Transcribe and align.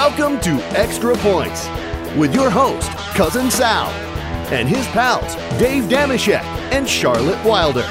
Welcome 0.00 0.40
to 0.40 0.52
Extra 0.78 1.14
Points 1.18 1.68
with 2.16 2.34
your 2.34 2.48
host, 2.48 2.88
Cousin 3.14 3.50
Sal, 3.50 3.90
and 4.50 4.66
his 4.66 4.86
pals, 4.86 5.34
Dave 5.58 5.90
Damashek 5.90 6.40
and 6.72 6.88
Charlotte 6.88 7.44
Wilder. 7.44 7.86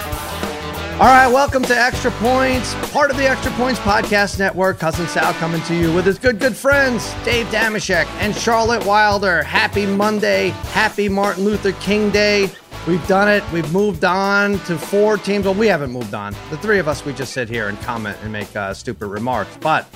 All 0.94 1.06
right, 1.06 1.28
welcome 1.28 1.62
to 1.62 1.80
Extra 1.80 2.10
Points, 2.14 2.74
part 2.92 3.12
of 3.12 3.18
the 3.18 3.30
Extra 3.30 3.52
Points 3.52 3.80
Podcast 3.82 4.40
Network. 4.40 4.80
Cousin 4.80 5.06
Sal 5.06 5.34
coming 5.34 5.62
to 5.66 5.76
you 5.76 5.94
with 5.94 6.04
his 6.04 6.18
good, 6.18 6.40
good 6.40 6.56
friends, 6.56 7.14
Dave 7.24 7.46
Damashek 7.50 8.08
and 8.22 8.36
Charlotte 8.36 8.84
Wilder. 8.88 9.44
Happy 9.44 9.86
Monday. 9.86 10.50
Happy 10.72 11.10
Martin 11.10 11.46
Luther 11.46 11.74
King 11.74 12.10
Day. 12.10 12.50
We've 12.88 13.08
done 13.08 13.30
it. 13.30 13.44
We've 13.52 13.72
moved 13.72 14.04
on 14.04 14.54
to 14.62 14.80
four 14.80 15.18
teams. 15.18 15.46
Well, 15.46 15.54
we 15.54 15.68
haven't 15.68 15.92
moved 15.92 16.16
on. 16.16 16.34
The 16.50 16.58
three 16.58 16.80
of 16.80 16.88
us, 16.88 17.06
we 17.06 17.14
just 17.14 17.34
sit 17.34 17.50
here 17.50 17.68
and 17.68 17.80
comment 17.82 18.18
and 18.24 18.32
make 18.32 18.56
uh, 18.56 18.74
stupid 18.74 19.06
remarks. 19.10 19.56
But 19.62 19.88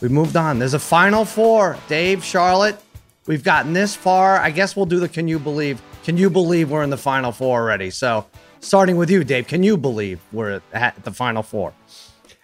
we've 0.00 0.10
moved 0.10 0.36
on. 0.36 0.58
There's 0.58 0.74
a 0.74 0.78
final 0.78 1.24
four. 1.24 1.76
Dave, 1.88 2.24
Charlotte, 2.24 2.80
we've 3.26 3.44
gotten 3.44 3.72
this 3.72 3.94
far. 3.94 4.38
I 4.38 4.50
guess 4.50 4.76
we'll 4.76 4.86
do 4.86 5.00
the 5.00 5.08
can 5.08 5.28
you 5.28 5.38
believe? 5.38 5.80
Can 6.04 6.16
you 6.16 6.30
believe 6.30 6.70
we're 6.70 6.82
in 6.82 6.90
the 6.90 6.96
final 6.96 7.32
four 7.32 7.60
already? 7.60 7.90
So, 7.90 8.26
starting 8.60 8.96
with 8.96 9.10
you, 9.10 9.24
Dave, 9.24 9.46
can 9.46 9.62
you 9.62 9.76
believe 9.76 10.20
we're 10.32 10.60
at 10.72 11.04
the 11.04 11.12
final 11.12 11.42
four? 11.42 11.72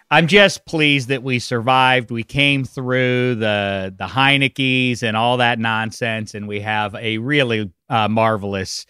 I'm 0.09 0.27
just 0.27 0.65
pleased 0.65 1.09
that 1.09 1.21
we 1.21 1.39
survived. 1.39 2.11
We 2.11 2.23
came 2.23 2.63
through 2.63 3.35
the 3.35 3.93
the 3.97 4.05
Heineke's 4.05 5.03
and 5.03 5.17
all 5.17 5.37
that 5.37 5.59
nonsense, 5.59 6.33
and 6.33 6.47
we 6.47 6.61
have 6.61 6.95
a 6.95 7.17
really 7.17 7.71
uh, 7.89 8.07
marvelous 8.07 8.85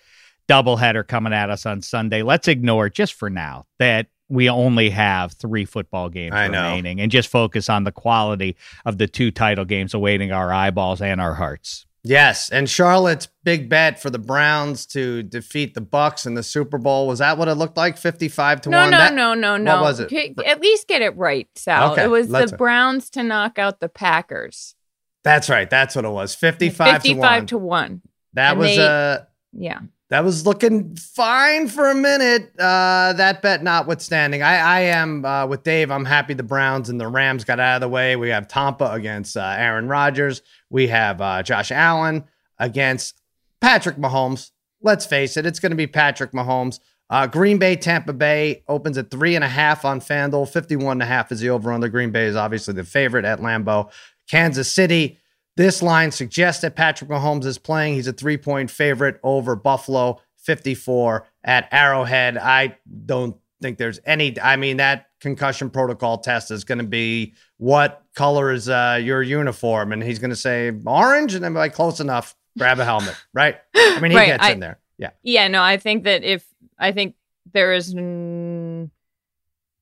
doubleheader 0.48 1.06
coming 1.08 1.34
at 1.34 1.50
us 1.50 1.66
on 1.66 1.82
Sunday. 1.82 2.22
Let's 2.22 2.48
ignore 2.48 2.90
just 2.90 3.16
for 3.16 3.30
now 3.30 3.66
that 3.80 4.08
we 4.30 4.50
only 4.50 4.90
have 4.90 5.34
three 5.34 5.66
football 5.66 6.10
games 6.10 6.34
I 6.36 6.48
know. 6.48 6.64
remaining, 6.70 7.00
and 7.02 7.12
just 7.12 7.30
focus 7.30 7.70
on 7.70 7.84
the 7.86 7.92
quality 7.92 8.56
of 8.86 8.98
the 8.98 9.08
two 9.08 9.32
title 9.32 9.66
games 9.66 9.94
awaiting 9.94 10.32
our 10.32 10.52
eyeballs 10.52 11.02
and 11.02 11.22
our 11.22 11.34
hearts. 11.36 11.86
Yes, 12.04 12.50
and 12.50 12.70
Charlotte's 12.70 13.28
big 13.44 13.68
bet 13.68 14.02
for 14.02 14.10
the 14.10 14.20
Browns 14.20 14.86
to 14.88 15.24
defeat 15.24 15.74
the 15.74 15.82
Bucks 15.82 16.26
in 16.26 16.36
the 16.36 16.44
Super 16.44 16.78
Bowl 16.78 17.06
was 17.06 17.20
that 17.20 17.38
what 17.38 17.50
it 17.50 17.56
looked 17.56 17.76
like? 17.76 17.98
Fifty-five 17.98 18.62
to 18.62 18.70
No, 18.70 18.82
one. 18.82 18.92
no, 18.92 18.98
That- 18.98 19.14
no, 19.14 19.34
no, 19.34 19.58
no. 19.58 19.76
What 19.76 19.82
was 19.84 20.00
it? 20.00 20.10
K- 20.10 20.34
At 20.46 20.62
least 20.62 20.88
get 20.88 21.02
it 21.02 21.18
right, 21.18 21.48
Sal. 21.56 21.92
Okay, 21.94 22.04
it 22.04 22.10
was 22.10 22.30
let's- 22.30 22.52
the 22.52 22.58
Browns 22.58 23.10
to 23.12 23.24
knock 23.24 23.60
out 23.60 23.80
the 23.82 23.90
Packers. 23.90 24.76
That's 25.24 25.50
right. 25.50 25.70
That's 25.70 25.96
what 25.98 26.06
it 26.06 26.10
was. 26.12 26.34
Fifty-five, 26.34 26.88
to 26.88 27.10
55 27.10 27.20
one. 27.42 27.46
to 27.48 27.58
1. 27.58 28.02
that 28.34 28.52
and 28.52 28.60
was 28.60 28.78
a 28.78 28.82
uh 28.82 29.18
Yeah. 29.52 29.80
That 30.10 30.24
was 30.24 30.46
looking 30.46 30.96
fine 30.96 31.68
for 31.68 31.90
a 31.90 31.96
minute. 31.96 32.52
Uh, 32.58 33.14
that 33.14 33.42
bet 33.42 33.64
notwithstanding, 33.64 34.42
I 34.42 34.58
I 34.58 34.80
am 34.82 35.26
uh, 35.26 35.46
with 35.48 35.64
Dave. 35.64 35.92
I'm 35.92 36.06
happy 36.06 36.34
the 36.34 36.44
Browns 36.44 36.90
and 36.90 37.00
the 37.00 37.08
Rams 37.08 37.44
got 37.44 37.60
out 37.60 37.76
of 37.76 37.82
the 37.82 37.90
way. 37.90 38.16
We 38.16 38.30
have 38.30 38.48
Tampa 38.48 38.92
against 38.92 39.36
uh, 39.36 39.56
Aaron 39.58 39.88
Rodgers. 39.88 40.42
We 40.70 40.88
have 40.88 41.22
uh, 41.22 41.44
Josh 41.44 41.72
Allen 41.72 42.24
against 42.58 43.22
Patrick 43.60 43.98
Mahomes. 43.98 44.52
Let's 44.82 45.06
face 45.06 45.38
it, 45.38 45.46
it's 45.46 45.60
going 45.60 45.72
to 45.72 45.76
be 45.76 45.88
Patrick 45.88 46.32
Mahomes. 46.32 46.80
Uh, 47.10 47.26
Green 47.26 47.58
Bay, 47.58 47.76
Tampa 47.76 48.14
Bay 48.14 48.64
opens 48.68 48.98
at 48.98 49.10
three 49.10 49.36
and 49.36 49.44
a 49.44 49.48
half 49.48 49.86
on 49.86 50.02
FanDuel. 50.02 50.50
51 50.50 50.94
and 50.94 51.04
a 51.04 51.06
half 51.06 51.32
is 51.32 51.40
the 51.40 51.50
over 51.50 51.72
under. 51.72 51.88
Green 51.88 52.12
Bay 52.12 52.26
is 52.26 52.36
obviously 52.36 52.74
the 52.74 52.84
favorite 52.84 53.24
at 53.24 53.40
Lambeau. 53.40 53.90
Kansas 54.30 54.70
City, 54.70 55.18
this 55.58 55.82
line 55.82 56.12
suggests 56.12 56.62
that 56.62 56.76
Patrick 56.76 57.10
Mahomes 57.10 57.46
is 57.46 57.58
playing. 57.58 57.96
He's 57.96 58.08
a 58.08 58.14
three 58.14 58.38
point 58.38 58.72
favorite 58.72 59.20
over 59.24 59.56
Buffalo, 59.56 60.22
54 60.38 61.26
at 61.44 61.68
Arrowhead. 61.72 62.38
I 62.38 62.78
don't 63.06 63.36
think 63.62 63.78
there's 63.80 64.00
any, 64.06 64.40
I 64.40 64.56
mean, 64.56 64.78
that 64.78 65.08
concussion 65.20 65.70
protocol 65.72 66.20
test 66.20 66.52
is 66.52 66.64
going 66.64 66.78
to 66.78 66.84
be 66.86 67.34
what 67.58 68.04
color 68.16 68.52
is 68.52 68.70
uh, 68.70 69.00
your 69.02 69.24
uniform? 69.24 69.92
And 69.92 70.04
he's 70.04 70.20
going 70.20 70.30
to 70.30 70.36
say 70.36 70.72
orange. 70.86 71.34
And 71.34 71.44
I'm 71.46 71.56
like, 71.56 71.74
close 71.74 72.00
enough. 72.00 72.36
Grab 72.58 72.80
a 72.80 72.86
helmet, 72.86 73.16
right? 73.34 73.58
I 73.76 74.00
mean, 74.00 74.12
he 74.12 74.18
Right, 74.18 74.28
gets 74.28 74.46
I- 74.46 74.52
in 74.52 74.60
there. 74.60 74.80
Yeah. 75.00 75.10
Yeah, 75.22 75.48
no, 75.48 75.62
I 75.62 75.78
think 75.78 76.06
that 76.06 76.24
if 76.24 76.44
I 76.80 76.92
think 76.92 77.16
there 77.54 77.74
is 77.74 77.94
mm, 77.94 78.90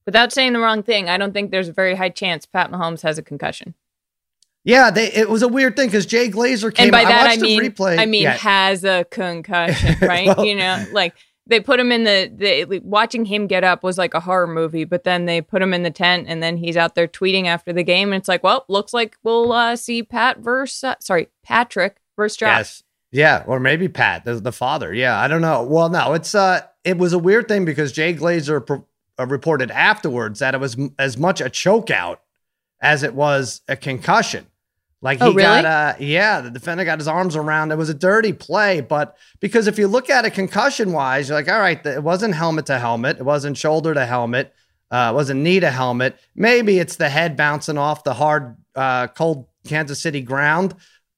without 0.06 0.32
saying 0.34 0.54
the 0.54 0.60
wrong 0.60 0.84
thing, 0.84 1.10
I 1.10 1.18
don't 1.18 1.32
think 1.34 1.52
there's 1.52 1.70
a 1.70 1.74
very 1.74 1.96
high 1.96 2.10
chance 2.10 2.46
Pat 2.46 2.70
Mahomes 2.72 3.02
has 3.02 3.18
a 3.18 3.22
concussion. 3.22 3.76
Yeah, 4.66 4.90
they, 4.92 5.12
it 5.14 5.30
was 5.30 5.42
a 5.44 5.48
weird 5.48 5.76
thing 5.78 5.88
because 5.88 6.06
Jay 6.06 6.28
Glazer 6.30 6.74
came. 6.74 6.86
and 6.86 6.92
by 6.92 7.04
that 7.04 7.22
I, 7.24 7.28
watched 7.30 7.40
the 7.42 7.58
mean 7.60 7.62
replay. 7.72 7.98
I 8.00 8.06
mean 8.06 8.24
Yeah. 8.24 8.34
has 8.34 8.84
a 8.84 9.06
concussion, 9.12 9.96
right? 10.02 10.28
Well- 10.36 10.44
you 10.46 10.56
know, 10.56 10.84
like 10.92 11.14
they 11.48 11.60
put 11.60 11.80
him 11.80 11.92
in 11.92 12.04
the, 12.04 12.32
the 12.68 12.80
watching 12.80 13.24
him 13.26 13.46
get 13.46 13.64
up 13.64 13.84
was 13.84 13.98
like 14.00 14.16
a 14.16 14.20
horror 14.20 14.48
movie, 14.48 14.84
but 14.84 15.04
then 15.04 15.26
they 15.26 15.40
put 15.42 15.62
him 15.62 15.74
in 15.74 15.84
the 15.84 15.92
tent 15.92 16.26
and 16.28 16.42
then 16.42 16.58
he's 16.58 16.76
out 16.76 16.96
there 16.96 17.08
tweeting 17.08 17.46
after 17.46 17.72
the 17.72 17.84
game 17.84 18.12
and 18.12 18.20
it's 18.20 18.28
like, 18.28 18.44
well, 18.44 18.66
looks 18.68 18.92
like 18.94 19.16
we'll 19.24 19.52
uh, 19.52 19.76
see 19.76 20.02
Pat 20.02 20.40
versus 20.40 20.84
uh, 20.84 20.96
sorry, 21.00 21.30
Patrick 21.44 21.98
versus 22.18 22.38
Josh. 22.38 22.58
Yes. 22.58 22.84
Yeah, 23.12 23.44
or 23.46 23.60
maybe 23.62 23.88
Pat, 23.88 24.26
the, 24.26 24.34
the 24.36 24.52
father. 24.52 24.92
Yeah, 24.94 25.18
I 25.18 25.28
don't 25.30 25.40
know. 25.42 25.64
Well, 25.64 25.88
no, 25.90 26.14
it's 26.14 26.34
uh, 26.36 26.62
it 26.84 26.98
was 26.98 27.14
a 27.14 27.20
weird 27.20 27.48
thing 27.48 27.64
because 27.64 27.92
Jay 27.94 28.14
Glazer 28.14 28.66
pro- 28.66 28.86
uh, 29.18 29.28
reported 29.28 29.70
afterwards 29.72 30.40
that 30.40 30.54
it 30.56 30.60
was 30.60 30.78
m- 30.78 30.94
as 31.00 31.16
much 31.18 31.40
a 31.40 31.46
chokeout 31.46 32.18
as 32.82 33.04
it 33.04 33.14
was 33.14 33.62
a 33.70 33.78
concussion. 33.78 34.48
Like 35.06 35.20
he 35.20 35.24
Oh, 35.26 35.28
really? 35.34 35.62
got, 35.62 35.66
uh, 35.66 35.94
yeah, 36.00 36.42
the 36.42 36.50
defender 36.50 36.84
got 36.84 37.00
his 37.00 37.08
arms 37.08 37.36
around. 37.36 37.72
It 37.72 37.78
was 37.78 37.90
a 37.90 37.94
dirty 37.94 38.34
play, 38.34 38.82
but 38.82 39.16
because 39.40 39.68
if 39.68 39.78
you 39.80 39.88
look 39.88 40.10
at 40.10 40.26
it 40.26 40.32
concussion 40.32 40.92
wise, 40.92 41.30
you're 41.30 41.38
like, 41.38 41.48
all 41.48 41.60
right, 41.60 41.86
it 41.86 42.04
wasn't 42.04 42.34
helmet 42.36 42.66
to 42.66 42.80
helmet, 42.80 43.18
it 43.20 43.24
wasn't 43.24 43.56
shoulder 43.58 43.94
to 43.94 44.06
helmet, 44.06 44.54
uh, 44.92 45.10
it 45.12 45.16
wasn't 45.16 45.42
knee 45.42 45.60
to 45.60 45.70
helmet. 45.72 46.18
Maybe 46.36 46.80
it's 46.80 46.96
the 46.98 47.08
head 47.10 47.38
bouncing 47.38 47.78
off 47.78 48.04
the 48.04 48.16
hard, 48.16 48.58
uh, 48.76 49.08
cold 49.08 49.48
Kansas 49.68 50.02
City 50.02 50.22
ground. 50.22 50.74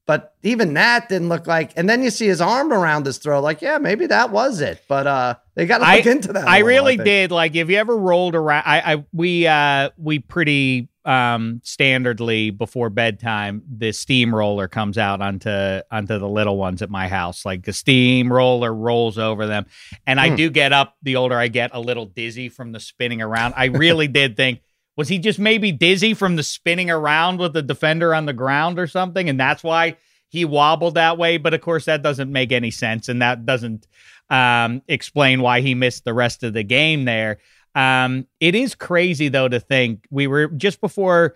But 0.06 0.36
even 0.42 0.74
that 0.76 1.10
didn't 1.10 1.28
look 1.28 1.48
like. 1.48 1.74
And 1.76 1.90
then 1.90 2.02
you 2.02 2.10
see 2.12 2.28
his 2.28 2.40
arm 2.40 2.72
around 2.72 3.06
his 3.06 3.18
throat, 3.18 3.42
like, 3.42 3.62
yeah, 3.62 3.78
maybe 3.78 4.08
that 4.08 4.32
was 4.32 4.62
it. 4.62 4.82
But 4.88 5.06
uh, 5.06 5.36
they 5.56 5.66
got 5.66 5.80
to 5.80 5.86
I- 5.86 5.98
look 5.98 6.06
into 6.06 6.32
that. 6.32 6.46
a 6.46 6.50
I 6.50 6.54
little, 6.60 6.68
really 6.70 6.96
think. 6.96 7.06
did. 7.06 7.32
Like, 7.32 7.56
if 7.56 7.70
you 7.70 7.76
ever 7.76 7.96
rolled 7.98 8.34
around, 8.34 8.64
I, 8.66 8.94
I 8.94 9.06
we 9.12 9.48
uh 9.48 9.90
we 9.98 10.20
pretty 10.20 10.88
um 11.08 11.62
standardly 11.64 12.56
before 12.56 12.90
bedtime, 12.90 13.64
the 13.68 13.92
steamroller 13.94 14.68
comes 14.68 14.98
out 14.98 15.22
onto 15.22 15.50
onto 15.90 16.20
the 16.20 16.28
little 16.28 16.58
ones 16.58 16.82
at 16.82 16.90
my 16.90 17.08
house. 17.08 17.46
Like 17.46 17.64
the 17.64 17.74
steamroller 17.74 18.74
rolls 18.74 19.18
over 19.18 19.48
them, 19.48 19.66
and 20.06 20.20
I 20.20 20.30
Hmm. 20.30 20.36
do 20.36 20.50
get 20.50 20.74
up. 20.74 20.96
The 21.02 21.16
older 21.16 21.38
I 21.38 21.48
get, 21.48 21.72
a 21.74 21.80
little 21.80 22.06
dizzy 22.06 22.50
from 22.50 22.74
the 22.74 22.80
spinning 22.80 23.22
around. 23.22 23.54
I 23.58 23.66
really 23.66 24.08
did 24.20 24.36
think. 24.36 24.62
Was 24.98 25.08
he 25.08 25.20
just 25.20 25.38
maybe 25.40 25.72
dizzy 25.72 26.14
from 26.16 26.36
the 26.36 26.44
spinning 26.44 26.90
around 26.90 27.40
with 27.40 27.54
the 27.54 27.62
defender 27.62 28.14
on 28.16 28.26
the 28.26 28.34
ground 28.34 28.80
or 28.80 28.88
something? 28.88 29.30
And 29.30 29.40
that's 29.40 29.64
why 29.64 29.96
he 30.28 30.44
wobbled 30.44 30.96
that 30.96 31.18
way. 31.20 31.38
But 31.38 31.54
of 31.54 31.62
course, 31.62 31.86
that 31.86 32.02
doesn't 32.02 32.32
make 32.32 32.52
any 32.52 32.72
sense. 32.72 33.08
And 33.08 33.22
that 33.22 33.46
doesn't 33.46 33.86
um, 34.32 34.82
explain 34.88 35.42
why 35.42 35.62
he 35.62 35.76
missed 35.76 36.04
the 36.04 36.16
rest 36.16 36.42
of 36.44 36.54
the 36.54 36.64
game 36.64 37.06
there. 37.06 37.38
Um, 37.78 38.26
it 38.40 38.56
is 38.56 38.74
crazy 38.74 39.30
though 39.30 39.48
to 39.48 39.60
think 39.60 40.08
we 40.10 40.26
were 40.26 40.48
just 40.48 40.82
before 40.82 41.36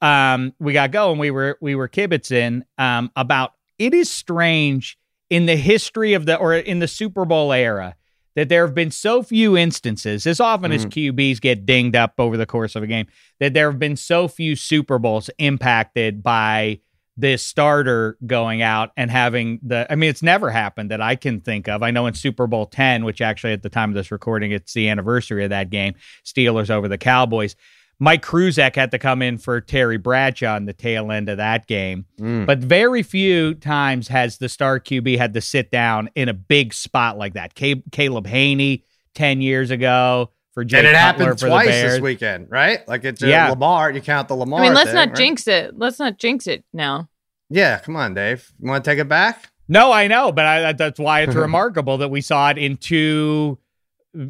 um, 0.00 0.54
we 0.58 0.72
got 0.72 0.92
going. 0.92 1.18
We 1.18 1.30
were 1.30 1.58
we 1.60 1.74
were 1.74 1.88
kibitzing 1.88 2.62
um, 2.78 3.12
about 3.16 3.52
it 3.78 3.92
is 3.92 4.10
strange 4.10 4.98
in 5.28 5.44
the 5.44 5.56
history 5.56 6.14
of 6.14 6.24
the 6.24 6.38
or 6.38 6.54
in 6.54 6.78
the 6.78 6.88
Super 6.88 7.26
Bowl 7.26 7.52
era 7.52 7.96
that 8.34 8.48
there 8.48 8.66
have 8.66 8.74
been 8.74 8.90
so 8.90 9.22
few 9.22 9.56
instances, 9.56 10.26
as 10.26 10.40
often 10.40 10.72
as 10.72 10.86
QBs 10.86 11.40
get 11.40 11.66
dinged 11.66 11.94
up 11.94 12.14
over 12.18 12.36
the 12.36 12.46
course 12.46 12.74
of 12.74 12.82
a 12.82 12.86
game, 12.86 13.06
that 13.38 13.54
there 13.54 13.70
have 13.70 13.78
been 13.78 13.94
so 13.94 14.26
few 14.26 14.56
Super 14.56 14.98
Bowls 14.98 15.30
impacted 15.38 16.22
by 16.22 16.80
the 17.16 17.36
starter 17.36 18.18
going 18.26 18.60
out 18.60 18.90
and 18.96 19.10
having 19.10 19.60
the 19.62 19.86
I 19.90 19.94
mean 19.94 20.10
it's 20.10 20.22
never 20.22 20.50
happened 20.50 20.90
that 20.90 21.00
I 21.00 21.14
can 21.16 21.40
think 21.40 21.68
of. 21.68 21.82
I 21.82 21.90
know 21.90 22.06
in 22.06 22.14
Super 22.14 22.46
Bowl 22.46 22.66
10, 22.66 23.04
which 23.04 23.20
actually 23.20 23.52
at 23.52 23.62
the 23.62 23.68
time 23.68 23.90
of 23.90 23.94
this 23.94 24.10
recording 24.10 24.50
it's 24.50 24.72
the 24.74 24.88
anniversary 24.88 25.44
of 25.44 25.50
that 25.50 25.70
game, 25.70 25.94
Steelers 26.24 26.70
over 26.70 26.88
the 26.88 26.98
Cowboys. 26.98 27.54
Mike 28.00 28.24
Kruczek 28.24 28.74
had 28.74 28.90
to 28.90 28.98
come 28.98 29.22
in 29.22 29.38
for 29.38 29.60
Terry 29.60 29.98
Bradshaw 29.98 30.56
in 30.56 30.64
the 30.64 30.72
tail 30.72 31.12
end 31.12 31.28
of 31.28 31.36
that 31.36 31.68
game. 31.68 32.06
Mm. 32.18 32.44
But 32.44 32.58
very 32.58 33.04
few 33.04 33.54
times 33.54 34.08
has 34.08 34.38
the 34.38 34.48
star 34.48 34.80
QB 34.80 35.16
had 35.16 35.34
to 35.34 35.40
sit 35.40 35.70
down 35.70 36.10
in 36.16 36.28
a 36.28 36.34
big 36.34 36.74
spot 36.74 37.16
like 37.16 37.34
that. 37.34 37.54
Ca- 37.56 37.84
Caleb 37.92 38.26
Hanie 38.26 38.82
10 39.14 39.40
years 39.40 39.70
ago 39.70 40.32
for 40.54 40.64
Jay 40.64 40.78
and 40.78 40.88
it 40.88 40.94
Cutler 40.94 41.24
happened 41.24 41.40
for 41.40 41.46
twice 41.48 41.68
this 41.68 42.00
weekend, 42.00 42.50
right? 42.50 42.86
Like 42.88 43.04
it's 43.04 43.22
Yeah. 43.22 43.50
Lamar. 43.50 43.92
You 43.92 44.00
count 44.00 44.26
the 44.26 44.34
Lamar. 44.36 44.60
I 44.60 44.62
mean, 44.64 44.74
let's 44.74 44.88
thing, 44.88 44.96
not 44.96 45.08
right? 45.10 45.16
jinx 45.16 45.46
it. 45.46 45.78
Let's 45.78 46.00
not 46.00 46.18
jinx 46.18 46.48
it 46.48 46.64
now. 46.72 47.08
Yeah, 47.54 47.78
come 47.78 47.94
on, 47.96 48.14
Dave. 48.14 48.50
You 48.60 48.68
want 48.68 48.84
to 48.84 48.90
take 48.90 48.98
it 48.98 49.08
back? 49.08 49.50
No, 49.68 49.92
I 49.92 50.08
know, 50.08 50.32
but 50.32 50.44
I, 50.44 50.72
that's 50.72 50.98
why 50.98 51.20
it's 51.22 51.34
remarkable 51.46 51.98
that 51.98 52.08
we 52.08 52.20
saw 52.20 52.50
it 52.50 52.58
in 52.58 52.76
two, 52.76 53.58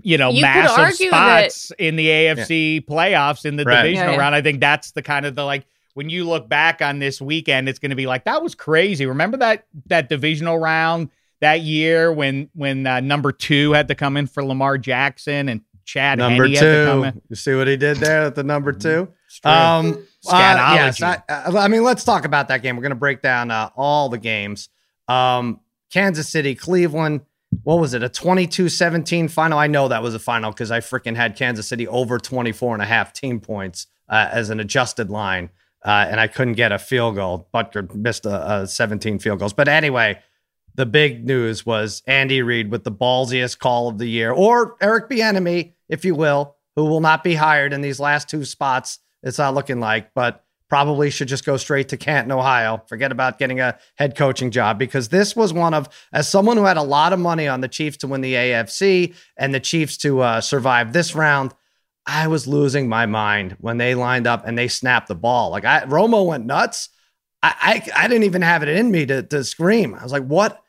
you 0.03 0.19
know, 0.19 0.31
You 0.31 0.43
massive 0.43 0.79
argue 0.79 1.11
that- 1.11 1.51
spots 1.53 1.73
in 1.79 1.97
the 1.97 2.07
AFC 2.07 2.85
playoffs 2.87 3.45
in 3.47 3.57
the 3.57 3.65
Right. 3.65 3.83
divisional 3.83 4.11
Yeah, 4.11 4.17
yeah. 4.17 4.21
round. 4.21 4.35
I 4.35 4.43
think 4.43 4.61
that's 4.61 4.93
the 4.93 5.03
kind 5.03 5.25
of 5.27 5.35
the 5.35 5.45
like 5.45 5.67
when 5.95 6.11
you 6.11 6.25
look 6.25 6.49
back 6.49 6.83
on 6.83 6.99
this 6.99 7.21
weekend, 7.21 7.69
it's 7.69 7.79
going 7.79 7.91
to 7.91 7.97
be 7.97 8.07
like 8.07 8.25
that 8.25 8.43
was 8.43 8.55
crazy. 8.55 9.07
Remember 9.07 9.37
that 9.39 9.67
that 9.87 10.09
divisional 10.09 10.59
round 10.59 11.09
that 11.41 11.63
year 11.63 12.13
when 12.13 12.51
when 12.55 12.87
uh, 12.87 13.01
number 13.01 13.33
two 13.33 13.73
had 13.73 13.89
to 13.89 13.95
come 13.95 14.17
in 14.17 14.27
for 14.27 14.45
Lamar 14.45 14.77
Jackson 14.79 15.49
and 15.49 15.63
Chad 15.85 16.19
Number 16.19 16.45
Henne 16.45 16.53
had 16.55 16.61
to 16.61 16.85
come 16.87 17.03
two. 17.03 17.09
in. 17.09 17.23
You 17.31 17.37
see 17.37 17.55
what 17.55 17.69
he 17.69 17.77
did 17.77 17.97
there 17.99 18.23
at 18.23 18.35
the 18.35 18.43
number 18.45 18.73
two? 18.73 19.09
Um, 19.45 20.05
uh, 20.33 20.75
yes, 20.75 21.03
I, 21.03 21.23
uh, 21.29 21.59
I 21.59 21.69
mean, 21.69 21.83
let's 21.83 22.05
talk 22.05 22.25
about 22.25 22.49
that 22.49 22.63
game. 22.63 22.77
We're 22.77 22.83
going 22.83 22.91
to 22.91 22.97
break 22.97 23.23
down 23.23 23.51
uh, 23.51 23.71
all 23.77 24.09
the 24.09 24.19
games. 24.19 24.69
Um, 25.09 25.61
Kansas 25.93 26.29
City, 26.29 26.55
Cleveland. 26.55 27.23
What 27.63 27.79
was 27.79 27.95
it? 27.95 28.03
A 28.03 28.09
22-17 28.09 29.31
final? 29.31 29.59
I 29.59 29.69
know 29.69 29.89
that 29.89 30.03
was 30.03 30.15
a 30.15 30.19
final 30.19 30.51
because 30.51 30.71
I 30.71 30.81
freaking 30.81 31.15
had 31.15 31.37
Kansas 31.37 31.69
City 31.69 31.87
over 31.87 32.19
24 32.19 32.75
and 32.75 32.83
a 32.83 32.87
half 32.87 33.13
team 33.13 33.41
points 33.41 33.87
uh, 34.09 34.29
as 34.33 34.51
an 34.51 34.59
adjusted 34.61 35.11
line. 35.11 35.51
Uh, 35.85 36.07
and 36.09 36.19
I 36.19 36.27
couldn't 36.27 36.55
get 36.55 36.73
a 36.73 36.79
field 36.79 37.17
goal. 37.17 37.49
Butker 37.55 37.95
missed 37.95 38.27
a, 38.27 38.63
a 38.63 38.67
17 38.67 39.19
field 39.19 39.39
goals. 39.39 39.53
But 39.53 39.69
anyway, 39.69 40.19
the 40.75 40.87
big 40.87 41.27
news 41.27 41.65
was 41.65 42.03
Andy 42.07 42.43
Reid 42.43 42.71
with 42.71 42.85
the 42.85 42.93
ballsiest 42.93 43.59
call 43.59 43.89
of 43.89 43.99
the 43.99 44.07
year, 44.07 44.33
or 44.33 44.77
Eric 44.81 45.09
Bieniemy, 45.09 45.75
if 45.89 46.05
you 46.05 46.15
will, 46.15 46.57
who 46.75 46.87
will 46.87 47.01
not 47.01 47.23
be 47.23 47.35
hired 47.35 47.73
in 47.73 47.81
these 47.81 48.01
last 48.01 48.29
two 48.29 48.45
spots. 48.45 48.99
It's 49.25 49.39
not 49.39 49.55
looking 49.55 49.81
like, 49.81 50.15
but 50.15 50.45
probably 50.69 51.11
should 51.11 51.29
just 51.29 51.45
go 51.45 51.57
straight 51.57 51.89
to 51.91 51.97
Canton, 51.97 52.33
Ohio. 52.33 52.83
Forget 52.89 53.13
about 53.13 53.39
getting 53.39 53.61
a 53.61 53.79
head 53.97 54.17
coaching 54.17 54.51
job 54.51 54.79
because 54.79 55.09
this 55.09 55.37
was 55.37 55.53
one 55.53 55.75
of, 55.75 55.89
as 56.13 56.29
someone 56.29 56.57
who 56.57 56.65
had 56.65 56.77
a 56.77 56.83
lot 56.83 57.13
of 57.13 57.19
money 57.19 57.47
on 57.47 57.61
the 57.61 57.69
Chiefs 57.69 57.99
to 57.99 58.09
win 58.09 58.21
the 58.23 58.35
AFC 58.35 59.15
and 59.37 59.55
the 59.55 59.61
Chiefs 59.61 59.97
to 59.99 60.21
uh, 60.21 60.41
survive 60.41 60.93
this 60.93 61.15
round. 61.15 61.55
I 62.07 62.27
was 62.27 62.47
losing 62.47 62.89
my 62.89 63.07
mind 63.07 63.57
when 63.61 63.79
they 63.79 63.95
lined 63.95 64.27
up 64.27 64.47
and 64.47 64.59
they 64.59 64.69
snapped 64.69 65.09
the 65.09 65.15
ball. 65.15 65.51
Like 65.51 65.65
I, 65.65 65.83
Romo 65.83 66.27
went 66.27 66.45
nuts. 66.45 66.91
I, 67.43 67.83
I, 67.97 68.05
I 68.05 68.09
didn't 68.09 68.25
even 68.25 68.43
have 68.43 68.63
it 68.63 68.69
in 68.69 68.91
me 68.91 69.07
to, 69.07 69.23
to 69.23 69.45
scream. 69.45 69.95
I 69.95 70.03
was 70.03 70.13
like, 70.13 70.25
what? 70.25 70.61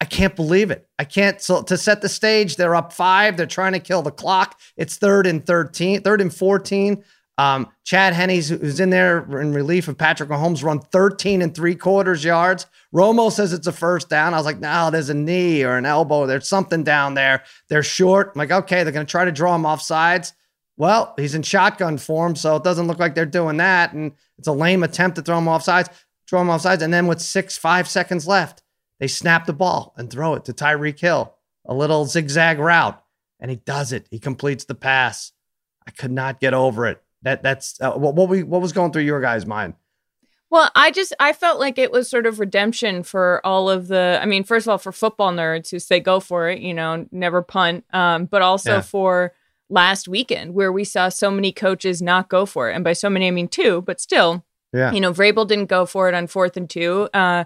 I 0.00 0.04
can't 0.04 0.34
believe 0.34 0.70
it. 0.70 0.88
I 0.98 1.04
can't. 1.04 1.40
So 1.40 1.62
to 1.62 1.76
set 1.76 2.00
the 2.00 2.08
stage, 2.08 2.56
they're 2.56 2.74
up 2.74 2.92
five. 2.92 3.36
They're 3.36 3.46
trying 3.46 3.72
to 3.72 3.78
kill 3.78 4.02
the 4.02 4.10
clock. 4.10 4.58
It's 4.76 4.96
third 4.96 5.26
and 5.26 5.46
13, 5.46 6.02
third 6.02 6.20
and 6.20 6.34
14. 6.34 7.04
Um, 7.38 7.68
Chad 7.84 8.12
Henne's 8.12 8.50
who's 8.50 8.78
in 8.78 8.90
there 8.90 9.18
in 9.40 9.54
relief 9.54 9.88
of 9.88 9.96
Patrick 9.96 10.28
Mahomes 10.28 10.62
run 10.62 10.80
13 10.80 11.40
and 11.40 11.54
three 11.54 11.74
quarters 11.74 12.24
yards. 12.24 12.66
Romo 12.94 13.32
says 13.32 13.52
it's 13.52 13.66
a 13.66 13.72
first 13.72 14.10
down. 14.10 14.34
I 14.34 14.36
was 14.36 14.44
like, 14.46 14.60
no, 14.60 14.90
there's 14.90 15.08
a 15.08 15.14
knee 15.14 15.62
or 15.62 15.76
an 15.76 15.86
elbow. 15.86 16.26
There's 16.26 16.48
something 16.48 16.84
down 16.84 17.14
there. 17.14 17.42
They're 17.68 17.82
short. 17.82 18.32
I'm 18.34 18.38
like, 18.38 18.50
okay, 18.50 18.84
they're 18.84 18.92
going 18.92 19.06
to 19.06 19.10
try 19.10 19.24
to 19.24 19.32
draw 19.32 19.54
him 19.54 19.64
off 19.64 19.80
sides. 19.80 20.34
Well, 20.76 21.14
he's 21.16 21.34
in 21.34 21.42
shotgun 21.42 21.98
form, 21.98 22.36
so 22.36 22.56
it 22.56 22.64
doesn't 22.64 22.86
look 22.86 22.98
like 22.98 23.14
they're 23.14 23.26
doing 23.26 23.58
that. 23.58 23.92
And 23.92 24.12
it's 24.38 24.48
a 24.48 24.52
lame 24.52 24.82
attempt 24.82 25.16
to 25.16 25.22
throw 25.22 25.38
him 25.38 25.48
off 25.48 25.62
sides, 25.62 25.88
throw 26.28 26.40
him 26.40 26.50
off 26.50 26.62
sides. 26.62 26.82
And 26.82 26.92
then 26.92 27.06
with 27.06 27.20
six, 27.20 27.56
five 27.56 27.88
seconds 27.88 28.26
left, 28.26 28.62
they 28.98 29.08
snap 29.08 29.46
the 29.46 29.52
ball 29.52 29.94
and 29.96 30.10
throw 30.10 30.34
it 30.34 30.44
to 30.46 30.52
Tyreek 30.52 30.98
Hill, 30.98 31.34
a 31.64 31.74
little 31.74 32.04
zigzag 32.04 32.58
route. 32.58 33.02
And 33.40 33.50
he 33.50 33.56
does 33.56 33.92
it. 33.92 34.06
He 34.10 34.18
completes 34.18 34.64
the 34.64 34.74
pass. 34.74 35.32
I 35.86 35.90
could 35.90 36.12
not 36.12 36.40
get 36.40 36.54
over 36.54 36.86
it. 36.86 37.02
That 37.22 37.42
that's 37.42 37.80
uh, 37.80 37.92
what 37.92 38.14
what 38.14 38.28
we 38.28 38.42
what 38.42 38.60
was 38.60 38.72
going 38.72 38.92
through 38.92 39.02
your 39.02 39.20
guys' 39.20 39.46
mind. 39.46 39.74
Well, 40.50 40.70
I 40.74 40.90
just 40.90 41.14
I 41.18 41.32
felt 41.32 41.58
like 41.60 41.78
it 41.78 41.90
was 41.92 42.10
sort 42.10 42.26
of 42.26 42.38
redemption 42.38 43.02
for 43.04 43.40
all 43.44 43.70
of 43.70 43.88
the. 43.88 44.18
I 44.20 44.26
mean, 44.26 44.44
first 44.44 44.66
of 44.66 44.70
all, 44.70 44.78
for 44.78 44.92
football 44.92 45.32
nerds 45.32 45.70
who 45.70 45.78
say 45.78 45.98
go 46.00 46.20
for 46.20 46.48
it, 46.50 46.60
you 46.60 46.74
know, 46.74 47.06
never 47.10 47.40
punt. 47.42 47.84
Um, 47.92 48.26
but 48.26 48.42
also 48.42 48.74
Yeah. 48.74 48.80
for 48.82 49.32
last 49.70 50.08
weekend 50.08 50.52
where 50.52 50.70
we 50.70 50.84
saw 50.84 51.08
so 51.08 51.30
many 51.30 51.52
coaches 51.52 52.02
not 52.02 52.28
go 52.28 52.44
for 52.44 52.70
it, 52.70 52.74
and 52.74 52.84
by 52.84 52.92
so 52.92 53.08
many 53.08 53.28
I 53.28 53.30
mean 53.30 53.48
two, 53.48 53.80
but 53.82 54.00
still, 54.00 54.44
Yeah. 54.74 54.92
you 54.92 55.00
know, 55.00 55.12
Vrabel 55.12 55.46
didn't 55.48 55.70
go 55.70 55.86
for 55.86 56.08
it 56.08 56.14
on 56.14 56.26
fourth 56.26 56.56
and 56.58 56.68
two. 56.68 57.08
Uh, 57.14 57.44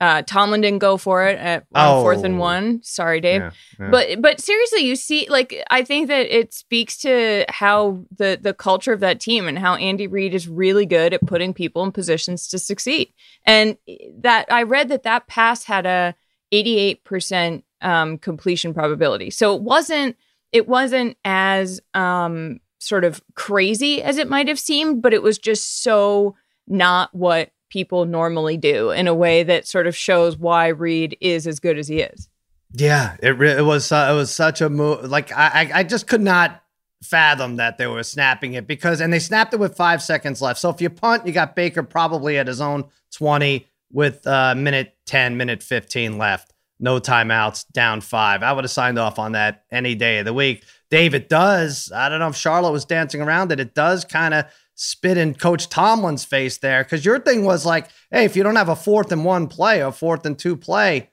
uh, 0.00 0.22
Tomlin 0.22 0.60
didn't 0.60 0.78
go 0.78 0.96
for 0.96 1.26
it 1.26 1.38
at 1.38 1.66
fourth 1.74 2.22
and 2.24 2.36
Oh. 2.36 2.38
one. 2.38 2.80
Sorry, 2.82 3.20
Dave. 3.20 3.40
Yeah, 3.40 3.50
yeah. 3.80 3.90
But 3.90 4.22
but 4.22 4.40
seriously, 4.40 4.80
you 4.86 4.94
see, 4.94 5.26
like 5.28 5.60
I 5.70 5.82
think 5.82 6.06
that 6.08 6.26
it 6.34 6.54
speaks 6.54 6.96
to 6.98 7.44
how 7.48 8.04
the 8.16 8.38
the 8.40 8.54
culture 8.54 8.92
of 8.92 9.00
that 9.00 9.18
team 9.20 9.48
and 9.48 9.58
how 9.58 9.74
Andy 9.74 10.06
Reid 10.06 10.34
is 10.34 10.46
really 10.48 10.86
good 10.86 11.14
at 11.14 11.26
putting 11.26 11.52
people 11.52 11.82
in 11.84 11.90
positions 11.92 12.46
to 12.48 12.58
succeed. 12.58 13.12
And 13.44 13.76
that 14.20 14.46
I 14.50 14.62
read 14.62 14.88
that 14.90 15.02
that 15.02 15.26
pass 15.26 15.64
had 15.64 15.84
a 15.84 16.14
eighty 16.52 16.78
eight 16.78 17.02
percent 17.04 17.64
um, 17.80 18.18
completion 18.18 18.74
probability. 18.74 19.30
So 19.30 19.54
it 19.56 19.62
wasn't 19.62 20.16
it 20.52 20.68
wasn't 20.68 21.16
as 21.24 21.80
um, 21.94 22.60
sort 22.78 23.04
of 23.04 23.20
crazy 23.34 24.00
as 24.02 24.16
it 24.16 24.28
might 24.28 24.46
have 24.48 24.58
seemed, 24.60 25.02
but 25.02 25.12
it 25.12 25.22
was 25.22 25.38
just 25.38 25.82
so 25.82 26.36
not 26.68 27.12
what 27.14 27.50
people 27.68 28.04
normally 28.04 28.56
do 28.56 28.90
in 28.90 29.06
a 29.06 29.14
way 29.14 29.42
that 29.42 29.66
sort 29.66 29.86
of 29.86 29.96
shows 29.96 30.36
why 30.36 30.68
Reid 30.68 31.16
is 31.20 31.46
as 31.46 31.60
good 31.60 31.78
as 31.78 31.88
he 31.88 32.00
is. 32.00 32.28
Yeah, 32.72 33.16
it 33.22 33.30
re- 33.30 33.56
it 33.56 33.64
was 33.64 33.90
uh, 33.92 34.08
it 34.10 34.14
was 34.14 34.34
such 34.34 34.60
a 34.60 34.68
move. 34.68 35.04
Like 35.04 35.32
I 35.32 35.70
I 35.74 35.82
just 35.84 36.06
could 36.06 36.20
not 36.20 36.62
fathom 37.02 37.56
that 37.56 37.78
they 37.78 37.86
were 37.86 38.02
snapping 38.02 38.54
it 38.54 38.66
because 38.66 39.00
and 39.00 39.12
they 39.12 39.18
snapped 39.20 39.54
it 39.54 39.60
with 39.60 39.76
five 39.76 40.02
seconds 40.02 40.42
left. 40.42 40.60
So 40.60 40.68
if 40.70 40.80
you 40.80 40.90
punt, 40.90 41.26
you 41.26 41.32
got 41.32 41.56
Baker 41.56 41.82
probably 41.82 42.38
at 42.38 42.46
his 42.46 42.60
own 42.60 42.84
twenty 43.10 43.66
with 43.90 44.26
uh, 44.26 44.54
minute 44.54 44.96
ten, 45.06 45.36
minute 45.36 45.62
fifteen 45.62 46.18
left. 46.18 46.52
No 46.80 47.00
timeouts, 47.00 47.66
down 47.72 48.00
five. 48.00 48.42
I 48.42 48.52
would 48.52 48.64
have 48.64 48.70
signed 48.70 48.98
off 48.98 49.18
on 49.18 49.32
that 49.32 49.64
any 49.70 49.94
day 49.94 50.18
of 50.18 50.26
the 50.26 50.34
week. 50.34 50.62
Dave, 50.90 51.14
it 51.14 51.28
does. 51.28 51.90
I 51.94 52.08
don't 52.08 52.20
know 52.20 52.28
if 52.28 52.36
Charlotte 52.36 52.70
was 52.70 52.84
dancing 52.84 53.20
around 53.20 53.50
it. 53.50 53.60
It 53.60 53.74
does 53.74 54.04
kind 54.04 54.32
of 54.32 54.44
spit 54.80 55.18
in 55.18 55.34
Coach 55.34 55.68
Tomlin's 55.68 56.24
face 56.24 56.58
there 56.58 56.84
because 56.84 57.04
your 57.04 57.18
thing 57.18 57.44
was 57.44 57.66
like, 57.66 57.88
hey, 58.12 58.24
if 58.24 58.36
you 58.36 58.44
don't 58.44 58.54
have 58.54 58.68
a 58.68 58.76
fourth 58.76 59.10
and 59.10 59.24
one 59.24 59.48
play 59.48 59.82
or 59.82 59.90
fourth 59.90 60.24
and 60.24 60.38
two 60.38 60.56
play, 60.56 61.10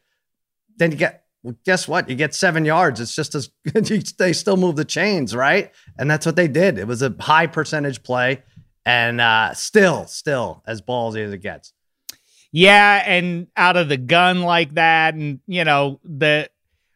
then 0.77 0.91
you 0.91 0.97
get 0.97 1.23
well, 1.41 1.55
guess 1.65 1.87
what? 1.87 2.09
You 2.09 2.15
get 2.15 2.33
seven 2.33 2.63
yards. 2.63 2.99
It's 2.99 3.15
just 3.15 3.35
as 3.35 3.49
they 4.17 4.33
still 4.33 4.57
move 4.57 4.75
the 4.75 4.85
chains, 4.85 5.35
right? 5.35 5.71
And 5.97 6.09
that's 6.09 6.25
what 6.25 6.35
they 6.35 6.47
did. 6.47 6.77
It 6.77 6.87
was 6.87 7.01
a 7.01 7.13
high 7.19 7.47
percentage 7.47 8.03
play, 8.03 8.43
and 8.85 9.19
uh, 9.19 9.53
still, 9.53 10.05
still 10.07 10.63
as 10.67 10.81
ballsy 10.81 11.23
as 11.25 11.33
it 11.33 11.39
gets. 11.39 11.73
Yeah, 12.51 13.03
and 13.05 13.47
out 13.57 13.77
of 13.77 13.89
the 13.89 13.97
gun 13.97 14.43
like 14.43 14.75
that, 14.75 15.15
and 15.15 15.39
you 15.47 15.63
know, 15.63 15.99
the 16.03 16.49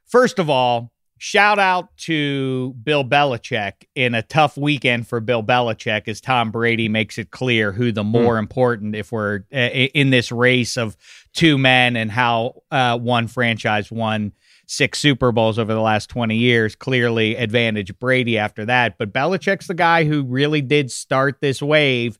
first 0.08 0.40
of 0.40 0.50
all, 0.50 0.92
shout 1.20 1.60
out 1.60 1.96
to 1.98 2.74
Bill 2.82 3.04
Belichick 3.04 3.74
in 3.94 4.16
a 4.16 4.22
tough 4.24 4.58
weekend 4.58 5.08
for 5.08 5.20
Bill 5.20 5.44
Belichick 5.44 6.08
as 6.08 6.20
Tom 6.22 6.50
Brady 6.50 6.90
makes 6.90 7.18
it 7.18 7.30
clear 7.30 7.72
who 7.72 7.92
the 7.92 8.04
more 8.04 8.38
important 8.38 8.96
if 8.96 9.12
we're 9.12 9.42
uh, 9.54 9.58
in 9.58 10.10
this 10.10 10.32
race 10.32 10.78
of 10.78 10.98
two 11.34 11.58
men 11.58 11.96
and 11.96 12.10
how 12.10 12.64
uh, 12.72 12.98
one 12.98 13.28
franchise 13.28 13.92
won 13.92 14.32
six 14.66 15.00
Super 15.00 15.32
Bowls 15.32 15.60
over 15.60 15.74
the 15.74 15.82
last 15.82 16.10
20 16.10 16.36
years. 16.38 16.76
Clearly, 16.76 17.36
advantage 17.36 17.98
Brady 18.00 18.38
after 18.38 18.66
that. 18.66 18.98
But 18.98 19.12
Belichick's 19.12 19.68
the 19.68 19.74
guy 19.74 20.06
who 20.06 20.24
really 20.24 20.62
did 20.62 20.90
start 20.90 21.42
this 21.42 21.62
wave 21.62 22.18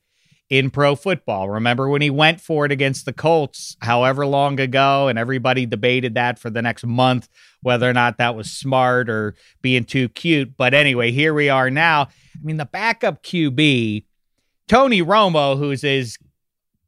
in 0.50 0.72
pro 0.72 0.96
football. 0.96 1.50
Remember 1.50 1.88
when 1.88 2.02
he 2.02 2.10
went 2.10 2.42
for 2.42 2.66
it 2.66 2.72
against 2.72 3.06
the 3.06 3.14
Colts 3.14 3.78
however 3.82 4.26
long 4.26 4.60
ago, 4.60 5.08
and 5.08 5.20
everybody 5.20 5.66
debated 5.66 6.16
that 6.16 6.40
for 6.40 6.50
the 6.50 6.62
next 6.62 6.86
month, 6.86 7.30
whether 7.62 7.90
or 7.90 7.94
not 7.94 8.18
that 8.18 8.36
was 8.36 8.52
smart 8.52 9.10
or 9.10 9.36
being 9.62 9.84
too 9.84 10.10
cute. 10.10 10.58
But 10.58 10.74
anyway, 10.74 11.12
here 11.12 11.34
we 11.34 11.50
are 11.50 11.70
now. 11.70 12.04
I 12.04 12.44
mean, 12.44 12.58
the 12.58 12.66
backup 12.66 13.22
QB, 13.24 14.06
Tony 14.68 15.02
Romo, 15.02 15.58
who's 15.58 15.84
as 15.84 16.18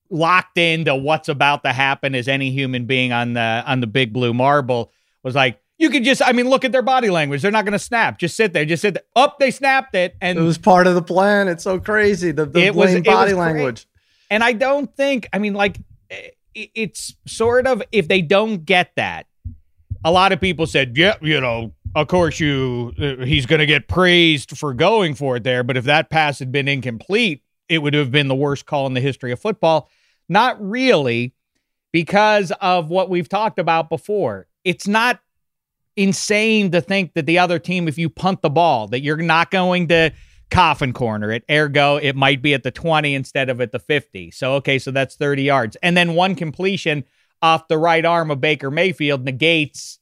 locked 0.09 0.57
into 0.57 0.95
what's 0.95 1.29
about 1.29 1.63
to 1.63 1.71
happen 1.71 2.15
as 2.15 2.27
any 2.27 2.51
human 2.51 2.85
being 2.85 3.13
on 3.13 3.33
the 3.33 3.63
on 3.65 3.79
the 3.79 3.87
big 3.87 4.11
blue 4.11 4.33
marble, 4.33 4.91
was 5.23 5.35
like, 5.35 5.60
you 5.81 5.89
could 5.89 6.03
just, 6.03 6.21
I 6.23 6.31
mean, 6.31 6.47
look 6.49 6.63
at 6.63 6.71
their 6.71 6.81
body 6.83 7.09
language. 7.09 7.41
They're 7.41 7.51
not 7.51 7.65
going 7.65 7.73
to 7.73 7.79
snap. 7.79 8.19
Just 8.19 8.35
sit 8.37 8.53
there. 8.53 8.63
Just 8.65 8.81
sit 8.83 8.93
there. 8.93 9.03
Up, 9.15 9.39
they 9.39 9.49
snapped 9.51 9.95
it. 9.95 10.15
And 10.21 10.37
It 10.37 10.41
was 10.43 10.57
part 10.57 10.85
of 10.87 10.93
the 10.95 11.01
plan. 11.01 11.47
It's 11.47 11.63
so 11.63 11.79
crazy. 11.79 12.31
The, 12.31 12.45
the 12.45 12.59
It 12.61 12.75
was- 12.75 12.93
it 12.93 12.99
was 12.99 13.15
body 13.15 13.31
great. 13.31 13.39
language. 13.39 13.87
And 14.29 14.43
I 14.43 14.53
don't 14.53 14.95
think, 14.95 15.27
I 15.33 15.39
mean, 15.39 15.53
like, 15.55 15.77
i- 16.11 16.31
it's 16.55 17.15
sort 17.25 17.65
of, 17.65 17.81
if 17.91 18.07
they 18.07 18.21
don't 18.21 18.63
get 18.63 18.91
that, 18.95 19.25
a 20.05 20.11
lot 20.11 20.31
of 20.31 20.39
people 20.39 20.67
said, 20.67 20.95
yeah, 20.97 21.15
you 21.21 21.41
know, 21.41 21.73
of 21.95 22.07
course, 22.07 22.39
you, 22.39 22.93
uh, 22.99 23.25
he's 23.25 23.45
going 23.45 23.59
to 23.59 23.65
get 23.65 23.87
praised 23.87 24.57
for 24.57 24.73
going 24.73 25.15
for 25.15 25.37
it 25.37 25.43
there. 25.43 25.63
But 25.63 25.77
if 25.77 25.83
that 25.85 26.09
pass 26.09 26.39
had 26.39 26.51
been 26.51 26.67
incomplete, 26.67 27.43
it 27.69 27.79
would 27.79 27.93
have 27.95 28.11
been 28.11 28.27
the 28.27 28.35
worst 28.35 28.65
call 28.65 28.85
in 28.87 28.93
the 28.93 29.01
history 29.01 29.31
of 29.31 29.39
football. 29.39 29.89
Not 30.29 30.61
really, 30.61 31.33
because 31.91 32.51
of 32.61 32.89
what 32.89 33.09
we've 33.09 33.27
talked 33.27 33.57
about 33.59 33.89
before. 33.89 34.47
It's 34.63 34.87
not 34.87 35.19
insane 35.95 36.71
to 36.71 36.81
think 36.81 37.13
that 37.13 37.25
the 37.25 37.39
other 37.39 37.59
team, 37.59 37.87
if 37.87 37.97
you 37.97 38.09
punt 38.09 38.41
the 38.41 38.49
ball, 38.49 38.87
that 38.87 39.01
you're 39.01 39.17
not 39.17 39.51
going 39.51 39.87
to 39.89 40.11
coffin 40.49 40.93
corner 40.93 41.31
it. 41.31 41.43
Ergo, 41.49 41.97
it 41.97 42.15
might 42.15 42.41
be 42.41 42.53
at 42.53 42.63
the 42.63 42.71
20 42.71 43.15
instead 43.15 43.49
of 43.49 43.61
at 43.61 43.71
the 43.71 43.79
50. 43.79 44.31
So, 44.31 44.53
okay, 44.55 44.77
so 44.77 44.91
that's 44.91 45.15
30 45.15 45.43
yards. 45.43 45.77
And 45.81 45.95
then 45.95 46.13
one 46.13 46.35
completion 46.35 47.05
off 47.41 47.67
the 47.67 47.77
right 47.77 48.05
arm 48.05 48.29
of 48.29 48.41
Baker 48.41 48.69
Mayfield 48.69 49.23
negates 49.23 49.99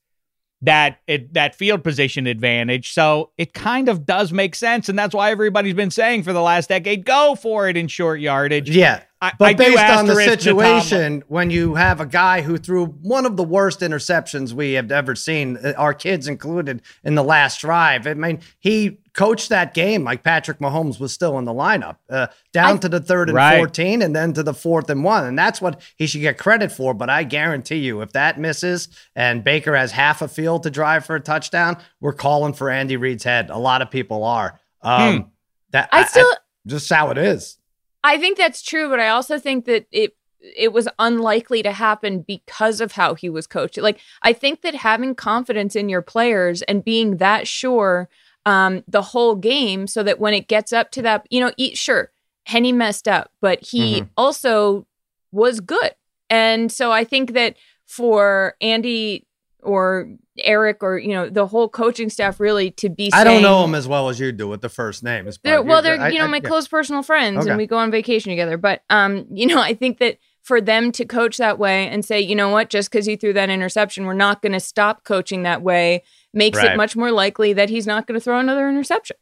that 0.62 1.00
it, 1.08 1.34
that 1.34 1.56
field 1.56 1.84
position 1.84 2.28
advantage. 2.28 2.92
So 2.92 3.32
it 3.38 3.54
kind 3.54 3.88
of 3.88 4.06
does 4.06 4.34
make 4.34 4.56
sense. 4.56 4.90
And 4.90 5.00
that's 5.00 5.16
why 5.16 5.32
everybody's 5.32 5.74
been 5.74 5.92
saying 5.92 6.24
for 6.24 6.34
the 6.34 6.42
last 6.42 6.70
decade, 6.70 7.06
go 7.06 7.36
for 7.36 7.70
it 7.70 7.78
in 7.78 7.88
short 7.88 8.20
yardage. 8.20 8.70
Yeah. 8.70 9.04
I, 9.22 9.34
But 9.38 9.46
I 9.50 9.54
based 9.54 9.84
on 9.84 10.06
the 10.06 10.16
situation, 10.16 11.24
when 11.28 11.50
you 11.50 11.76
have 11.76 12.00
a 12.00 12.06
guy 12.06 12.42
who 12.42 12.58
threw 12.58 12.86
one 12.86 13.26
of 13.26 13.36
the 13.36 13.44
worst 13.44 13.82
interceptions 13.82 14.54
we 14.54 14.74
have 14.74 14.92
ever 14.92 15.14
seen, 15.14 15.58
uh, 15.58 15.74
our 15.78 15.94
kids 15.94 16.28
included, 16.28 16.82
in 17.04 17.16
the 17.16 17.24
last 17.24 17.60
drive, 17.60 18.08
I 18.08 18.14
mean, 18.14 18.40
he 18.60 19.00
coached 19.20 19.50
that 19.50 19.74
game 19.74 20.06
like 20.06 20.24
Patrick 20.24 20.60
Mahomes 20.60 20.98
was 20.98 21.12
still 21.12 21.38
in 21.40 21.44
the 21.44 21.52
lineup, 21.54 21.98
uh, 22.10 22.28
down 22.54 22.76
I- 22.76 22.78
to 22.78 22.88
the 22.90 23.02
third 23.02 23.28
and 23.28 23.36
Right. 23.36 23.58
14, 23.58 24.02
and 24.02 24.16
then 24.16 24.32
to 24.34 24.44
the 24.44 24.54
fourth 24.54 24.90
and 24.90 25.04
one. 25.04 25.26
And 25.26 25.38
that's 25.38 25.62
what 25.62 25.82
he 25.98 26.08
should 26.08 26.22
get 26.22 26.38
credit 26.38 26.72
for. 26.72 26.94
But 26.94 27.10
I 27.10 27.24
guarantee 27.24 27.80
you, 27.80 28.00
if 28.02 28.14
that 28.14 28.40
misses 28.40 28.88
and 29.18 29.44
Baker 29.44 29.76
has 29.76 29.92
half 29.92 30.22
a 30.22 30.30
field 30.30 30.64
to 30.64 30.72
drive 30.72 31.06
for 31.06 31.16
a 31.16 31.20
touchdown, 31.20 31.76
we're 32.00 32.14
calling 32.14 32.54
for 32.54 32.70
Andy 32.70 32.96
Reid's 32.96 33.26
head. 33.26 33.50
A 33.50 33.58
lot 33.58 33.82
of 33.82 33.92
people 33.92 34.24
are. 34.24 34.58
Um, 34.82 35.32
That 35.72 35.90
I 35.92 36.06
still 36.06 36.34
just 36.66 36.90
how 36.90 37.12
it 37.12 37.18
is. 37.18 37.58
I 38.04 38.18
think 38.18 38.38
that's 38.38 38.62
true, 38.62 38.90
but 38.90 39.00
I 39.02 39.10
also 39.10 39.38
think 39.38 39.66
that 39.66 39.86
it 39.92 40.16
it 40.56 40.72
was 40.72 40.88
unlikely 40.98 41.62
to 41.64 41.74
happen 41.74 42.22
because 42.22 42.80
of 42.80 42.94
how 42.94 43.14
he 43.14 43.30
was 43.30 43.46
coached. 43.46 43.78
Like 43.78 44.00
I 44.24 44.32
think 44.32 44.62
that 44.62 44.74
having 44.76 45.14
confidence 45.14 45.76
in 45.76 45.90
your 45.90 46.02
players 46.02 46.62
and 46.62 46.86
being 46.86 47.18
that 47.18 47.46
sure 47.46 48.08
um, 48.46 48.84
the 48.88 49.02
whole 49.02 49.36
game, 49.36 49.88
so 49.88 50.04
that 50.04 50.20
when 50.20 50.34
it 50.34 50.48
gets 50.48 50.72
up 50.74 50.92
to 50.92 51.02
that, 51.04 51.26
you 51.30 51.40
know, 51.40 51.52
eat 51.58 51.78
sure, 51.78 52.12
Henne 52.46 52.78
messed 52.78 53.08
up, 53.08 53.32
but 53.42 53.64
he 53.66 54.06
also 54.18 54.86
was 55.32 55.60
good, 55.60 55.94
and 56.30 56.72
so 56.72 56.92
I 56.92 57.04
think 57.04 57.34
that 57.34 57.56
for 57.86 58.56
Andy 58.62 59.26
or 59.62 60.10
Eric 60.38 60.82
or 60.84 60.98
you 60.98 61.10
know 61.14 61.30
the 61.30 61.46
whole 61.46 61.68
coaching 61.68 62.10
staff 62.10 62.40
really 62.40 62.72
to 62.72 62.88
be. 62.90 63.10
I 63.14 63.24
don't 63.26 63.42
know 63.42 63.64
him 63.66 63.76
as 63.76 63.88
well 63.88 64.08
as 64.10 64.20
you 64.20 64.32
do 64.32 64.48
with 64.48 64.62
the 64.62 64.70
first 64.70 65.04
names. 65.04 65.38
but 65.38 65.50
they're, 65.50 65.62
well, 65.62 65.82
they're 65.82 66.00
I- 66.00 66.10
you 66.10 66.20
know 66.20 66.26
I- 66.26 66.30
my 66.30 66.38
yeah. 66.38 66.48
close 66.50 66.68
personal 66.68 67.04
friends, 67.04 67.40
Okay. 67.40 67.50
and 67.50 67.58
we 67.58 67.68
go 67.68 67.78
on 67.78 67.92
vacation 67.92 68.30
together. 68.32 68.58
But 68.58 68.84
um, 68.90 69.26
you 69.32 69.46
know, 69.48 69.60
I 69.62 69.74
think 69.74 69.98
that 70.00 70.18
for 70.42 70.62
them 70.62 70.92
to 70.94 71.06
coach 71.06 71.38
that 71.38 71.60
way 71.60 71.88
and 71.90 72.04
say, 72.06 72.20
you 72.22 72.36
know 72.36 72.50
what, 72.50 72.70
just 72.70 72.90
because 72.90 73.06
he 73.06 73.16
threw 73.18 73.34
that 73.34 73.50
interception, 73.50 74.06
we're 74.06 74.14
not 74.14 74.42
going 74.42 74.54
to 74.54 74.60
stop 74.60 75.04
coaching 75.04 75.44
that 75.44 75.62
way, 75.62 76.02
makes 76.34 76.58
Right. 76.58 76.72
it 76.74 76.78
much 76.78 76.96
more 76.96 77.12
likely 77.12 77.54
that 77.54 77.70
he's 77.70 77.88
not 77.88 78.08
going 78.08 78.20
to 78.20 78.24
throw 78.24 78.40
another 78.40 78.70
interception. 78.70 79.18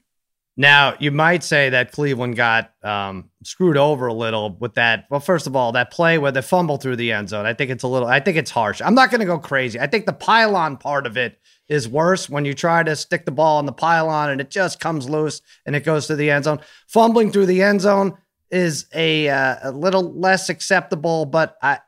Now 0.59 0.95
you 0.99 1.11
might 1.11 1.43
say 1.43 1.69
that 1.69 1.91
Cleveland 1.91 2.35
got 2.35 2.71
um, 2.83 3.29
screwed 3.43 3.77
over 3.77 4.07
a 4.07 4.13
little 4.13 4.57
with 4.59 4.73
that. 4.73 5.05
Well, 5.11 5.19
first 5.19 5.45
of 5.45 5.55
all, 5.55 5.71
that 5.73 5.91
play 5.91 6.17
where 6.17 6.31
they 6.31 6.41
fumble 6.41 6.77
through 6.77 6.95
the 6.95 7.11
end 7.11 7.29
zone, 7.29 7.45
I 7.45 7.53
think 7.53 7.69
it's 7.69 7.83
a 7.83 7.87
little. 7.87 8.07
I 8.07 8.19
think 8.19 8.37
it's 8.37 8.49
harsh. 8.49 8.81
I'm 8.83 8.95
not 8.95 9.11
going 9.11 9.19
to 9.19 9.27
go 9.27 9.37
crazy. 9.37 9.79
I 9.79 9.85
think 9.85 10.07
the 10.07 10.13
pylon 10.13 10.77
part 10.77 11.05
of 11.05 11.15
it 11.15 11.39
is 11.69 11.87
worse 11.87 12.27
when 12.27 12.43
you 12.43 12.55
try 12.55 12.81
to 12.81 12.95
stick 12.95 13.25
the 13.25 13.31
ball 13.31 13.59
in 13.59 13.67
the 13.67 13.71
pylon 13.71 14.31
and 14.31 14.41
it 14.41 14.49
just 14.49 14.79
comes 14.79 15.07
loose 15.07 15.41
and 15.65 15.75
it 15.75 15.83
goes 15.83 16.07
to 16.07 16.15
the 16.15 16.31
end 16.31 16.45
zone. 16.45 16.59
Fumbling 16.87 17.31
through 17.31 17.45
the 17.45 17.61
end 17.61 17.81
zone 17.81 18.17
is 18.49 18.87
a 18.95 19.29
uh, 19.29 19.57
a 19.61 19.71
little 19.71 20.11
less 20.19 20.49
acceptable, 20.49 21.25
but 21.25 21.55
I. 21.61 21.79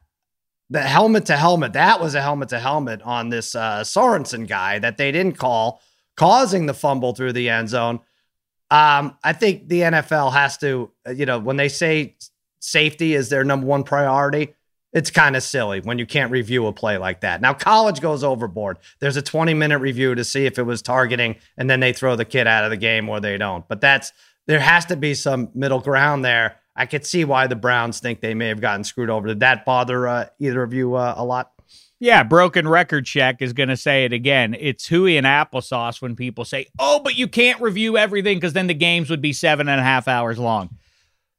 The 0.70 0.82
helmet 0.82 1.26
to 1.28 1.38
helmet, 1.38 1.74
that 1.74 2.00
was 2.00 2.14
a 2.16 2.22
helmet 2.22 2.50
to 2.50 2.60
helmet 2.60 3.02
on 3.02 3.30
this 3.30 3.56
uh, 3.56 3.82
Sorensen 3.82 4.48
guy 4.48 4.78
that 4.80 4.98
they 4.98 5.12
didn't 5.12 5.38
call, 5.38 5.82
causing 6.16 6.68
the 6.68 6.74
fumble 6.74 7.16
through 7.16 7.34
the 7.34 7.50
end 7.50 7.70
zone. 7.70 8.02
Um, 8.72 9.18
I 9.24 9.34
think 9.34 9.68
the 9.68 9.82
NFL 9.82 10.32
has 10.34 10.58
to, 10.60 10.92
uh, 11.08 11.12
you 11.12 11.26
know, 11.26 11.40
when 11.40 11.58
they 11.58 11.70
say 11.70 12.16
safety 12.60 13.16
is 13.16 13.30
their 13.30 13.44
number 13.44 13.66
one 13.66 13.84
priority, 13.84 14.54
it's 14.94 15.12
kind 15.12 15.36
of 15.36 15.44
silly 15.44 15.82
when 15.82 16.00
you 16.00 16.06
can't 16.06 16.32
review 16.32 16.66
a 16.68 16.74
play 16.74 16.98
like 16.98 17.22
that. 17.22 17.42
Now, 17.42 17.54
college 17.54 18.02
goes 18.02 18.24
overboard. 18.24 18.78
There's 19.00 19.18
a 19.18 19.22
20 19.22 19.54
minute 19.54 19.80
review 19.80 20.16
to 20.16 20.24
see 20.24 20.46
if 20.46 20.58
it 20.58 20.64
was 20.64 20.82
targeting, 20.82 21.36
and 21.58 21.70
then 21.70 21.80
they 21.80 21.94
throw 21.94 22.16
the 22.16 22.26
kid 22.26 22.48
out 22.48 22.64
of 22.64 22.72
the 22.72 22.78
game 22.78 23.10
or 23.10 23.20
they 23.20 23.38
don't. 23.38 23.68
But 23.68 23.82
that's, 23.82 24.12
there 24.48 24.60
has 24.60 24.86
to 24.86 24.96
be 24.96 25.14
some 25.14 25.50
middle 25.54 25.80
ground 25.80 26.26
there. 26.26 26.58
I 26.80 26.86
could 26.86 27.06
see 27.06 27.26
why 27.26 27.48
the 27.48 27.58
Browns 27.58 28.00
think 28.00 28.22
they 28.22 28.34
may 28.34 28.48
have 28.48 28.62
gotten 28.62 28.86
screwed 28.86 29.10
over. 29.10 29.28
Did 29.28 29.42
that 29.42 29.66
bother 29.66 30.08
uh, 30.08 30.26
either 30.40 30.64
of 30.64 30.74
you 30.74 30.96
uh, 30.96 31.14
a 31.18 31.26
lot? 31.26 31.52
Yeah, 32.00 32.24
broken 32.24 32.66
record 32.66 33.06
check 33.06 33.42
is 33.42 33.52
going 33.52 33.68
to 33.68 33.76
say 33.76 34.06
it 34.06 34.14
again. 34.14 34.56
It's 34.58 34.88
hooey 34.88 35.18
and 35.18 35.28
applesauce 35.28 36.02
when 36.02 36.16
people 36.16 36.46
say, 36.46 36.68
"Oh, 36.80 37.02
but 37.04 37.18
you 37.18 37.28
can't 37.28 37.62
review 37.62 37.98
everything 37.98 38.38
because 38.38 38.54
then 38.54 38.68
the 38.68 38.74
games 38.74 39.10
would 39.10 39.22
be 39.22 39.34
seven 39.34 39.68
and 39.68 39.82
a 39.82 39.84
half 39.84 40.08
hours 40.08 40.40
long." 40.40 40.70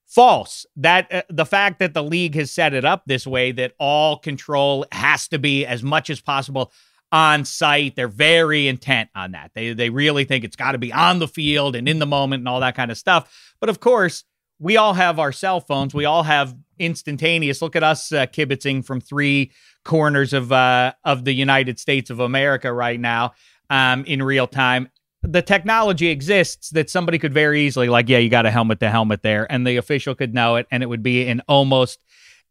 False. 0.06 0.66
That 0.76 1.10
uh, 1.10 1.22
the 1.30 1.46
fact 1.46 1.78
that 1.78 1.94
the 1.94 2.02
league 2.02 2.34
has 2.34 2.52
set 2.52 2.74
it 2.74 2.84
up 2.84 3.04
this 3.06 3.26
way 3.26 3.52
that 3.52 3.72
all 3.78 4.18
control 4.18 4.84
has 4.92 5.26
to 5.28 5.38
be 5.38 5.64
as 5.64 5.82
much 5.82 6.10
as 6.10 6.20
possible 6.20 6.70
on 7.10 7.46
site. 7.46 7.96
They're 7.96 8.08
very 8.08 8.68
intent 8.68 9.08
on 9.14 9.32
that. 9.32 9.52
They 9.54 9.72
they 9.72 9.88
really 9.88 10.24
think 10.24 10.44
it's 10.44 10.56
got 10.56 10.72
to 10.72 10.78
be 10.78 10.92
on 10.92 11.18
the 11.18 11.28
field 11.28 11.74
and 11.74 11.88
in 11.88 11.98
the 11.98 12.06
moment 12.06 12.42
and 12.42 12.48
all 12.48 12.60
that 12.60 12.76
kind 12.76 12.90
of 12.90 12.98
stuff. 12.98 13.54
But 13.60 13.70
of 13.70 13.80
course, 13.80 14.24
we 14.60 14.76
all 14.76 14.92
have 14.92 15.18
our 15.18 15.32
cell 15.32 15.60
phones. 15.60 15.94
We 15.94 16.04
all 16.04 16.22
have 16.22 16.54
instantaneous. 16.78 17.62
Look 17.62 17.74
at 17.74 17.82
us 17.82 18.12
uh, 18.12 18.26
kibitzing 18.26 18.84
from 18.84 19.00
three 19.00 19.50
corners 19.84 20.32
of 20.32 20.52
uh, 20.52 20.92
of 21.04 21.24
the 21.24 21.32
United 21.32 21.80
States 21.80 22.10
of 22.10 22.20
America 22.20 22.72
right 22.72 23.00
now 23.00 23.32
um, 23.70 24.04
in 24.04 24.22
real 24.22 24.46
time. 24.46 24.90
The 25.22 25.42
technology 25.42 26.08
exists 26.08 26.70
that 26.70 26.88
somebody 26.88 27.18
could 27.18 27.34
very 27.34 27.62
easily, 27.62 27.88
like, 27.88 28.08
yeah, 28.08 28.18
you 28.18 28.30
got 28.30 28.46
a 28.46 28.50
helmet 28.50 28.80
to 28.80 28.90
helmet 28.90 29.22
there, 29.22 29.50
and 29.50 29.66
the 29.66 29.76
official 29.76 30.14
could 30.14 30.32
know 30.32 30.56
it, 30.56 30.66
and 30.70 30.82
it 30.82 30.86
would 30.86 31.02
be 31.02 31.26
an 31.26 31.42
almost 31.46 32.02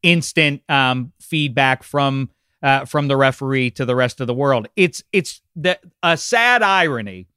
instant 0.04 0.62
um, 0.70 1.14
feedback 1.20 1.84
from 1.84 2.30
uh, 2.62 2.86
from 2.86 3.08
the 3.08 3.18
referee 3.18 3.72
to 3.72 3.86
the 3.86 3.96
rest 3.96 4.20
of 4.20 4.28
the 4.28 4.34
world. 4.34 4.68
It's 4.76 5.04
it's 5.14 5.42
the 5.56 5.80
a 6.02 6.18
sad 6.18 6.64
irony 6.64 7.28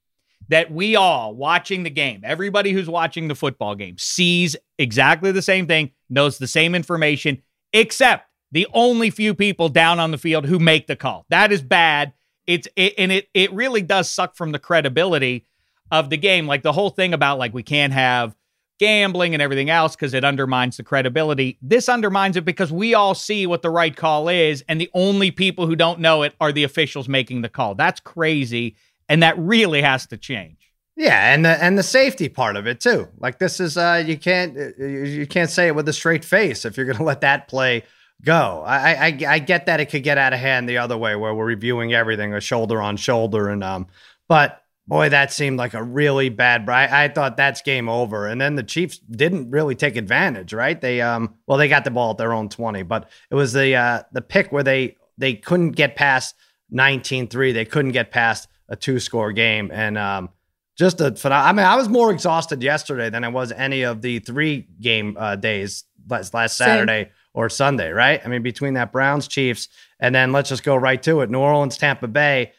that 0.52 0.71
we 0.71 0.97
all 0.97 1.35
watching 1.35 1.82
the 1.82 1.90
game, 1.90 2.21
everybody 2.23 2.73
who's 2.73 2.88
watching 2.88 3.26
the 3.26 3.35
football 3.35 3.75
game, 3.75 3.97
sees 3.97 4.54
exactly 4.78 5.32
the 5.32 5.40
same 5.40 5.66
thing, 5.66 5.90
knows 6.11 6.37
the 6.37 6.47
same 6.47 6.75
information, 6.75 7.42
except 7.73 8.28
the 8.50 8.66
only 8.75 9.09
few 9.09 9.35
people 9.35 9.71
down 9.71 9.99
on 9.99 10.11
the 10.11 10.18
field 10.18 10.44
who 10.44 10.59
make 10.59 10.87
the 10.87 10.94
call. 10.94 11.25
That 11.30 11.52
is 11.52 11.62
bad. 11.62 12.12
It's 12.47 12.68
it, 12.76 12.92
and 12.99 13.11
it 13.11 13.30
it 13.32 13.50
really 13.54 13.80
does 13.80 14.11
suck 14.11 14.37
from 14.37 14.52
the 14.52 14.59
credibility 14.59 15.47
of 15.90 16.11
the 16.11 16.18
game. 16.18 16.47
Like 16.47 16.62
the 16.62 16.73
whole 16.73 16.90
thing 16.90 17.14
about 17.14 17.38
like 17.38 17.54
we 17.54 17.62
can't 17.62 17.94
have 17.94 18.37
gambling 18.78 19.32
and 19.32 19.40
everything 19.40 19.71
else 19.71 19.97
because 19.97 20.12
it 20.12 20.25
undermines 20.25 20.76
the 20.76 20.82
credibility. 20.82 21.56
This 21.62 21.88
undermines 21.88 22.37
it 22.37 22.44
because 22.44 22.71
we 22.71 22.92
all 22.92 23.14
see 23.14 23.47
what 23.47 23.62
the 23.62 23.71
right 23.71 23.97
call 23.97 24.28
is, 24.28 24.62
and 24.68 24.78
the 24.78 24.90
only 24.92 25.30
people 25.30 25.66
who 25.66 25.76
don't 25.76 26.00
know 26.00 26.25
it 26.25 26.35
are 26.42 26.52
the 26.52 26.64
officials 26.64 27.09
making 27.09 27.40
the 27.40 27.49
call. 27.49 27.75
That's 27.75 28.00
crazy, 28.00 28.76
and 29.09 29.23
that 29.23 29.38
really 29.38 29.82
has 29.82 30.06
to 30.06 30.16
change. 30.16 30.62
Yeah, 30.97 31.32
and 31.32 31.44
the 31.44 31.62
and 31.62 31.78
the 31.78 31.82
safety 31.82 32.28
part 32.28 32.56
of 32.56 32.66
it 32.66 32.80
too. 32.80 33.09
Like 33.18 33.38
this 33.38 33.61
is 33.61 33.76
uh 33.78 34.02
you 34.06 34.18
can't 34.18 34.56
uh, 34.56 34.85
you 34.85 35.26
can't 35.26 35.50
say 35.50 35.68
it 35.68 35.75
with 35.75 35.88
a 35.88 35.92
straight 35.92 36.25
face 36.25 36.64
if 36.64 36.76
you're 36.76 36.87
going 36.87 36.99
to 36.99 37.04
let 37.04 37.23
that 37.23 37.49
play 37.49 37.85
go. 38.25 38.62
I, 38.66 38.92
I 38.92 39.18
I 39.28 39.38
get 39.38 39.66
that 39.66 39.80
it 39.80 39.87
could 39.87 40.02
get 40.02 40.18
out 40.18 40.32
of 40.32 40.38
hand 40.38 40.68
the 40.68 40.78
other 40.78 40.99
way 40.99 41.16
where 41.16 41.35
we're 41.35 41.47
reviewing 41.47 41.94
everything 41.94 42.35
a 42.35 42.40
shoulder 42.40 42.80
on 42.80 42.97
shoulder 42.97 43.49
and 43.49 43.64
um 43.64 43.87
but 44.28 44.62
boy 44.87 45.09
that 45.09 45.32
seemed 45.32 45.59
like 45.59 45.75
a 45.75 45.82
really 45.82 46.28
bad 46.28 46.68
I, 46.68 47.04
I 47.04 47.09
thought 47.09 47.37
that's 47.37 47.62
game 47.62 47.88
over 47.88 48.26
and 48.26 48.40
then 48.40 48.56
the 48.56 48.62
Chiefs 48.62 48.99
didn't 48.99 49.50
really 49.50 49.75
take 49.75 49.97
advantage, 49.97 50.52
right? 50.52 50.78
They 50.78 51.00
um 51.00 51.37
well 51.47 51.56
they 51.56 51.68
got 51.68 51.85
the 51.85 51.90
ball 51.90 52.11
at 52.11 52.18
their 52.18 52.35
own 52.35 52.50
20, 52.50 52.82
but 52.82 53.09
it 53.30 53.35
was 53.35 53.54
the 53.54 53.75
uh 53.75 54.02
the 54.12 54.23
pick 54.23 54.52
where 54.52 54.62
they 54.62 54.97
they 55.16 55.35
couldn't 55.35 55.73
get 55.73 55.97
past 55.97 56.35
19-3. 56.73 57.54
They 57.54 57.64
couldn't 57.64 57.92
get 57.92 58.11
past 58.11 58.49
a 58.73 58.76
two-score 58.76 59.31
game 59.33 59.71
and 59.73 59.97
um 59.97 60.31
just 60.76 61.00
a 61.02 61.11
phenom- 61.12 61.45
I 61.45 61.52
mean, 61.52 61.67
I 61.67 61.76
was 61.76 61.88
more 61.88 62.11
exhausted 62.11 62.62
yesterday 62.62 63.11
than 63.11 63.25
I 63.25 63.29
was 63.29 63.52
any 63.52 63.83
of 63.83 64.00
the 64.00 64.21
three 64.21 64.67
game 64.81 65.17
uh, 65.19 65.37
days 65.37 65.85
last, 66.09 66.33
last 66.33 66.57
Same. 66.57 66.67
Saturday 66.67 67.11
or 67.35 67.50
Sunday, 67.50 67.91
right? 67.91 68.21
I 68.25 68.29
mean, 68.29 68.43
between 68.43 68.75
that 68.75 68.91
Browns 68.91 69.29
Chiefs 69.29 69.69
and 70.00 70.14
then 70.14 70.33
let's 70.33 70.49
just 70.49 70.64
go 70.64 70.75
right 70.75 71.00
to 71.02 71.21
it 71.21 71.31
New 71.31 71.38
Orleans, 71.38 71.76
Tampa 71.76 72.09
Bay. 72.09 72.52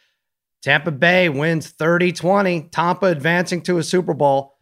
Tampa 0.62 0.91
Bay 0.91 1.27
wins 1.27 1.70
30 1.70 2.13
20, 2.13 2.62
Tampa 2.70 3.08
advancing 3.08 3.62
to 3.63 3.79
a 3.79 3.84
Super 3.84 4.13
Bowl. 4.13 4.58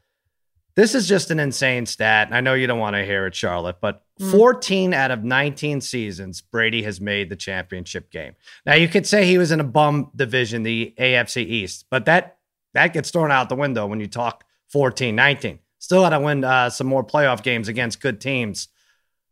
This 0.75 0.95
is 0.95 1.07
just 1.07 1.29
an 1.29 1.39
insane 1.39 1.85
stat. 1.85 2.27
and 2.27 2.35
I 2.35 2.39
know 2.41 2.53
you 2.53 2.65
don't 2.65 2.79
want 2.79 2.95
to 2.95 3.05
hear 3.05 3.27
it, 3.27 3.35
Charlotte, 3.35 3.77
but 3.81 4.03
14 4.29 4.93
out 4.93 5.11
of 5.11 5.23
19 5.23 5.81
seasons, 5.81 6.41
Brady 6.41 6.83
has 6.83 7.01
made 7.01 7.29
the 7.29 7.35
championship 7.35 8.11
game. 8.11 8.35
Now, 8.65 8.75
you 8.75 8.87
could 8.87 9.07
say 9.07 9.25
he 9.25 9.37
was 9.37 9.51
in 9.51 9.59
a 9.59 9.65
bum 9.65 10.11
division, 10.15 10.63
the 10.63 10.93
AFC 10.99 11.45
East, 11.45 11.85
but 11.89 12.05
that 12.05 12.37
that 12.73 12.93
gets 12.93 13.11
thrown 13.11 13.31
out 13.31 13.49
the 13.49 13.55
window 13.55 13.85
when 13.85 13.99
you 13.99 14.07
talk 14.07 14.45
14, 14.69 15.15
19. 15.15 15.59
Still 15.79 16.01
got 16.01 16.09
to 16.09 16.19
win 16.19 16.43
uh, 16.43 16.69
some 16.69 16.87
more 16.87 17.03
playoff 17.03 17.43
games 17.43 17.67
against 17.67 17.99
good 17.99 18.21
teams. 18.21 18.67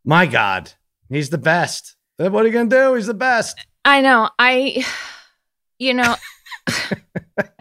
My 0.04 0.26
God, 0.26 0.72
he's 1.08 1.30
the 1.30 1.38
best. 1.38 1.96
What 2.16 2.34
are 2.34 2.46
you 2.46 2.52
going 2.52 2.68
to 2.68 2.76
do? 2.76 2.94
He's 2.94 3.06
the 3.06 3.14
best. 3.14 3.58
I 3.84 4.02
know. 4.02 4.30
I, 4.38 4.84
you 5.78 5.94
know, 5.94 6.16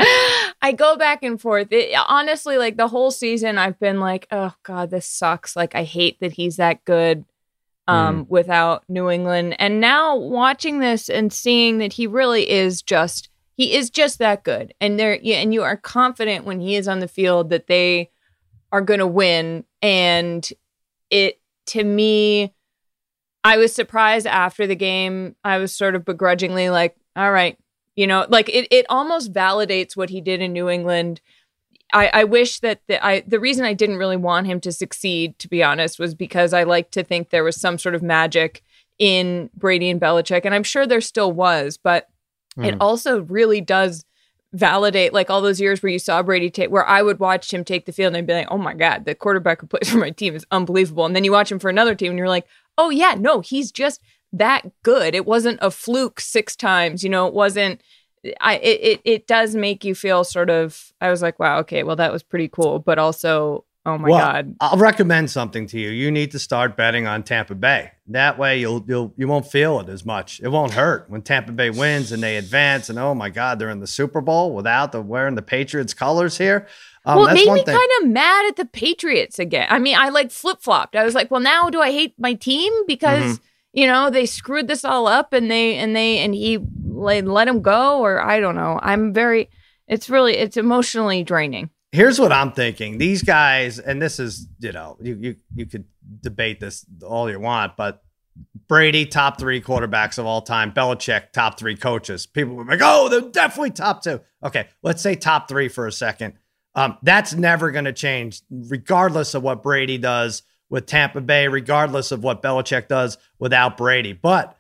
I 0.61 0.71
go 0.73 0.97
back 0.97 1.23
and 1.23 1.39
forth. 1.39 1.71
It, 1.71 1.95
honestly, 2.07 2.57
like 2.57 2.77
the 2.77 2.87
whole 2.87 3.11
season, 3.11 3.57
I've 3.57 3.79
been 3.79 3.99
like, 3.99 4.27
oh 4.31 4.53
God, 4.63 4.89
this 4.89 5.05
sucks. 5.05 5.55
Like, 5.55 5.75
I 5.75 5.83
hate 5.83 6.19
that 6.19 6.33
he's 6.33 6.57
that 6.57 6.83
good 6.85 7.25
um, 7.87 8.27
without 8.29 8.83
New 8.87 9.09
England. 9.09 9.55
And 9.57 9.81
now 9.81 10.15
watching 10.15 10.79
this 10.79 11.09
and 11.09 11.33
seeing 11.33 11.79
that 11.79 11.93
he 11.93 12.05
really 12.05 12.49
is 12.49 12.81
just, 12.81 13.29
he 13.55 13.73
is 13.73 13.89
just 13.89 14.19
that 14.19 14.43
good. 14.43 14.73
And 14.79 14.99
there, 14.99 15.17
yeah, 15.21 15.37
and 15.37 15.53
you 15.53 15.63
are 15.63 15.77
confident 15.77 16.45
when 16.45 16.59
he 16.59 16.75
is 16.75 16.87
on 16.87 16.99
the 16.99 17.07
field 17.07 17.49
that 17.49 17.67
they 17.67 18.11
are 18.71 18.81
going 18.81 18.99
to 18.99 19.07
win. 19.07 19.63
And 19.81 20.47
it, 21.09 21.41
to 21.67 21.83
me, 21.83 22.53
I 23.43 23.57
was 23.57 23.73
surprised 23.73 24.27
after 24.27 24.67
the 24.67 24.75
game. 24.75 25.35
I 25.43 25.57
was 25.57 25.73
sort 25.73 25.95
of 25.95 26.05
begrudgingly 26.05 26.69
like, 26.69 26.95
all 27.15 27.31
right, 27.31 27.57
you 27.95 28.07
know, 28.07 28.25
like 28.29 28.49
it, 28.49 28.67
it 28.71 28.85
almost 28.89 29.33
validates 29.33 29.95
what 29.95 30.09
he 30.09 30.21
did 30.21 30.41
in 30.41 30.53
New 30.53 30.69
England. 30.69 31.21
I, 31.93 32.09
I 32.13 32.23
wish 32.23 32.59
that 32.59 32.81
the, 32.87 33.03
I 33.03 33.21
the 33.21 33.39
reason 33.39 33.65
I 33.65 33.73
didn't 33.73 33.97
really 33.97 34.17
want 34.17 34.47
him 34.47 34.59
to 34.61 34.71
succeed, 34.71 35.37
to 35.39 35.47
be 35.47 35.63
honest, 35.63 35.99
was 35.99 36.13
because 36.13 36.53
I 36.53 36.63
like 36.63 36.91
to 36.91 37.03
think 37.03 37.29
there 37.29 37.43
was 37.43 37.59
some 37.59 37.77
sort 37.77 37.95
of 37.95 38.03
magic 38.03 38.63
in 38.99 39.49
Brady 39.55 39.89
and 39.89 39.99
Belichick, 39.99 40.45
and 40.45 40.53
I'm 40.53 40.63
sure 40.63 40.85
there 40.85 41.01
still 41.01 41.31
was, 41.31 41.77
but 41.77 42.07
mm. 42.57 42.67
it 42.67 42.75
also 42.79 43.21
really 43.23 43.61
does 43.61 44.05
validate 44.53 45.13
like 45.13 45.29
all 45.29 45.41
those 45.41 45.61
years 45.61 45.83
where 45.83 45.91
you 45.91 45.99
saw 45.99 46.23
Brady 46.23 46.49
take 46.49 46.71
where 46.71 46.87
I 46.87 47.01
would 47.01 47.19
watch 47.19 47.53
him 47.53 47.63
take 47.63 47.85
the 47.85 47.91
field 47.91 48.09
and 48.09 48.17
I'd 48.17 48.27
be 48.27 48.33
like, 48.33 48.47
oh 48.49 48.57
my 48.57 48.73
God, 48.73 49.05
the 49.05 49.13
quarterback 49.13 49.61
who 49.61 49.67
plays 49.67 49.89
for 49.91 49.97
my 49.97 50.09
team 50.09 50.35
is 50.35 50.45
unbelievable. 50.51 51.05
And 51.05 51.15
then 51.15 51.23
you 51.23 51.31
watch 51.31 51.51
him 51.51 51.59
for 51.59 51.69
another 51.69 51.95
team 51.95 52.11
and 52.11 52.17
you're 52.17 52.27
like, 52.27 52.47
oh 52.77 52.89
yeah, 52.89 53.15
no, 53.17 53.41
he's 53.41 53.71
just 53.71 54.01
that 54.33 54.69
good. 54.83 55.15
It 55.15 55.25
wasn't 55.25 55.59
a 55.61 55.71
fluke 55.71 56.19
six 56.19 56.55
times, 56.55 57.03
you 57.03 57.09
know, 57.09 57.27
it 57.27 57.33
wasn't 57.33 57.81
I 58.41 58.57
it, 58.57 58.81
it 58.81 59.01
it 59.05 59.27
does 59.27 59.55
make 59.55 59.85
you 59.85 59.95
feel 59.95 60.23
sort 60.23 60.49
of 60.49 60.91
I 60.99 61.09
was 61.09 61.21
like, 61.21 61.39
wow, 61.39 61.59
okay, 61.59 61.83
well 61.83 61.95
that 61.95 62.11
was 62.11 62.23
pretty 62.23 62.47
cool, 62.47 62.79
but 62.79 62.99
also 62.99 63.65
Oh 63.85 63.97
my 63.97 64.09
well, 64.09 64.19
god. 64.19 64.55
I'll 64.59 64.77
recommend 64.77 65.31
something 65.31 65.65
to 65.67 65.79
you. 65.79 65.89
You 65.89 66.11
need 66.11 66.31
to 66.31 66.39
start 66.39 66.75
betting 66.75 67.07
on 67.07 67.23
Tampa 67.23 67.55
Bay. 67.55 67.91
That 68.07 68.37
way 68.37 68.59
you'll 68.59 68.83
you'll 68.87 69.13
you 69.15 69.27
won't 69.27 69.47
feel 69.47 69.79
it 69.79 69.87
as 69.87 70.05
much. 70.05 70.41
It 70.41 70.49
won't 70.49 70.73
hurt 70.73 71.09
when 71.09 71.21
Tampa 71.21 71.53
Bay 71.53 71.69
wins 71.69 72.11
and 72.11 72.21
they 72.21 72.35
advance 72.37 72.89
and 72.89 72.99
oh 72.99 73.15
my 73.15 73.29
god, 73.29 73.57
they're 73.57 73.69
in 73.69 73.79
the 73.79 73.87
Super 73.87 74.19
Bowl 74.19 74.53
without 74.53 74.91
the 74.91 75.01
wearing 75.01 75.35
the 75.35 75.41
Patriots 75.41 75.93
colors 75.93 76.37
here. 76.37 76.67
Um, 77.05 77.19
well, 77.19 77.27
it 77.29 77.33
made 77.33 77.51
me 77.51 77.63
kind 77.63 77.89
of 78.01 78.09
mad 78.09 78.47
at 78.49 78.57
the 78.57 78.65
Patriots 78.65 79.39
again. 79.39 79.67
I 79.69 79.79
mean, 79.79 79.95
I 79.97 80.09
like 80.09 80.29
flip 80.29 80.61
flopped. 80.61 80.95
I 80.95 81.03
was 81.05 81.15
like, 81.15 81.31
well, 81.31 81.41
now 81.41 81.69
do 81.69 81.79
I 81.81 81.91
hate 81.91 82.13
my 82.19 82.33
team 82.33 82.73
because 82.85 83.37
mm-hmm. 83.37 83.43
You 83.73 83.87
know 83.87 84.09
they 84.09 84.25
screwed 84.25 84.67
this 84.67 84.85
all 84.85 85.07
up 85.07 85.33
and 85.33 85.49
they 85.49 85.75
and 85.75 85.95
they 85.95 86.19
and 86.19 86.33
he 86.33 86.59
let, 86.85 87.25
let 87.25 87.47
him 87.47 87.61
go 87.61 87.99
or 87.99 88.21
I 88.21 88.39
don't 88.39 88.55
know. 88.55 88.79
I'm 88.81 89.13
very. 89.13 89.49
It's 89.87 90.09
really 90.09 90.37
it's 90.37 90.57
emotionally 90.57 91.23
draining 91.23 91.71
here's 91.91 92.19
what 92.19 92.31
I'm 92.31 92.51
thinking. 92.51 92.97
These 92.97 93.23
guys, 93.23 93.79
and 93.79 94.01
this 94.01 94.19
is, 94.19 94.47
you 94.59 94.71
know, 94.71 94.97
you 95.01 95.17
you 95.19 95.35
you 95.55 95.65
could 95.65 95.85
debate 96.21 96.59
this 96.59 96.85
all 97.03 97.29
you 97.29 97.39
want, 97.39 97.75
but 97.77 98.03
Brady, 98.67 99.05
top 99.05 99.39
three 99.39 99.61
quarterbacks 99.61 100.17
of 100.17 100.25
all 100.25 100.41
time. 100.41 100.71
Belichick, 100.71 101.31
top 101.31 101.59
three 101.59 101.75
coaches. 101.75 102.25
People 102.25 102.55
were 102.55 102.65
like, 102.65 102.79
oh, 102.81 103.09
they're 103.09 103.21
definitely 103.21 103.71
top 103.71 104.03
two. 104.03 104.21
Okay, 104.43 104.67
let's 104.81 105.01
say 105.01 105.15
top 105.15 105.49
three 105.49 105.67
for 105.67 105.87
a 105.87 105.91
second. 105.91 106.35
Um, 106.75 106.97
that's 107.01 107.33
never 107.33 107.71
going 107.71 107.85
to 107.85 107.93
change, 107.93 108.41
regardless 108.49 109.33
of 109.33 109.43
what 109.43 109.63
Brady 109.63 109.97
does 109.97 110.43
with 110.69 110.85
Tampa 110.85 111.21
Bay, 111.21 111.47
regardless 111.47 112.11
of 112.11 112.23
what 112.23 112.43
Belichick 112.43 112.87
does 112.87 113.17
without 113.39 113.77
Brady. 113.77 114.13
But 114.13 114.55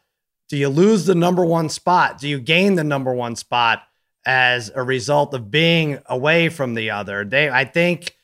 do 0.47 0.57
you 0.57 0.69
lose 0.69 1.05
the 1.05 1.15
number 1.15 1.45
one 1.45 1.69
spot? 1.69 2.19
Do 2.19 2.27
you 2.27 2.39
gain 2.39 2.75
the 2.75 2.83
number 2.83 3.13
one 3.13 3.35
spot? 3.35 3.83
as 4.25 4.71
a 4.75 4.83
result 4.83 5.33
of 5.33 5.49
being 5.49 5.99
away 6.05 6.49
from 6.49 6.73
the 6.73 6.91
other. 6.91 7.25
They, 7.25 7.49
I 7.49 7.65
think, 7.65 8.15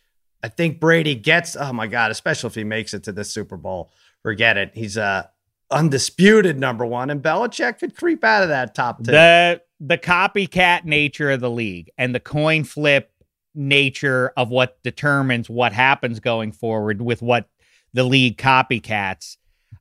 I 0.44 0.50
think 0.50 0.80
Brady 0.80 1.16
gets. 1.16 1.56
Oh 1.56 1.74
my 1.74 1.88
God! 1.88 2.12
Especially 2.12 2.48
if 2.48 2.56
he 2.56 2.64
makes 2.64 2.94
it 2.94 3.04
to 3.04 3.12
the 3.12 3.24
Super 3.24 3.58
Bowl, 3.58 3.92
forget 4.22 4.58
it. 4.58 4.72
He's 4.76 4.98
a 4.98 5.32
undisputed 5.72 6.60
number 6.60 6.86
one, 6.86 7.10
and 7.10 7.24
Belichick 7.24 7.80
could 7.80 7.96
creep 7.96 8.24
out 8.24 8.44
of 8.44 8.50
that 8.50 8.76
top 8.76 9.04
two. 9.04 9.12
The 9.12 9.62
the 9.80 9.98
copycat 9.98 10.86
nature 10.86 11.32
of 11.32 11.42
the 11.42 11.50
league 11.50 11.90
and 11.98 12.14
the 12.14 12.20
coin 12.20 12.64
flip 12.64 13.12
nature 13.56 14.32
of 14.38 14.50
what 14.50 14.82
determines 14.84 15.50
what 15.50 15.74
happens 15.74 16.20
going 16.20 16.52
forward 16.52 17.02
with 17.02 17.22
what 17.22 17.50
the 17.96 18.04
league 18.04 18.38
copycats 18.38 19.38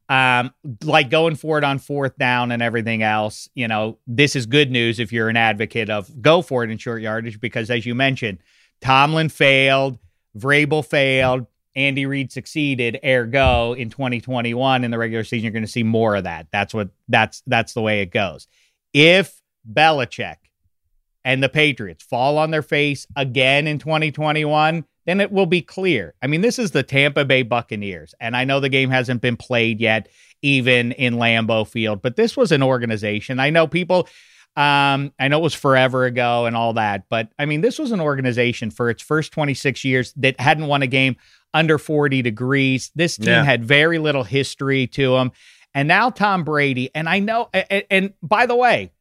um, 0.08 0.52
like 0.82 1.10
going 1.10 1.34
for 1.34 1.58
it 1.58 1.64
on 1.64 1.78
fourth 1.78 2.16
down 2.18 2.52
and 2.52 2.62
everything 2.62 3.02
else, 3.02 3.48
you 3.54 3.66
know, 3.66 3.98
this 4.06 4.36
is 4.36 4.46
good 4.46 4.70
news 4.70 4.98
if 4.98 5.12
you're 5.12 5.28
an 5.28 5.36
advocate 5.36 5.88
of 5.88 6.10
go 6.20 6.42
for 6.42 6.62
it 6.62 6.70
in 6.70 6.78
short 6.78 7.02
yardage 7.02 7.40
because, 7.40 7.70
as 7.70 7.86
you 7.86 7.94
mentioned, 7.94 8.38
Tomlin 8.80 9.30
failed, 9.30 9.98
Vrabel 10.38 10.84
failed, 10.84 11.46
Andy 11.74 12.06
Reid 12.06 12.30
succeeded. 12.30 13.00
Ergo, 13.04 13.72
in 13.72 13.88
2021 13.90 14.84
in 14.84 14.90
the 14.90 14.98
regular 14.98 15.24
season, 15.24 15.44
you're 15.44 15.52
going 15.52 15.64
to 15.64 15.70
see 15.70 15.82
more 15.82 16.16
of 16.16 16.24
that. 16.24 16.48
That's 16.52 16.74
what 16.74 16.90
that's 17.08 17.42
that's 17.46 17.72
the 17.72 17.80
way 17.80 18.02
it 18.02 18.10
goes. 18.10 18.46
If 18.92 19.40
Belichick 19.70 20.36
and 21.24 21.42
the 21.42 21.48
Patriots 21.48 22.04
fall 22.04 22.36
on 22.36 22.50
their 22.50 22.62
face 22.62 23.06
again 23.16 23.66
in 23.66 23.78
2021, 23.78 24.84
then 25.06 25.20
it 25.20 25.32
will 25.32 25.46
be 25.46 25.62
clear. 25.62 26.14
I 26.22 26.26
mean, 26.26 26.40
this 26.40 26.58
is 26.58 26.70
the 26.70 26.82
Tampa 26.82 27.24
Bay 27.24 27.42
Buccaneers, 27.42 28.14
and 28.20 28.36
I 28.36 28.44
know 28.44 28.60
the 28.60 28.68
game 28.68 28.90
hasn't 28.90 29.20
been 29.20 29.36
played 29.36 29.80
yet, 29.80 30.08
even 30.42 30.92
in 30.92 31.14
Lambeau 31.14 31.66
Field, 31.66 32.02
but 32.02 32.16
this 32.16 32.36
was 32.36 32.52
an 32.52 32.62
organization. 32.62 33.40
I 33.40 33.50
know 33.50 33.66
people. 33.66 34.08
Um, 34.56 35.12
I 35.18 35.26
know 35.26 35.40
it 35.40 35.42
was 35.42 35.54
forever 35.54 36.04
ago 36.04 36.46
and 36.46 36.54
all 36.54 36.74
that, 36.74 37.08
but 37.08 37.28
I 37.40 37.44
mean, 37.44 37.60
this 37.60 37.76
was 37.76 37.90
an 37.90 38.00
organization 38.00 38.70
for 38.70 38.88
its 38.88 39.02
first 39.02 39.32
26 39.32 39.84
years 39.84 40.12
that 40.16 40.38
hadn't 40.38 40.68
won 40.68 40.80
a 40.82 40.86
game 40.86 41.16
under 41.52 41.76
40 41.76 42.22
degrees. 42.22 42.92
This 42.94 43.16
team 43.16 43.28
yeah. 43.28 43.44
had 43.44 43.64
very 43.64 43.98
little 43.98 44.22
history 44.22 44.86
to 44.88 45.14
them. 45.14 45.32
And 45.74 45.88
now 45.88 46.10
Tom 46.10 46.44
Brady, 46.44 46.90
and 46.94 47.08
I 47.08 47.18
know, 47.18 47.48
and, 47.52 47.84
and 47.90 48.12
by 48.22 48.46
the 48.46 48.54
way, 48.54 48.92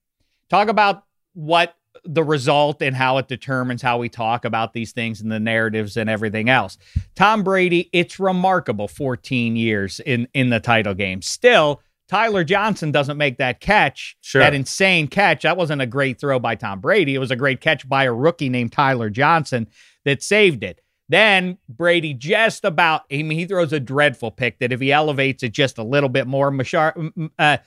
talk 0.50 0.70
about 0.70 1.04
what 1.34 1.76
the 2.06 2.24
result 2.24 2.82
and 2.82 2.96
how 2.96 3.18
it 3.18 3.28
determines 3.28 3.82
how 3.82 3.98
we 3.98 4.10
talk 4.10 4.46
about 4.46 4.74
these 4.74 4.92
things 4.92 5.22
and 5.22 5.32
the 5.32 5.40
narratives 5.40 5.96
and 5.98 6.10
everything 6.10 6.50
else. 6.50 6.78
Tom 7.16 7.44
Brady, 7.44 7.90
it's 7.94 8.20
remarkable 8.20 8.88
14 8.88 9.56
years 9.56 10.00
in 10.02 10.28
in 10.34 10.50
the 10.50 10.60
title 10.60 10.94
game. 10.94 11.22
Still, 11.22 11.82
Tyler 12.08 12.44
Johnson 12.44 12.92
doesn't 12.92 13.18
make 13.18 13.38
that 13.38 13.60
catch, 13.60 14.18
sure. 14.22 14.42
that 14.42 14.54
insane 14.54 15.08
catch. 15.08 15.44
That 15.44 15.58
wasn't 15.58 15.82
a 15.82 15.88
great 15.88 16.20
throw 16.20 16.40
by 16.40 16.56
Tom 16.56 16.80
Brady. 16.80 17.16
It 17.16 17.20
was 17.20 17.32
a 17.32 17.36
great 17.36 17.62
catch 17.62 17.88
by 17.88 18.04
a 18.04 18.14
rookie 18.14 18.50
named 18.50 18.72
Tyler 18.72 19.10
Johnson 19.10 19.68
that 20.06 20.22
saved 20.22 20.64
it. 20.64 20.82
Then 21.10 21.58
Brady 21.70 22.14
just 22.14 22.66
about, 22.66 23.04
I 23.12 23.24
mean, 23.24 23.38
he 23.38 23.46
throws 23.46 23.74
a 23.74 23.80
dreadful 23.80 24.32
pick 24.32 24.60
that 24.60 24.72
if 24.72 24.80
he 24.80 24.92
elevates 24.92 25.44
it 25.44 25.54
just 25.54 25.78
a 25.78 25.84
little 25.84 26.10
bit 26.10 26.28
more, 26.28 26.52
Mashar, 26.52 27.32
uh, 27.40 27.58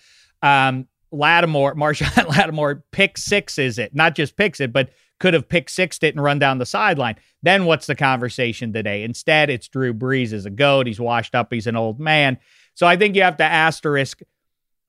um, 0.42 0.88
Lattimore, 1.12 1.75
Marshon 1.75 2.29
Lattimore, 2.37 2.85
pick 2.90 3.19
six 3.19 3.59
is 3.59 3.79
it? 3.79 3.95
Not 3.95 4.14
just 4.14 4.37
picks 4.37 4.61
it, 4.61 4.73
but 4.73 4.90
could 5.19 5.35
have 5.35 5.49
pick 5.49 5.69
sixed 5.69 6.05
it 6.05 6.14
and 6.14 6.23
run 6.23 6.38
down 6.38 6.59
the 6.59 6.66
sideline. 6.66 7.16
Then 7.42 7.64
what's 7.64 7.87
the 7.87 7.95
conversation 7.95 8.73
today? 8.73 9.03
Instead, 9.03 9.51
it's 9.51 9.69
Drew 9.69 9.95
Brees 9.95 10.33
as 10.33 10.47
a 10.47 10.51
goat. 10.51 10.87
He's 10.87 11.01
washed 11.01 11.35
up. 11.35 11.53
He's 11.53 11.66
an 11.66 11.77
old 11.77 11.99
man. 11.99 12.38
So 12.75 12.87
I 12.87 12.97
think 12.97 13.16
you 13.16 13.23
have 13.23 13.38
to 13.38 13.45
asterisk 13.45 14.21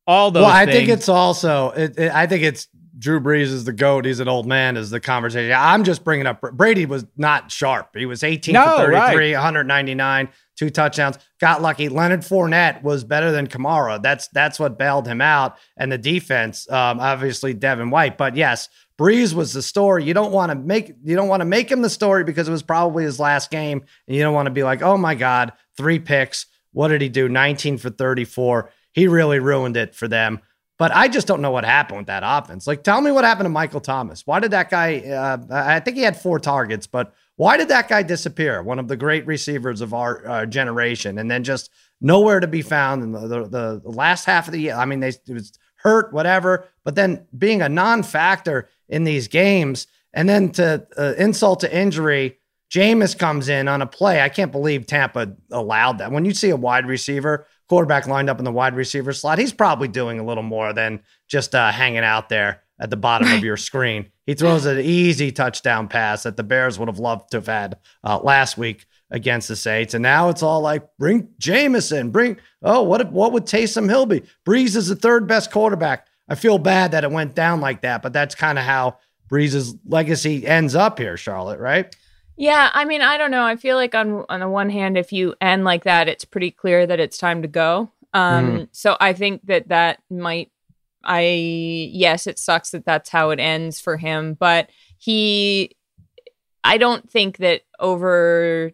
all 0.06 0.32
those. 0.32 0.44
Well, 0.44 0.52
I 0.52 0.66
think 0.66 0.90
it's 0.90 1.10
also. 1.10 1.72
It, 1.72 1.98
it, 1.98 2.12
I 2.12 2.28
think 2.28 2.44
it's 2.44 2.68
Drew 2.98 3.20
Brees 3.20 3.44
is 3.44 3.66
the 3.66 3.74
goat. 3.74 4.06
He's 4.06 4.20
an 4.20 4.28
old 4.28 4.48
man. 4.48 4.78
Is 4.78 4.90
the 4.90 5.00
conversation? 5.00 5.56
I'm 5.58 5.84
just 5.84 6.04
bringing 6.04 6.26
up. 6.26 6.42
Brady 6.42 6.86
was 6.86 7.06
not 7.16 7.52
sharp. 7.52 7.96
He 7.96 8.06
was 8.06 8.24
18 8.24 8.54
no, 8.54 8.64
for 8.64 8.92
33, 8.92 8.94
right. 8.94 9.34
199 9.34 10.30
two 10.58 10.70
touchdowns. 10.70 11.18
Got 11.40 11.62
lucky. 11.62 11.88
Leonard 11.88 12.22
Fournette 12.22 12.82
was 12.82 13.04
better 13.04 13.32
than 13.32 13.48
Kamara. 13.48 14.02
That's 14.02 14.28
that's 14.30 14.60
what 14.60 14.78
bailed 14.78 15.08
him 15.08 15.22
out. 15.22 15.58
And 15.78 15.92
the 15.92 15.98
defense, 15.98 16.70
um, 16.70 17.00
obviously 17.00 17.54
Devin 17.54 17.92
White. 17.92 18.18
But 18.18 18.36
yes, 18.36 18.68
Brees 19.00 19.34
was 19.34 19.54
the 19.54 19.62
story. 19.62 20.04
You 20.04 20.14
don't 20.14 20.32
want 20.32 20.52
to 20.52 20.56
make 20.56 20.94
you 21.04 21.16
don't 21.16 21.28
want 21.28 21.42
to 21.42 21.46
make 21.46 21.72
him 21.72 21.82
the 21.82 21.90
story 21.90 22.24
because 22.24 22.48
it 22.48 22.52
was 22.52 22.64
probably 22.64 23.04
his 23.04 23.20
last 23.20 23.52
game, 23.52 23.84
and 24.08 24.18
you 24.18 24.24
don't 24.24 24.34
want 24.34 24.48
to 24.48 24.52
be 24.52 24.64
like, 24.64 24.82
oh 24.82 24.98
my 24.98 25.16
god, 25.16 25.54
three 25.78 26.00
picks. 26.00 26.48
What 26.74 26.90
did 26.90 27.02
he 27.02 27.10
do? 27.10 27.30
19 27.30 27.78
for 27.78 27.90
34. 27.90 28.72
He 28.94 29.08
really 29.08 29.40
ruined 29.40 29.78
it 29.78 29.96
for 29.96 30.08
them. 30.08 30.42
But 30.78 30.92
I 30.94 31.08
just 31.08 31.26
don't 31.26 31.42
know 31.42 31.50
what 31.50 31.66
happened 31.66 31.98
with 31.98 32.08
that 32.08 32.22
offense. 32.24 32.68
Like, 32.68 32.84
tell 32.84 33.02
me 33.02 33.10
what 33.10 33.24
happened 33.24 33.46
to 33.46 33.50
Michael 33.50 33.80
Thomas. 33.80 34.28
Why 34.28 34.40
did 34.40 34.52
that 34.52 34.70
guy? 34.70 35.00
Uh, 35.00 35.38
I 35.50 35.80
think 35.80 35.98
he 35.98 36.04
had 36.04 36.20
four 36.20 36.40
targets, 36.40 36.86
but 36.86 37.14
why 37.36 37.58
did 37.58 37.70
that 37.70 37.88
guy 37.88 38.04
disappear? 38.04 38.62
One 38.62 38.78
of 38.78 38.88
the 38.88 38.96
great 38.96 39.26
receivers 39.26 39.82
of 39.82 39.94
our 39.94 40.28
uh, 40.28 40.46
generation, 40.46 41.18
and 41.18 41.32
then 41.32 41.44
just 41.44 41.72
nowhere 42.00 42.40
to 42.40 42.48
be 42.48 42.62
found 42.62 43.02
in 43.02 43.12
the, 43.12 43.28
the, 43.48 43.82
the 43.84 43.90
last 43.90 44.26
half 44.26 44.48
of 44.48 44.52
the 44.54 44.60
year. 44.60 44.76
I 44.76 44.86
mean, 44.86 45.00
they 45.00 45.10
it 45.10 45.34
was 45.34 45.52
hurt, 45.78 46.14
whatever, 46.14 46.68
but 46.84 46.96
then 46.96 47.26
being 47.36 47.62
a 47.62 47.70
non-factor 47.70 48.70
in 48.88 49.04
these 49.04 49.28
games, 49.28 49.88
and 50.14 50.30
then 50.30 50.52
to 50.54 50.88
uh, 50.98 51.14
insult 51.18 51.62
to 51.62 51.76
injury, 51.76 52.38
Jameis 52.70 53.18
comes 53.18 53.50
in 53.50 53.68
on 53.68 53.82
a 53.82 53.88
play. 53.88 54.22
I 54.22 54.30
can't 54.30 54.52
believe 54.52 54.86
Tampa 54.86 55.36
allowed 55.52 56.00
that. 56.00 56.12
When 56.12 56.26
you 56.26 56.34
see 56.34 56.50
a 56.50 56.56
wide 56.56 56.86
receiver 56.86 57.48
quarterback 57.70 58.08
lined 58.08 58.30
up 58.30 58.40
in 58.40 58.46
the 58.46 58.52
wide 58.52 58.76
receiver 58.76 59.14
slot, 59.14 59.40
he's 59.40 59.54
probably 59.54 59.88
doing 59.88 60.20
a 60.20 60.26
little 60.26 60.44
more 60.44 60.74
than 60.74 61.02
just 61.28 61.54
uh, 61.54 61.72
hanging 61.72 62.04
out 62.04 62.30
there 62.30 62.64
at 62.80 62.90
the 62.90 62.98
bottom 62.98 63.32
of 63.32 63.44
your 63.44 63.58
screen. 63.58 64.10
He 64.26 64.34
throws 64.34 64.66
an 64.66 64.80
easy 64.80 65.32
touchdown 65.32 65.88
pass 65.88 66.24
that 66.24 66.38
the 66.38 66.44
Bears 66.44 66.78
would 66.78 66.90
have 66.90 67.00
loved 67.00 67.32
to 67.32 67.38
have 67.38 67.48
had 67.48 67.78
uh, 68.04 68.20
last 68.20 68.58
week 68.58 68.86
against 69.10 69.48
the 69.48 69.56
Saints. 69.56 69.94
And 69.94 70.04
now 70.04 70.30
it's 70.30 70.44
all 70.44 70.62
like, 70.62 70.86
bring 70.98 71.30
Jameson, 71.40 72.12
bring, 72.12 72.38
oh, 72.62 72.84
what, 72.84 73.12
what 73.12 73.32
would 73.32 73.46
Taysom 73.46 73.90
Hill 73.90 74.06
be? 74.06 74.24
Brees 74.46 74.76
is 74.76 74.88
the 74.88 74.96
third 74.96 75.28
best 75.28 75.52
quarterback. 75.52 76.08
I 76.30 76.36
feel 76.36 76.58
bad 76.58 76.92
that 76.92 77.06
it 77.06 77.12
went 77.12 77.36
down 77.36 77.62
like 77.62 77.82
that, 77.82 78.02
but 78.02 78.12
that's 78.12 78.36
kind 78.36 78.60
of 78.60 78.66
how 78.66 78.98
Brees's 79.30 79.76
legacy 79.86 80.46
ends 80.46 80.76
up 80.76 81.00
here, 81.00 81.16
Charlotte, 81.16 81.60
right? 81.60 81.96
Yeah, 82.38 82.70
I 82.74 82.86
mean, 82.86 83.02
I 83.02 83.18
don't 83.18 83.32
know. 83.32 83.44
I 83.44 83.56
feel 83.56 83.76
like 83.78 83.96
on 83.96 84.24
on 84.30 84.40
the 84.40 84.48
one 84.50 84.70
hand, 84.70 84.98
if 84.98 85.12
you 85.12 85.34
end 85.42 85.64
like 85.64 85.84
that, 85.86 86.08
it's 86.08 86.24
pretty 86.26 86.52
clear 86.52 86.86
that 86.86 87.00
it's 87.00 87.18
time 87.18 87.42
to 87.42 87.48
go. 87.48 87.92
Um, 88.14 88.46
Mm-hmm. 88.46 88.64
so 88.72 88.96
I 89.00 89.14
think 89.14 89.46
that 89.48 89.68
that 89.70 90.00
might. 90.10 90.52
I 91.04 91.22
yes, 91.22 92.28
it 92.28 92.38
sucks 92.38 92.72
that 92.72 92.86
that's 92.86 93.10
how 93.10 93.32
it 93.32 93.40
ends 93.40 93.80
for 93.80 93.98
him, 93.98 94.36
but 94.36 94.70
he. 94.98 95.76
I 96.64 96.78
don't 96.78 97.10
think 97.10 97.38
that 97.38 97.62
over 97.80 98.72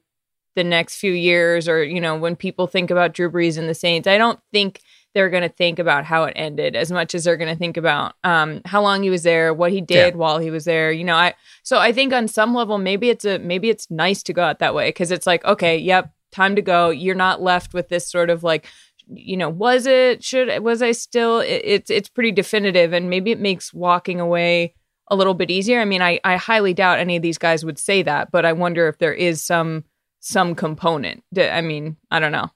the 0.55 0.63
next 0.63 0.97
few 0.97 1.11
years, 1.11 1.67
or 1.69 1.83
you 1.83 2.01
know, 2.01 2.17
when 2.17 2.35
people 2.35 2.67
think 2.67 2.91
about 2.91 3.13
Drew 3.13 3.31
Brees 3.31 3.57
and 3.57 3.69
the 3.69 3.73
Saints, 3.75 4.07
I 4.07 4.17
don't 4.17 4.39
think 4.51 4.81
they're 5.13 5.29
going 5.29 5.43
to 5.43 5.49
think 5.49 5.79
about 5.79 6.05
how 6.05 6.23
it 6.23 6.33
ended 6.35 6.75
as 6.75 6.91
much 6.91 7.13
as 7.13 7.23
they're 7.23 7.37
going 7.37 7.53
to 7.53 7.57
think 7.59 7.77
about 7.77 8.15
um, 8.23 8.61
how 8.65 8.81
long 8.81 9.03
he 9.03 9.09
was 9.09 9.23
there, 9.23 9.53
what 9.53 9.71
he 9.71 9.79
did 9.81 10.13
Yeah. 10.13 10.17
while 10.17 10.39
he 10.39 10.49
was 10.49 10.65
there. 10.65 10.91
You 10.91 11.03
know, 11.03 11.15
I 11.15 11.33
so 11.63 11.77
I 11.79 11.91
think 11.91 12.13
on 12.13 12.27
some 12.27 12.53
level 12.53 12.77
maybe 12.77 13.09
it's 13.09 13.25
a 13.25 13.39
maybe 13.39 13.69
it's 13.69 13.89
nice 13.91 14.23
to 14.23 14.33
go 14.33 14.43
out 14.43 14.59
that 14.59 14.73
way 14.75 14.89
because 14.89 15.11
it's 15.11 15.27
like 15.27 15.43
okay, 15.45 15.77
yep, 15.77 16.11
time 16.31 16.55
to 16.55 16.61
go. 16.61 16.89
You're 16.89 17.15
not 17.15 17.41
left 17.41 17.73
with 17.73 17.89
this 17.89 18.09
sort 18.09 18.29
of 18.29 18.43
like 18.43 18.67
you 19.07 19.35
know 19.37 19.49
was 19.49 19.85
it 19.85 20.23
should 20.23 20.63
was 20.63 20.81
I 20.81 20.93
still 20.93 21.39
it, 21.41 21.61
it's 21.63 21.89
it's 21.91 22.09
pretty 22.09 22.31
definitive 22.31 22.93
and 22.93 23.09
maybe 23.09 23.31
it 23.31 23.39
makes 23.39 23.73
walking 23.73 24.19
away 24.19 24.73
a 25.09 25.15
little 25.15 25.33
bit 25.33 25.51
easier. 25.51 25.81
I 25.81 25.85
mean, 25.85 26.01
I 26.01 26.19
I 26.23 26.37
highly 26.37 26.73
doubt 26.73 26.99
any 26.99 27.17
of 27.17 27.21
these 27.21 27.37
guys 27.37 27.63
would 27.65 27.77
say 27.77 28.01
that, 28.03 28.31
but 28.31 28.45
I 28.45 28.53
wonder 28.53 28.87
if 28.87 28.97
there 28.97 29.13
is 29.13 29.43
some 29.43 29.83
some 30.21 30.55
component. 30.55 31.21
I 31.37 31.59
mean, 31.61 31.97
I 32.09 32.19
don't 32.21 32.31
know. 32.31 32.49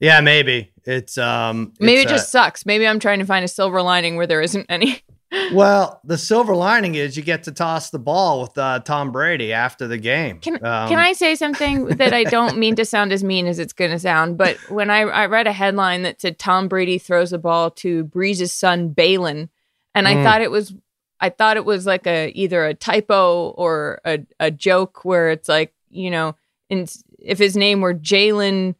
Yeah, 0.00 0.20
maybe 0.20 0.72
it's 0.84 1.18
um. 1.18 1.72
Maybe 1.80 2.00
it's, 2.00 2.10
it 2.10 2.14
uh, 2.14 2.16
just 2.18 2.32
sucks. 2.32 2.66
Maybe 2.66 2.86
I'm 2.86 2.98
trying 3.00 3.18
to 3.20 3.24
find 3.26 3.44
a 3.44 3.48
silver 3.48 3.82
lining 3.82 4.16
where 4.16 4.26
there 4.26 4.42
isn't 4.42 4.66
any. 4.68 5.00
Well, 5.52 6.00
the 6.02 6.18
silver 6.18 6.56
lining 6.56 6.96
is 6.96 7.16
you 7.16 7.22
get 7.22 7.44
to 7.44 7.52
toss 7.52 7.90
the 7.90 8.00
ball 8.00 8.40
with 8.40 8.58
uh, 8.58 8.80
Tom 8.80 9.12
Brady 9.12 9.52
after 9.52 9.86
the 9.86 9.96
game. 9.96 10.40
Can 10.40 10.54
Um, 10.56 10.88
can 10.88 10.98
I 10.98 11.12
say 11.12 11.36
something 11.36 11.86
that 11.86 12.12
I 12.12 12.24
don't 12.24 12.58
mean 12.58 12.74
to 12.74 12.84
sound 12.84 13.12
as 13.12 13.22
mean 13.22 13.46
as 13.46 13.60
it's 13.60 13.72
going 13.72 13.92
to 13.92 13.98
sound? 14.00 14.36
But 14.38 14.58
when 14.68 14.90
I, 14.90 15.02
I 15.02 15.26
read 15.26 15.46
a 15.46 15.52
headline 15.52 16.02
that 16.02 16.20
said 16.20 16.40
Tom 16.40 16.66
Brady 16.66 16.98
throws 16.98 17.32
a 17.32 17.38
ball 17.38 17.70
to 17.72 18.02
Brees's 18.06 18.52
son 18.52 18.92
Baylen, 18.92 19.48
and 19.94 20.08
I 20.08 20.16
Mm. 20.16 20.24
thought 20.24 20.42
it 20.42 20.50
was 20.50 20.74
I 21.20 21.28
thought 21.28 21.56
it 21.56 21.64
was 21.64 21.86
like 21.86 22.08
a 22.08 22.32
either 22.34 22.66
a 22.66 22.74
typo 22.74 23.50
or 23.50 24.00
a, 24.04 24.18
a 24.40 24.50
joke 24.50 25.04
where 25.04 25.30
it's 25.30 25.48
like 25.48 25.72
you 25.90 26.10
know, 26.10 26.34
in, 26.68 26.88
if 27.20 27.38
his 27.38 27.56
name 27.56 27.80
were 27.82 27.94
Jalen 27.94 28.74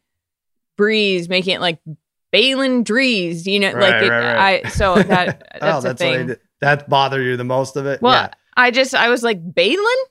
Breeze, 0.81 1.29
making 1.29 1.53
it 1.53 1.61
like 1.61 1.77
Baylen 2.33 2.83
Drees, 2.83 3.45
you 3.45 3.59
know, 3.59 3.71
like 3.71 4.01
it, 4.01 4.09
right, 4.09 4.35
right. 4.35 4.65
I 4.65 4.69
so 4.69 4.95
that 5.03 5.47
oh, 5.55 5.59
that's, 5.59 5.75
oh, 5.75 5.77
a 5.77 5.81
that's 5.81 6.01
thing. 6.01 6.13
I 6.13 6.23
did. 6.23 6.39
that 6.61 6.89
bother 6.89 7.21
you 7.21 7.37
the 7.37 7.43
most 7.43 7.75
of 7.75 7.85
it. 7.85 8.01
well, 8.01 8.13
yeah, 8.13 8.33
I 8.57 8.71
just 8.71 8.95
I 8.95 9.09
was 9.09 9.21
like 9.21 9.39
Baylen. 9.53 10.01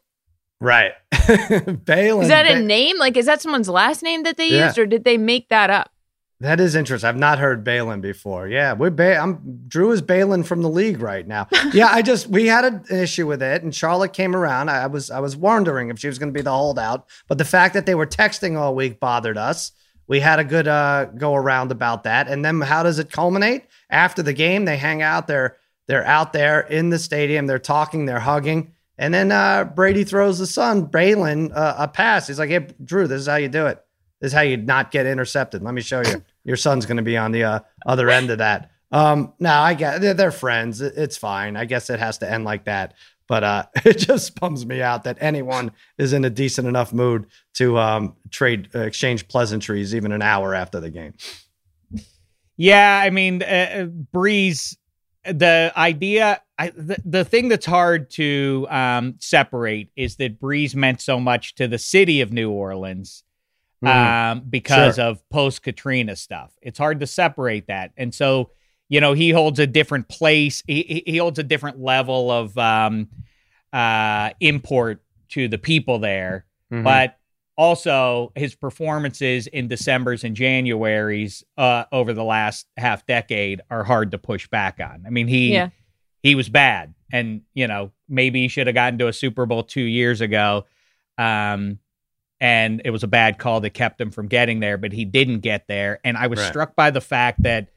right. 0.60 0.92
Baylen. 1.12 2.22
Is 2.22 2.28
that 2.28 2.46
a 2.46 2.54
Ba- 2.54 2.62
name? 2.62 2.98
Like, 2.98 3.16
is 3.16 3.26
that 3.26 3.42
someone's 3.42 3.68
last 3.68 4.04
name 4.04 4.22
that 4.22 4.36
they 4.36 4.48
Yeah. 4.48 4.66
used, 4.66 4.78
or 4.78 4.86
did 4.86 5.02
they 5.02 5.18
make 5.18 5.48
that 5.48 5.70
up? 5.70 5.90
That 6.38 6.58
is 6.60 6.74
interesting. 6.74 7.06
I've 7.08 7.16
not 7.18 7.38
heard 7.38 7.64
Balin 7.64 8.00
before. 8.00 8.48
Yeah, 8.48 8.72
we're 8.74 8.90
ba- 8.90 9.18
I'm 9.18 9.64
Drew 9.68 9.90
is 9.90 10.00
Balin 10.00 10.44
from 10.44 10.62
the 10.62 10.70
league 10.70 11.00
right 11.00 11.26
now. 11.26 11.48
yeah, 11.72 11.88
I 11.90 12.00
just 12.00 12.28
we 12.28 12.46
had 12.46 12.64
an 12.64 12.84
issue 12.90 13.26
with 13.26 13.42
it, 13.42 13.62
and 13.62 13.74
Charlotte 13.74 14.12
came 14.12 14.36
around. 14.36 14.68
I, 14.70 14.84
I 14.84 14.86
was 14.86 15.10
I 15.10 15.18
was 15.20 15.36
wondering 15.36 15.90
if 15.90 15.98
she 15.98 16.06
was 16.06 16.18
going 16.18 16.32
to 16.32 16.38
be 16.38 16.42
the 16.42 16.52
holdout, 16.52 17.06
but 17.28 17.38
the 17.38 17.44
fact 17.44 17.74
that 17.74 17.84
they 17.86 17.94
were 17.94 18.06
texting 18.06 18.56
all 18.58 18.74
week 18.74 19.00
bothered 19.00 19.36
us. 19.36 19.72
We 20.10 20.18
had 20.18 20.40
a 20.40 20.44
good 20.44 20.66
uh, 20.66 21.04
go 21.04 21.36
around 21.36 21.70
about 21.70 22.02
that, 22.02 22.26
and 22.26 22.44
then 22.44 22.60
how 22.62 22.82
does 22.82 22.98
it 22.98 23.12
culminate 23.12 23.66
after 23.90 24.24
the 24.24 24.32
game? 24.32 24.64
They 24.64 24.76
hang 24.76 25.02
out. 25.02 25.28
They're 25.28 25.56
they're 25.86 26.04
out 26.04 26.32
there 26.32 26.62
in 26.62 26.90
the 26.90 26.98
stadium. 26.98 27.46
They're 27.46 27.60
talking. 27.60 28.06
They're 28.06 28.18
hugging. 28.18 28.72
And 28.98 29.14
then 29.14 29.30
uh, 29.30 29.62
Brady 29.62 30.02
throws 30.02 30.40
the 30.40 30.48
son, 30.48 30.88
Braylon 30.88 31.52
uh, 31.54 31.76
a 31.78 31.86
pass. 31.86 32.26
He's 32.26 32.40
like, 32.40 32.50
"Hey, 32.50 32.66
Drew, 32.84 33.06
this 33.06 33.20
is 33.20 33.28
how 33.28 33.36
you 33.36 33.46
do 33.46 33.66
it. 33.66 33.80
This 34.20 34.30
is 34.30 34.34
how 34.34 34.40
you 34.40 34.56
not 34.56 34.90
get 34.90 35.06
intercepted. 35.06 35.62
Let 35.62 35.74
me 35.74 35.80
show 35.80 36.02
you. 36.04 36.24
Your 36.42 36.56
son's 36.56 36.86
going 36.86 36.96
to 36.96 37.04
be 37.04 37.16
on 37.16 37.30
the 37.30 37.44
uh, 37.44 37.60
other 37.86 38.10
end 38.10 38.30
of 38.30 38.38
that." 38.38 38.72
Um, 38.90 39.32
no, 39.38 39.52
I 39.52 39.74
get 39.74 40.00
they're 40.00 40.32
friends. 40.32 40.80
It's 40.80 41.18
fine. 41.18 41.56
I 41.56 41.66
guess 41.66 41.88
it 41.88 42.00
has 42.00 42.18
to 42.18 42.28
end 42.28 42.44
like 42.44 42.64
that. 42.64 42.94
But 43.30 43.44
uh, 43.44 43.66
it 43.84 43.98
just 43.98 44.38
bums 44.40 44.66
me 44.66 44.82
out 44.82 45.04
that 45.04 45.16
anyone 45.20 45.70
is 45.96 46.12
in 46.12 46.24
a 46.24 46.30
decent 46.30 46.66
enough 46.66 46.92
mood 46.92 47.26
to 47.54 47.78
um, 47.78 48.16
trade, 48.28 48.68
uh, 48.74 48.80
exchange 48.80 49.28
pleasantries 49.28 49.94
even 49.94 50.10
an 50.10 50.20
hour 50.20 50.52
after 50.52 50.80
the 50.80 50.90
game. 50.90 51.14
Yeah, 52.56 53.00
I 53.02 53.10
mean, 53.10 53.44
uh, 53.44 53.46
uh, 53.46 53.86
Brees, 54.12 54.76
the 55.24 55.72
idea, 55.76 56.42
I, 56.58 56.70
the, 56.70 56.96
the 57.04 57.24
thing 57.24 57.48
that's 57.48 57.66
hard 57.66 58.10
to 58.12 58.66
um, 58.68 59.14
separate 59.20 59.90
is 59.94 60.16
that 60.16 60.40
Brees 60.40 60.74
meant 60.74 61.00
so 61.00 61.20
much 61.20 61.54
to 61.54 61.68
the 61.68 61.78
city 61.78 62.22
of 62.22 62.32
New 62.32 62.50
Orleans 62.50 63.22
um, 63.86 64.42
because 64.50 64.98
of 64.98 65.26
post 65.30 65.62
Katrina 65.62 66.16
stuff. 66.16 66.52
It's 66.62 66.78
hard 66.78 66.98
to 66.98 67.06
separate 67.06 67.68
that. 67.68 67.92
And 67.96 68.12
so, 68.12 68.50
you 68.90 69.00
know, 69.00 69.14
he 69.14 69.30
holds 69.30 69.58
a 69.58 69.66
different 69.66 70.08
place, 70.08 70.62
he, 70.66 70.82
he- 71.06 71.12
he 71.12 71.16
holds 71.16 71.38
a 71.38 71.42
different 71.42 71.80
level 71.80 72.30
of 72.30 72.58
um, 72.58 73.08
uh, 73.72 74.30
import 74.40 75.02
to 75.30 75.48
the 75.48 75.58
people 75.58 75.98
there 76.00 76.44
Mhm. 76.72 76.84
but 76.84 77.16
also 77.56 78.32
his 78.36 78.54
performances 78.54 79.46
in 79.46 79.68
December's 79.68 80.24
and 80.24 80.34
January's 80.36 81.44
uh, 81.58 81.84
over 81.92 82.12
the 82.12 82.24
last 82.24 82.66
half 82.76 83.04
decade 83.06 83.60
are 83.70 83.84
hard 83.84 84.10
to 84.12 84.18
push 84.18 84.48
back 84.48 84.80
on. 84.80 85.04
I 85.06 85.10
mean, 85.10 85.28
he 85.28 85.52
Yeah. 85.52 85.68
he 86.22 86.34
was 86.34 86.48
bad, 86.48 86.94
and 87.12 87.42
you 87.54 87.66
know 87.66 87.92
maybe 88.08 88.40
he 88.42 88.48
should 88.48 88.66
have 88.66 88.74
gotten 88.74 88.98
to 89.00 89.08
a 89.08 89.12
Super 89.12 89.46
Bowl 89.46 89.62
two 89.62 89.82
years 89.82 90.20
ago, 90.20 90.66
um, 91.18 91.78
and 92.40 92.82
it 92.84 92.90
was 92.90 93.02
a 93.02 93.08
bad 93.08 93.38
call 93.38 93.60
that 93.60 93.70
kept 93.70 94.00
him 94.00 94.10
from 94.10 94.26
getting 94.28 94.60
there, 94.60 94.78
but 94.78 94.92
he 94.92 95.04
didn't 95.04 95.40
get 95.40 95.66
there, 95.68 96.00
and 96.04 96.16
I 96.16 96.26
was 96.28 96.38
Right. 96.40 96.48
struck 96.48 96.74
by 96.74 96.90
the 96.90 97.00
fact 97.00 97.42
that. 97.42 97.68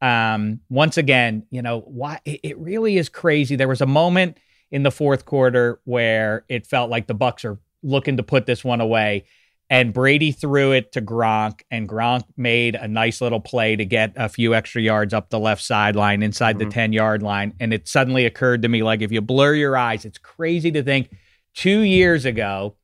Um, 0.00 0.60
once 0.68 0.98
again, 0.98 1.46
you 1.50 1.62
know, 1.62 1.80
why 1.80 2.20
it, 2.24 2.40
it 2.42 2.58
really 2.58 2.98
is 2.98 3.08
crazy. 3.08 3.56
There 3.56 3.68
was 3.68 3.80
a 3.80 3.86
moment 3.86 4.38
in 4.70 4.82
the 4.82 4.90
fourth 4.90 5.24
quarter 5.24 5.80
where 5.84 6.44
it 6.48 6.66
felt 6.66 6.90
like 6.90 7.06
the 7.06 7.14
Bucks 7.14 7.44
are 7.44 7.58
looking 7.82 8.16
to 8.18 8.22
put 8.22 8.46
this 8.46 8.64
one 8.64 8.80
away. 8.80 9.24
And 9.68 9.92
Brady 9.92 10.30
threw 10.30 10.70
it 10.70 10.92
to 10.92 11.02
Gronk, 11.02 11.62
and 11.72 11.88
Gronk 11.88 12.22
made 12.36 12.76
a 12.76 12.86
nice 12.86 13.20
little 13.20 13.40
play 13.40 13.74
to 13.74 13.84
get 13.84 14.12
a 14.14 14.28
few 14.28 14.54
extra 14.54 14.80
yards 14.80 15.12
up 15.12 15.28
the 15.30 15.40
left 15.40 15.60
sideline 15.62 16.22
inside 16.22 16.60
the 16.60 16.66
Mhm. 16.66 16.70
10 16.70 16.92
yard 16.92 17.22
line. 17.24 17.52
And 17.58 17.72
it 17.72 17.88
suddenly 17.88 18.26
occurred 18.26 18.62
to 18.62 18.68
me 18.68 18.84
like, 18.84 19.02
if 19.02 19.10
you 19.10 19.20
blur 19.20 19.54
your 19.54 19.76
eyes, 19.76 20.04
it's 20.04 20.18
crazy 20.18 20.70
to 20.70 20.84
think 20.84 21.10
two 21.52 21.80
years 21.80 22.24
ago, 22.24 22.76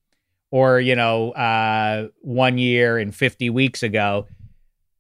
or, 0.51 0.81
you 0.81 0.96
know, 0.96 1.31
uh, 1.33 2.09
one 2.20 2.59
year 2.59 2.98
and 2.98 3.14
50 3.14 3.48
weeks 3.48 3.85
ago, 3.85 4.27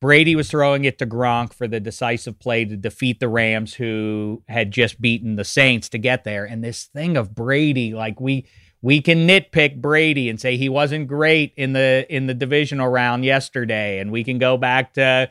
Brady 0.02 0.34
was 0.34 0.50
throwing 0.50 0.84
it 0.84 0.98
to 0.98 1.06
Gronk 1.06 1.54
for 1.54 1.68
the 1.68 1.78
decisive 1.78 2.40
play 2.40 2.64
to 2.64 2.76
defeat 2.76 3.20
the 3.20 3.28
Rams, 3.28 3.74
who 3.74 4.42
had 4.48 4.72
just 4.72 5.00
beaten 5.00 5.36
the 5.36 5.44
Saints 5.44 5.88
to 5.90 5.98
get 5.98 6.24
there. 6.24 6.44
And 6.44 6.62
this 6.62 6.86
thing 6.86 7.16
of 7.16 7.36
Brady, 7.36 7.94
like 7.94 8.20
we 8.20 8.46
we 8.82 9.00
can 9.00 9.28
nitpick 9.28 9.80
Brady 9.80 10.28
and 10.28 10.40
say 10.40 10.56
he 10.56 10.68
wasn't 10.68 11.06
great 11.06 11.52
in 11.56 11.72
the 11.72 12.04
in 12.10 12.26
the 12.26 12.34
divisional 12.34 12.88
round 12.88 13.24
yesterday, 13.24 14.00
and 14.00 14.10
we 14.10 14.24
can 14.24 14.38
go 14.38 14.56
back 14.56 14.94
to, 14.94 15.30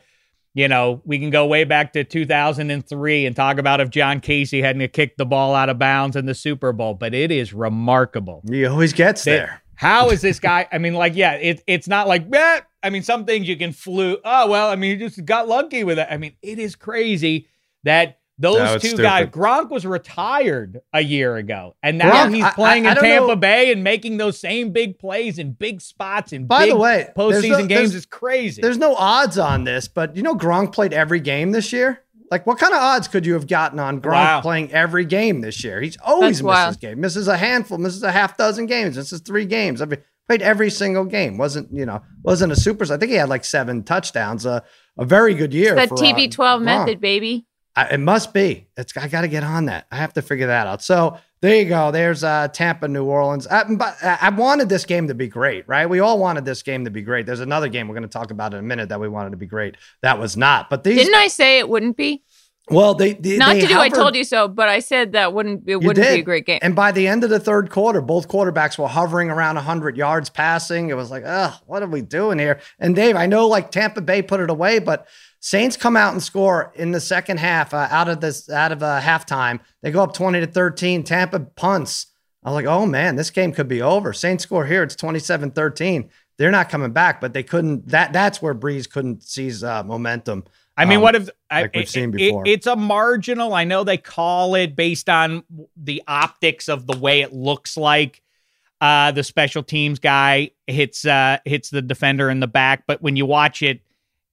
you 0.54 0.68
know, 0.68 1.02
we 1.04 1.18
can 1.18 1.28
go 1.28 1.46
way 1.46 1.64
back 1.64 1.92
to 1.92 2.02
2003 2.02 3.26
and 3.26 3.36
talk 3.36 3.58
about 3.58 3.82
if 3.82 3.90
John 3.90 4.22
Kasay 4.22 4.62
hadn't 4.62 4.90
kicked 4.94 5.18
the 5.18 5.26
ball 5.26 5.54
out 5.54 5.68
of 5.68 5.78
bounds 5.78 6.16
in 6.16 6.24
the 6.24 6.34
Super 6.34 6.72
Bowl. 6.72 6.94
But 6.94 7.12
it 7.12 7.30
is 7.30 7.52
remarkable 7.52 8.40
He 8.48 8.64
always 8.64 8.94
gets 8.94 9.22
that- 9.24 9.30
there. 9.30 9.62
How 9.74 10.10
is 10.10 10.20
this 10.22 10.38
guy? 10.38 10.68
I 10.72 10.78
mean, 10.78 10.94
like, 10.94 11.16
yeah, 11.16 11.32
it, 11.32 11.62
it's 11.66 11.88
not 11.88 12.06
like, 12.06 12.24
eh, 12.32 12.60
I 12.82 12.90
mean, 12.90 13.02
some 13.02 13.24
things 13.24 13.48
you 13.48 13.56
can 13.56 13.72
flew. 13.72 14.18
Oh, 14.24 14.48
well, 14.50 14.68
I 14.70 14.76
mean, 14.76 14.98
he 14.98 15.06
just 15.08 15.24
got 15.24 15.48
lucky 15.48 15.84
with 15.84 15.98
it. 15.98 16.08
I 16.10 16.16
mean, 16.16 16.34
it 16.42 16.58
is 16.58 16.74
crazy 16.76 17.48
that 17.84 18.18
those 18.38 18.58
No, 18.58 18.78
two 18.78 18.88
stupid. 18.88 19.02
guys, 19.02 19.26
Gronk 19.28 19.70
was 19.70 19.86
retired 19.86 20.80
a 20.92 21.00
year 21.02 21.36
ago, 21.36 21.76
and 21.82 21.98
now 21.98 22.26
Gronk, 22.26 22.34
he's 22.34 22.46
playing 22.54 22.86
I- 22.86 22.88
I 22.88 22.92
in 22.92 22.94
don't 22.96 23.04
Tampa 23.04 23.26
know- 23.28 23.36
Bay 23.36 23.70
and 23.72 23.84
making 23.84 24.16
those 24.16 24.38
same 24.40 24.70
big 24.72 24.98
plays 24.98 25.38
in 25.38 25.52
big 25.52 25.80
spots 25.80 26.32
in 26.32 26.46
By 26.46 26.64
big 26.64 26.70
the 26.72 26.76
way, 26.78 27.08
postseason 27.16 27.60
no- 27.60 27.66
games. 27.66 27.94
is 27.94 28.06
crazy. 28.06 28.60
There's 28.62 28.78
no 28.78 28.94
odds 28.96 29.38
on 29.38 29.64
this, 29.64 29.86
but 29.88 30.16
you 30.16 30.22
know 30.22 30.34
Gronk 30.34 30.72
played 30.72 30.92
every 30.92 31.20
game 31.20 31.52
this 31.52 31.72
year. 31.72 32.00
Like, 32.30 32.46
what 32.46 32.58
kind 32.58 32.72
of 32.72 32.80
odds 32.80 33.08
could 33.08 33.26
you 33.26 33.34
have 33.34 33.46
gotten 33.46 33.78
on 33.78 34.00
Gronk 34.00 34.12
Wow. 34.12 34.40
playing 34.40 34.72
every 34.72 35.04
game 35.04 35.42
this 35.42 35.62
year? 35.62 35.82
He's 35.82 35.98
always 36.02 36.38
That's 36.38 36.42
misses 36.42 36.42
wild. 36.44 36.80
game, 36.80 37.00
misses 37.00 37.28
a 37.28 37.36
handful, 37.36 37.76
misses 37.76 38.02
a 38.02 38.10
half 38.10 38.38
dozen 38.38 38.64
games. 38.66 38.96
misses 38.96 39.20
three 39.20 39.44
games. 39.44 39.82
I 39.82 39.84
mean, 39.84 39.98
played 40.32 40.42
every 40.42 40.70
single 40.70 41.04
game. 41.04 41.36
wasn't 41.36 41.70
you 41.72 41.84
know 41.84 42.02
wasn't 42.22 42.52
a 42.52 42.56
super. 42.56 42.84
I 42.84 42.96
think 42.96 43.10
he 43.10 43.16
had 43.16 43.28
like 43.28 43.44
seven 43.44 43.82
touchdowns. 43.82 44.46
Uh, 44.46 44.60
a 44.98 45.04
very 45.04 45.34
good 45.34 45.52
year. 45.52 45.74
That 45.74 45.88
for, 45.88 45.96
uh, 45.96 45.98
TB12 45.98 46.30
Gronk. 46.30 46.62
method, 46.62 47.00
baby. 47.00 47.46
I, 47.74 47.94
it 47.94 48.00
must 48.00 48.34
be. 48.34 48.66
It's 48.76 48.94
I 48.96 49.08
got 49.08 49.22
to 49.22 49.28
get 49.28 49.44
on 49.44 49.66
that. 49.66 49.86
I 49.90 49.96
have 49.96 50.12
to 50.14 50.22
figure 50.22 50.46
that 50.48 50.66
out. 50.66 50.82
So 50.82 51.18
there 51.40 51.56
you 51.56 51.66
go. 51.66 51.90
There's 51.90 52.22
uh, 52.22 52.48
Tampa, 52.48 52.88
New 52.88 53.04
Orleans. 53.04 53.46
I, 53.46 53.64
but 53.64 53.96
I 54.02 54.18
I 54.22 54.28
wanted 54.30 54.68
this 54.68 54.84
game 54.84 55.08
to 55.08 55.14
be 55.14 55.28
great, 55.28 55.68
right? 55.68 55.88
We 55.88 56.00
all 56.00 56.18
wanted 56.18 56.44
this 56.44 56.62
game 56.62 56.84
to 56.84 56.90
be 56.90 57.02
great. 57.02 57.26
There's 57.26 57.40
another 57.40 57.68
game 57.68 57.88
we're 57.88 57.94
going 57.94 58.02
to 58.02 58.08
talk 58.08 58.30
about 58.30 58.54
in 58.54 58.60
a 58.60 58.62
minute 58.62 58.88
that 58.88 59.00
we 59.00 59.08
wanted 59.08 59.30
to 59.30 59.36
be 59.36 59.46
great. 59.46 59.76
That 60.02 60.18
was 60.18 60.36
not. 60.36 60.70
But 60.70 60.84
these, 60.84 60.98
Didn't 60.98 61.14
I 61.14 61.28
say 61.28 61.58
it 61.58 61.68
wouldn't 61.68 61.96
be? 61.96 62.22
Well, 62.70 62.94
they, 62.94 63.14
they 63.14 63.38
Not 63.38 63.54
they 63.54 63.62
to 63.62 63.66
do 63.66 63.78
I 63.78 63.88
told 63.88 64.14
you 64.14 64.22
so, 64.22 64.46
but 64.46 64.68
I 64.68 64.78
said 64.78 65.12
that 65.12 65.34
wouldn't 65.34 65.64
it 65.66 65.76
wouldn't 65.76 65.96
be 65.96 66.20
a 66.20 66.22
great 66.22 66.46
game. 66.46 66.60
And 66.62 66.76
by 66.76 66.92
the 66.92 67.08
end 67.08 67.24
of 67.24 67.30
the 67.30 67.40
third 67.40 67.70
quarter, 67.70 68.00
both 68.00 68.28
quarterbacks 68.28 68.78
were 68.78 68.86
hovering 68.86 69.30
around 69.30 69.56
100 69.56 69.96
yards 69.96 70.30
passing. 70.30 70.88
It 70.88 70.96
was 70.96 71.10
like, 71.10 71.24
oh, 71.26 71.58
what 71.66 71.82
are 71.82 71.88
we 71.88 72.02
doing 72.02 72.38
here? 72.38 72.60
And 72.78 72.94
Dave, 72.94 73.16
I 73.16 73.26
know 73.26 73.48
like 73.48 73.72
Tampa 73.72 74.00
Bay 74.00 74.22
put 74.22 74.40
it 74.40 74.48
away, 74.48 74.78
but 74.78 75.08
Saints 75.40 75.76
come 75.76 75.96
out 75.96 76.12
and 76.12 76.22
score 76.22 76.72
in 76.76 76.92
the 76.92 77.00
second 77.00 77.40
half 77.40 77.74
uh, 77.74 77.88
out 77.90 78.08
of 78.08 78.20
this 78.20 78.48
out 78.48 78.70
of 78.70 78.80
uh, 78.80 79.00
halftime. 79.00 79.58
They 79.82 79.90
go 79.90 80.02
up 80.04 80.14
20 80.14 80.38
to 80.40 80.46
13. 80.46 81.02
Tampa 81.02 81.40
punts. 81.40 82.06
I 82.44 82.50
was 82.50 82.54
like, 82.54 82.66
oh 82.66 82.86
man, 82.86 83.16
this 83.16 83.30
game 83.30 83.52
could 83.52 83.68
be 83.68 83.82
over. 83.82 84.12
Saints 84.12 84.44
score 84.44 84.66
here. 84.66 84.84
It's 84.84 84.94
27 84.94 85.50
13. 85.50 86.10
They're 86.38 86.52
not 86.52 86.70
coming 86.70 86.92
back, 86.92 87.20
but 87.20 87.32
they 87.32 87.42
couldn't. 87.42 87.88
That 87.88 88.12
That's 88.12 88.40
where 88.40 88.54
Brees 88.54 88.88
couldn't 88.88 89.24
seize 89.24 89.64
uh, 89.64 89.82
momentum. 89.82 90.44
I 90.76 90.84
mean, 90.86 90.96
um, 90.98 91.02
what 91.02 91.14
if 91.14 91.28
I, 91.50 91.68
we've 91.74 91.88
seen 91.88 92.14
it- 92.18 92.34
it's 92.46 92.66
a 92.66 92.76
marginal. 92.76 93.52
I 93.54 93.64
know 93.64 93.84
they 93.84 93.98
call 93.98 94.54
it 94.54 94.74
based 94.74 95.08
on 95.08 95.44
the 95.76 96.02
optics 96.08 96.68
of 96.68 96.86
the 96.86 96.96
way 96.96 97.20
it 97.20 97.32
looks 97.32 97.76
like. 97.76 98.22
Uh, 98.80 99.12
the 99.12 99.22
special 99.22 99.62
teams 99.62 99.98
guy 100.00 100.50
hits 100.66 101.04
uh, 101.04 101.38
hits 101.44 101.70
the 101.70 101.82
defender 101.82 102.28
in 102.30 102.40
the 102.40 102.48
back, 102.48 102.84
but 102.86 103.00
when 103.00 103.14
you 103.16 103.24
watch 103.24 103.62
it 103.62 103.80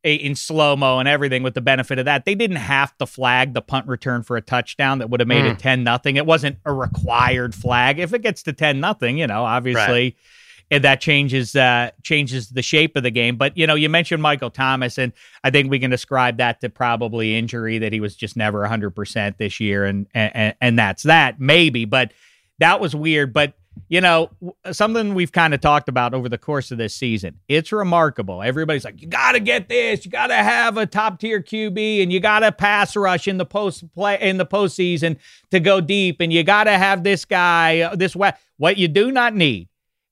in 0.03 0.33
slow 0.33 0.75
mo 0.77 0.97
and 0.97 1.07
everything, 1.09 1.43
with 1.43 1.53
the 1.53 1.61
benefit 1.61 1.99
of 1.99 2.05
that, 2.05 2.23
they 2.25 2.33
didn't 2.33 2.55
have 2.55 2.97
to 2.97 3.05
flag 3.05 3.53
the 3.53 3.61
punt 3.61 3.85
return 3.85 4.23
for 4.23 4.37
a 4.37 4.41
touchdown 4.41 4.99
that 4.99 5.09
would 5.09 5.19
have 5.19 5.27
made 5.27 5.43
Mm. 5.43 5.51
it 5.51 5.59
ten 5.59 5.83
nothing. 5.83 6.15
It 6.15 6.25
wasn't 6.25 6.57
a 6.65 6.73
required 6.73 7.53
flag. 7.53 7.99
If 7.99 8.13
it 8.13 8.23
gets 8.23 8.41
to 8.43 8.53
ten 8.53 8.79
nothing, 8.79 9.17
you 9.19 9.27
know, 9.27 9.43
obviously 9.43 10.15
and 10.71 10.83
that 10.83 11.01
changes 11.01 11.55
uh 11.55 11.91
changes 12.03 12.49
the 12.49 12.61
shape 12.61 12.95
of 12.95 13.03
the 13.03 13.11
game. 13.11 13.37
But 13.37 13.57
you 13.57 13.67
know, 13.67 13.75
you 13.75 13.89
mentioned 13.89 14.21
Michael 14.21 14.49
Thomas, 14.49 14.97
and 14.97 15.13
I 15.43 15.49
think 15.49 15.69
we 15.69 15.79
can 15.79 15.93
ascribe 15.93 16.37
that 16.37 16.61
to 16.61 16.69
probably 16.69 17.37
injury 17.37 17.79
that 17.79 17.93
he 17.93 17.99
was 17.99 18.15
just 18.15 18.37
never 18.37 18.65
hundred 18.65 18.91
percent 18.91 19.37
this 19.37 19.59
year, 19.59 19.85
and 19.85 20.07
and 20.13 20.55
and 20.59 20.79
that's 20.79 21.03
that 21.03 21.39
maybe. 21.39 21.85
But 21.85 22.13
that 22.59 22.79
was 22.79 22.95
weird. 22.95 23.33
But 23.33 23.53
you 23.87 24.01
know, 24.01 24.29
something 24.71 25.13
we've 25.13 25.31
kind 25.31 25.53
of 25.53 25.61
talked 25.61 25.89
about 25.89 26.13
over 26.13 26.27
the 26.27 26.37
course 26.37 26.71
of 26.71 26.77
this 26.77 26.93
season. 26.93 27.39
It's 27.47 27.71
remarkable. 27.71 28.43
Everybody's 28.43 28.83
like, 28.83 29.01
you 29.01 29.07
got 29.07 29.33
to 29.33 29.39
get 29.39 29.69
this. 29.69 30.05
You 30.05 30.11
got 30.11 30.27
to 30.27 30.35
have 30.35 30.77
a 30.77 30.85
top 30.85 31.19
tier 31.19 31.41
QB, 31.41 32.03
and 32.03 32.11
you 32.11 32.19
got 32.19 32.39
to 32.39 32.51
pass 32.51 32.95
rush 32.95 33.27
in 33.27 33.37
the 33.37 33.45
post 33.45 33.91
play 33.93 34.17
in 34.19 34.37
the 34.37 34.45
postseason 34.45 35.17
to 35.51 35.59
go 35.59 35.81
deep, 35.81 36.17
and 36.19 36.33
you 36.33 36.43
got 36.43 36.65
to 36.65 36.77
have 36.77 37.03
this 37.03 37.25
guy, 37.25 37.79
uh, 37.79 37.95
this 37.95 38.15
way. 38.15 38.33
What 38.57 38.77
you 38.77 38.87
do 38.87 39.11
not 39.11 39.33
need 39.33 39.69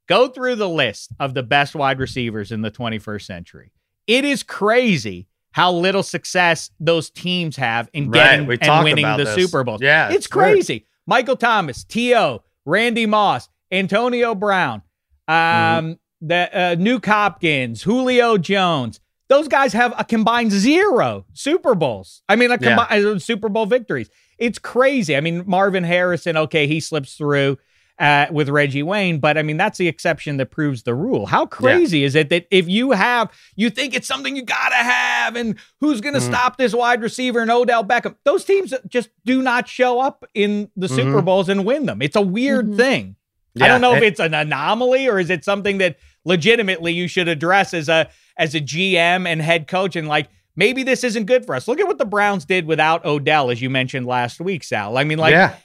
Go 0.07 0.27
through 0.29 0.55
the 0.55 0.69
list 0.69 1.11
of 1.19 1.33
the 1.33 1.43
best 1.43 1.75
wide 1.75 1.99
receivers 1.99 2.51
in 2.51 2.61
the 2.61 2.71
21st 2.71 3.23
century. 3.25 3.71
It 4.07 4.23
is 4.23 4.41
crazy 4.43 5.27
how 5.51 5.71
little 5.73 6.03
success 6.03 6.69
those 6.79 7.09
teams 7.09 7.55
have 7.57 7.89
in 7.93 8.11
getting 8.11 8.47
we 8.47 8.57
and 8.61 8.83
winning 8.83 9.05
the 9.17 9.23
this. 9.25 9.35
Super 9.35 9.63
Bowls. 9.63 9.81
Yeah, 9.81 10.07
it's 10.07 10.25
it's 10.27 10.35
weird. 10.35 10.53
crazy. 10.53 10.85
Michael 11.05 11.35
Thomas, 11.35 11.83
T.O., 11.83 12.43
Randy 12.65 13.05
Moss, 13.05 13.49
Antonio 13.71 14.33
Brown, 14.35 14.81
um, 15.27 15.33
Mm-hmm. 15.35 15.91
the 16.27 16.57
uh, 16.57 16.75
Nuk 16.75 17.05
Hopkins, 17.05 17.81
Julio 17.83 18.37
Jones. 18.37 18.99
Those 19.29 19.47
guys 19.49 19.73
have 19.73 19.93
a 19.97 20.05
combined 20.05 20.51
zero 20.53 21.25
Super 21.33 21.75
Bowls. 21.75 22.21
I 22.29 22.35
mean, 22.37 22.49
a 22.51 22.57
Yeah. 22.61 22.75
combined 22.87 23.21
Super 23.21 23.49
Bowl 23.49 23.65
victories. 23.65 24.09
It's 24.37 24.59
crazy. 24.59 25.17
I 25.17 25.21
mean, 25.21 25.43
Marvin 25.47 25.83
Harrison, 25.83 26.37
okay, 26.37 26.65
he 26.67 26.79
slips 26.79 27.15
through 27.15 27.57
uh, 27.99 28.27
with 28.31 28.49
Reggie 28.49 28.83
Wayne, 28.83 29.19
but 29.19 29.37
I 29.37 29.41
mean, 29.43 29.57
that's 29.57 29.77
the 29.79 29.87
exception 29.87 30.37
that 30.37 30.51
proves 30.51 30.83
the 30.83 30.93
rule. 30.93 31.25
How 31.25 31.45
crazy 31.47 32.03
is 32.03 32.13
it 32.15 32.29
that 32.29 32.45
if 32.51 32.67
you 32.69 32.91
have, 32.91 33.31
you 33.55 33.69
think 33.71 33.95
it's 33.95 34.07
something 34.07 34.35
you 34.35 34.43
got 34.43 34.69
to 34.69 34.75
have, 34.75 35.35
and 35.35 35.55
who's 35.79 35.99
going 36.01 36.13
to 36.13 36.19
Mhm. 36.19 36.27
stop 36.27 36.57
this 36.57 36.73
wide 36.75 37.01
receiver 37.01 37.39
and 37.39 37.49
Odell 37.49 37.83
Beckham? 37.83 38.15
Those 38.23 38.43
teams 38.45 38.73
just 38.87 39.09
do 39.25 39.41
not 39.41 39.67
show 39.67 39.99
up 39.99 40.25
in 40.35 40.69
the 40.75 40.87
Super 40.87 41.21
Mhm. 41.21 41.25
Bowls 41.25 41.49
and 41.49 41.65
win 41.65 41.85
them. 41.87 42.01
It's 42.01 42.15
a 42.15 42.21
weird 42.21 42.67
Mhm. 42.71 42.77
thing. 42.77 43.15
I 43.59 43.67
don't 43.67 43.81
know 43.81 43.95
if 43.95 44.03
it's 44.03 44.19
an 44.19 44.35
anomaly 44.35 45.07
or 45.07 45.17
is 45.19 45.31
it 45.31 45.43
something 45.43 45.79
that 45.79 45.97
legitimately 46.25 46.93
you 46.93 47.07
should 47.07 47.27
address 47.27 47.73
as 47.73 47.89
a 47.89 48.07
as 48.37 48.53
a 48.53 48.59
GM 48.59 49.25
and 49.25 49.41
head 49.41 49.67
coach 49.67 49.95
and 49.95 50.07
like 50.07 50.27
maybe 50.55 50.83
this 50.83 51.03
isn't 51.03 51.25
good 51.25 51.43
for 51.45 51.55
us. 51.55 51.67
Look 51.67 51.79
at 51.79 51.87
what 51.87 51.97
the 51.97 52.05
Browns 52.05 52.45
did 52.45 52.65
without 52.67 53.03
Odell, 53.05 53.49
as 53.49 53.59
you 53.61 53.69
mentioned 53.71 54.05
last 54.05 54.39
week, 54.39 54.63
Sal. 54.63 54.95
I 54.97 55.03
mean, 55.03 55.17
like 55.17 55.31
yeah, 55.31 55.55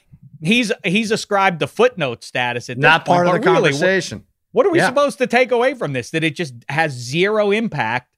he's 0.41 0.71
he's 0.83 1.11
ascribed 1.11 1.59
the 1.59 1.67
footnote 1.67 2.23
status 2.23 2.69
at 2.69 2.77
this 2.77 2.81
not 2.81 3.05
point, 3.05 3.25
part 3.25 3.27
of 3.27 3.33
the 3.33 3.39
really, 3.51 3.71
conversation. 3.71 4.19
What, 4.51 4.65
what 4.65 4.65
are 4.67 4.71
we 4.71 4.77
Yeah. 4.79 4.87
supposed 4.87 5.17
to 5.19 5.27
take 5.27 5.51
away 5.51 5.73
from 5.73 5.93
this? 5.93 6.11
That 6.11 6.23
it 6.23 6.35
just 6.35 6.53
has 6.69 6.91
zero 6.91 7.51
impact 7.51 8.09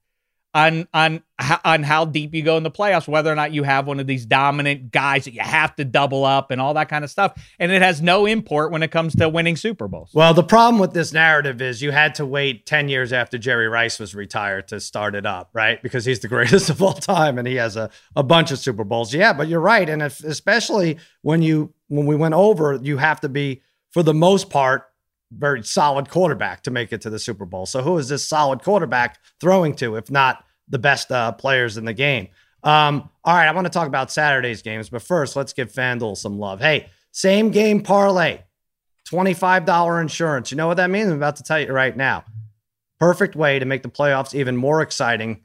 on 0.56 0.88
on 0.94 1.22
on 1.66 1.82
how 1.82 2.06
deep 2.06 2.34
you 2.34 2.42
go 2.42 2.56
in 2.56 2.62
the 2.62 2.70
playoffs, 2.70 3.06
whether 3.06 3.30
or 3.30 3.34
not 3.34 3.52
you 3.52 3.62
have 3.62 3.86
one 3.86 4.00
of 4.00 4.06
these 4.06 4.24
dominant 4.24 4.90
guys 4.90 5.26
that 5.26 5.34
you 5.34 5.42
have 5.42 5.76
to 5.76 5.84
double 5.84 6.24
up 6.24 6.50
and 6.50 6.62
all 6.62 6.72
that 6.72 6.88
kind 6.88 7.04
of 7.04 7.10
stuff, 7.10 7.34
and 7.58 7.70
it 7.70 7.82
has 7.82 8.00
no 8.00 8.24
import 8.24 8.72
when 8.72 8.82
it 8.82 8.90
comes 8.90 9.14
to 9.16 9.28
winning 9.28 9.54
Super 9.54 9.86
Bowls. 9.86 10.12
Well, 10.14 10.32
the 10.32 10.42
problem 10.42 10.80
with 10.80 10.94
this 10.94 11.12
narrative 11.12 11.60
is 11.60 11.82
you 11.82 11.90
had 11.90 12.14
to 12.14 12.24
wait 12.24 12.64
10 12.64 12.88
years 12.88 13.12
after 13.12 13.36
Jerry 13.36 13.68
Rice 13.68 13.98
was 13.98 14.14
retired 14.14 14.68
to 14.68 14.80
start 14.80 15.14
it 15.14 15.26
up, 15.26 15.50
right? 15.52 15.82
Because 15.82 16.06
he's 16.06 16.20
the 16.20 16.28
greatest 16.36 16.70
of 16.70 16.82
all 16.82 16.94
time 16.94 17.38
and 17.38 17.46
he 17.46 17.56
has 17.56 17.76
a, 17.76 17.90
a 18.16 18.22
bunch 18.22 18.50
of 18.50 18.58
Super 18.58 18.84
Bowls. 18.84 19.12
Yeah, 19.12 19.34
but 19.34 19.48
you're 19.48 19.60
right. 19.60 19.88
And 19.88 20.00
if, 20.00 20.24
especially 20.24 20.98
when 21.20 21.42
you 21.42 21.74
when 21.88 22.06
we 22.06 22.16
went 22.16 22.34
over, 22.34 22.80
you 22.82 22.96
have 22.96 23.20
to 23.20 23.28
be, 23.28 23.62
for 23.92 24.02
the 24.02 24.14
most 24.14 24.48
part, 24.48 24.86
very 25.30 25.62
solid 25.62 26.08
quarterback 26.08 26.62
to 26.62 26.70
make 26.70 26.92
it 26.92 27.02
to 27.02 27.10
the 27.10 27.18
Super 27.18 27.44
Bowl. 27.44 27.66
So 27.66 27.82
who 27.82 27.98
is 27.98 28.08
this 28.08 28.26
solid 28.26 28.62
quarterback 28.62 29.18
throwing 29.40 29.74
to, 29.76 29.96
if 29.96 30.10
not 30.10 30.44
the 30.68 30.78
best 30.78 31.10
uh, 31.12 31.32
players 31.32 31.76
in 31.76 31.84
the 31.84 31.92
game? 31.92 32.28
Um, 32.62 33.10
all 33.24 33.34
right, 33.34 33.46
I 33.46 33.52
want 33.52 33.66
to 33.66 33.72
talk 33.72 33.86
about 33.86 34.10
Saturday's 34.10 34.62
games, 34.62 34.88
but 34.88 35.02
first, 35.02 35.36
let's 35.36 35.52
give 35.52 35.72
FanDuel 35.72 36.16
some 36.16 36.38
love. 36.38 36.60
Hey, 36.60 36.88
same 37.12 37.50
game 37.50 37.82
parlay. 37.82 38.40
$25 39.08 40.00
insurance. 40.00 40.50
You 40.50 40.56
know 40.56 40.66
what 40.66 40.78
that 40.78 40.90
means? 40.90 41.08
I'm 41.08 41.16
about 41.16 41.36
to 41.36 41.42
tell 41.42 41.60
you 41.60 41.72
right 41.72 41.96
now. 41.96 42.24
Perfect 42.98 43.36
way 43.36 43.58
to 43.58 43.64
make 43.64 43.82
the 43.82 43.88
playoffs 43.88 44.34
even 44.34 44.56
more 44.56 44.82
exciting. 44.82 45.42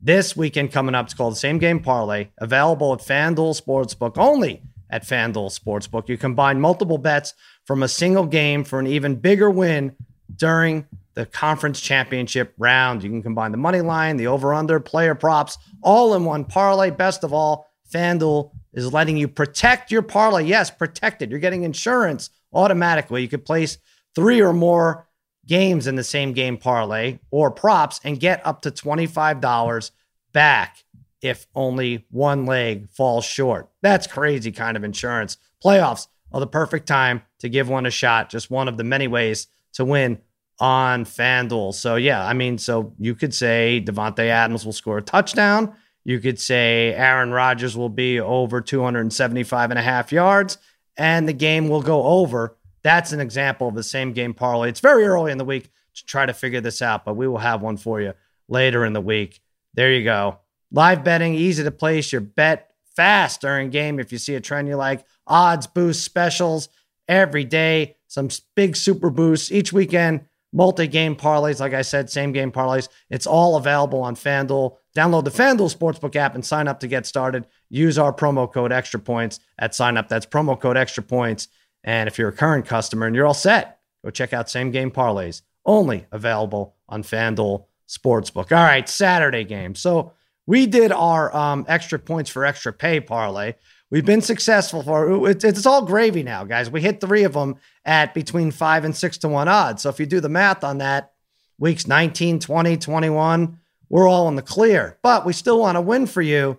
This 0.00 0.36
weekend 0.36 0.70
coming 0.70 0.94
up, 0.94 1.06
it's 1.06 1.14
called 1.14 1.32
the 1.32 1.38
Same 1.38 1.58
Game 1.58 1.80
Parlay, 1.80 2.28
available 2.38 2.92
at 2.92 3.00
FanDuel 3.00 3.60
Sportsbook, 3.60 4.16
only 4.16 4.62
at 4.90 5.02
FanDuel 5.02 5.58
Sportsbook. 5.58 6.08
You 6.08 6.16
combine 6.16 6.60
multiple 6.60 6.98
bets 6.98 7.34
from 7.64 7.82
a 7.82 7.88
single 7.88 8.26
game 8.26 8.64
for 8.64 8.78
an 8.78 8.86
even 8.86 9.16
bigger 9.16 9.50
win 9.50 9.96
during 10.36 10.86
the 11.14 11.26
conference 11.26 11.80
championship 11.80 12.54
round. 12.58 13.02
You 13.02 13.10
can 13.10 13.22
combine 13.22 13.52
the 13.52 13.56
money 13.56 13.80
line, 13.80 14.16
the 14.16 14.26
over 14.26 14.52
under, 14.52 14.80
player 14.80 15.14
props, 15.14 15.58
all 15.82 16.14
in 16.14 16.24
one 16.24 16.44
parlay. 16.44 16.90
Best 16.90 17.24
of 17.24 17.32
all, 17.32 17.68
FanDuel 17.92 18.50
is 18.72 18.92
letting 18.92 19.16
you 19.16 19.28
protect 19.28 19.90
your 19.90 20.02
parlay. 20.02 20.44
Yes, 20.44 20.70
protect 20.70 21.22
it. 21.22 21.30
You're 21.30 21.38
getting 21.38 21.62
insurance 21.62 22.30
automatically. 22.52 23.22
You 23.22 23.28
could 23.28 23.44
place 23.44 23.78
three 24.14 24.42
or 24.42 24.52
more 24.52 25.08
games 25.46 25.86
in 25.86 25.94
the 25.94 26.04
same 26.04 26.32
game 26.32 26.56
parlay 26.56 27.18
or 27.30 27.50
props 27.50 28.00
and 28.02 28.18
get 28.18 28.44
up 28.46 28.62
to 28.62 28.70
$25 28.70 29.90
back 30.32 30.78
if 31.20 31.46
only 31.54 32.04
one 32.10 32.46
leg 32.46 32.88
falls 32.90 33.24
short. 33.24 33.70
That's 33.82 34.06
crazy 34.06 34.52
kind 34.52 34.76
of 34.76 34.84
insurance. 34.84 35.36
Playoffs 35.64 36.08
are 36.32 36.40
the 36.40 36.46
perfect 36.46 36.86
time 36.86 37.22
to 37.38 37.48
give 37.48 37.68
one 37.68 37.86
a 37.86 37.90
shot, 37.90 38.28
just 38.28 38.50
one 38.50 38.68
of 38.68 38.76
the 38.76 38.84
many 38.84 39.06
ways 39.06 39.46
to 39.74 39.84
win 39.84 40.18
on 40.60 41.04
FanDuel. 41.04 41.74
So, 41.74 41.96
yeah, 41.96 42.24
I 42.24 42.32
mean, 42.32 42.58
so 42.58 42.94
you 42.98 43.14
could 43.14 43.34
say 43.34 43.82
Davante 43.84 44.26
Adams 44.26 44.64
will 44.64 44.72
score 44.72 44.98
a 44.98 45.02
touchdown. 45.02 45.74
You 46.04 46.20
could 46.20 46.38
say 46.38 46.92
Aaron 46.94 47.32
Rodgers 47.32 47.76
will 47.76 47.88
be 47.88 48.20
over 48.20 48.60
275 48.60 49.70
and 49.70 49.78
a 49.78 49.82
half 49.82 50.12
yards 50.12 50.58
and 50.96 51.28
the 51.28 51.32
game 51.32 51.68
will 51.68 51.82
go 51.82 52.02
over. 52.04 52.56
That's 52.82 53.12
an 53.12 53.20
example 53.20 53.68
of 53.68 53.74
the 53.74 53.82
same 53.82 54.12
game 54.12 54.34
parlay. 54.34 54.68
It's 54.68 54.80
very 54.80 55.04
early 55.04 55.32
in 55.32 55.38
the 55.38 55.44
week 55.44 55.70
to 55.94 56.04
try 56.06 56.26
to 56.26 56.34
figure 56.34 56.60
this 56.60 56.82
out, 56.82 57.04
but 57.04 57.14
we 57.14 57.26
will 57.26 57.38
have 57.38 57.62
one 57.62 57.76
for 57.76 58.00
you 58.00 58.14
later 58.48 58.84
in 58.84 58.92
the 58.92 59.00
week. 59.00 59.40
There 59.74 59.92
you 59.92 60.04
go. 60.04 60.38
Live 60.70 61.04
betting, 61.04 61.34
easy 61.34 61.62
to 61.62 61.70
place 61.70 62.12
your 62.12 62.20
bet 62.20 62.72
fast 62.96 63.40
during 63.40 63.70
game. 63.70 63.98
If 63.98 64.12
you 64.12 64.18
see 64.18 64.34
a 64.34 64.40
trend 64.40 64.68
you 64.68 64.76
like, 64.76 65.04
odds, 65.26 65.66
boosts, 65.66 66.04
specials 66.04 66.68
every 67.08 67.44
day, 67.44 67.96
some 68.06 68.28
big 68.54 68.76
super 68.76 69.10
boosts 69.10 69.50
each 69.50 69.72
weekend, 69.72 70.26
multi 70.54 70.86
game 70.86 71.16
parlays. 71.16 71.60
Like 71.60 71.74
I 71.74 71.82
said, 71.82 72.08
same 72.08 72.32
game 72.32 72.52
parlays. 72.52 72.88
It's 73.10 73.26
all 73.26 73.56
available 73.56 74.00
on 74.00 74.14
FanDuel. 74.14 74.76
Download 74.96 75.24
the 75.24 75.30
FanDuel 75.30 75.76
Sportsbook 75.76 76.16
app 76.16 76.34
and 76.34 76.46
sign 76.46 76.68
up 76.68 76.80
to 76.80 76.86
get 76.86 77.04
started. 77.04 77.46
Use 77.68 77.98
our 77.98 78.12
promo 78.12 78.50
code 78.50 78.72
extra 78.72 79.00
points 79.00 79.40
at 79.58 79.74
sign 79.74 79.96
up. 79.96 80.08
That's 80.08 80.24
promo 80.24 80.58
code 80.58 80.76
extra 80.76 81.02
points. 81.02 81.48
And 81.82 82.08
if 82.08 82.16
you're 82.16 82.28
a 82.28 82.32
current 82.32 82.64
customer 82.64 83.06
and 83.06 83.14
you're 83.14 83.26
all 83.26 83.34
set, 83.34 83.80
go 84.04 84.10
check 84.10 84.32
out 84.32 84.48
same 84.48 84.70
game 84.70 84.90
parlays, 84.90 85.42
only 85.66 86.06
available 86.12 86.76
on 86.88 87.02
FanDuel 87.02 87.64
Sportsbook. 87.88 88.56
All 88.56 88.64
right, 88.64 88.88
Saturday 88.88 89.44
game. 89.44 89.74
So 89.74 90.12
we 90.46 90.66
did 90.66 90.92
our 90.92 91.34
um, 91.34 91.64
extra 91.68 91.98
points 91.98 92.30
for 92.30 92.44
extra 92.44 92.72
pay 92.72 93.00
parlay. 93.00 93.54
We've 93.94 94.04
been 94.04 94.22
successful 94.22 94.82
for 94.82 95.28
it's, 95.28 95.44
it's 95.44 95.66
all 95.66 95.84
gravy 95.84 96.24
now, 96.24 96.42
guys. 96.42 96.68
We 96.68 96.80
hit 96.80 97.00
three 97.00 97.22
of 97.22 97.34
them 97.34 97.54
at 97.84 98.12
between 98.12 98.50
five 98.50 98.84
and 98.84 98.94
six 98.94 99.18
to 99.18 99.28
one 99.28 99.46
odds. 99.46 99.82
So 99.82 99.88
if 99.88 100.00
you 100.00 100.06
do 100.06 100.18
the 100.18 100.28
math 100.28 100.64
on 100.64 100.78
that, 100.78 101.12
weeks 101.60 101.86
19, 101.86 102.40
20, 102.40 102.76
21, 102.76 103.56
we're 103.88 104.08
all 104.08 104.26
in 104.26 104.34
the 104.34 104.42
clear. 104.42 104.98
But 105.00 105.24
we 105.24 105.32
still 105.32 105.60
want 105.60 105.76
to 105.76 105.80
win 105.80 106.06
for 106.06 106.22
you. 106.22 106.58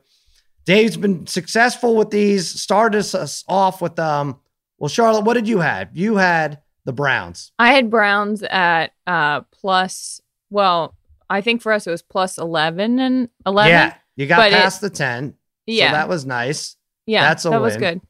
Dave's 0.64 0.96
been 0.96 1.28
successful 1.28 1.98
with 1.98 2.10
these. 2.10 2.50
Started 2.50 3.00
us 3.00 3.44
off 3.50 3.82
with 3.82 4.00
um. 4.00 4.40
Well, 4.78 4.88
Charlotte, 4.88 5.26
what 5.26 5.34
did 5.34 5.50
you 5.50 5.60
have? 5.60 5.90
You 5.92 6.16
had 6.16 6.62
the 6.86 6.94
Browns. 6.94 7.52
I 7.60 7.74
had 7.74 7.90
Browns 7.90 8.44
at 8.44 8.94
uh 9.08 9.42
plus. 9.52 10.22
Well, 10.50 10.96
I 11.30 11.42
think 11.42 11.62
for 11.62 11.74
us 11.74 11.86
it 11.86 11.92
was 11.92 12.02
plus 12.02 12.38
eleven 12.38 12.98
and 12.98 13.28
eleven. 13.46 13.72
Yeah, 13.72 13.96
You 14.16 14.26
got 14.26 14.38
But 14.38 14.54
it- 14.54 14.56
past 14.56 14.80
the 14.80 14.90
10. 14.90 15.34
Yeah, 15.66 15.90
So 15.90 15.96
that 15.98 16.08
was 16.08 16.26
nice. 16.26 16.78
Yeah, 17.06 17.28
that's 17.28 17.46
a 17.46 17.50
that 17.50 17.62
was 17.62 17.78
good. 17.78 18.02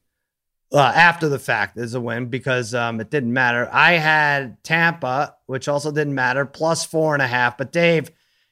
Uh, 0.74 0.92
after 0.96 1.30
the 1.30 1.40
fact 1.40 1.78
is 1.78 1.94
a 1.94 2.02
win 2.02 2.26
because 2.26 2.74
um, 2.74 3.00
it 3.00 3.10
didn't 3.12 3.32
matter. 3.32 3.70
I 3.72 3.94
had 3.94 4.62
Tampa, 4.64 5.36
which 5.46 5.68
also 5.68 5.92
didn't 5.92 6.16
matter, 6.16 6.46
plus 6.46 6.86
four 6.86 7.14
and 7.14 7.22
a 7.22 7.28
half. 7.28 7.58
But 7.58 7.72
Dave, 7.72 8.10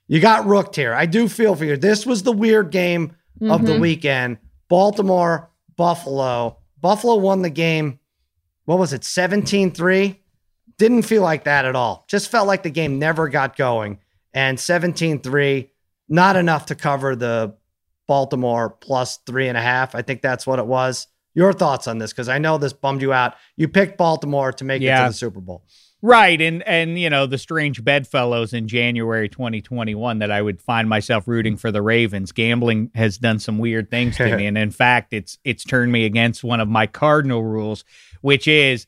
you 0.07 0.19
got 0.19 0.45
rooked 0.45 0.75
here. 0.75 0.93
I 0.93 1.05
do 1.05 1.27
feel 1.27 1.55
for 1.55 1.65
you. 1.65 1.75
This 1.75 2.05
was 2.05 2.23
the 2.23 2.31
weird 2.31 2.69
game 2.71 3.15
of 3.41 3.65
the 3.65 3.73
Mhm. 3.73 3.81
weekend. 3.81 4.37
Baltimore, 4.69 5.49
Buffalo. 5.75 6.57
Buffalo 6.79 7.15
won 7.15 7.41
the 7.41 7.49
game. 7.49 7.99
What 8.65 8.77
was 8.79 8.93
it? 8.93 9.03
17 9.03 9.71
3? 9.71 10.21
Didn't 10.77 11.01
feel 11.03 11.23
like 11.23 11.43
that 11.45 11.65
at 11.65 11.75
all. 11.75 12.05
Just 12.07 12.29
felt 12.31 12.47
like 12.47 12.63
the 12.63 12.69
game 12.69 12.99
never 12.99 13.27
got 13.27 13.57
going. 13.57 13.99
And 14.33 14.59
17 14.59 15.19
3, 15.19 15.71
not 16.07 16.35
enough 16.35 16.67
to 16.67 16.75
cover 16.75 17.15
the 17.15 17.55
Baltimore 18.07 18.69
plus 18.69 19.17
three 19.25 19.47
and 19.47 19.57
a 19.57 19.61
half. 19.61 19.95
I 19.95 20.01
think 20.01 20.21
that's 20.21 20.45
what 20.45 20.59
it 20.59 20.65
was. 20.65 21.07
Your 21.35 21.51
thoughts 21.51 21.87
on 21.87 21.97
this? 21.97 22.11
Because 22.11 22.29
I 22.29 22.37
know 22.37 22.57
this 22.57 22.73
bummed 22.73 23.01
you 23.01 23.11
out. 23.11 23.35
You 23.57 23.67
picked 23.67 23.97
Baltimore 23.97 24.51
to 24.53 24.63
make 24.63 24.81
it 24.81 24.95
to 24.95 25.07
the 25.07 25.13
Super 25.13 25.41
Bowl. 25.41 25.63
Right, 26.05 26.41
and 26.41 26.61
and 26.63 26.99
you 26.99 27.09
know 27.09 27.25
the 27.27 27.37
strange 27.37 27.81
bedfellows 27.81 28.53
in 28.53 28.67
January 28.67 29.29
2021 29.29 30.19
that 30.19 30.31
I 30.31 30.41
would 30.41 30.61
find 30.61 30.89
myself 30.89 31.29
rooting 31.29 31.55
for 31.55 31.71
the 31.71 31.81
Ravens. 31.81 32.33
Gambling 32.33 32.91
has 32.93 33.17
done 33.17 33.39
some 33.39 33.57
weird 33.57 33.89
things 33.89 34.17
to 34.17 34.35
me, 34.35 34.45
and 34.47 34.57
in 34.57 34.69
fact, 34.69 35.13
it's 35.13 35.37
it's 35.45 35.63
turned 35.63 35.93
me 35.93 36.03
against 36.03 36.43
one 36.43 36.59
of 36.59 36.67
my 36.67 36.87
cardinal 36.87 37.41
rules, 37.41 37.85
which 38.19 38.49
is 38.49 38.85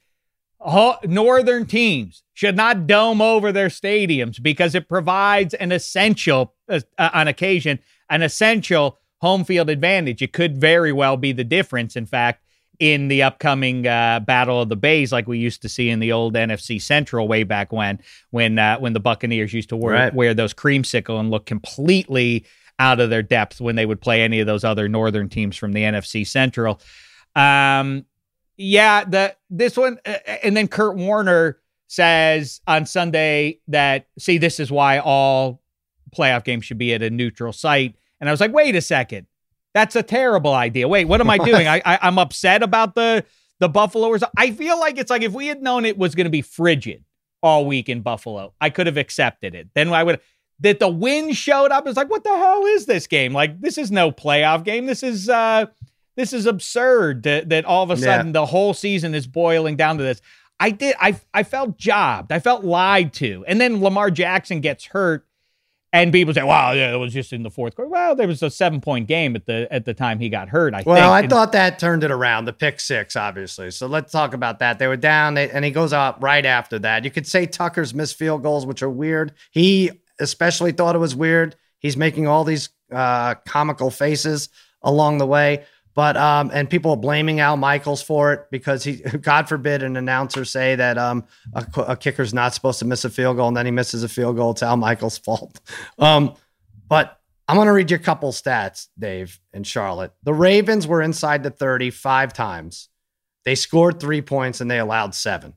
northern 1.05 1.65
teams 1.65 2.23
should 2.33 2.55
not 2.55 2.87
dome 2.87 3.21
over 3.21 3.51
their 3.51 3.69
stadiums 3.69 4.41
because 4.41 4.75
it 4.75 4.89
provides 4.89 5.53
an 5.53 5.71
essential, 5.71 6.53
uh, 6.67 6.81
uh, 6.97 7.09
on 7.13 7.27
occasion, 7.27 7.79
an 8.09 8.21
essential 8.21 8.97
home 9.25 9.43
field 9.43 9.69
advantage. 9.69 10.21
It 10.21 10.33
could 10.33 10.57
very 10.57 10.91
well 10.93 11.17
be 11.17 11.31
the 11.31 11.43
difference, 11.43 11.95
in 11.95 12.05
fact, 12.05 12.43
in 12.79 13.07
the 13.07 13.23
upcoming 13.23 13.87
uh, 13.87 14.19
Battle 14.19 14.61
of 14.61 14.69
the 14.69 14.75
Bays, 14.75 15.11
like 15.11 15.27
we 15.27 15.37
used 15.37 15.61
to 15.63 15.69
see 15.69 15.89
in 15.89 15.99
the 15.99 16.11
old 16.11 16.33
NFC 16.35 16.81
Central 16.81 17.27
way 17.27 17.43
back 17.43 17.71
when, 17.71 17.99
when 18.31 18.59
uh, 18.59 18.77
when 18.79 18.93
the 18.93 18.99
Buccaneers 18.99 19.53
used 19.53 19.69
to 19.69 19.77
wear, 19.77 19.93
Right. 19.93 20.13
wear 20.13 20.33
those 20.33 20.53
creamsicle 20.53 21.19
and 21.19 21.31
look 21.31 21.45
completely 21.45 22.45
out 22.77 22.99
of 22.99 23.09
their 23.09 23.23
depth 23.23 23.61
when 23.61 23.75
they 23.75 23.85
would 23.85 24.01
play 24.01 24.21
any 24.21 24.41
of 24.41 24.47
those 24.47 24.63
other 24.65 24.89
northern 24.89 25.29
teams 25.29 25.55
from 25.55 25.71
the 25.71 25.81
NFC 25.83 26.27
Central. 26.27 26.81
Um, 27.35 28.05
yeah, 28.57 29.05
the 29.05 29.35
this 29.49 29.77
one, 29.77 29.97
uh, 30.05 30.17
and 30.43 30.55
then 30.55 30.67
Kurt 30.67 30.97
Warner 30.97 31.57
says 31.87 32.59
on 32.67 32.85
Sunday 32.85 33.59
that 33.69 34.07
see, 34.19 34.37
this 34.37 34.59
is 34.59 34.71
why 34.71 34.99
all 34.99 35.61
playoff 36.15 36.43
games 36.43 36.65
should 36.65 36.77
be 36.77 36.93
at 36.93 37.01
a 37.01 37.09
neutral 37.09 37.53
site. 37.53 37.95
And 38.19 38.29
I 38.29 38.33
was 38.33 38.39
like, 38.39 38.53
wait 38.53 38.75
a 38.75 38.81
second, 38.81 39.27
that's 39.73 39.95
a 39.95 40.03
terrible 40.03 40.53
idea. 40.53 40.87
Wait, 40.87 41.05
what 41.05 41.21
am 41.21 41.29
I 41.29 41.37
doing? 41.37 41.67
I, 41.67 41.81
I 41.85 41.99
I'm 42.01 42.17
upset 42.17 42.63
about 42.63 42.95
the 42.95 43.23
the 43.59 43.69
Buffalo 43.69 44.09
result. 44.09 44.31
I 44.37 44.51
feel 44.51 44.79
like 44.79 44.97
it's 44.97 45.09
like 45.09 45.21
if 45.21 45.33
we 45.33 45.47
had 45.47 45.61
known 45.61 45.85
it 45.85 45.97
was 45.97 46.15
going 46.15 46.25
to 46.25 46.31
be 46.31 46.41
frigid 46.41 47.03
all 47.43 47.65
week 47.65 47.89
in 47.89 48.01
Buffalo, 48.01 48.53
I 48.59 48.69
could 48.69 48.87
have 48.87 48.97
accepted 48.97 49.53
it. 49.55 49.69
Then 49.75 49.91
I 49.93 50.03
would 50.03 50.19
that 50.61 50.79
the 50.79 50.87
wind 50.89 51.35
showed 51.35 51.71
up. 51.71 51.85
It's 51.87 51.97
like, 51.97 52.09
what 52.09 52.23
the 52.23 52.35
hell 52.35 52.65
is 52.65 52.85
this 52.85 53.07
game? 53.07 53.33
Like, 53.33 53.59
this 53.59 53.77
is 53.77 53.91
no 53.91 54.11
playoff 54.11 54.63
game. 54.63 54.85
This 54.85 55.03
is 55.03 55.29
uh 55.29 55.65
this 56.15 56.31
is 56.31 56.45
absurd 56.45 57.23
that, 57.23 57.49
that 57.49 57.65
all 57.65 57.83
of 57.83 57.91
a 57.91 57.95
Yeah. 57.95 58.17
sudden 58.17 58.31
the 58.31 58.45
whole 58.45 58.73
season 58.73 59.13
is 59.13 59.27
boiling 59.27 59.75
down 59.75 59.97
to 59.97 60.03
this. 60.03 60.21
I 60.59 60.69
did 60.69 60.95
I 60.99 61.19
I 61.33 61.43
felt 61.43 61.77
jobbed. 61.77 62.31
I 62.31 62.39
felt 62.39 62.63
lied 62.63 63.11
to. 63.15 63.43
And 63.47 63.59
then 63.59 63.81
Lamar 63.81 64.09
Jackson 64.11 64.61
gets 64.61 64.85
hurt 64.85 65.25
and 65.95 66.11
people 66.11 66.33
say, 66.33 66.43
"Wow, 66.43 66.71
yeah, 66.73 66.93
it 66.93 66.97
was 66.97 67.13
just 67.13 67.33
in 67.33 67.43
the 67.43 67.49
fourth 67.49 67.75
quarter." 67.75 67.89
Well, 67.89 68.15
there 68.15 68.27
was 68.27 68.41
a 68.43 68.49
seven-point 68.49 69.07
game 69.07 69.35
at 69.35 69.45
the 69.45 69.67
at 69.71 69.85
the 69.85 69.93
time 69.93 70.19
he 70.19 70.29
got 70.29 70.49
hurt. 70.49 70.73
I 70.73 70.83
Well, 70.85 70.95
think. 70.95 71.05
I 71.07 71.19
And- 71.21 71.29
thought 71.29 71.51
that 71.53 71.79
turned 71.79 72.03
it 72.03 72.11
around, 72.11 72.45
the 72.45 72.53
pick 72.53 72.79
six, 72.79 73.15
obviously. 73.15 73.71
So 73.71 73.87
let's 73.87 74.11
talk 74.11 74.33
about 74.33 74.59
that. 74.59 74.79
They 74.79 74.87
were 74.87 74.97
down, 74.97 75.33
they, 75.35 75.49
and 75.49 75.63
he 75.65 75.71
goes 75.71 75.93
out 75.93 76.21
right 76.21 76.45
after 76.45 76.77
that. 76.79 77.03
You 77.03 77.11
could 77.11 77.25
say 77.27 77.45
Tucker's 77.45 77.93
missed 77.93 78.17
field 78.17 78.43
goals, 78.43 78.65
which 78.65 78.83
are 78.83 78.89
weird. 78.89 79.33
He 79.51 79.91
especially 80.19 80.71
thought 80.71 80.95
it 80.95 80.99
was 80.99 81.15
weird. 81.15 81.55
He's 81.79 81.97
making 81.97 82.27
all 82.27 82.43
these 82.43 82.69
uh, 82.91 83.35
comical 83.47 83.89
faces 83.91 84.49
along 84.81 85.17
the 85.17 85.25
way. 85.25 85.63
But 85.95 86.17
um, 86.17 86.51
and 86.53 86.69
people 86.69 86.91
are 86.91 86.97
blaming 86.97 87.39
Al 87.39 87.55
Michaels 87.55 88.01
for 88.01 88.33
it 88.33 88.47
because 88.51 88.83
he, 88.83 88.95
God 89.21 89.47
forbid, 89.47 89.81
an 89.81 89.95
announcer 89.95 90.43
say 90.43 90.75
that 90.75 90.97
um, 90.97 91.23
a, 91.53 91.65
a 91.81 91.95
kicker's 91.95 92.33
not 92.33 92.53
supposed 92.53 92.79
to 92.79 92.85
miss 92.85 93.05
a 93.05 93.09
field 93.09 93.37
goal, 93.37 93.47
and 93.47 93.55
then 93.55 93.65
he 93.65 93.71
misses 93.71 94.03
a 94.03 94.09
field 94.09 94.35
goal. 94.35 94.51
It's 94.51 94.61
Al 94.61 94.77
Michaels' 94.77 95.17
fault. 95.17 95.59
Um, 95.97 96.35
but 96.87 97.19
I'm 97.47 97.55
going 97.55 97.67
to 97.67 97.73
read 97.73 97.89
you 97.89 97.95
a 97.95 97.99
couple 97.99 98.31
stats, 98.31 98.87
Dave, 98.99 99.39
and 99.53 99.65
Charlotte. 99.65 100.11
The 100.23 100.33
Ravens 100.33 100.87
were 100.87 101.01
inside 101.01 101.41
the 101.41 101.49
30 101.49 101.89
five 101.89 102.33
times. 102.33 102.89
They 103.45 103.55
scored 103.55 103.99
three 103.99 104.21
points 104.21 104.61
and 104.61 104.69
they 104.69 104.79
allowed 104.79 105.15
seven. 105.15 105.53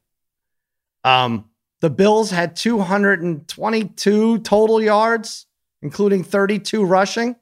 Um, 1.02 1.50
the 1.80 1.90
Bills 1.90 2.30
had 2.30 2.56
222 2.56 4.38
total 4.38 4.82
yards, 4.82 5.46
including 5.82 6.24
32 6.24 6.84
rushing, 6.84 7.36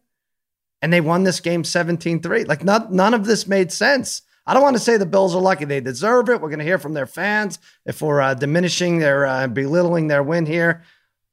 and 0.87 0.93
they 0.93 1.01
won 1.01 1.25
this 1.25 1.41
game 1.41 1.65
17 1.65 2.21
3. 2.23 2.45
Like, 2.45 2.63
not, 2.63 2.93
none 2.93 3.13
of 3.13 3.27
this 3.27 3.49
made 3.49 3.73
sense. 3.73 4.23
I 4.47 4.55
don't 4.55 4.63
want 4.63 4.77
to 4.77 4.81
say 4.81 4.97
the 4.97 5.05
Bills 5.05 5.35
are 5.35 5.41
lucky. 5.43 5.65
They 5.65 5.81
deserve 5.81 6.29
it. 6.29 6.41
We're 6.41 6.49
going 6.49 6.61
to 6.61 6.65
hear 6.65 6.79
from 6.79 6.95
their 6.95 7.07
fans 7.09 7.59
if 7.85 8.01
we're 8.01 8.21
uh, 8.21 8.35
diminishing 8.35 9.01
their, 9.01 9.27
uh, 9.27 9.49
belittling 9.49 10.07
their 10.07 10.23
win 10.23 10.47
here. 10.47 10.85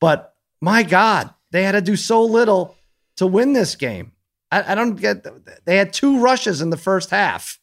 But 0.01 0.33
my 0.59 0.81
God, 0.81 1.31
they 1.51 1.61
had 1.61 1.73
to 1.73 1.81
do 1.81 1.95
so 1.95 2.23
little 2.25 2.75
to 3.17 3.27
win 3.27 3.53
this 3.53 3.75
game. 3.75 4.13
I, 4.51 4.71
I 4.71 4.75
don't 4.75 4.95
get. 4.95 5.23
They 5.65 5.77
had 5.77 5.93
two 5.93 6.19
rushes 6.19 6.59
in 6.59 6.71
the 6.71 6.77
first 6.77 7.11
half. 7.11 7.59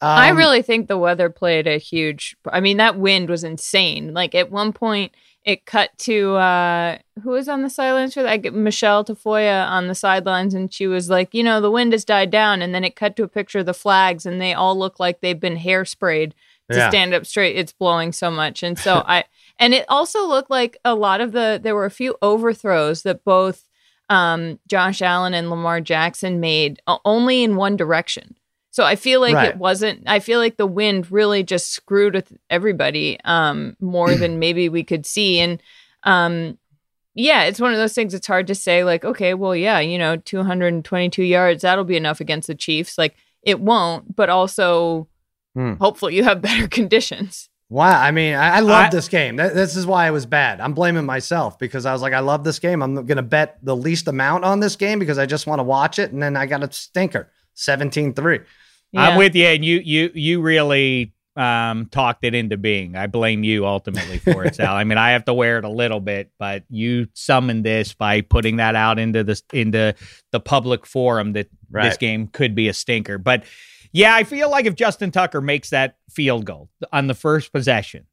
I 0.00 0.30
Um, 0.30 0.36
really 0.36 0.62
think 0.62 0.86
the 0.86 0.96
weather 0.98 1.28
played 1.28 1.66
a 1.66 1.78
huge. 1.78 2.36
I 2.48 2.60
mean, 2.60 2.76
that 2.76 2.96
wind 2.96 3.28
was 3.28 3.42
insane. 3.42 4.14
Like 4.14 4.36
at 4.36 4.52
one 4.52 4.72
point, 4.72 5.10
it 5.46 5.64
cut 5.64 5.96
to 5.96 6.34
uh 6.34 6.98
who 7.22 7.30
was 7.30 7.48
on 7.48 7.62
the 7.62 7.70
sidelines 7.70 8.12
for 8.12 8.22
that? 8.22 8.52
Michelle 8.52 9.04
Tafoya 9.04 9.66
on 9.70 9.86
the 9.86 9.94
sidelines, 9.94 10.52
and 10.52 10.72
she 10.74 10.86
was 10.86 11.08
like, 11.08 11.32
you 11.32 11.42
know, 11.42 11.60
the 11.62 11.70
wind 11.70 11.92
has 11.92 12.04
died 12.04 12.30
down, 12.30 12.60
and 12.60 12.74
then 12.74 12.84
it 12.84 12.96
cut 12.96 13.16
to 13.16 13.22
a 13.22 13.28
picture 13.28 13.60
of 13.60 13.66
the 13.66 13.72
flags, 13.72 14.26
and 14.26 14.40
they 14.40 14.52
all 14.52 14.78
look 14.78 15.00
like 15.00 15.20
they've 15.20 15.40
been 15.40 15.56
hairsprayed 15.56 16.32
to 16.72 16.78
Yeah. 16.78 16.88
stand 16.90 17.14
up 17.14 17.24
straight. 17.24 17.56
It's 17.56 17.72
blowing 17.72 18.12
so 18.12 18.30
much, 18.30 18.62
and 18.62 18.78
so 18.78 18.96
I 19.06 19.24
and 19.58 19.72
it 19.72 19.86
also 19.88 20.26
looked 20.26 20.50
like 20.50 20.76
a 20.84 20.94
lot 20.94 21.20
of 21.22 21.32
the 21.32 21.58
there 21.62 21.74
were 21.76 21.86
a 21.86 21.90
few 21.90 22.16
overthrows 22.20 23.02
that 23.04 23.24
both 23.24 23.62
um 24.10 24.58
Josh 24.68 25.00
Allen 25.00 25.32
and 25.32 25.48
Lamar 25.48 25.80
Jackson 25.80 26.40
made 26.40 26.80
uh, 26.86 26.98
only 27.04 27.42
in 27.44 27.56
one 27.56 27.76
direction. 27.76 28.36
So 28.76 28.84
I 28.84 28.94
feel 28.94 29.22
like 29.22 29.34
Right. 29.34 29.48
it 29.48 29.56
wasn't. 29.56 30.02
I 30.06 30.18
feel 30.20 30.38
like 30.38 30.58
the 30.58 30.66
wind 30.66 31.10
really 31.10 31.42
just 31.42 31.72
screwed 31.72 32.12
with 32.12 32.30
everybody 32.50 33.18
um, 33.24 33.74
more 33.80 34.14
than 34.14 34.38
maybe 34.44 34.68
we 34.68 34.84
could 34.84 35.06
see. 35.06 35.40
And 35.40 35.62
um, 36.02 36.58
yeah, 37.14 37.44
it's 37.44 37.58
one 37.58 37.72
of 37.72 37.78
those 37.78 37.94
things. 37.94 38.12
It's 38.12 38.26
hard 38.26 38.46
to 38.48 38.54
say. 38.54 38.84
Like, 38.84 39.02
okay, 39.02 39.32
well, 39.32 39.56
yeah, 39.56 39.78
you 39.78 39.96
know, 39.96 40.16
222 40.18 41.22
yards 41.22 41.62
that'll 41.62 41.84
be 41.84 41.96
enough 41.96 42.20
against 42.20 42.48
the 42.48 42.54
Chiefs. 42.54 42.98
Like, 42.98 43.16
it 43.42 43.60
won't. 43.60 44.14
But 44.14 44.28
also, 44.28 45.08
Hmm. 45.54 45.76
hopefully, 45.80 46.14
you 46.14 46.24
have 46.24 46.42
better 46.48 46.68
conditions. 46.68 47.48
Wow. 47.70 47.98
I 47.98 48.10
mean, 48.10 48.34
I, 48.34 48.56
I 48.56 48.60
love 48.60 48.84
I- 48.88 48.90
this 48.90 49.08
game. 49.08 49.38
Th- 49.38 49.54
This 49.54 49.74
is 49.74 49.86
why 49.86 50.06
it 50.06 50.10
was 50.10 50.26
bad. 50.26 50.60
I'm 50.60 50.74
blaming 50.74 51.06
myself 51.06 51.58
because 51.58 51.86
I 51.86 51.94
was 51.94 52.02
like, 52.02 52.12
I 52.12 52.20
love 52.20 52.44
this 52.44 52.58
game. 52.58 52.82
I'm 52.82 52.94
going 52.94 53.16
to 53.16 53.22
bet 53.22 53.56
the 53.62 53.74
least 53.74 54.06
amount 54.06 54.44
on 54.44 54.60
this 54.60 54.76
game 54.76 54.98
because 54.98 55.16
I 55.16 55.24
just 55.24 55.46
want 55.46 55.60
to 55.60 55.64
watch 55.64 55.98
it. 55.98 56.12
And 56.12 56.22
then 56.22 56.36
I 56.36 56.44
got 56.44 56.62
a 56.62 56.70
stinker 56.70 57.30
17 57.54 58.12
3. 58.12 58.40
I'm 58.96 59.18
with 59.18 59.34
you, 59.34 59.46
and 59.46 59.64
you 59.64 59.78
you 59.78 60.10
you 60.14 60.40
really 60.40 61.12
um, 61.36 61.86
talked 61.86 62.24
it 62.24 62.34
into 62.34 62.56
being. 62.56 62.96
I 62.96 63.06
blame 63.06 63.44
you 63.44 63.66
ultimately 63.66 64.18
for 64.18 64.44
it, 64.44 64.54
Sal. 64.54 64.74
I 64.74 64.84
mean, 64.84 64.98
I 64.98 65.10
have 65.10 65.24
to 65.26 65.34
wear 65.34 65.58
it 65.58 65.64
a 65.64 65.68
little 65.68 66.00
bit, 66.00 66.30
but 66.38 66.64
you 66.70 67.08
summoned 67.12 67.64
this 67.64 67.92
by 67.92 68.22
putting 68.22 68.56
that 68.56 68.74
out 68.74 68.98
into 68.98 69.22
the 69.22 69.40
into 69.52 69.94
the 70.32 70.40
public 70.40 70.86
forum 70.86 71.34
that 71.34 71.48
this 71.70 71.96
game 71.96 72.28
could 72.28 72.54
be 72.54 72.68
a 72.68 72.72
stinker. 72.72 73.18
But 73.18 73.44
yeah, 73.92 74.14
I 74.14 74.24
feel 74.24 74.50
like 74.50 74.66
if 74.66 74.74
Justin 74.74 75.10
Tucker 75.10 75.40
makes 75.40 75.70
that 75.70 75.96
field 76.10 76.44
goal 76.44 76.70
on 76.92 77.06
the 77.06 77.14
first 77.14 77.52
possession, 77.52 78.06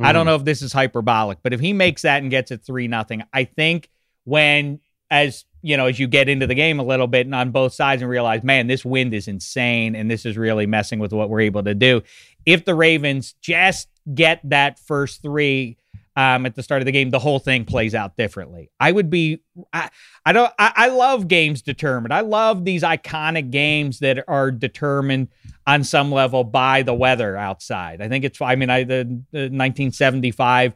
I 0.00 0.12
don't 0.12 0.26
know 0.26 0.36
if 0.36 0.44
this 0.44 0.62
is 0.62 0.72
hyperbolic, 0.72 1.38
but 1.42 1.52
if 1.52 1.60
he 1.60 1.72
makes 1.72 2.02
that 2.02 2.22
and 2.22 2.30
gets 2.30 2.52
it 2.52 2.64
three 2.64 2.86
nothing, 2.86 3.24
I 3.32 3.44
think 3.44 3.90
when 4.24 4.78
as 5.10 5.44
you 5.62 5.76
know, 5.76 5.86
as 5.86 5.98
you 5.98 6.06
get 6.06 6.28
into 6.28 6.46
the 6.46 6.54
game 6.54 6.78
a 6.78 6.84
little 6.84 7.06
bit 7.06 7.26
and 7.26 7.34
on 7.34 7.50
both 7.50 7.72
sides 7.72 8.02
and 8.02 8.10
realize, 8.10 8.42
man, 8.42 8.66
this 8.66 8.84
wind 8.84 9.12
is 9.12 9.28
insane 9.28 9.94
and 9.94 10.10
this 10.10 10.24
is 10.24 10.36
really 10.36 10.66
messing 10.66 10.98
with 10.98 11.12
what 11.12 11.30
we're 11.30 11.40
able 11.40 11.62
to 11.64 11.74
do. 11.74 12.02
If 12.46 12.64
the 12.64 12.74
Ravens 12.74 13.34
just 13.40 13.88
get 14.14 14.40
that 14.44 14.78
first 14.78 15.22
three 15.22 15.76
um, 16.16 16.46
at 16.46 16.54
the 16.54 16.62
start 16.62 16.82
of 16.82 16.86
the 16.86 16.92
game, 16.92 17.10
the 17.10 17.18
whole 17.18 17.38
thing 17.38 17.64
plays 17.64 17.94
out 17.94 18.16
differently. 18.16 18.70
I 18.80 18.90
would 18.90 19.10
be, 19.10 19.40
I, 19.72 19.90
I 20.26 20.32
don't, 20.32 20.52
I, 20.58 20.72
I 20.74 20.88
love 20.88 21.28
games 21.28 21.62
determined. 21.62 22.12
I 22.12 22.20
love 22.20 22.64
these 22.64 22.82
iconic 22.82 23.50
games 23.50 24.00
that 24.00 24.24
are 24.26 24.50
determined 24.50 25.28
on 25.66 25.84
some 25.84 26.10
level 26.10 26.44
by 26.44 26.82
the 26.82 26.94
weather 26.94 27.36
outside. 27.36 28.00
I 28.00 28.08
think 28.08 28.24
it's, 28.24 28.40
I 28.40 28.56
mean, 28.56 28.70
I 28.70 28.84
the, 28.84 29.04
the 29.30 29.48
1975 29.50 30.72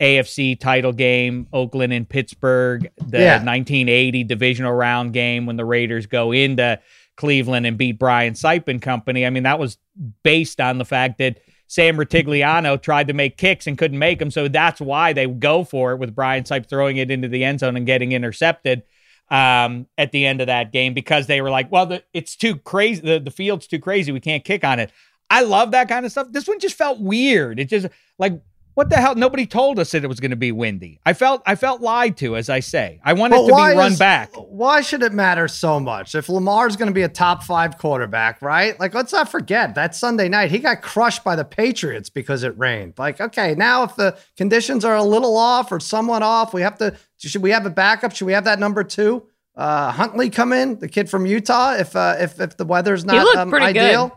AFC 0.00 0.58
title 0.58 0.92
game, 0.92 1.46
Oakland 1.52 1.92
and 1.92 2.08
Pittsburgh, 2.08 2.90
the 3.06 3.18
Yeah. 3.18 3.44
1980 3.44 4.24
divisional 4.24 4.72
round 4.72 5.12
game 5.12 5.46
when 5.46 5.56
the 5.56 5.64
Raiders 5.64 6.06
go 6.06 6.32
into 6.32 6.78
Cleveland 7.16 7.66
and 7.66 7.76
beat 7.76 7.98
Brian 7.98 8.34
Sipe 8.34 8.68
and 8.68 8.80
company. 8.80 9.26
I 9.26 9.30
mean, 9.30 9.42
that 9.42 9.58
was 9.58 9.78
based 10.22 10.60
on 10.60 10.78
the 10.78 10.84
fact 10.84 11.18
that 11.18 11.40
Sam 11.66 11.96
Rutigliano 11.96 12.80
tried 12.80 13.08
to 13.08 13.12
make 13.12 13.36
kicks 13.36 13.66
and 13.66 13.76
couldn't 13.76 13.98
make 13.98 14.18
them. 14.18 14.30
So 14.30 14.48
that's 14.48 14.80
why 14.80 15.12
they 15.12 15.26
go 15.26 15.64
for 15.64 15.92
it 15.92 15.98
with 15.98 16.14
Brian 16.14 16.44
Sipe 16.44 16.68
throwing 16.68 16.96
it 16.96 17.10
into 17.10 17.28
the 17.28 17.44
end 17.44 17.60
zone 17.60 17.76
and 17.76 17.84
getting 17.84 18.12
intercepted 18.12 18.84
um, 19.30 19.86
at 19.98 20.12
the 20.12 20.24
end 20.24 20.40
of 20.40 20.46
that 20.46 20.72
game 20.72 20.94
because 20.94 21.26
they 21.26 21.40
were 21.42 21.50
like, 21.50 21.70
well, 21.70 21.86
the, 21.86 22.02
it's 22.14 22.36
too 22.36 22.56
crazy. 22.56 23.02
The, 23.02 23.18
the 23.20 23.30
field's 23.30 23.66
too 23.66 23.78
crazy. 23.78 24.12
We 24.12 24.20
can't 24.20 24.44
kick 24.44 24.64
on 24.64 24.78
it. 24.78 24.90
I 25.28 25.42
love 25.42 25.72
that 25.72 25.88
kind 25.90 26.06
of 26.06 26.12
stuff. 26.12 26.28
This 26.30 26.48
one 26.48 26.58
just 26.58 26.76
felt 26.76 27.00
weird. 27.00 27.60
It 27.60 27.66
just 27.66 27.88
like, 28.18 28.40
what 28.78 28.90
the 28.90 28.96
hell? 28.96 29.16
Nobody 29.16 29.44
told 29.44 29.80
us 29.80 29.90
that 29.90 30.04
it 30.04 30.06
was 30.06 30.20
going 30.20 30.30
to 30.30 30.36
be 30.36 30.52
windy. 30.52 31.00
I 31.04 31.12
felt 31.12 31.42
I 31.44 31.56
felt 31.56 31.80
lied 31.80 32.16
to, 32.18 32.36
as 32.36 32.48
I 32.48 32.60
say. 32.60 33.00
I 33.02 33.12
wanted 33.12 33.38
to 33.38 33.46
be 33.46 33.52
run 33.52 33.90
is- 33.90 33.98
back. 33.98 34.32
Why 34.36 34.82
should 34.82 35.02
it 35.02 35.12
matter 35.12 35.48
so 35.48 35.80
much? 35.80 36.14
If 36.14 36.28
Lamar's 36.28 36.76
going 36.76 36.86
to 36.86 36.94
be 36.94 37.02
a 37.02 37.08
top 37.08 37.42
five 37.42 37.76
quarterback, 37.76 38.40
right? 38.40 38.78
Like, 38.78 38.94
let's 38.94 39.12
not 39.12 39.28
forget 39.28 39.74
that 39.74 39.96
Sunday 39.96 40.28
night 40.28 40.52
he 40.52 40.60
got 40.60 40.80
crushed 40.80 41.24
by 41.24 41.34
the 41.34 41.44
Patriots 41.44 42.08
because 42.08 42.44
it 42.44 42.56
rained. 42.56 42.94
Like, 42.98 43.20
okay, 43.20 43.56
now 43.56 43.82
if 43.82 43.96
the 43.96 44.16
conditions 44.36 44.84
are 44.84 44.94
a 44.94 45.02
little 45.02 45.36
off 45.36 45.72
or 45.72 45.80
somewhat 45.80 46.22
off, 46.22 46.54
we 46.54 46.62
have 46.62 46.78
to. 46.78 46.96
Should 47.16 47.42
we 47.42 47.50
have 47.50 47.66
a 47.66 47.70
backup? 47.70 48.14
Should 48.14 48.26
we 48.26 48.32
have 48.32 48.44
that 48.44 48.60
number 48.60 48.84
two? 48.84 49.26
Uh, 49.56 49.90
Huntley 49.90 50.30
come 50.30 50.52
in, 50.52 50.78
the 50.78 50.86
kid 50.86 51.10
from 51.10 51.26
Utah. 51.26 51.74
If 51.74 51.96
uh, 51.96 52.14
if 52.20 52.40
if 52.40 52.56
the 52.56 52.64
weather's 52.64 53.04
not 53.04 53.24
looked 53.24 53.38
um, 53.38 53.50
pretty 53.50 53.72
good. 53.72 54.12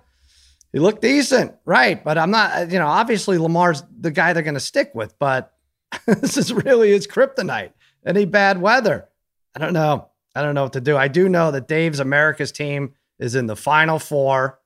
He 0.74 0.80
looked 0.80 1.02
decent, 1.02 1.54
right? 1.66 2.02
But 2.02 2.18
I'm 2.18 2.32
not. 2.32 2.72
You 2.72 2.80
know, 2.80 2.88
obviously 2.88 3.38
Lamar's 3.38 3.84
the 4.00 4.12
guy 4.12 4.34
they're 4.34 4.44
going 4.44 4.54
to 4.54 4.60
stick 4.60 4.92
with, 4.94 5.18
but 5.20 5.54
this 6.06 6.38
is 6.38 6.54
really 6.54 6.92
his 6.92 7.08
kryptonite. 7.08 7.72
Any 8.06 8.26
bad 8.26 8.60
weather, 8.62 9.10
I 9.56 9.60
don't 9.60 9.74
know. 9.74 10.08
I 10.36 10.42
don't 10.42 10.56
know 10.56 10.64
what 10.64 10.74
to 10.74 10.82
do. 10.82 10.98
I 10.98 11.08
do 11.08 11.28
know 11.28 11.52
that 11.52 11.68
Dave's 11.68 12.00
America's 12.00 12.52
team 12.52 12.94
is 13.20 13.36
in 13.36 13.48
the 13.48 13.56
final 13.56 14.00
four. 14.00 14.60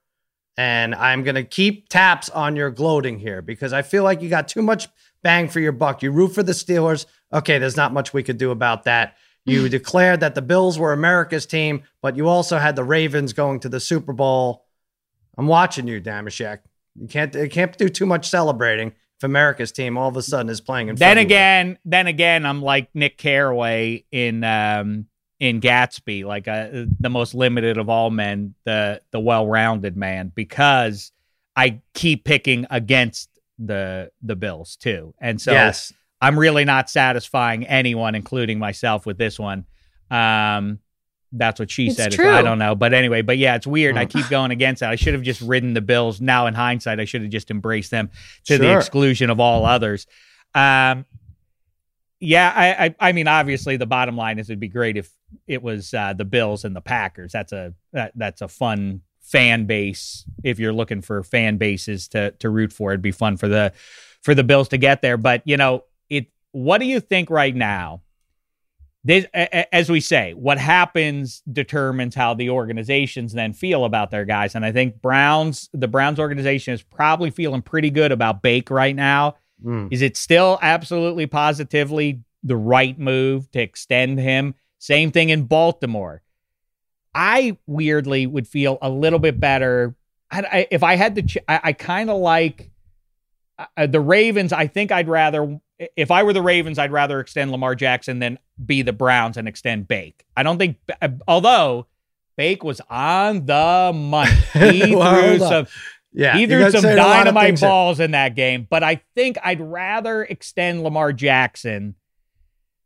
And 0.58 0.96
I'm 0.96 1.24
going 1.24 1.36
to 1.36 1.44
keep 1.44 1.90
taps 1.90 2.30
on 2.30 2.56
your 2.56 2.72
gloating 2.72 3.20
here 3.20 3.42
because 3.42 3.74
I 3.74 3.82
feel 3.82 4.04
like 4.04 4.22
you 4.22 4.30
got 4.30 4.48
too 4.48 4.62
much 4.62 4.88
bang 5.22 5.50
for 5.50 5.60
your 5.60 5.74
buck. 5.74 6.02
You 6.02 6.12
root 6.12 6.30
for 6.30 6.44
the 6.44 6.54
Steelers. 6.54 7.06
Okay, 7.34 7.58
there's 7.58 7.76
not 7.76 7.92
much 7.92 8.14
we 8.14 8.24
could 8.24 8.38
do 8.38 8.52
about 8.52 8.84
that. 8.86 9.18
You 9.44 9.68
declared 9.70 10.22
that 10.22 10.34
the 10.34 10.42
Bills 10.42 10.80
were 10.80 10.94
America's 10.94 11.46
team, 11.46 11.84
but 12.02 12.16
you 12.16 12.30
also 12.30 12.58
had 12.58 12.78
the 12.78 12.86
Ravens 12.86 13.34
going 13.34 13.60
to 13.62 13.70
the 13.70 13.82
Super 13.82 14.14
Bowl. 14.14 14.65
I'm 15.38 15.48
watching 15.48 15.88
you, 15.88 16.02
Damashek. 16.02 16.60
You 17.00 17.08
can't 17.08 17.34
you 17.34 17.50
can't 17.50 17.78
do 17.78 17.90
too 17.90 18.06
much 18.06 18.30
celebrating 18.30 18.90
if 19.18 19.24
America's 19.24 19.72
team 19.72 19.98
all 19.98 20.10
of 20.10 20.18
a 20.18 20.22
sudden 20.22 20.50
is 20.50 20.62
playing 20.62 20.90
in 20.90 20.96
Then 20.96 21.18
February. 21.18 21.26
again, 21.26 21.80
then 21.86 22.08
again, 22.08 22.46
I'm 22.46 22.62
like 22.62 22.90
Nick 22.94 23.18
Carraway 23.18 24.06
in 24.12 24.44
um 24.44 25.08
in 25.40 25.60
Gatsby, 25.60 26.24
like 26.24 26.48
uh, 26.48 26.86
the 27.00 27.10
most 27.10 27.34
limited 27.36 27.78
of 27.78 27.90
all 27.90 28.10
men, 28.10 28.56
the 28.64 29.02
the 29.12 29.20
well-rounded 29.20 29.98
man, 29.98 30.32
because 30.34 31.12
I 31.56 31.82
keep 31.94 32.24
picking 32.24 32.66
against 32.70 33.30
the 33.60 34.12
the 34.22 34.36
Bills 34.36 34.78
too, 34.78 35.14
and 35.20 35.40
so 35.40 35.52
yes. 35.52 35.92
I'm 36.22 36.40
really 36.40 36.64
not 36.66 36.90
satisfying 36.90 37.68
anyone, 37.68 38.16
including 38.16 38.58
myself, 38.58 39.06
with 39.06 39.18
this 39.18 39.38
one. 39.38 39.66
Um, 40.10 40.80
that's 41.32 41.60
what 41.60 41.70
she 41.72 41.88
It's 41.88 41.98
said. 41.98 42.12
true. 42.14 42.30
I 42.32 42.42
don't 42.42 42.60
know, 42.60 42.76
but 42.76 42.94
anyway, 42.94 43.22
but 43.22 43.38
yeah, 43.38 43.56
it's 43.56 43.68
weird. 43.68 43.98
I 43.98 44.06
Mm. 44.06 44.10
keep 44.10 44.30
going 44.30 44.52
against 44.52 44.80
that. 44.82 44.90
I 44.92 44.96
should 44.96 45.14
have 45.14 45.24
just 45.24 45.42
ridden 45.42 45.74
the 45.74 45.82
Bills. 45.82 46.22
Now, 46.22 46.48
in 46.48 46.54
hindsight, 46.54 47.00
I 47.00 47.06
should 47.06 47.22
have 47.22 47.32
just 47.32 47.52
embraced 47.52 47.92
them 47.92 48.10
to 48.46 48.58
the 48.58 48.76
exclusion 48.78 49.30
of 49.30 49.40
all 49.40 49.66
others. 49.66 50.08
Um, 50.54 51.06
yeah, 52.20 52.52
I, 52.56 52.86
I, 52.86 52.96
I 53.10 53.12
mean, 53.12 53.28
obviously, 53.28 53.78
the 53.78 53.86
bottom 53.86 54.16
line 54.16 54.40
is 54.40 54.50
it'd 54.50 54.60
be 54.60 54.70
great 54.70 54.96
if 54.98 55.12
it 55.48 55.62
was 55.62 55.94
uh, 55.94 56.14
the 56.14 56.26
Bills 56.26 56.64
and 56.64 56.76
the 56.76 56.82
Packers. 56.82 57.32
That's 57.34 57.52
a 57.52 57.74
that, 57.92 58.14
that's 58.16 58.42
a 58.42 58.48
fun 58.48 59.02
fan 59.22 59.66
base. 59.66 60.24
If 60.44 60.60
you're 60.60 60.74
looking 60.74 61.02
for 61.02 61.22
fan 61.24 61.58
bases 61.58 62.08
to 62.10 62.32
to 62.40 62.50
root 62.50 62.72
for, 62.72 62.92
it'd 62.92 63.02
be 63.02 63.12
fun 63.12 63.36
for 63.38 63.48
the 63.50 63.74
for 64.22 64.34
the 64.34 64.44
Bills 64.46 64.70
to 64.70 64.78
get 64.78 65.02
there. 65.02 65.18
But 65.18 65.42
you 65.46 65.58
know, 65.58 65.84
it. 66.10 66.28
What 66.52 66.78
do 66.78 66.86
you 66.86 67.02
think 67.02 67.30
right 67.30 67.54
now? 67.54 68.02
This, 69.06 69.26
as 69.34 69.90
we 69.90 70.02
say, 70.02 70.34
what 70.34 70.58
happens 70.58 71.44
determines 71.52 72.16
how 72.16 72.34
the 72.34 72.50
organizations 72.50 73.34
then 73.34 73.54
feel 73.54 73.86
about 73.86 74.10
their 74.10 74.26
guys. 74.26 74.56
And 74.56 74.66
I 74.66 74.72
think 74.72 75.00
Browns, 75.00 75.70
the 75.74 75.88
Browns 75.88 76.20
organization 76.20 76.74
is 76.74 76.82
probably 76.82 77.30
feeling 77.30 77.62
pretty 77.62 77.92
good 77.92 78.12
about 78.12 78.42
Bake 78.42 78.72
right 78.72 78.96
now. 78.96 79.36
Mm. 79.64 79.94
Is 79.94 80.02
it 80.02 80.18
still 80.18 80.58
absolutely 80.62 81.28
positively 81.28 82.24
the 82.44 82.58
right 82.58 82.98
move 82.98 83.50
to 83.52 83.62
extend 83.62 84.20
him? 84.20 84.56
Same 84.80 85.12
thing 85.12 85.30
in 85.30 85.44
Baltimore. 85.44 86.24
I 87.14 87.58
weirdly 87.68 88.26
would 88.26 88.48
feel 88.48 88.80
a 88.82 88.90
little 88.90 89.20
bit 89.20 89.40
better 89.40 89.96
I, 90.32 90.40
I, 90.42 90.68
if 90.72 90.84
I 90.84 90.96
had 90.96 91.16
to. 91.16 91.22
Ch- 91.22 91.38
I, 91.48 91.60
I 91.64 91.74
kind 91.74 92.10
of 92.10 92.18
like 92.18 92.72
uh, 93.78 93.88
the 93.88 94.00
Ravens. 94.00 94.52
I 94.52 94.68
think 94.68 94.92
I'd 94.92 95.08
rather, 95.08 95.60
if 95.96 96.12
I 96.12 96.24
were 96.24 96.34
the 96.34 96.42
Ravens, 96.42 96.80
I'd 96.80 96.92
rather 96.92 97.20
extend 97.20 97.52
Lamar 97.52 97.76
Jackson 97.76 98.20
than 98.20 98.40
be 98.64 98.82
the 98.82 98.94
Browns 98.94 99.38
and 99.38 99.48
extend 99.48 99.88
Bake. 99.88 100.24
I 100.38 100.44
don't 100.44 100.58
think, 100.58 100.78
uh, 101.02 101.10
although 101.28 101.88
Bake 102.38 102.64
was 102.64 102.82
on 102.90 103.46
the 103.46 103.92
money, 103.94 104.32
he 104.54 104.96
Well, 104.96 105.38
threw 105.38 105.40
some. 105.40 105.68
Yeah, 106.14 106.38
He 106.38 106.48
threw 106.48 106.72
some 106.72 106.80
saying 106.82 106.98
a 106.98 107.02
lot 107.02 107.28
of 107.28 107.34
dynamite 107.34 107.60
balls 107.60 108.00
in 108.00 108.12
that 108.12 108.36
game, 108.36 108.66
but 108.70 108.84
I 108.84 109.02
think 109.16 109.38
I'd 109.44 109.60
rather 109.60 110.24
extend 110.24 110.82
Lamar 110.84 111.12
Jackson 111.12 111.96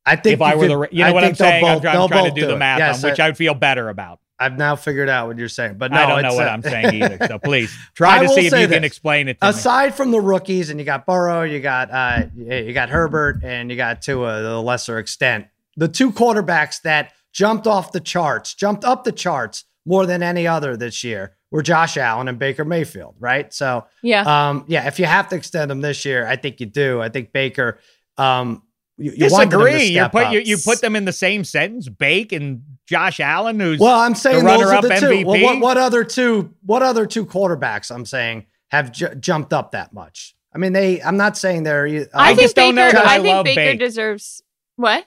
I 0.06 0.16
think 0.16 0.34
if 0.36 0.42
I 0.42 0.56
were 0.56 0.68
could- 0.68 0.90
the. 0.92 0.96
You 0.96 1.04
know 1.04 1.10
I 1.10 1.12
what 1.12 1.24
I'm 1.24 1.36
saying? 1.36 1.64
I'm, 1.64 1.76
both- 1.78 1.86
I'm 1.86 2.08
trying 2.10 2.24
to 2.24 2.30
both 2.30 2.34
do 2.34 2.48
the 2.48 2.58
math 2.58 2.80
Yes, 2.80 3.04
on 3.04 3.12
which 3.12 3.20
I 3.20 3.28
would 3.28 3.38
feel 3.38 3.54
better 3.54 3.90
about. 3.90 4.20
I've 4.40 4.58
now 4.58 4.76
figured 4.76 5.10
out 5.10 5.28
what 5.28 5.38
you're 5.38 5.50
saying, 5.50 5.78
but 5.78 5.92
no, 5.92 5.98
I 5.98 6.06
don't 6.06 6.22
know 6.22 6.34
what 6.34 6.48
uh, 6.48 6.52
I'm 6.52 6.64
saying 6.64 7.04
either. 7.04 7.18
So 7.28 7.40
please 7.44 7.76
try 7.94 8.24
to 8.24 8.30
see 8.30 8.46
if 8.46 8.52
say 8.52 8.62
you 8.62 8.68
can 8.68 8.84
explain 8.84 9.28
it 9.28 9.40
to 9.40 9.46
me. 9.46 9.50
Aside 9.50 9.96
from 9.96 10.12
the 10.12 10.22
rookies, 10.22 10.70
and 10.70 10.80
you 10.80 10.86
got 10.86 11.06
Burrow, 11.06 11.44
you 11.44 11.60
got 11.60 11.92
uh, 11.92 12.26
you 12.36 12.74
got 12.74 12.90
Herbert, 12.90 13.44
and 13.44 13.70
you 13.70 13.78
got 13.78 14.02
to 14.04 14.26
a 14.26 14.60
lesser 14.60 14.98
extent. 14.98 15.48
The 15.76 15.88
two 15.88 16.12
quarterbacks 16.12 16.82
that 16.84 17.14
jumped 17.32 17.68
off 17.68 17.92
the 17.92 18.00
charts, 18.00 18.54
jumped 18.54 18.86
up 18.86 19.04
the 19.04 19.12
charts 19.12 19.66
more 19.86 20.06
than 20.06 20.24
any 20.24 20.48
other 20.48 20.78
this 20.78 21.04
year 21.04 21.36
were 21.52 21.62
Josh 21.62 21.98
Allen 21.98 22.28
and 22.28 22.38
Baker 22.38 22.64
Mayfield, 22.64 23.16
right? 23.20 23.52
So, 23.54 23.86
Yeah. 24.04 24.50
um, 24.50 24.66
yeah, 24.68 24.88
if 24.88 25.00
you 25.00 25.06
have 25.06 25.30
to 25.30 25.36
extend 25.36 25.72
them 25.72 25.82
this 25.82 26.06
year, 26.06 26.28
I 26.28 26.36
think 26.36 26.60
you 26.60 26.68
do. 26.68 27.02
I 27.02 27.10
think 27.10 27.32
Baker, 27.32 27.80
um, 28.18 28.64
you, 28.98 29.14
you 29.16 29.32
wanted 29.32 29.54
him 29.54 29.60
to 29.60 29.66
Disagree. 29.66 29.84
You 29.96 30.10
put 30.10 30.32
you, 30.32 30.40
you 30.42 30.58
put 30.58 30.82
them 30.82 30.96
in 30.96 31.06
the 31.06 31.14
same 31.14 31.44
sentence. 31.44 31.88
Bake 31.88 32.32
and 32.34 32.64
Josh 32.90 33.20
Allen, 33.20 33.60
who's 33.60 33.80
Well, 33.80 34.00
I'm 34.00 34.16
saying 34.16 34.44
those 34.44 34.62
are 34.62 34.66
runner-up 34.66 34.84
the 34.84 34.96
two. 35.00 35.26
Well, 35.26 35.42
what, 35.42 35.60
what 35.60 35.78
other 35.78 36.04
two? 36.04 36.54
What 36.66 36.82
other 36.82 37.06
two 37.06 37.26
quarterbacks? 37.26 37.92
I'm 37.94 38.06
saying 38.06 38.48
have 38.70 38.92
ju- 38.92 39.14
jumped 39.16 39.54
up 39.54 39.72
that 39.72 39.94
much. 39.94 40.36
I 40.54 40.58
mean, 40.58 40.74
they. 40.74 41.02
I'm 41.02 41.18
not 41.18 41.38
saying 41.38 41.64
they're. 41.64 41.86
Uh, 41.88 42.06
I 42.14 42.32
I, 42.32 42.36
think 42.36 42.42
just 42.42 42.56
don't 42.56 42.74
know 42.76 42.88
Baker. 42.88 42.98
that 42.98 43.06
I 43.06 43.16
I, 43.18 43.22
think 43.22 43.36
love 43.36 43.46
Baker 43.46 43.62
Bake. 43.62 43.80
deserves 43.80 44.42
what? 44.76 45.06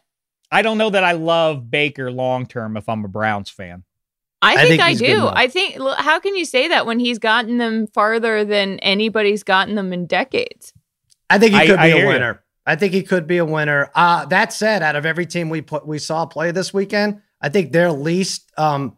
I 0.51 0.63
don't 0.63 0.79
know 0.79 0.91
that 0.91 1.03
I 1.03 1.13
love 1.13 1.71
Baker 1.71 2.13
long 2.13 2.47
term 2.47 2.77
if 2.77 2.89
I'm 2.89 3.05
a 3.05 3.09
Browns 3.09 3.51
fan. 3.51 3.85
I 4.41 4.53
I 4.53 4.57
think, 4.57 4.69
think 4.69 4.83
I 4.83 4.95
do. 4.95 5.27
I 5.27 5.49
think. 5.49 5.77
How 5.99 6.21
can 6.21 6.37
you 6.37 6.45
say 6.45 6.69
that 6.69 6.87
when 6.87 6.99
he's 7.01 7.19
gotten 7.19 7.59
them 7.59 7.87
farther 7.89 8.45
than 8.45 8.79
anybody's 8.81 9.43
gotten 9.43 9.75
them 9.75 9.93
in 9.93 10.07
decades? 10.07 10.73
I 11.31 11.39
think 11.39 11.55
he 11.55 11.67
could 11.67 11.79
I 11.79 11.87
be 11.89 11.93
hear 11.95 11.97
a 11.97 12.01
you. 12.03 12.09
winner. 12.09 12.43
I 12.65 12.77
think 12.77 12.93
he 12.93 13.03
could 13.03 13.27
be 13.27 13.39
a 13.39 13.45
winner. 13.45 13.91
Uh, 13.95 14.27
that 14.27 14.53
said, 14.53 14.83
out 14.83 14.95
of 14.95 15.05
every 15.07 15.27
team 15.27 15.49
we 15.49 15.63
put 15.63 15.87
we 15.87 15.99
saw 15.99 16.27
play 16.27 16.51
this 16.53 16.73
weekend, 16.73 17.21
I 17.43 17.49
think 17.49 17.73
they're 17.73 17.93
least 17.93 18.51
um 18.57 18.97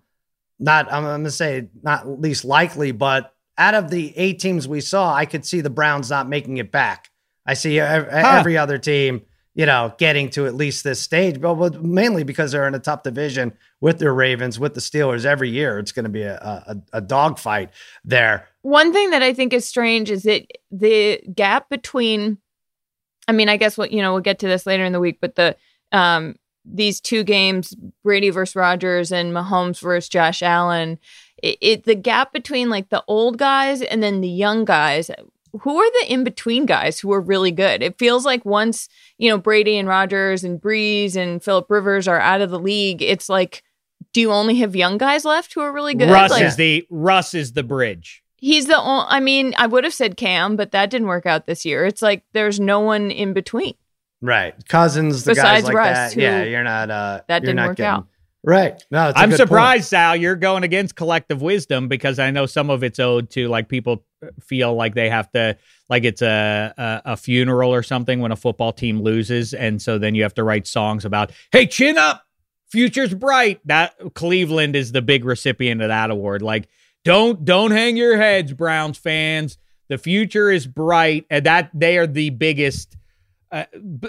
not 0.59 0.93
I'm 0.93 1.03
gonna 1.03 1.31
say 1.31 1.69
not 1.83 2.21
least 2.21 2.45
likely, 2.45 2.93
but 2.93 3.35
out 3.57 3.75
of 3.75 3.91
the 3.91 4.17
eight 4.17 4.39
teams 4.39 4.67
we 4.69 4.81
saw, 4.81 5.15
I 5.15 5.27
could 5.27 5.45
see 5.45 5.61
the 5.61 5.71
Browns 5.71 6.11
not 6.11 6.29
making 6.29 6.57
it 6.59 6.71
back. 6.71 7.11
I 7.47 7.55
see 7.55 7.79
ev- 7.79 8.09
every 8.09 8.57
other 8.57 8.79
team, 8.79 9.23
you 9.55 9.67
know, 9.67 9.95
getting 9.99 10.31
to 10.31 10.47
at 10.47 10.55
least 10.55 10.83
this 10.83 11.01
stage, 11.01 11.41
but 11.41 11.55
but 11.55 11.83
mainly 11.83 12.25
because 12.25 12.53
they're 12.53 12.67
in 12.67 12.75
a 12.75 12.81
tough 12.81 13.03
division 13.03 13.53
with 13.81 13.99
their 13.99 14.15
Ravens, 14.15 14.59
with 14.59 14.75
the 14.75 14.81
Steelers 14.81 15.25
every 15.25 15.51
year. 15.51 15.79
It's 15.79 15.93
going 15.93 16.05
to 16.05 16.11
be 16.11 16.23
a, 16.23 16.37
a, 16.37 16.77
a 16.95 17.01
dogfight 17.01 17.71
there. 18.05 18.49
One 18.63 18.93
thing 18.93 19.11
that 19.11 19.23
I 19.23 19.35
think 19.35 19.53
is 19.53 19.67
strange 19.67 20.11
is 20.11 20.23
that 20.23 20.47
the 20.71 21.21
gap 21.35 21.69
between, 21.69 22.39
I 23.29 23.33
mean, 23.33 23.49
I 23.49 23.57
guess 23.57 23.77
what 23.77 23.93
you 23.93 24.03
know, 24.03 24.13
we'll 24.13 24.23
get 24.23 24.39
to 24.41 24.49
this 24.49 24.67
later 24.67 24.85
in 24.85 24.93
the 24.93 25.01
week, 25.01 25.19
but 25.21 25.35
the 25.35 25.57
um 25.93 26.37
these 26.65 27.01
two 27.01 27.25
games, 27.25 27.75
Brady 28.03 28.31
versus 28.31 28.57
Rodgers 28.57 29.13
and 29.13 29.33
Mahomes 29.33 29.81
versus 29.81 30.09
Josh 30.09 30.43
Allen, 30.43 30.99
it, 31.43 31.59
it 31.61 31.85
the 31.85 31.95
gap 31.95 32.33
between 32.33 32.71
like 32.71 32.89
the 32.89 33.05
old 33.07 33.39
guys 33.39 33.83
and 33.83 34.03
then 34.03 34.21
the 34.21 34.29
young 34.29 34.65
guys. 34.65 35.11
Who 35.61 35.79
are 35.79 35.91
the 36.01 36.13
in 36.13 36.25
between 36.25 36.67
guys 36.67 36.99
who 36.99 37.13
are 37.13 37.21
really 37.21 37.53
good? 37.53 37.81
It 37.81 37.97
feels 37.97 38.25
like 38.25 38.45
once 38.45 38.89
you 39.19 39.31
know 39.31 39.39
Brady 39.39 39.79
and 39.79 39.87
Rodgers 39.89 40.43
and 40.43 40.61
Brees 40.61 41.17
and 41.17 41.43
Philip 41.43 41.67
Rivers 41.71 42.09
are 42.09 42.19
out 42.19 42.41
of 42.41 42.51
the 42.51 42.59
league, 42.59 43.03
it's 43.03 43.29
like, 43.29 43.63
do 44.13 44.21
you 44.21 44.33
only 44.33 44.57
have 44.57 44.75
young 44.75 44.99
guys 44.99 45.25
left 45.25 45.55
who 45.55 45.61
are 45.61 45.73
really 45.73 45.95
good? 45.95 46.11
Russ 46.11 46.31
Like, 46.31 46.45
is 46.45 46.57
the 46.57 46.87
Russ 46.91 47.35
is 47.35 47.53
the 47.53 47.63
bridge. 47.63 48.23
He's 48.39 48.67
the 48.67 48.79
only, 48.79 49.07
I 49.09 49.21
mean, 49.21 49.55
I 49.57 49.67
would 49.67 49.85
have 49.85 49.95
said 49.95 50.17
Cam, 50.17 50.57
but 50.57 50.73
that 50.73 50.91
didn't 50.91 51.09
work 51.09 51.25
out 51.25 51.47
this 51.47 51.65
year. 51.65 51.87
It's 51.87 52.03
like 52.03 52.25
there's 52.33 52.61
no 52.61 52.81
one 52.81 53.11
in 53.11 53.33
between. 53.33 53.75
Right. 54.27 54.55
Cousins, 54.69 55.25
the 55.25 55.33
Besides 55.33 55.47
guys 55.49 55.65
like 55.65 55.75
Russ, 55.75 56.15
that. 56.15 56.17
Yeah, 56.21 56.43
you're 56.45 56.65
not 56.65 56.91
uh 56.91 57.21
That 57.29 57.43
you're 57.43 57.49
didn't 57.49 57.57
not 57.57 57.69
work 57.69 57.77
getting- 57.77 57.91
out. 57.91 58.07
Right. 58.47 58.83
No, 58.91 59.09
it's 59.09 59.17
a 59.19 59.21
I'm 59.23 59.31
good 59.31 59.39
point. 59.39 59.49
surprised, 59.49 59.85
Sal, 59.87 60.17
you're 60.17 60.37
going 60.37 60.65
against 60.65 60.97
collective 60.97 61.41
wisdom 61.41 61.89
because 61.89 62.19
I 62.19 62.31
know 62.31 62.45
some 62.45 62.69
of 62.69 62.83
it's 62.85 62.99
owed 62.99 63.31
to 63.31 63.49
like 63.49 63.69
people 63.71 64.05
feel 64.43 64.75
like 64.75 64.95
they 64.95 65.09
have 65.09 65.31
to 65.33 65.57
like 65.89 66.05
it's 66.05 66.21
a, 66.23 66.75
a 66.77 67.13
a 67.13 67.17
funeral 67.17 67.73
or 67.73 67.83
something 67.83 68.21
when 68.21 68.33
a 68.33 68.37
football 68.37 68.73
team 68.73 69.01
loses, 69.01 69.53
and 69.55 69.81
so 69.81 69.99
then 69.99 70.15
you 70.15 70.23
have 70.25 70.35
to 70.35 70.45
write 70.45 70.67
songs 70.67 71.05
about 71.07 71.33
hey 71.53 71.67
chin 71.67 71.97
up, 71.99 72.23
future's 72.71 73.15
bright. 73.15 73.61
That 73.67 73.95
Cleveland 74.15 74.77
is 74.77 74.93
the 74.93 75.03
big 75.03 75.25
recipient 75.25 75.81
of 75.83 75.89
that 75.89 76.11
award. 76.11 76.43
Like 76.43 76.69
don't 77.05 77.45
don't 77.47 77.71
hang 77.71 77.97
your 77.97 78.17
heads, 78.19 78.53
Browns 78.53 78.99
fans. 78.99 79.57
The 79.89 79.97
future 79.99 80.51
is 80.51 80.67
bright, 80.67 81.25
and 81.31 81.45
that 81.47 81.71
they 81.75 81.97
are 81.99 82.07
the 82.07 82.29
biggest. 82.31 82.97
A 83.55 83.67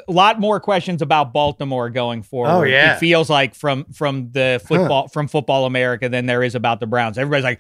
lot 0.08 0.40
more 0.40 0.60
questions 0.60 1.02
about 1.04 1.32
Baltimore 1.32 1.92
going 1.92 2.24
forward. 2.24 2.50
Oh, 2.52 2.64
yeah. 2.64 2.96
it 2.96 3.00
feels 3.00 3.30
like 3.30 3.54
from 3.54 3.86
from 3.94 4.32
the 4.32 4.60
football 4.66 5.08
from 5.08 5.28
Football 5.28 5.66
America 5.66 6.10
than 6.10 6.26
there 6.26 6.42
is 6.42 6.56
about 6.56 6.80
the 6.80 6.88
Browns. 6.88 7.18
Everybody's 7.20 7.44
like, 7.44 7.60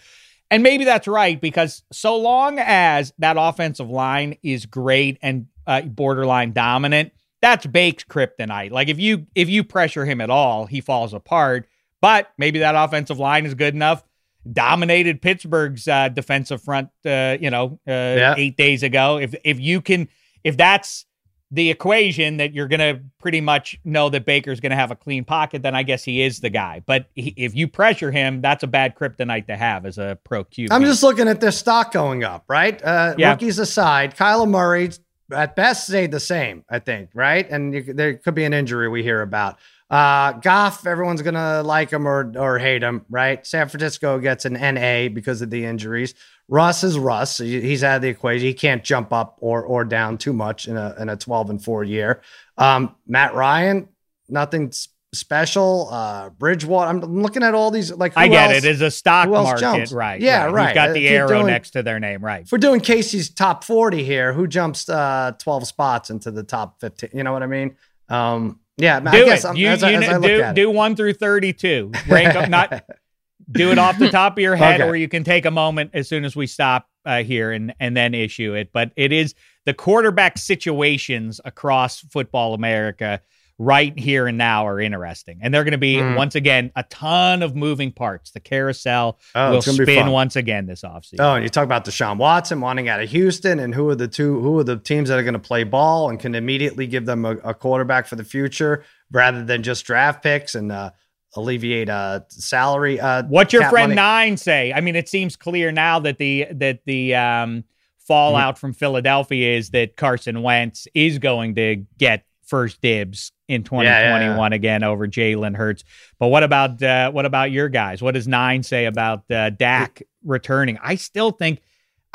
and 0.49 0.63
maybe 0.63 0.83
that's 0.83 1.07
right 1.07 1.39
because 1.39 1.83
so 1.91 2.17
long 2.17 2.57
as 2.59 3.13
that 3.19 3.36
offensive 3.38 3.89
line 3.89 4.38
is 4.41 4.65
great 4.65 5.19
and 5.21 5.45
uh, 5.67 5.81
borderline 5.81 6.53
dominant, 6.53 7.11
that's 7.41 7.67
Bake's 7.67 8.03
kryptonite. 8.03 8.71
Like 8.71 8.88
if 8.89 8.97
you 8.99 9.27
if 9.36 9.47
you 9.47 9.63
pressure 9.63 10.05
him 10.05 10.21
at 10.21 10.31
all, 10.31 10.65
he 10.65 10.81
falls 10.81 11.13
apart. 11.13 11.67
But 12.01 12.31
maybe 12.38 12.59
that 12.59 12.73
offensive 12.75 13.19
line 13.19 13.45
is 13.45 13.53
good 13.53 13.75
enough. 13.75 14.03
Dominated 14.51 15.21
Pittsburgh's 15.21 15.88
uh, 15.88 16.09
defensive 16.09 16.61
front, 16.61 16.89
uh, 17.05 17.38
you 17.39 17.49
know, 17.49 17.79
uh, 17.88 17.91
Yeah. 17.91 18.36
eight 18.38 18.57
days 18.57 18.81
ago. 18.83 19.17
If 19.17 19.36
if 19.43 19.59
you 19.59 19.81
can, 19.81 20.07
if 20.43 20.55
that's 20.57 21.05
the 21.51 21.69
equation 21.69 22.37
that 22.37 22.53
you're 22.53 22.67
going 22.67 22.79
to 22.79 23.01
pretty 23.19 23.39
much 23.39 23.79
know 23.85 24.09
that 24.09 24.25
Baker's 24.25 24.59
going 24.59 24.71
to 24.71 24.75
have 24.75 24.91
a 24.91 24.95
clean 24.95 25.23
pocket, 25.23 25.61
then 25.61 25.75
I 25.75 25.83
guess 25.83 26.03
he 26.03 26.21
is 26.21 26.39
the 26.39 26.49
guy. 26.49 26.81
But 26.85 27.07
he, 27.15 27.33
if 27.37 27.55
you 27.55 27.67
pressure 27.67 28.11
him, 28.11 28.41
that's 28.41 28.63
a 28.63 28.67
bad 28.67 28.95
kryptonite 28.95 29.47
to 29.47 29.55
have 29.55 29.85
as 29.85 29.97
a 29.97 30.17
pro 30.23 30.43
QB. 30.43 30.69
I'm 30.71 30.83
just 30.83 31.03
looking 31.03 31.27
at 31.27 31.41
their 31.41 31.51
stock 31.51 31.91
going 31.91 32.23
up, 32.23 32.43
right? 32.47 32.81
Uh, 32.83 33.15
Yeah. 33.17 33.31
Rookies 33.31 33.59
aside, 33.59 34.15
Kyler 34.15 34.49
Murray 34.49 34.89
at 35.31 35.55
best 35.55 35.87
stayed 35.87 36.11
the 36.11 36.19
same, 36.19 36.63
I 36.69 36.79
think, 36.79 37.09
right? 37.13 37.49
And 37.49 37.73
you, 37.73 37.93
there 37.93 38.15
could 38.15 38.35
be 38.35 38.43
an 38.43 38.53
injury 38.53 38.89
we 38.89 39.03
hear 39.03 39.21
about. 39.21 39.57
Uh, 39.89 40.31
Goff, 40.33 40.88
everyone's 40.88 41.21
gonna 41.21 41.61
like 41.63 41.91
him 41.91 42.07
or 42.07 42.31
or 42.38 42.57
hate 42.57 42.81
him, 42.81 43.05
right? 43.09 43.45
San 43.45 43.67
Francisco 43.69 44.17
gets 44.19 44.43
an 44.45 44.53
NA 44.53 45.09
because 45.09 45.41
of 45.43 45.51
the 45.51 45.63
injuries. 45.63 46.15
Russ 46.47 46.83
is 46.83 46.97
Russ. 46.97 47.38
He's 47.38 47.83
out 47.83 47.97
of 47.97 48.01
the 48.01 48.07
equation. 48.09 48.47
He 48.47 48.53
can't 48.55 48.83
jump 48.83 49.13
up 49.13 49.38
or 49.41 49.63
or 49.63 49.83
down 49.86 50.17
too 50.17 50.33
much 50.33 50.67
in 50.67 50.75
a 50.75 50.95
in 50.99 51.09
a 51.09 51.15
12 51.15 51.49
and 51.51 51.63
4 51.63 51.83
year. 51.83 52.21
Um, 52.57 52.95
Matt 53.05 53.36
Ryan, 53.36 53.88
nothing 54.27 54.71
special. 55.13 55.88
Uh, 55.91 56.29
Bridgewater. 56.31 56.89
I'm 56.89 56.99
looking 57.21 57.43
at 57.43 57.53
all 57.53 57.69
these 57.71 57.91
like 57.91 58.13
I 58.15 58.27
get 58.27 58.51
else- 58.51 58.63
it. 58.63 58.69
It's 58.71 58.81
a 58.81 58.89
stock 58.91 59.29
market, 59.29 59.59
jumps? 59.59 59.91
right? 59.91 60.19
Yeah, 60.19 60.45
Who's 60.45 60.53
right. 60.53 60.73
got 60.75 60.89
Uh, 60.89 60.93
the 60.93 61.07
arrow 61.09 61.27
doing- 61.29 61.45
next 61.47 61.71
to 61.71 61.83
their 61.83 61.99
name, 61.99 62.25
right? 62.25 62.41
if 62.41 62.51
we're 62.51 62.57
doing 62.57 62.79
Casey's 62.81 63.29
top 63.29 63.63
40 63.63 64.03
here, 64.03 64.33
who 64.33 64.47
jumps 64.47 64.89
uh 64.89 65.31
12 65.39 65.67
spots 65.67 66.09
into 66.09 66.31
the 66.31 66.43
top 66.43 66.81
15? 66.81 67.11
You 67.13 67.23
know 67.23 67.33
what 67.33 67.43
I 67.43 67.47
mean? 67.47 67.75
Um, 68.09 68.59
yeah, 68.78 69.01
I 69.05 69.11
do 69.11 69.26
guess 69.26 69.43
it. 69.45 69.47
I'm, 69.49 69.55
You, 69.55 69.67
as, 69.67 69.84
I, 69.84 69.91
you 69.91 69.97
as 69.97 70.09
I 70.09 70.19
do 70.19 70.53
do 70.53 70.71
one 70.71 70.95
through 70.95 71.13
thirty-two. 71.13 71.91
Rank 72.07 72.36
up, 72.36 72.49
not 72.49 72.84
do 73.51 73.71
it 73.71 73.78
off 73.78 73.97
the 73.99 74.09
top 74.09 74.34
of 74.34 74.39
your 74.41 74.55
head, 74.55 74.82
Okay. 74.82 74.89
or 74.89 74.95
you 74.95 75.07
can 75.07 75.23
take 75.23 75.45
a 75.45 75.51
moment 75.51 75.91
as 75.93 76.07
soon 76.09 76.26
as 76.26 76.36
we 76.36 76.47
stop 76.47 76.89
uh, 77.05 77.23
here 77.23 77.51
and 77.51 77.73
and 77.80 77.95
then 77.95 78.13
issue 78.13 78.53
it. 78.53 78.71
But 78.73 78.91
it 78.95 79.11
is 79.11 79.34
the 79.65 79.73
quarterback 79.73 80.38
situations 80.38 81.39
across 81.45 81.99
football 81.99 82.53
America 82.53 83.21
right 83.57 83.97
here 83.97 84.27
and 84.27 84.37
now 84.37 84.67
are 84.67 84.81
interesting, 84.81 85.39
and 85.41 85.53
they're 85.53 85.63
going 85.63 85.71
to 85.71 85.77
be 85.77 85.95
Mm. 85.95 86.17
once 86.17 86.35
again 86.35 86.71
a 86.75 86.83
ton 86.83 87.41
of 87.41 87.55
moving 87.55 87.91
parts. 87.91 88.31
The 88.31 88.41
carousel 88.41 89.17
Oh, 89.33 89.51
will 89.51 89.57
it's 89.59 89.65
gonna 89.65 89.77
be 89.77 89.85
spin 89.85 90.09
once 90.11 90.35
again 90.35 90.65
this 90.65 90.81
offseason. 90.81 91.15
Oh, 91.19 91.35
and 91.35 91.43
you 91.43 91.49
talk 91.49 91.63
about 91.63 91.85
Deshaun 91.85 92.17
Watson 92.17 92.59
wanting 92.59 92.89
out 92.89 93.01
of 93.01 93.09
Houston, 93.11 93.59
and 93.59 93.73
who 93.73 93.87
are 93.89 93.95
the 93.95 94.09
two? 94.09 94.41
Who 94.41 94.59
are 94.59 94.63
the 94.65 94.75
teams 94.77 95.07
that 95.07 95.17
are 95.17 95.23
going 95.23 95.33
to 95.33 95.39
play 95.39 95.63
ball 95.63 96.09
and 96.09 96.19
can 96.19 96.35
immediately 96.35 96.85
give 96.85 97.05
them 97.05 97.23
a, 97.23 97.31
a 97.37 97.53
quarterback 97.53 98.07
for 98.07 98.17
the 98.17 98.25
future 98.25 98.83
rather 99.09 99.45
than 99.45 99.63
just 99.63 99.85
draft 99.85 100.21
picks 100.21 100.53
and 100.55 100.71
uh, 100.71 100.91
alleviate 101.37 101.87
uh, 101.89 102.19
salary? 102.27 102.99
Uh, 102.99 103.23
What's 103.23 103.53
your 103.53 103.69
friend 103.69 103.91
money? 103.91 103.95
Nine 103.95 104.37
say? 104.37 104.73
I 104.73 104.81
mean, 104.81 104.97
it 104.97 105.07
seems 105.07 105.37
clear 105.37 105.71
now 105.71 105.99
that 105.99 106.17
the 106.17 106.47
that 106.51 106.79
the 106.85 107.15
um, 107.15 107.63
fallout 108.05 108.57
from 108.59 108.73
Philadelphia 108.73 109.57
is 109.57 109.69
that 109.69 109.95
Carson 109.95 110.41
Wentz 110.43 110.87
is 110.93 111.19
going 111.19 111.55
to 111.55 111.85
get 111.97 112.25
first 112.45 112.81
dibs 112.81 113.31
in 113.47 113.61
Yeah, 113.61 113.81
yeah, 113.83 114.17
2021 114.17 114.53
again 114.53 114.83
over 114.83 115.07
Jalen 115.07 115.55
Hurts. 115.55 115.83
But 116.19 116.27
what 116.27 116.43
about 116.43 116.81
uh, 116.81 117.11
what 117.11 117.25
about 117.25 117.51
your 117.51 117.69
guys? 117.69 118.01
What 118.01 118.13
does 118.13 118.27
Nine 118.27 118.63
say 118.63 118.85
about 118.85 119.29
uh, 119.31 119.49
Dak 119.51 120.03
returning? 120.23 120.77
I 120.81 120.95
still 120.95 121.31
think 121.31 121.61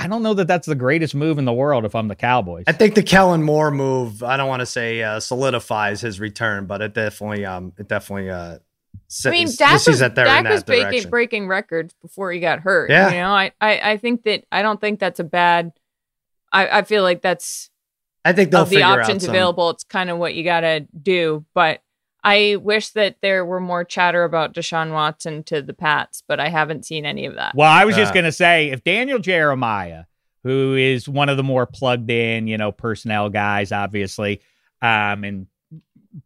I 0.00 0.06
don't 0.06 0.22
know 0.22 0.32
that 0.32 0.46
that's 0.46 0.66
the 0.66 0.74
greatest 0.74 1.14
move 1.14 1.38
in 1.38 1.44
the 1.44 1.52
world 1.52 1.84
if 1.84 1.94
I'm 1.94 2.08
the 2.08 2.16
Cowboys. 2.16 2.64
I 2.66 2.72
think 2.72 2.94
the 2.94 3.02
Kellen 3.02 3.42
Moore 3.42 3.70
move. 3.70 4.22
I 4.22 4.38
don't 4.38 4.48
want 4.48 4.60
to 4.60 4.66
say 4.66 5.02
uh, 5.02 5.20
solidifies 5.20 6.00
his 6.00 6.18
return, 6.18 6.64
but 6.64 6.80
it 6.80 6.94
definitely, 6.94 7.44
um, 7.44 7.74
it 7.76 7.86
definitely. 7.86 8.30
Uh, 8.30 8.58
I 9.26 9.30
mean, 9.30 9.48
Dak 9.54 9.78
sees 9.78 9.88
was, 9.88 9.98
that 9.98 10.14
they're 10.14 10.24
in 10.24 10.44
Dak 10.44 10.52
was 10.52 10.64
breaking, 10.64 11.10
breaking 11.10 11.48
records 11.48 11.94
before 12.00 12.32
he 12.32 12.40
got 12.40 12.60
hurt. 12.60 12.88
Yeah. 12.88 13.10
You 13.10 13.16
know, 13.16 13.30
I, 13.30 13.52
I, 13.60 13.92
I 13.92 13.96
think 13.98 14.22
that 14.22 14.44
I 14.50 14.62
don't 14.62 14.80
think 14.80 15.00
that's 15.00 15.20
a 15.20 15.24
bad. 15.24 15.72
I, 16.50 16.78
I 16.78 16.82
feel 16.82 17.02
like 17.02 17.20
that's 17.20 17.69
I 18.24 18.32
think 18.32 18.50
they'll 18.50 18.62
of 18.62 18.68
the 18.70 18.76
figure 18.76 18.86
out 18.86 19.00
options 19.00 19.22
some- 19.24 19.30
available. 19.34 19.70
It's 19.70 19.84
kind 19.84 20.10
of 20.10 20.18
what 20.18 20.34
you 20.34 20.44
got 20.44 20.60
to 20.60 20.80
do. 21.02 21.44
But 21.54 21.80
I 22.22 22.56
wish 22.60 22.90
that 22.90 23.16
there 23.22 23.44
were 23.46 23.60
more 23.60 23.82
chatter 23.84 24.24
about 24.24 24.52
Deshaun 24.54 24.92
Watson 24.92 25.42
to 25.44 25.62
the 25.62 25.72
Pats, 25.72 26.22
but 26.28 26.38
I 26.38 26.48
haven't 26.50 26.84
seen 26.84 27.06
any 27.06 27.24
of 27.24 27.34
that. 27.36 27.54
Well, 27.54 27.70
I 27.70 27.84
was 27.86 27.96
just 27.96 28.10
Uh, 28.10 28.14
going 28.14 28.24
to 28.26 28.32
say 28.32 28.68
if 28.70 28.84
Daniel 28.84 29.18
Jeremiah, 29.18 30.04
who 30.44 30.74
is 30.74 31.08
one 31.08 31.28
of 31.30 31.36
the 31.38 31.42
more 31.42 31.64
plugged 31.66 32.10
in, 32.10 32.46
you 32.46 32.58
know, 32.58 32.72
personnel 32.72 33.30
guys, 33.30 33.72
obviously, 33.72 34.40
um, 34.82 35.24
and 35.24 35.46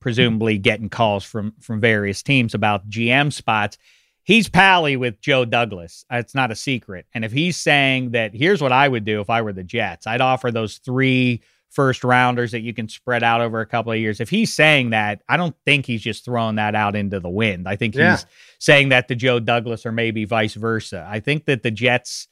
presumably 0.00 0.58
getting 0.58 0.88
calls 0.88 1.24
from 1.24 1.54
from 1.60 1.80
various 1.80 2.22
teams 2.22 2.54
about 2.54 2.88
GM 2.88 3.32
spots, 3.32 3.76
he's 4.22 4.48
pally 4.48 4.96
with 4.96 5.20
Joe 5.20 5.44
Douglas. 5.44 6.04
It's 6.10 6.34
not 6.34 6.50
a 6.50 6.56
secret. 6.56 7.06
And 7.14 7.24
if 7.24 7.32
he's 7.32 7.56
saying 7.56 8.12
that, 8.12 8.34
here's 8.34 8.60
what 8.62 8.72
I 8.72 8.88
would 8.88 9.04
do 9.04 9.20
if 9.20 9.30
I 9.30 9.42
were 9.42 9.52
the 9.52 9.62
Jets, 9.64 10.06
I'd 10.06 10.20
offer 10.20 10.50
those 10.50 10.78
three 10.78 11.42
first 11.70 12.04
rounders 12.04 12.52
that 12.52 12.60
you 12.60 12.72
can 12.72 12.88
spread 12.88 13.22
out 13.22 13.40
over 13.40 13.60
a 13.60 13.66
couple 13.66 13.90
of 13.90 13.98
years. 13.98 14.20
If 14.20 14.30
he's 14.30 14.54
saying 14.54 14.90
that, 14.90 15.22
I 15.28 15.36
don't 15.36 15.56
think 15.64 15.86
he's 15.86 16.02
just 16.02 16.24
throwing 16.24 16.56
that 16.56 16.74
out 16.74 16.94
into 16.94 17.18
the 17.20 17.28
wind. 17.30 17.68
I 17.68 17.74
think 17.76 17.94
Yeah. 17.94 18.12
he's 18.12 18.26
saying 18.60 18.90
that 18.90 19.08
to 19.08 19.14
Joe 19.16 19.40
Douglas 19.40 19.84
or 19.84 19.90
maybe 19.92 20.24
vice 20.24 20.54
versa. 20.54 21.06
I 21.10 21.20
think 21.20 21.46
that 21.46 21.62
the 21.62 21.70
Jets 21.72 22.28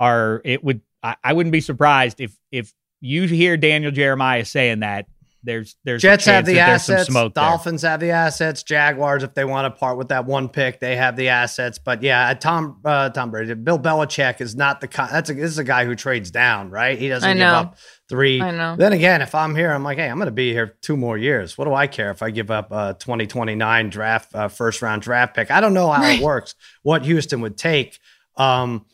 are 0.00 0.40
it 0.44 0.62
would 0.64 0.80
I, 1.02 1.16
I 1.22 1.32
wouldn't 1.32 1.52
be 1.52 1.60
surprised 1.60 2.20
if 2.20 2.36
if 2.50 2.72
you 3.00 3.26
hear 3.26 3.56
Daniel 3.56 3.92
Jeremiah 3.92 4.44
saying 4.44 4.80
that 4.80 5.06
there's 5.42 5.76
there's 5.84 6.02
Jets 6.02 6.24
have 6.24 6.46
the 6.46 6.54
that 6.54 6.80
some 6.80 6.94
assets. 6.94 7.08
smoke 7.08 7.34
there. 7.34 7.44
Dolphins 7.44 7.82
have 7.82 8.00
the 8.00 8.10
assets. 8.10 8.62
Jaguars, 8.62 9.22
if 9.22 9.34
they 9.34 9.44
want 9.44 9.72
to 9.72 9.78
part 9.78 9.96
with 9.96 10.08
that 10.08 10.26
one 10.26 10.48
pick, 10.48 10.80
they 10.80 10.96
have 10.96 11.16
the 11.16 11.28
assets. 11.28 11.78
But 11.78 12.02
yeah, 12.02 12.34
Tom 12.34 12.80
uh, 12.84 13.10
Tom 13.10 13.30
Brady, 13.30 13.54
Bill 13.54 13.78
Belichick 13.78 14.40
is 14.40 14.56
not 14.56 14.80
the 14.80 14.88
kind. 14.88 15.12
That's 15.12 15.30
a, 15.30 15.34
this 15.34 15.50
is 15.50 15.58
a 15.58 15.64
guy 15.64 15.84
who 15.84 15.94
trades 15.94 16.30
down, 16.30 16.70
right? 16.70 16.98
He 16.98 17.08
doesn't 17.08 17.28
I 17.28 17.34
give 17.34 17.40
know. 17.40 17.54
up 17.54 17.76
three. 18.08 18.40
I 18.40 18.50
know. 18.50 18.76
Then 18.76 18.92
again, 18.92 19.22
if 19.22 19.34
I'm 19.34 19.54
here, 19.54 19.70
I'm 19.70 19.84
like, 19.84 19.98
hey, 19.98 20.08
I'm 20.08 20.16
going 20.16 20.26
to 20.26 20.32
be 20.32 20.52
here 20.52 20.76
two 20.82 20.96
more 20.96 21.16
years. 21.16 21.56
What 21.56 21.66
do 21.66 21.74
I 21.74 21.86
care 21.86 22.10
if 22.10 22.22
I 22.22 22.30
give 22.30 22.50
up 22.50 22.72
a 22.72 22.96
2029 22.98 23.90
draft, 23.90 24.34
uh, 24.34 24.48
first 24.48 24.82
round 24.82 25.02
draft 25.02 25.36
pick? 25.36 25.50
I 25.50 25.60
don't 25.60 25.74
know 25.74 25.90
how 25.90 26.02
it 26.02 26.20
works. 26.20 26.54
What 26.82 27.04
Houston 27.04 27.40
would 27.42 27.56
take. 27.56 27.98
Um, 28.36 28.86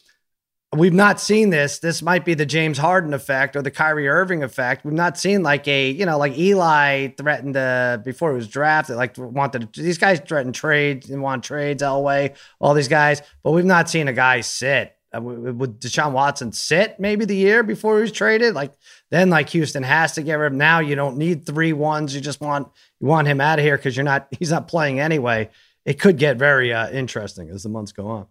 We've 0.74 0.92
not 0.92 1.20
seen 1.20 1.50
this. 1.50 1.78
This 1.78 2.02
might 2.02 2.24
be 2.24 2.34
the 2.34 2.46
James 2.46 2.78
Harden 2.78 3.14
effect 3.14 3.54
or 3.54 3.62
the 3.62 3.70
Kyrie 3.70 4.08
Irving 4.08 4.42
effect. 4.42 4.84
We've 4.84 4.94
not 4.94 5.16
seen 5.18 5.42
like 5.42 5.68
a, 5.68 5.90
you 5.90 6.04
know, 6.04 6.18
like 6.18 6.36
Eli 6.36 7.08
threatened 7.16 7.54
to 7.54 8.02
before 8.04 8.32
he 8.32 8.36
was 8.36 8.48
drafted, 8.48 8.96
like 8.96 9.16
wanted 9.16 9.72
to, 9.72 9.82
these 9.82 9.98
guys 9.98 10.20
threatened 10.20 10.54
trades 10.54 11.10
and 11.10 11.22
want 11.22 11.44
trades 11.44 11.82
Elway, 11.82 12.34
all 12.60 12.74
these 12.74 12.88
guys, 12.88 13.22
but 13.42 13.52
we've 13.52 13.64
not 13.64 13.88
seen 13.88 14.08
a 14.08 14.12
guy 14.12 14.40
sit. 14.40 14.96
Uh, 15.14 15.20
Would 15.20 15.80
Deshaun 15.80 16.12
Watson 16.12 16.52
sit 16.52 16.98
maybe 16.98 17.24
the 17.24 17.36
year 17.36 17.62
before 17.62 17.96
he 17.96 18.02
was 18.02 18.12
traded? 18.12 18.54
Like 18.54 18.72
then, 19.10 19.30
like 19.30 19.48
Houston 19.50 19.84
has 19.84 20.12
to 20.12 20.22
get 20.22 20.34
rid 20.34 20.48
of 20.48 20.52
him. 20.52 20.58
Now 20.58 20.80
you 20.80 20.96
don't 20.96 21.16
need 21.16 21.46
three 21.46 21.72
ones. 21.72 22.14
You 22.14 22.20
just 22.20 22.40
want 22.40 22.68
you 23.00 23.06
want 23.06 23.28
him 23.28 23.40
out 23.40 23.58
of 23.58 23.64
here 23.64 23.76
because 23.76 23.96
you're 23.96 24.04
not. 24.04 24.26
He's 24.36 24.50
not 24.50 24.66
playing 24.66 24.98
anyway. 24.98 25.50
It 25.84 26.00
could 26.00 26.18
get 26.18 26.36
very 26.36 26.72
uh, 26.72 26.90
interesting 26.90 27.50
as 27.50 27.62
the 27.62 27.68
months 27.68 27.92
go 27.92 28.08
on. 28.08 28.26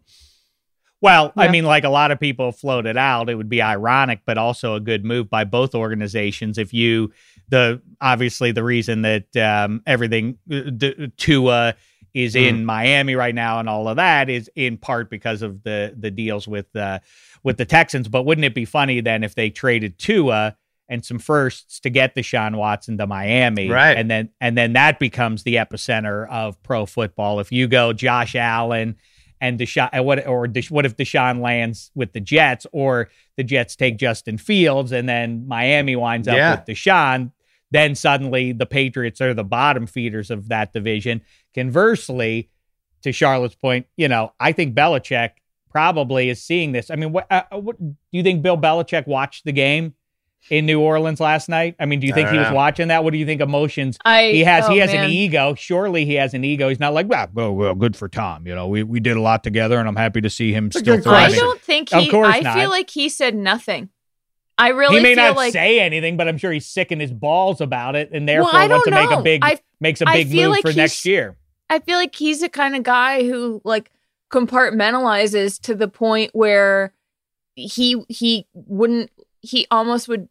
Well, 1.04 1.34
I 1.36 1.50
mean, 1.50 1.66
like 1.66 1.84
a 1.84 1.90
lot 1.90 2.12
of 2.12 2.20
people 2.22 2.54
floated 2.54 2.96
out, 2.96 3.30
it 3.30 3.36
would 3.36 3.50
be 3.50 3.62
ironic, 3.62 4.22
but 4.26 4.38
also 4.38 4.76
a 4.76 4.80
good 4.80 5.04
move 5.04 5.30
by 5.30 5.44
both 5.44 5.76
organizations. 5.76 6.58
If 6.58 6.74
you, 6.74 7.12
the 7.50 7.82
obviously 8.00 8.54
the 8.54 8.64
reason 8.64 9.02
that 9.02 9.36
um, 9.36 9.84
everything 9.86 10.38
uh, 10.50 10.62
d- 10.62 11.12
Tua 11.18 11.76
is 12.14 12.38
in 12.38 12.64
Miami 12.64 13.16
right 13.16 13.36
now 13.36 13.60
and 13.60 13.68
all 13.68 13.90
of 13.90 13.98
that 13.98 14.30
is 14.30 14.50
in 14.56 14.78
part 14.78 15.10
because 15.10 15.42
of 15.42 15.64
the 15.64 15.94
the 15.98 16.10
deals 16.12 16.48
with 16.48 16.74
uh, 16.74 17.00
with 17.44 17.58
the 17.58 17.66
Texans. 17.66 18.08
But 18.08 18.24
wouldn't 18.24 18.46
it 18.46 18.56
be 18.56 18.64
funny 18.64 19.02
then 19.02 19.26
if 19.26 19.36
they 19.36 19.50
traded 19.50 20.00
Tua 20.00 20.56
and 20.88 21.04
some 21.04 21.20
firsts 21.20 21.82
to 21.82 21.90
get 21.90 22.16
Deshaun 22.16 22.56
Watson 22.56 22.98
to 23.00 23.08
Miami. 23.08 23.70
Right. 23.70 23.98
And 23.98 24.10
then 24.10 24.30
and 24.40 24.58
then 24.58 24.74
that 24.74 25.00
becomes 25.00 25.44
the 25.44 25.56
epicenter 25.56 26.30
of 26.30 26.62
pro 26.64 26.86
football. 26.86 27.42
If 27.42 27.52
you 27.52 27.68
go 27.68 27.92
Josh 27.92 28.36
Allen 28.36 28.96
and 29.44 29.60
Deshaun, 29.60 30.04
what 30.06 30.26
or 30.26 30.48
what 30.70 30.86
if 30.86 30.96
Deshaun 30.96 31.42
lands 31.42 31.92
with 31.94 32.14
the 32.14 32.22
Jets, 32.22 32.66
or 32.72 33.10
the 33.36 33.44
Jets 33.44 33.76
take 33.76 33.98
Justin 33.98 34.38
Fields, 34.38 34.94
and 34.94 35.08
then 35.08 35.46
Miami 35.48 35.98
winds 35.98 36.30
up 36.30 36.38
Yeah. 36.38 36.52
with 36.56 36.66
Deshaun? 36.66 37.32
Then 37.70 37.94
suddenly 37.94 38.54
the 38.54 38.66
Patriots 38.66 39.20
are 39.20 39.34
the 39.34 39.44
bottom 39.44 39.86
feeders 39.86 40.32
of 40.32 40.48
that 40.48 40.72
division. 40.72 41.22
Conversely, 41.54 42.50
to 43.02 43.12
Charlotte's 43.12 43.56
point, 43.56 43.86
you 43.98 44.08
know, 44.08 44.32
I 44.40 44.54
think 44.54 44.76
Belichick 44.76 45.32
probably 45.70 46.30
is 46.30 46.42
seeing 46.42 46.72
this. 46.72 46.90
I 46.90 46.96
mean, 46.96 47.12
what, 47.12 47.28
uh, 47.30 47.44
what 47.52 47.78
do 47.80 47.96
you 48.12 48.24
think 48.24 48.44
Bill 48.44 48.58
Belichick 48.58 49.08
watched 49.08 49.44
the 49.44 49.52
game 49.52 49.96
in 50.50 50.66
New 50.66 50.80
Orleans 50.80 51.20
last 51.20 51.50
night? 51.50 51.76
I 51.80 51.86
mean, 51.86 52.00
do 52.00 52.08
you 52.08 52.14
think 52.14 52.28
don't 52.28 52.36
he 52.36 52.40
was 52.40 52.50
know. 52.50 52.56
watching 52.56 52.90
that? 52.90 53.04
What 53.04 53.12
do 53.14 53.18
you 53.18 53.26
think 53.26 53.42
emotions 53.42 53.98
I 54.04 54.28
he 54.28 54.42
has? 54.42 54.68
he 54.68 54.78
oh, 54.78 54.82
has 54.82 54.92
man. 54.94 55.06
an 55.06 55.12
ego. 55.12 55.56
Surely 55.56 56.06
he 56.06 56.16
has 56.16 56.34
an 56.34 56.44
ego. 56.44 56.70
He's 56.70 56.80
not 56.80 56.94
like, 56.94 57.08
well, 57.08 57.28
well, 57.34 57.54
well, 57.54 57.76
good 57.76 57.96
for 57.96 58.08
Tom. 58.10 58.46
You 58.46 58.56
know, 58.56 58.68
we, 58.68 58.84
we 58.84 59.00
did 59.00 59.18
a 59.18 59.22
lot 59.22 59.44
together, 59.44 59.80
and 59.80 59.88
I'm 59.88 59.96
happy 59.96 60.22
to 60.22 60.30
see 60.30 60.54
him 60.54 60.72
still 60.72 60.84
good 60.84 61.00
I 61.08 61.28
thriving. 61.30 61.40
don't 61.40 61.62
think 61.62 61.94
Of 61.94 62.10
course 62.10 62.36
I 62.36 62.40
not. 62.42 62.56
feel 62.56 62.70
like 62.70 62.90
he 62.90 63.10
said 63.10 63.36
nothing. 63.36 63.90
I 64.58 64.70
really 64.70 64.98
he 64.98 65.04
may 65.04 65.16
feel 65.16 65.26
not 65.26 65.36
like 65.36 65.54
say 65.54 65.80
anything, 65.80 66.16
but 66.16 66.28
I'm 66.28 66.38
sure 66.38 66.52
he's 66.52 66.68
sick 66.68 66.92
in 66.92 67.00
his 67.00 67.12
balls 67.12 67.60
about 67.60 67.96
it, 67.96 68.12
and 68.14 68.30
therefore 68.30 68.54
I 68.54 68.68
wants 68.68 68.86
to 68.86 68.92
don't 68.92 69.10
make 69.10 69.20
a 69.20 69.22
big 69.22 69.44
I- 69.44 69.60
makes 69.80 70.02
a 70.02 70.08
I 70.08 70.24
big 70.24 70.32
move 70.32 70.50
like 70.52 70.62
for 70.62 70.74
next 70.74 71.06
year. 71.06 71.38
I 71.70 71.80
feel 71.80 71.98
like 71.98 72.14
he's 72.14 72.42
the 72.42 72.50
kind 72.50 72.76
of 72.76 72.84
guy 72.84 73.24
who 73.24 73.62
like 73.64 73.90
compartmentalizes 74.32 75.60
to 75.62 75.76
the 75.76 75.88
point 75.88 76.32
where 76.34 76.94
he 77.56 78.04
he 78.10 78.48
wouldn't 78.54 79.10
he 79.42 79.68
almost 79.72 80.08
would 80.08 80.30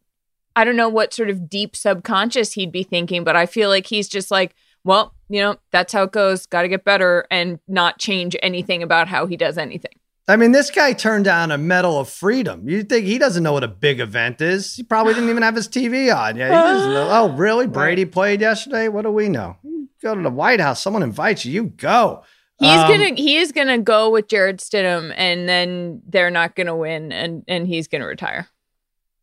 I 0.55 0.63
don't 0.63 0.75
know 0.75 0.89
what 0.89 1.13
sort 1.13 1.29
of 1.29 1.49
deep 1.49 1.75
subconscious 1.75 2.53
he'd 2.53 2.71
be 2.71 2.83
thinking, 2.83 3.23
but 3.23 3.35
I 3.35 3.45
feel 3.45 3.69
like 3.69 3.87
he's 3.87 4.07
just 4.07 4.29
like, 4.31 4.55
well, 4.83 5.13
you 5.29 5.41
know, 5.41 5.55
that's 5.71 5.93
how 5.93 6.03
it 6.03 6.11
goes. 6.11 6.45
Got 6.45 6.63
to 6.63 6.67
get 6.67 6.83
better 6.83 7.25
and 7.31 7.59
not 7.67 7.99
change 7.99 8.35
anything 8.43 8.83
about 8.83 9.07
how 9.07 9.25
he 9.25 9.37
does 9.37 9.57
anything. 9.57 9.93
I 10.27 10.35
mean, 10.37 10.51
this 10.53 10.71
guy 10.71 10.93
turned 10.93 11.25
down 11.25 11.51
a 11.51 11.57
Medal 11.57 11.99
of 11.99 12.07
Freedom. 12.09 12.67
You 12.69 12.83
think 12.83 13.05
he 13.05 13.17
doesn't 13.17 13.43
know 13.43 13.51
what 13.53 13.63
a 13.63 13.67
big 13.67 13.99
event 13.99 14.39
is? 14.41 14.75
He 14.75 14.83
probably 14.83 15.13
didn't 15.13 15.29
even 15.29 15.43
have 15.43 15.55
his 15.55 15.67
TV 15.67 16.15
on. 16.15 16.37
Yeah, 16.37 16.47
he 16.47 16.51
doesn't 16.73 16.93
know. 16.93 17.07
Oh, 17.11 17.35
really? 17.35 17.67
Brady 17.67 18.05
played 18.05 18.39
yesterday? 18.39 18.87
What 18.87 19.01
do 19.01 19.11
we 19.11 19.27
know? 19.27 19.57
You 19.63 19.89
go 20.01 20.15
to 20.15 20.21
the 20.21 20.29
White 20.29 20.61
House. 20.61 20.81
Someone 20.81 21.03
invites 21.03 21.43
you. 21.45 21.51
You 21.51 21.63
go. 21.65 22.23
He's 22.59 22.69
Um, 22.69 22.87
gonna 22.91 23.15
he 23.15 23.37
is 23.37 23.51
gonna 23.51 23.79
go 23.79 24.09
with 24.11 24.27
Jarrett 24.29 24.57
Stidham, 24.57 25.13
and 25.17 25.49
then 25.49 26.01
they're 26.07 26.29
not 26.29 26.55
gonna 26.55 26.75
win, 26.75 27.11
and 27.11 27.43
and 27.47 27.67
he's 27.67 27.87
gonna 27.89 28.05
retire. 28.05 28.47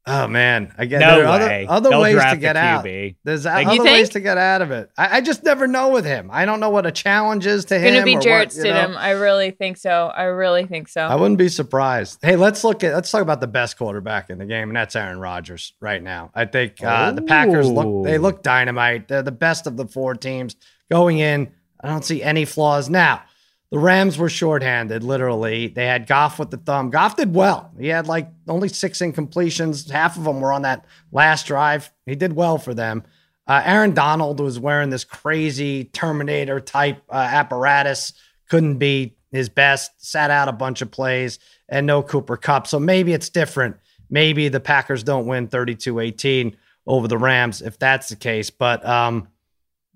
Oh 0.06 0.26
man, 0.26 0.74
I 0.78 0.86
get 0.86 1.00
No 1.00 1.16
there 1.16 1.26
are 1.26 1.38
way. 1.38 1.66
other 1.68 1.88
other 1.90 2.00
ways 2.00 2.22
to 2.32 2.36
get 2.38 2.56
out. 2.56 2.84
There's 3.22 3.44
Like, 3.44 3.66
other 3.66 3.84
ways 3.84 4.08
to 4.10 4.20
get 4.20 4.38
out 4.38 4.62
of 4.62 4.70
it. 4.70 4.90
I, 4.96 5.18
I 5.18 5.20
just 5.20 5.44
never 5.44 5.66
know 5.66 5.90
with 5.90 6.06
him. 6.06 6.30
I 6.32 6.46
don't 6.46 6.58
know 6.58 6.70
what 6.70 6.86
a 6.86 6.90
challenge 6.90 7.46
is 7.46 7.66
to 7.66 7.78
him. 7.78 7.94
Gonna 7.94 8.04
be 8.04 8.16
or 8.16 8.20
Jared 8.20 8.48
what, 8.48 8.56
know. 8.56 8.64
Stidham. 8.64 8.96
I 8.96 9.10
really 9.10 9.50
think 9.50 9.76
so. 9.76 10.10
I 10.14 10.24
really 10.24 10.64
think 10.64 10.88
so. 10.88 11.02
I 11.02 11.16
wouldn't 11.16 11.36
be 11.38 11.48
surprised. 11.50 12.18
Hey, 12.22 12.36
let's 12.36 12.64
look 12.64 12.82
at 12.82 12.94
let's 12.94 13.10
talk 13.10 13.20
about 13.20 13.40
the 13.42 13.46
best 13.46 13.76
quarterback 13.76 14.30
in 14.30 14.38
the 14.38 14.46
game, 14.46 14.70
and 14.70 14.76
that's 14.76 14.96
Aaron 14.96 15.20
Rodgers 15.20 15.74
right 15.80 16.02
now. 16.02 16.30
I 16.34 16.46
think 16.46 16.82
uh, 16.82 17.12
the 17.12 17.22
Packers 17.22 17.68
look 17.68 18.04
they 18.04 18.16
look 18.16 18.42
dynamite. 18.42 19.08
They're 19.08 19.22
the 19.22 19.32
best 19.32 19.66
of 19.66 19.76
the 19.76 19.86
four 19.86 20.14
teams 20.14 20.56
going 20.90 21.18
in. 21.18 21.52
I 21.82 21.88
don't 21.88 22.04
see 22.04 22.22
any 22.22 22.46
flaws 22.46 22.88
now. 22.88 23.22
The 23.70 23.78
Rams 23.78 24.18
were 24.18 24.28
shorthanded, 24.28 25.04
literally. 25.04 25.68
They 25.68 25.86
had 25.86 26.08
Goff 26.08 26.40
with 26.40 26.50
the 26.50 26.56
thumb. 26.56 26.90
Goff 26.90 27.14
did 27.16 27.34
well. 27.34 27.70
He 27.78 27.86
had 27.86 28.08
like 28.08 28.28
only 28.48 28.68
six 28.68 28.98
incompletions. 28.98 29.88
Half 29.88 30.16
of 30.16 30.24
them 30.24 30.40
were 30.40 30.52
on 30.52 30.62
that 30.62 30.84
last 31.12 31.46
drive. 31.46 31.92
He 32.04 32.16
did 32.16 32.32
well 32.32 32.58
for 32.58 32.74
them. 32.74 33.04
Uh, 33.46 33.62
Aaron 33.64 33.94
Donald 33.94 34.40
was 34.40 34.58
wearing 34.58 34.90
this 34.90 35.04
crazy 35.04 35.84
Terminator 35.84 36.60
type 36.60 37.02
uh, 37.10 37.14
apparatus. 37.14 38.12
Couldn't 38.48 38.78
be 38.78 39.16
his 39.30 39.48
best. 39.48 39.92
Sat 39.98 40.30
out 40.30 40.48
a 40.48 40.52
bunch 40.52 40.82
of 40.82 40.90
plays 40.90 41.38
and 41.68 41.86
no 41.86 42.02
Cooper 42.02 42.36
Kupp. 42.36 42.66
So 42.66 42.80
maybe 42.80 43.12
it's 43.12 43.28
different. 43.28 43.76
Maybe 44.08 44.48
the 44.48 44.60
Packers 44.60 45.04
don't 45.04 45.26
win 45.26 45.46
32 45.46 46.00
18 46.00 46.56
over 46.86 47.06
the 47.06 47.18
Rams 47.18 47.62
if 47.62 47.78
that's 47.78 48.08
the 48.08 48.16
case. 48.16 48.50
But 48.50 48.84
um, 48.84 49.28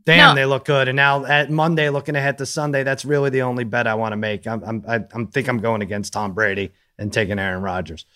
damn, 0.07 0.34
No. 0.34 0.34
they 0.40 0.44
look 0.46 0.64
good. 0.64 0.88
And 0.88 0.96
now 0.96 1.24
at 1.24 1.50
Monday, 1.50 1.90
looking 1.90 2.16
ahead 2.16 2.38
to 2.38 2.46
Sunday, 2.46 2.82
that's 2.82 3.05
really 3.05 3.30
the 3.30 3.42
only 3.42 3.64
bet 3.64 3.86
I 3.86 3.94
want 3.94 4.12
to 4.12 4.16
make. 4.16 4.46
I'm, 4.46 4.62
I'm, 4.64 4.84
I 4.86 5.00
I'm 5.12 5.26
think 5.28 5.48
I'm 5.48 5.59
going 5.59 5.82
against 5.82 6.12
Tom 6.12 6.32
Brady 6.34 6.72
and 6.98 7.12
taking 7.12 7.38
Aaron 7.38 7.62
Rodgers. 7.62 8.07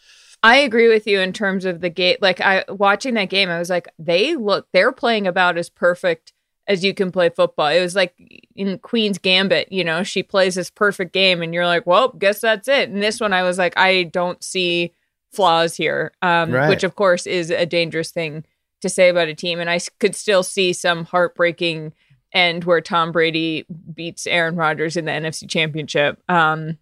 I 0.43 0.59
agree 0.59 0.89
with 0.89 1.07
you 1.07 1.18
in 1.20 1.32
terms 1.32 1.64
of 1.64 1.80
the 1.80 1.91
game. 1.91 2.16
Like 2.20 2.41
I 2.41 2.64
watching 2.68 3.14
that 3.14 3.28
game, 3.28 3.49
I 3.49 3.59
was 3.59 3.70
like, 3.70 3.89
they 3.99 4.36
look 4.36 4.68
they're 4.72 4.93
playing 4.93 5.26
about 5.26 5.59
as 5.59 5.68
perfect 5.68 6.32
as 6.68 6.84
you 6.84 6.95
can 6.95 7.11
play 7.11 7.28
football. 7.30 7.66
It 7.68 7.80
was 7.80 7.97
like 7.97 8.14
in 8.55 8.78
Queen's 8.78 9.18
Gambit, 9.18 9.72
you 9.72 9.82
know, 9.82 10.03
she 10.05 10.22
plays 10.22 10.55
this 10.55 10.70
perfect 10.70 11.12
game, 11.12 11.43
and 11.43 11.53
you're 11.53 11.66
like, 11.66 11.86
well, 11.86 12.11
guess 12.11 12.41
that's 12.41 12.68
it. 12.68 12.89
And 12.89 13.03
this 13.03 13.18
one, 13.20 13.32
I 13.32 13.43
was 13.43 13.59
like, 13.59 13.72
I 13.76 14.05
don't 14.05 14.45
see 14.45 14.93
flaws 15.32 15.74
here, 15.76 16.12
um, 16.22 16.53
Right. 16.53 16.68
which 16.68 16.84
of 16.84 16.95
course 16.95 17.26
is 17.26 17.51
a 17.51 17.66
dangerous 17.66 18.11
thing 18.12 18.45
to 18.81 18.89
say 18.89 19.09
about 19.09 19.29
a 19.29 19.35
team. 19.35 19.61
And 19.61 19.68
I 19.70 19.79
could 19.99 20.14
still 20.14 20.43
see 20.43 20.72
some 20.72 21.05
heartbreaking 21.05 21.93
end 22.33 22.64
where 22.64 22.81
Tom 22.81 23.12
Brady 23.12 23.66
beats 23.95 24.26
Aaron 24.26 24.57
Rodgers 24.57 24.97
in 24.97 25.05
the 25.05 25.12
NFC 25.12 25.49
Championship. 25.49 26.22
Um, 26.29 26.79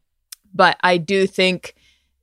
but 0.55 0.76
I 0.82 0.97
do 0.99 1.26
think 1.26 1.74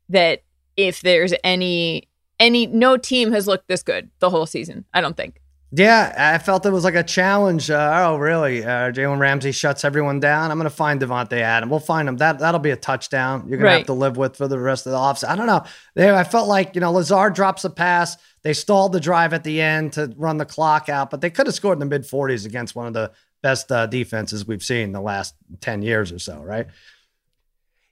that 0.10 0.44
if 0.76 1.02
there's 1.02 1.34
any 1.44 2.08
any 2.40 2.68
no 2.68 2.98
team 2.98 3.32
has 3.32 3.48
looked 3.48 3.68
this 3.68 3.84
good 3.84 4.10
the 4.20 4.30
whole 4.30 4.46
season. 4.46 4.86
I 4.94 5.02
don't 5.02 5.16
think. 5.16 5.40
Yeah, 5.76 6.34
I 6.36 6.38
felt 6.38 6.68
it 6.68 6.70
was 6.70 6.84
like 6.84 6.94
a 6.94 7.02
challenge. 7.02 7.72
Uh, 7.72 8.06
oh, 8.06 8.18
really? 8.18 8.64
Uh, 8.64 8.92
Jalen 8.92 9.18
Ramsey 9.18 9.52
shuts 9.52 9.84
everyone 9.84 10.20
down. 10.20 10.52
I'm 10.52 10.60
going 10.60 10.70
to 10.70 10.76
find 10.76 11.02
Davante 11.02 11.40
Adams. 11.40 11.72
We'll 11.72 11.80
find 11.80 12.08
him. 12.08 12.18
That 12.18 12.38
that'll 12.40 12.60
be 12.60 12.70
a 12.70 12.76
touchdown. 12.76 13.46
You're 13.48 13.58
going 13.58 13.72
to 13.72 13.78
have 13.78 13.88
to 13.88 13.94
live 13.94 14.16
with 14.16 14.36
for 14.38 14.48
the 14.48 14.60
rest 14.60 14.86
of 14.86 14.92
the 14.92 15.00
offseason. 15.00 15.30
I 15.30 15.36
don't 15.36 15.48
know. 15.48 15.64
There, 15.96 16.16
I 16.16 16.26
felt 16.26 16.48
like 16.48 16.76
you 16.76 16.82
know 16.82 16.92
Lazard 16.92 17.34
drops 17.34 17.64
a 17.64 17.72
pass. 17.72 18.18
They 18.44 18.54
stalled 18.54 18.92
the 18.92 19.00
drive 19.00 19.34
at 19.34 19.44
the 19.44 19.62
end 19.62 19.94
to 19.94 20.14
run 20.18 20.38
the 20.38 20.46
clock 20.46 20.90
out, 20.90 21.10
but 21.10 21.22
they 21.22 21.30
could 21.30 21.48
have 21.48 21.56
scored 21.56 21.78
in 21.78 21.80
the 21.80 21.86
mid 21.86 22.04
40s 22.04 22.46
against 22.46 22.76
one 22.76 22.88
of 22.88 22.94
the 22.94 23.12
best 23.42 23.72
uh, 23.72 23.88
defenses 23.88 24.46
we've 24.46 24.64
seen 24.64 24.84
in 24.84 24.92
the 24.92 25.02
last 25.02 25.36
10 25.62 25.82
years 25.82 26.12
or 26.12 26.20
so. 26.20 26.42
Right? 26.42 26.68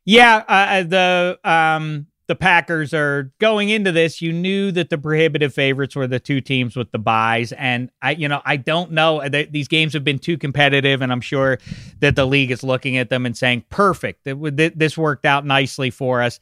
Yeah, 0.05 0.43
uh, 0.47 0.83
the 0.83 1.39
um 1.43 2.07
the 2.27 2.35
Packers 2.35 2.93
are 2.93 3.33
going 3.39 3.67
into 3.67 3.91
this. 3.91 4.21
You 4.21 4.31
knew 4.31 4.71
that 4.71 4.89
the 4.89 4.97
prohibitive 4.97 5.53
favorites 5.53 5.97
were 5.97 6.07
the 6.07 6.19
two 6.19 6.39
teams 6.39 6.77
with 6.77 6.89
the 6.91 6.97
buys, 6.97 7.51
and 7.51 7.91
I, 8.01 8.11
you 8.11 8.29
know, 8.29 8.41
I 8.45 8.55
don't 8.55 8.91
know. 8.91 9.27
They, 9.27 9.45
these 9.45 9.67
games 9.67 9.91
have 9.93 10.05
been 10.05 10.17
too 10.17 10.37
competitive, 10.37 11.01
and 11.01 11.11
I'm 11.11 11.19
sure 11.19 11.59
that 11.99 12.15
the 12.15 12.25
league 12.25 12.51
is 12.51 12.63
looking 12.63 12.95
at 12.95 13.09
them 13.09 13.25
and 13.25 13.35
saying, 13.35 13.65
"Perfect, 13.69 14.23
this 14.23 14.97
worked 14.97 15.25
out 15.25 15.45
nicely 15.45 15.89
for 15.89 16.21
us." 16.21 16.39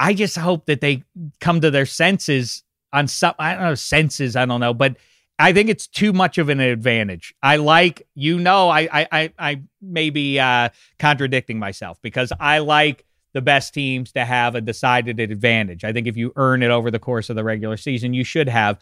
I 0.00 0.12
just 0.12 0.36
hope 0.36 0.66
that 0.66 0.80
they 0.80 1.04
come 1.40 1.60
to 1.60 1.70
their 1.70 1.86
senses 1.86 2.64
on 2.92 3.08
some. 3.08 3.34
I 3.38 3.54
don't 3.54 3.62
know 3.62 3.74
senses. 3.74 4.36
I 4.36 4.46
don't 4.46 4.60
know, 4.60 4.74
but 4.74 4.96
I 5.38 5.52
think 5.52 5.68
it's 5.68 5.86
too 5.86 6.12
much 6.12 6.38
of 6.38 6.48
an 6.48 6.60
advantage. 6.60 7.34
I 7.42 7.56
like, 7.56 8.06
you 8.14 8.38
know, 8.38 8.68
I 8.68 8.88
I 8.92 9.08
I, 9.10 9.32
I 9.38 9.62
may 9.80 10.10
be 10.10 10.38
uh, 10.38 10.68
contradicting 10.98 11.58
myself 11.58 11.98
because 12.02 12.32
I 12.38 12.58
like 12.58 13.04
the 13.32 13.40
best 13.40 13.74
teams 13.74 14.12
to 14.12 14.24
have 14.24 14.54
a 14.54 14.60
decided 14.60 15.18
advantage. 15.18 15.84
I 15.84 15.92
think 15.92 16.06
if 16.06 16.16
you 16.16 16.32
earn 16.36 16.62
it 16.62 16.70
over 16.70 16.90
the 16.90 16.98
course 16.98 17.30
of 17.30 17.36
the 17.36 17.44
regular 17.44 17.76
season, 17.76 18.14
you 18.14 18.24
should 18.24 18.48
have 18.48 18.78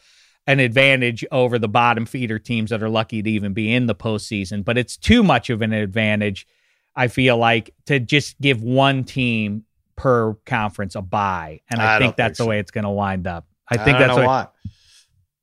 an 0.46 0.58
advantage 0.58 1.24
over 1.30 1.58
the 1.58 1.68
bottom 1.68 2.06
feeder 2.06 2.38
teams 2.38 2.70
that 2.70 2.82
are 2.82 2.88
lucky 2.88 3.22
to 3.22 3.30
even 3.30 3.52
be 3.52 3.72
in 3.72 3.86
the 3.86 3.94
postseason. 3.94 4.64
But 4.64 4.76
it's 4.76 4.96
too 4.96 5.22
much 5.22 5.50
of 5.50 5.62
an 5.62 5.72
advantage, 5.72 6.46
I 6.96 7.08
feel 7.08 7.36
like, 7.36 7.74
to 7.86 8.00
just 8.00 8.40
give 8.40 8.62
one 8.62 9.04
team 9.04 9.64
per 9.96 10.34
conference 10.46 10.94
a 10.94 11.02
buy. 11.02 11.60
And 11.70 11.80
I, 11.80 11.96
I 11.96 11.98
think 11.98 12.16
that's 12.16 12.38
think 12.38 12.44
the 12.44 12.48
way 12.48 12.58
it's 12.58 12.70
going 12.70 12.84
to 12.84 12.90
wind 12.90 13.26
up. 13.26 13.46
I 13.70 13.76
think 13.76 13.98
don't 13.98 14.08
that's 14.08 14.16
what, 14.18 14.26
why. 14.26 14.46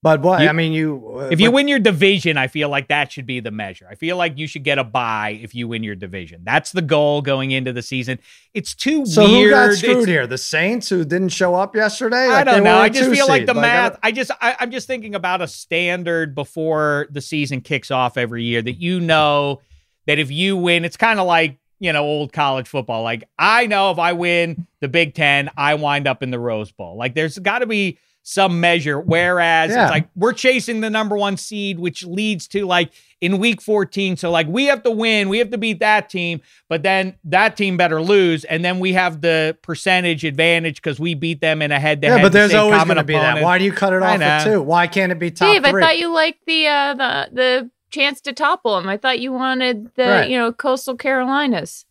But 0.04 0.22
what 0.22 0.42
You- 0.42 0.48
I 0.50 0.52
mean, 0.52 0.74
you 0.74 1.16
uh, 1.18 1.30
if 1.32 1.40
you 1.42 1.50
but- 1.50 1.56
win 1.56 1.68
your 1.68 1.80
division, 1.80 2.38
I 2.38 2.48
feel 2.48 2.70
like 2.70 2.88
that 2.90 3.12
should 3.12 3.26
be 3.26 3.40
the 3.40 3.50
measure. 3.52 3.88
I 3.90 3.96
feel 3.96 4.16
like 4.16 4.38
you 4.38 4.46
should 4.48 4.64
get 4.64 4.78
a 4.78 4.84
bye 4.84 5.40
if 5.42 5.56
you 5.56 5.68
win 5.68 5.84
your 5.84 5.96
division. 5.96 6.42
That's 6.44 6.72
the 6.72 6.84
goal 6.84 7.22
going 7.24 7.50
into 7.52 7.74
the 7.74 7.82
season. 7.82 8.20
It's 8.54 8.76
too 8.76 9.06
so 9.08 9.24
weird. 9.24 9.46
who 9.46 9.50
got 9.50 9.84
It's- 9.84 10.06
here? 10.06 10.28
The 10.28 10.38
Saints 10.38 10.88
who 10.90 11.04
didn't 11.04 11.30
show 11.30 11.56
up 11.56 11.76
yesterday? 11.76 12.26
I 12.26 12.28
Like, 12.28 12.46
they 12.46 12.52
don't 12.52 12.64
know. 12.64 12.78
I 12.78 12.90
just 12.90 13.10
feel 13.10 13.28
like 13.28 13.48
the 13.48 13.56
I 13.58 13.62
math. 13.62 13.92
don't- 13.94 14.00
I 14.04 14.12
just 14.12 14.32
I, 14.40 14.56
I'm 14.60 14.70
just 14.72 14.86
thinking 14.88 15.16
about 15.16 15.42
a 15.42 15.48
standard 15.48 16.36
before 16.36 17.08
the 17.10 17.20
season 17.22 17.62
kicks 17.62 17.90
off 17.90 18.18
every 18.18 18.44
year 18.44 18.62
that 18.62 18.80
you 18.80 19.00
know 19.00 19.62
that 20.06 20.20
if 20.20 20.30
you 20.32 20.56
win, 20.58 20.86
it's 20.86 20.96
kind 20.98 21.20
of 21.20 21.26
like 21.26 21.58
you 21.80 21.92
know 21.92 22.04
old 22.04 22.32
college 22.32 22.68
football. 22.68 23.02
Like 23.02 23.24
I 23.40 23.66
know 23.66 23.90
if 23.92 23.98
I 23.98 24.14
win 24.14 24.68
the 24.80 24.88
Big 24.88 25.16
Ten, 25.16 25.50
I 25.58 25.74
wind 25.74 26.08
up 26.08 26.22
in 26.22 26.30
the 26.30 26.40
Rose 26.40 26.72
Bowl. 26.72 26.98
Like 26.98 27.16
there's 27.16 27.38
got 27.40 27.60
to 27.60 27.66
be 27.66 27.98
some 28.30 28.60
measure. 28.60 29.00
Whereas 29.00 29.72
Yeah. 29.72 29.84
it's 29.86 29.92
like 29.92 30.10
we're 30.14 30.34
chasing 30.34 30.82
the 30.82 30.90
number 30.90 31.16
one 31.16 31.38
seed, 31.38 31.80
which 31.80 32.04
leads 32.06 32.46
to 32.50 32.66
like 32.66 32.92
in 33.22 33.38
week 33.38 33.62
14. 33.62 34.18
So 34.18 34.30
like 34.30 34.48
we 34.48 34.66
have 34.66 34.84
to 34.84 34.92
win, 34.92 35.30
we 35.30 35.38
have 35.38 35.50
to 35.52 35.58
beat 35.58 35.80
that 35.80 36.10
team, 36.10 36.42
but 36.68 36.84
then 36.84 37.16
that 37.24 37.56
team 37.56 37.78
better 37.78 38.02
lose. 38.02 38.44
And 38.44 38.66
then 38.66 38.80
we 38.80 38.92
have 38.92 39.22
the 39.22 39.58
percentage 39.62 40.26
advantage 40.26 40.76
because 40.82 41.00
we 41.00 41.14
beat 41.14 41.40
them 41.40 41.62
in 41.62 41.72
a 41.72 41.80
head 41.80 42.02
to 42.02 42.10
head. 42.10 42.18
Yeah, 42.18 42.22
but 42.22 42.34
there's 42.34 42.54
always 42.54 42.84
going 42.84 42.98
to 42.98 43.04
be 43.06 43.14
that. 43.14 43.42
Why 43.42 43.58
do 43.60 43.64
you 43.64 43.72
cut 43.72 43.94
it 43.94 44.04
off 44.04 44.20
at 44.20 44.44
two? 44.44 44.62
Why 44.62 44.88
can't 44.88 45.14
it 45.14 45.20
be 45.20 45.32
top 45.32 45.48
Dave, 45.54 45.64
three? 45.64 45.82
I 45.82 45.86
thought 45.86 45.98
you 45.98 46.14
liked 46.14 46.46
the 46.46 46.68
uh, 46.68 46.94
the 46.96 47.30
the 47.32 47.72
chance 47.92 48.20
to 48.20 48.34
topple 48.34 48.76
them. 48.76 48.90
I 48.90 48.98
thought 48.98 49.22
you 49.22 49.32
wanted 49.32 49.96
the 49.96 50.04
Right. 50.06 50.30
you 50.30 50.38
know 50.38 50.52
coastal 50.52 50.98
Carolinas. 50.98 51.86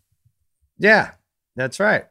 yeah, 0.79 1.13
that's 1.57 1.81
right. 1.81 2.05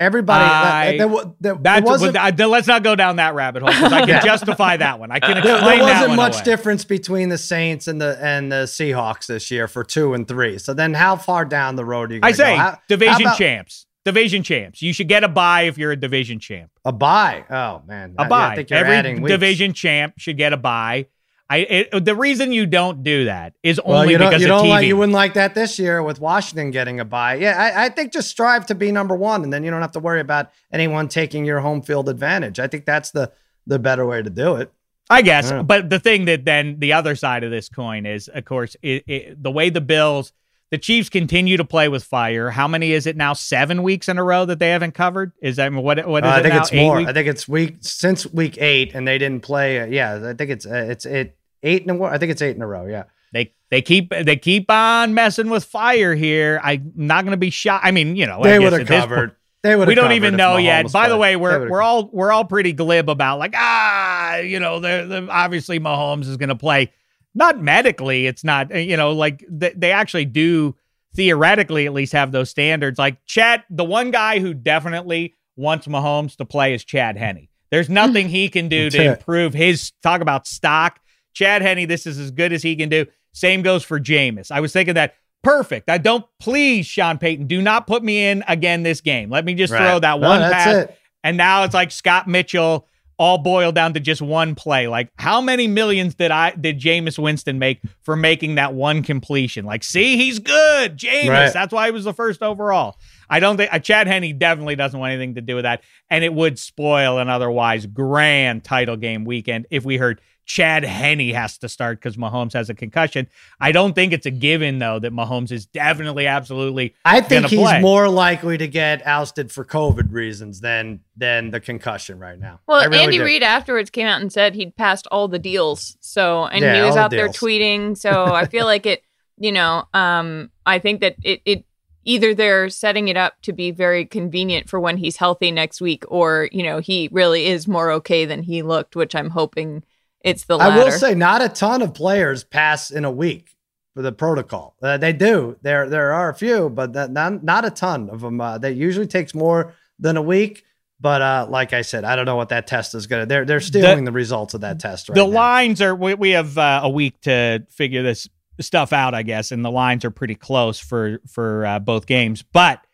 Everybody, 0.00 0.44
uh, 0.44 0.48
uh, 0.48 0.50
I- 0.50 0.96
that, 0.98 1.08
that, 1.08 1.24
that, 1.24 1.34
that, 1.40 1.62
That's 1.62 1.84
wasn't, 1.86 2.16
I- 2.16 2.30
let's 2.46 2.68
not 2.68 2.84
go 2.84 2.94
down 2.94 3.16
that 3.16 3.34
rabbit 3.34 3.62
hole 3.62 3.72
because 3.72 3.92
I 3.92 4.00
can 4.00 4.08
Yeah. 4.08 4.20
justify 4.24 4.76
that 4.76 5.00
one. 5.00 5.10
I 5.10 5.18
can 5.18 5.42
there, 5.42 5.56
explain 5.56 5.78
there 5.80 5.86
that 5.88 6.00
wasn't 6.02 6.16
much 6.16 6.34
away. 6.36 6.44
difference 6.44 6.84
between 6.84 7.28
the 7.30 7.38
Saints 7.38 7.88
and 7.88 8.00
the 8.00 8.16
and 8.22 8.52
the 8.52 8.64
Seahawks 8.66 9.26
this 9.26 9.50
year 9.50 9.66
for 9.66 9.82
two 9.82 10.14
and 10.14 10.28
three. 10.28 10.58
So 10.58 10.72
then, 10.72 10.94
how 10.94 11.16
far 11.16 11.44
down 11.44 11.74
the 11.74 11.84
road 11.84 12.12
are 12.12 12.14
you? 12.14 12.20
I 12.22 12.30
say 12.32 12.54
go? 12.54 12.60
How- 12.62 12.78
division 12.88 13.12
how 13.14 13.20
about 13.20 13.38
champs. 13.38 13.86
Division 14.04 14.42
champs. 14.44 14.80
You 14.80 14.92
should 14.92 15.08
get 15.08 15.24
a 15.24 15.28
buy 15.28 15.62
if 15.62 15.76
you're 15.76 15.92
a 15.92 15.96
division 15.96 16.38
champ. 16.38 16.70
a 16.84 16.92
buy? 16.92 17.44
Oh 17.50 17.82
man, 17.86 18.14
A 18.18 18.22
I- 18.22 18.28
yeah. 18.28 18.34
I 18.52 18.54
think 18.54 18.70
you're 18.70 18.78
Every 18.78 19.20
division 19.28 19.72
champ 19.72 20.14
should 20.18 20.36
get 20.38 20.52
a 20.52 20.56
bye. 20.56 21.06
I 21.50 21.56
it, 21.58 22.04
the 22.04 22.14
reason 22.14 22.52
you 22.52 22.66
don't 22.66 23.02
do 23.02 23.24
that 23.24 23.54
is 23.62 23.80
Well, 23.84 24.00
only 24.00 24.12
you 24.12 24.18
because 24.18 24.42
you 24.42 24.48
don't 24.48 24.68
like 24.68 24.86
you 24.86 24.96
wouldn't 24.96 25.14
like 25.14 25.34
that 25.34 25.54
this 25.54 25.78
year 25.78 26.02
with 26.02 26.20
Washington 26.20 26.70
getting 26.70 27.00
a 27.00 27.04
bye. 27.06 27.36
Yeah, 27.36 27.56
I, 27.56 27.86
I 27.86 27.88
think 27.88 28.12
just 28.12 28.28
strive 28.28 28.66
to 28.66 28.74
be 28.74 28.92
number 28.92 29.14
one, 29.16 29.42
and 29.44 29.52
then 29.52 29.64
you 29.64 29.70
don't 29.70 29.80
have 29.80 29.92
to 29.92 30.00
worry 30.00 30.20
about 30.20 30.50
anyone 30.72 31.08
taking 31.08 31.46
your 31.46 31.60
home 31.60 31.80
field 31.80 32.08
advantage. 32.08 32.58
I 32.58 32.66
think 32.66 32.84
that's 32.84 33.12
the 33.12 33.32
the 33.66 33.78
better 33.78 34.04
way 34.06 34.22
to 34.22 34.30
do 34.30 34.56
it. 34.56 34.70
I 35.10 35.22
guess. 35.22 35.50
Yeah. 35.50 35.62
But 35.62 35.88
the 35.88 35.98
thing 35.98 36.26
that 36.26 36.44
then 36.44 36.80
the 36.80 36.92
other 36.92 37.16
side 37.16 37.42
of 37.44 37.50
this 37.50 37.70
coin 37.70 38.04
is, 38.04 38.28
of 38.28 38.44
course, 38.44 38.76
it, 38.82 39.04
it, 39.06 39.42
the 39.42 39.50
way 39.50 39.70
the 39.70 39.80
Bills, 39.80 40.34
the 40.70 40.76
Chiefs 40.76 41.08
continue 41.08 41.56
to 41.56 41.64
play 41.64 41.88
with 41.88 42.04
fire. 42.04 42.50
How 42.50 42.68
many 42.68 42.92
is 42.92 43.06
it 43.06 43.16
now? 43.16 43.32
Seven 43.32 43.82
weeks 43.82 44.10
in 44.10 44.18
a 44.18 44.22
row 44.22 44.44
that 44.44 44.58
they 44.58 44.68
haven't 44.68 44.92
covered. 44.92 45.32
Is 45.40 45.56
that 45.56 45.72
what? 45.72 46.06
What 46.06 46.24
is 46.24 46.30
Uh, 46.30 46.34
I 46.34 46.38
it 46.40 46.42
think 46.42 46.54
now? 46.54 46.60
it's 46.60 46.72
more. 46.74 46.96
weeks? 46.98 47.08
I 47.08 47.12
think 47.14 47.26
it's 47.26 47.48
week 47.48 47.76
since 47.80 48.26
week 48.26 48.58
eight, 48.60 48.94
and 48.94 49.08
they 49.08 49.16
didn't 49.16 49.42
play. 49.42 49.80
Uh, 49.80 49.86
yeah, 49.86 50.28
I 50.28 50.34
think 50.34 50.50
it's 50.50 50.66
uh, 50.66 50.74
it's 50.90 51.06
it 51.06 51.37
eight 51.62 51.82
in 51.82 51.90
a 51.90 51.94
row. 51.94 52.06
I 52.06 52.18
think 52.18 52.30
it's 52.32 52.42
eight 52.42 52.56
in 52.56 52.62
a 52.62 52.66
row. 52.66 52.86
Yeah. 52.86 53.04
They 53.32 53.52
they 53.70 53.82
keep 53.82 54.10
they 54.10 54.36
keep 54.36 54.70
on 54.70 55.12
messing 55.14 55.50
with 55.50 55.64
fire 55.64 56.14
here. 56.14 56.60
I'm 56.62 56.92
not 56.96 57.24
going 57.24 57.32
to 57.32 57.36
be 57.38 57.50
shocked. 57.50 57.84
I 57.84 57.90
mean, 57.90 58.16
you 58.16 58.26
know, 58.26 58.42
They 58.42 58.58
would 58.58 58.72
have 58.72 58.86
covered. 58.86 59.16
point- 59.16 59.32
They 59.62 59.76
would. 59.76 59.86
we 59.88 59.94
don't 59.94 60.12
even 60.12 60.36
know 60.36 60.56
yet. 60.56 60.90
By 60.92 61.08
the 61.08 61.16
way, 61.18 61.36
we're 61.36 61.68
we're 61.68 61.82
all 61.82 62.08
we're 62.12 62.32
all 62.32 62.44
pretty 62.46 62.72
glib 62.72 63.10
about 63.10 63.38
like 63.38 63.52
ah, 63.56 64.36
you 64.38 64.60
know, 64.60 64.80
they're, 64.80 65.06
they're- 65.06 65.26
obviously 65.30 65.78
Mahomes 65.78 66.26
is 66.26 66.36
going 66.38 66.48
to 66.48 66.54
play. 66.56 66.90
Not 67.34 67.60
medically, 67.60 68.26
it's 68.26 68.42
not. 68.44 68.74
You 68.74 68.96
know, 68.96 69.12
like 69.12 69.44
they, 69.48 69.72
they 69.76 69.92
actually 69.92 70.24
do 70.24 70.74
theoretically 71.14 71.86
at 71.86 71.92
least 71.92 72.12
have 72.12 72.32
those 72.32 72.48
standards. 72.50 72.98
Like 72.98 73.24
Chad, 73.26 73.64
the 73.70 73.84
one 73.84 74.10
guy 74.10 74.38
who 74.38 74.54
definitely 74.54 75.34
wants 75.56 75.86
Mahomes 75.86 76.36
to 76.36 76.44
play 76.44 76.72
is 76.74 76.84
Chad 76.84 77.16
Henne. 77.18 77.48
There's 77.70 77.90
nothing 77.90 78.28
he 78.28 78.48
can 78.48 78.68
do 78.68 78.84
That's 78.84 78.94
to 78.94 79.02
it. 79.02 79.18
improve 79.18 79.52
his 79.52 79.92
talk 80.02 80.20
about 80.22 80.46
stock. 80.46 81.00
Chad 81.38 81.62
Henne, 81.62 81.86
this 81.86 82.04
is 82.06 82.18
as 82.18 82.30
good 82.32 82.52
as 82.52 82.62
he 82.64 82.74
can 82.74 82.88
do. 82.88 83.06
Same 83.32 83.62
goes 83.62 83.84
for 83.84 84.00
Jameis. 84.00 84.50
I 84.50 84.58
was 84.60 84.72
thinking 84.72 84.94
that 84.94 85.14
perfect. 85.44 85.88
I 85.88 85.98
don't 85.98 86.24
please 86.40 86.84
Sean 86.84 87.16
Payton. 87.18 87.46
Do 87.46 87.62
not 87.62 87.86
put 87.86 88.02
me 88.02 88.26
in 88.26 88.42
again 88.48 88.82
this 88.82 89.00
game. 89.00 89.30
Let 89.30 89.44
me 89.44 89.54
just 89.54 89.72
Right. 89.72 89.78
throw 89.88 89.98
that 90.00 90.18
No, 90.20 90.28
one 90.28 90.40
that's 90.40 90.52
pass. 90.64 90.74
it. 90.76 90.98
And 91.22 91.36
now 91.36 91.62
it's 91.62 91.74
like 91.74 91.92
Scott 91.92 92.26
Mitchell 92.26 92.88
all 93.20 93.38
boiled 93.38 93.74
down 93.74 93.92
to 93.94 94.00
just 94.00 94.20
one 94.22 94.54
play. 94.56 94.88
Like 94.88 95.10
how 95.16 95.40
many 95.40 95.68
millions 95.68 96.16
did 96.16 96.30
I 96.32 96.50
did 96.52 96.80
Jameis 96.80 97.18
Winston 97.20 97.58
make 97.60 97.80
for 98.02 98.16
making 98.16 98.56
that 98.56 98.74
one 98.74 99.02
completion? 99.04 99.64
Like, 99.64 99.84
see, 99.84 100.16
he's 100.16 100.40
good. 100.40 100.96
Jameis. 100.96 101.28
Right. 101.28 101.52
That's 101.52 101.72
why 101.72 101.86
he 101.86 101.92
was 101.92 102.04
the 102.04 102.14
first 102.14 102.42
overall. 102.42 102.96
I 103.30 103.38
don't 103.38 103.56
think 103.56 103.72
uh, 103.72 103.78
Chad 103.78 104.06
Henne 104.08 104.38
definitely 104.38 104.74
doesn't 104.76 104.98
want 104.98 105.12
anything 105.12 105.34
to 105.36 105.40
do 105.40 105.54
with 105.54 105.64
that. 105.64 105.82
And 106.10 106.24
it 106.24 106.32
would 106.34 106.58
spoil 106.58 107.18
an 107.18 107.28
otherwise 107.28 107.86
grand 107.86 108.64
title 108.64 108.96
game 108.96 109.24
weekend 109.24 109.66
if 109.70 109.84
we 109.84 109.96
heard 109.98 110.20
Chad 110.48 110.82
Henne 110.82 111.28
has 111.34 111.58
to 111.58 111.68
start 111.68 111.98
because 111.98 112.16
Mahomes 112.16 112.54
has 112.54 112.70
a 112.70 112.74
concussion. 112.74 113.28
I 113.60 113.70
don't 113.70 113.92
think 113.92 114.14
it's 114.14 114.24
a 114.24 114.30
given 114.30 114.78
though 114.78 114.98
that 114.98 115.12
Mahomes 115.12 115.52
is 115.52 115.66
definitely 115.66 116.26
absolutely 116.26 116.94
I 117.04 117.20
think 117.20 117.46
he's 117.48 117.60
play. 117.60 117.82
more 117.82 118.08
likely 118.08 118.56
to 118.56 118.66
get 118.66 119.06
ousted 119.06 119.52
for 119.52 119.62
COVID 119.62 120.10
reasons 120.10 120.60
than 120.60 121.00
than 121.18 121.50
the 121.50 121.60
concussion 121.60 122.18
right 122.18 122.38
now. 122.38 122.60
Well, 122.66 122.82
really 122.88 123.04
Andy 123.04 123.18
do. 123.18 123.24
Reid 123.24 123.42
afterwards 123.42 123.90
came 123.90 124.06
out 124.06 124.22
and 124.22 124.32
said 124.32 124.54
he'd 124.54 124.74
passed 124.74 125.06
all 125.08 125.28
the 125.28 125.38
deals. 125.38 125.98
So, 126.00 126.46
and 126.46 126.62
Yeah, 126.62 126.76
he 126.76 126.80
was 126.80 126.90
all 126.90 126.94
the 126.96 127.00
out 127.00 127.10
there 127.10 127.28
tweeting. 127.28 127.96
So 127.96 128.24
I 128.34 128.46
feel 128.46 128.64
like 128.64 128.86
it, 128.86 129.02
you 129.36 129.52
know, 129.52 129.84
um, 129.92 130.50
I 130.64 130.78
think 130.78 131.02
that 131.02 131.16
it, 131.22 131.42
it 131.44 131.64
either 132.04 132.34
they're 132.34 132.70
setting 132.70 133.08
it 133.08 133.18
up 133.18 133.34
to 133.42 133.52
be 133.52 133.70
very 133.70 134.06
convenient 134.06 134.70
for 134.70 134.80
when 134.80 134.96
he's 134.96 135.18
healthy 135.18 135.50
next 135.50 135.82
week, 135.82 136.04
or 136.08 136.48
you 136.52 136.62
know, 136.62 136.78
he 136.78 137.10
really 137.12 137.44
is 137.44 137.68
more 137.68 137.92
okay 137.92 138.24
than 138.24 138.42
he 138.42 138.62
looked, 138.62 138.96
which 138.96 139.14
I'm 139.14 139.28
hoping 139.28 139.84
it's 140.22 140.44
the 140.44 140.56
latter. 140.56 140.80
I 140.80 140.84
will 140.84 140.90
say, 140.90 141.14
not 141.14 141.42
a 141.42 141.48
ton 141.48 141.82
of 141.82 141.94
players 141.94 142.44
pass 142.44 142.90
in 142.90 143.04
a 143.04 143.10
week 143.10 143.56
for 143.94 144.02
the 144.02 144.12
protocol. 144.12 144.76
Uh, 144.82 144.96
they 144.96 145.12
do. 145.12 145.56
There, 145.62 145.88
there 145.88 146.12
are 146.12 146.30
a 146.30 146.34
few, 146.34 146.70
but 146.70 146.92
that, 146.94 147.10
not 147.10 147.42
not 147.42 147.64
a 147.64 147.70
ton 147.70 148.10
of 148.10 148.20
them. 148.20 148.40
Uh, 148.40 148.58
that 148.58 148.74
usually 148.74 149.06
takes 149.06 149.34
more 149.34 149.74
than 149.98 150.16
a 150.16 150.22
week. 150.22 150.64
But 151.00 151.22
uh, 151.22 151.46
like 151.48 151.72
I 151.72 151.82
said, 151.82 152.04
I 152.04 152.16
don't 152.16 152.26
know 152.26 152.36
what 152.36 152.48
that 152.48 152.66
test 152.66 152.94
is 152.94 153.06
gonna. 153.06 153.26
They're 153.26 153.44
they're 153.44 153.60
stealing 153.60 154.04
the, 154.04 154.12
results 154.12 154.54
of 154.54 154.62
that 154.62 154.80
test 154.80 155.08
right 155.08 155.14
the 155.14 155.26
now. 155.26 155.32
lines 155.32 155.80
are 155.80 155.94
we, 155.94 156.14
we 156.14 156.30
have 156.30 156.58
uh, 156.58 156.80
a 156.82 156.90
week 156.90 157.20
to 157.22 157.64
figure 157.70 158.02
this 158.02 158.28
stuff 158.60 158.92
out 158.92 159.14
i 159.14 159.22
guess 159.22 159.52
and 159.52 159.64
the 159.64 159.70
lines 159.70 160.04
are 160.04 160.10
pretty 160.10 160.34
close 160.34 160.78
for 160.78 161.20
for 161.28 161.64
uh, 161.64 161.78
both 161.78 162.06
games 162.06 162.42
but 162.42 162.84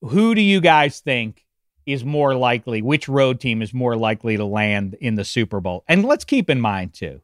who 0.00 0.34
do 0.34 0.40
you 0.40 0.60
guys 0.60 1.00
think 1.00 1.44
is 1.88 2.04
more 2.04 2.34
likely 2.34 2.82
which 2.82 3.08
road 3.08 3.40
team 3.40 3.62
is 3.62 3.72
more 3.72 3.96
likely 3.96 4.36
to 4.36 4.44
land 4.44 4.94
in 5.00 5.14
the 5.14 5.24
super 5.24 5.60
bowl? 5.60 5.84
And 5.88 6.04
let's 6.04 6.24
keep 6.24 6.48
in 6.50 6.60
mind 6.60 6.94
too 6.94 7.20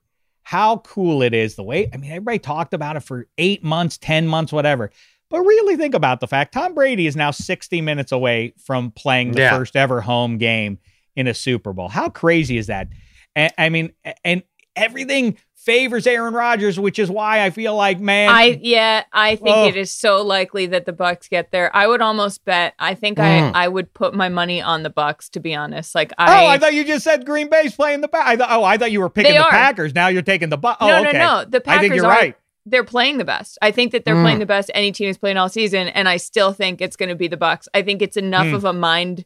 how 0.46 0.76
cool 0.78 1.22
it 1.22 1.32
is 1.32 1.54
the 1.54 1.62
way 1.62 1.88
i 1.94 1.96
mean 1.96 2.10
everybody 2.10 2.38
talked 2.38 2.74
about 2.74 2.96
it 2.96 3.00
for 3.00 3.26
eight 3.38 3.64
months 3.64 3.96
ten 3.96 4.26
months 4.28 4.52
whatever. 4.52 4.90
But 5.30 5.40
really 5.40 5.76
think 5.76 5.94
about 5.94 6.20
the 6.20 6.26
fact 6.28 6.52
tom 6.52 6.74
brady 6.74 7.06
is 7.06 7.16
now 7.16 7.30
60 7.30 7.80
minutes 7.80 8.12
away 8.12 8.52
from 8.58 8.90
playing 8.90 9.32
the 9.32 9.40
Yeah. 9.40 9.56
first 9.56 9.74
ever 9.74 10.00
home 10.02 10.36
game 10.38 10.78
in 11.16 11.26
a 11.26 11.34
super 11.34 11.72
bowl. 11.72 11.88
How 11.88 12.08
crazy 12.10 12.58
is 12.58 12.66
that? 12.66 12.88
I 13.36 13.68
mean, 13.70 13.92
and 14.24 14.42
everything 14.76 15.38
favors 15.64 16.06
Aaron 16.06 16.34
Rodgers, 16.34 16.78
which 16.78 16.98
is 16.98 17.10
why 17.10 17.42
I 17.44 17.50
feel 17.50 17.74
like, 17.74 17.98
man, 18.00 18.28
I 18.30 18.58
yeah, 18.62 19.04
I 19.12 19.36
think 19.36 19.56
Oh. 19.56 19.66
it 19.66 19.76
is 19.76 19.90
so 19.90 20.22
likely 20.22 20.66
that 20.66 20.84
the 20.86 20.92
Bucks 20.92 21.28
get 21.28 21.50
there. 21.50 21.74
I 21.74 21.86
would 21.86 22.00
almost 22.02 22.44
bet. 22.44 22.74
I 22.78 22.94
think 22.94 23.18
Mm. 23.18 23.52
I 23.54 23.64
I 23.64 23.68
would 23.68 23.92
put 23.94 24.14
my 24.14 24.28
money 24.28 24.60
on 24.60 24.82
the 24.82 24.90
Bucks 24.90 25.28
to 25.30 25.40
be 25.40 25.54
honest. 25.54 25.94
Like 25.94 26.12
I 26.18 26.44
oh, 26.44 26.46
I, 26.46 26.54
I 26.54 26.58
thought 26.58 26.74
you 26.74 26.84
just 26.84 27.04
said 27.04 27.24
Green 27.26 27.48
Bay's 27.48 27.74
playing 27.74 28.00
the 28.02 28.08
Pack. 28.08 28.40
I 28.40 28.54
oh, 28.56 28.64
I 28.64 28.76
thought 28.78 28.92
you 28.92 29.00
were 29.00 29.10
picking 29.10 29.32
the 29.34 29.38
are. 29.44 29.50
Packers. 29.50 29.94
Now 29.94 30.08
you're 30.08 30.22
taking 30.22 30.50
the 30.50 30.58
Bucks. 30.58 30.78
Oh, 30.80 30.86
no, 30.88 31.00
okay. 31.08 31.18
no, 31.18 31.40
no. 31.40 31.44
The 31.44 31.60
Packers 31.60 31.78
I 31.78 31.80
think 31.80 31.94
you're 31.94 32.06
are 32.06 32.08
right. 32.08 32.36
they're 32.66 32.84
playing 32.84 33.18
the 33.18 33.24
best. 33.24 33.58
I 33.62 33.70
think 33.70 33.92
that 33.92 34.04
they're 34.04 34.14
Mm. 34.16 34.22
playing 34.22 34.38
the 34.40 34.46
best 34.46 34.70
any 34.74 34.92
team 34.92 35.08
is 35.08 35.18
playing 35.18 35.36
all 35.36 35.48
season, 35.48 35.88
and 35.88 36.08
I 36.08 36.16
still 36.18 36.52
think 36.52 36.80
it's 36.80 36.96
going 36.96 37.08
to 37.10 37.14
be 37.14 37.28
the 37.28 37.36
Bucks. 37.36 37.68
I 37.74 37.82
think 37.82 38.02
it's 38.02 38.16
enough 38.16 38.46
Mm. 38.46 38.54
of 38.54 38.64
a 38.64 38.72
mind 38.72 39.24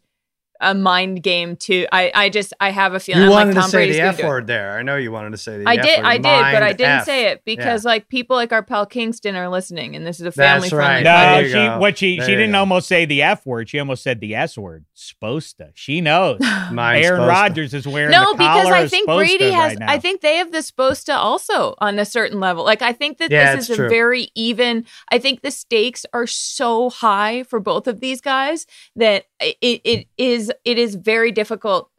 a 0.60 0.74
mind 0.74 1.22
game 1.22 1.56
to. 1.56 1.86
I 1.92 2.10
I 2.14 2.28
just 2.30 2.52
I 2.60 2.70
have 2.70 2.94
a 2.94 3.00
feeling 3.00 3.22
you 3.22 3.28
I'm 3.28 3.32
wanted 3.32 3.54
like 3.54 3.62
Tom 3.62 3.64
to 3.64 3.70
say 3.70 3.78
Brady's 3.78 3.96
the 3.96 4.02
F 4.02 4.22
word 4.24 4.46
there. 4.46 4.78
I 4.78 4.82
know 4.82 4.96
you 4.96 5.12
wanted 5.12 5.30
to 5.30 5.36
say 5.36 5.58
the 5.58 5.68
I 5.68 5.74
F 5.76 5.84
did, 5.84 5.98
word. 5.98 6.06
I 6.06 6.16
did, 6.16 6.22
but 6.22 6.62
I 6.62 6.72
didn't 6.72 6.98
F. 7.00 7.04
say 7.04 7.26
it 7.30 7.44
because 7.44 7.84
like 7.84 8.08
people 8.08 8.36
like 8.36 8.52
our 8.52 8.62
pal 8.62 8.86
Kingston 8.86 9.36
are 9.36 9.48
listening, 9.48 9.94
and 9.96 10.06
this 10.06 10.16
is 10.20 10.22
a 10.22 10.30
That's 10.30 10.36
family 10.36 10.68
friendly. 10.70 11.04
right. 11.08 11.42
No, 11.42 11.46
she 11.46 11.52
go. 11.52 11.78
what 11.78 11.98
she 11.98 12.16
There 12.16 12.26
she 12.26 12.32
didn't 12.32 12.52
go. 12.52 12.58
almost 12.58 12.88
say 12.88 13.04
the 13.04 13.22
F 13.22 13.46
word. 13.46 13.68
She 13.68 13.78
almost 13.78 14.02
said 14.02 14.20
the 14.20 14.34
S 14.34 14.58
word. 14.58 14.84
Supposed 15.00 15.58
to. 15.58 15.70
She 15.74 16.00
knows. 16.00 16.40
Mine's 16.72 17.06
Aaron 17.06 17.20
supposed. 17.20 17.28
Rodgers 17.28 17.72
is 17.74 17.86
wearing 17.86 18.10
No, 18.10 18.32
the 18.32 18.38
because 18.38 18.66
I 18.66 18.88
think 18.88 19.04
supposed 19.04 19.18
Brady 19.38 19.52
has. 19.52 19.76
right. 19.76 19.88
I 19.88 19.98
think 20.00 20.22
they 20.22 20.36
have 20.38 20.50
the 20.50 20.60
supposed 20.60 21.06
to 21.06 21.12
also 21.16 21.76
on 21.78 22.00
a 22.00 22.04
certain 22.04 22.40
level. 22.40 22.64
Like 22.64 22.82
I 22.82 22.92
think 22.92 23.18
that 23.18 23.30
Yeah, 23.30 23.54
this 23.54 23.70
it's 23.70 23.78
is 23.78 23.78
a 23.78 23.88
very 23.88 24.30
even. 24.34 24.84
I 25.12 25.20
think 25.20 25.42
the 25.42 25.52
stakes 25.52 26.04
are 26.12 26.26
so 26.26 26.90
high 26.90 27.44
for 27.44 27.60
both 27.60 27.86
of 27.86 28.00
these 28.00 28.20
guys 28.20 28.66
that 28.96 29.26
it 29.40 29.56
it 29.84 30.08
is 30.18 30.52
it 30.64 30.78
is 30.78 30.96
very 30.96 31.30
difficult 31.30 31.90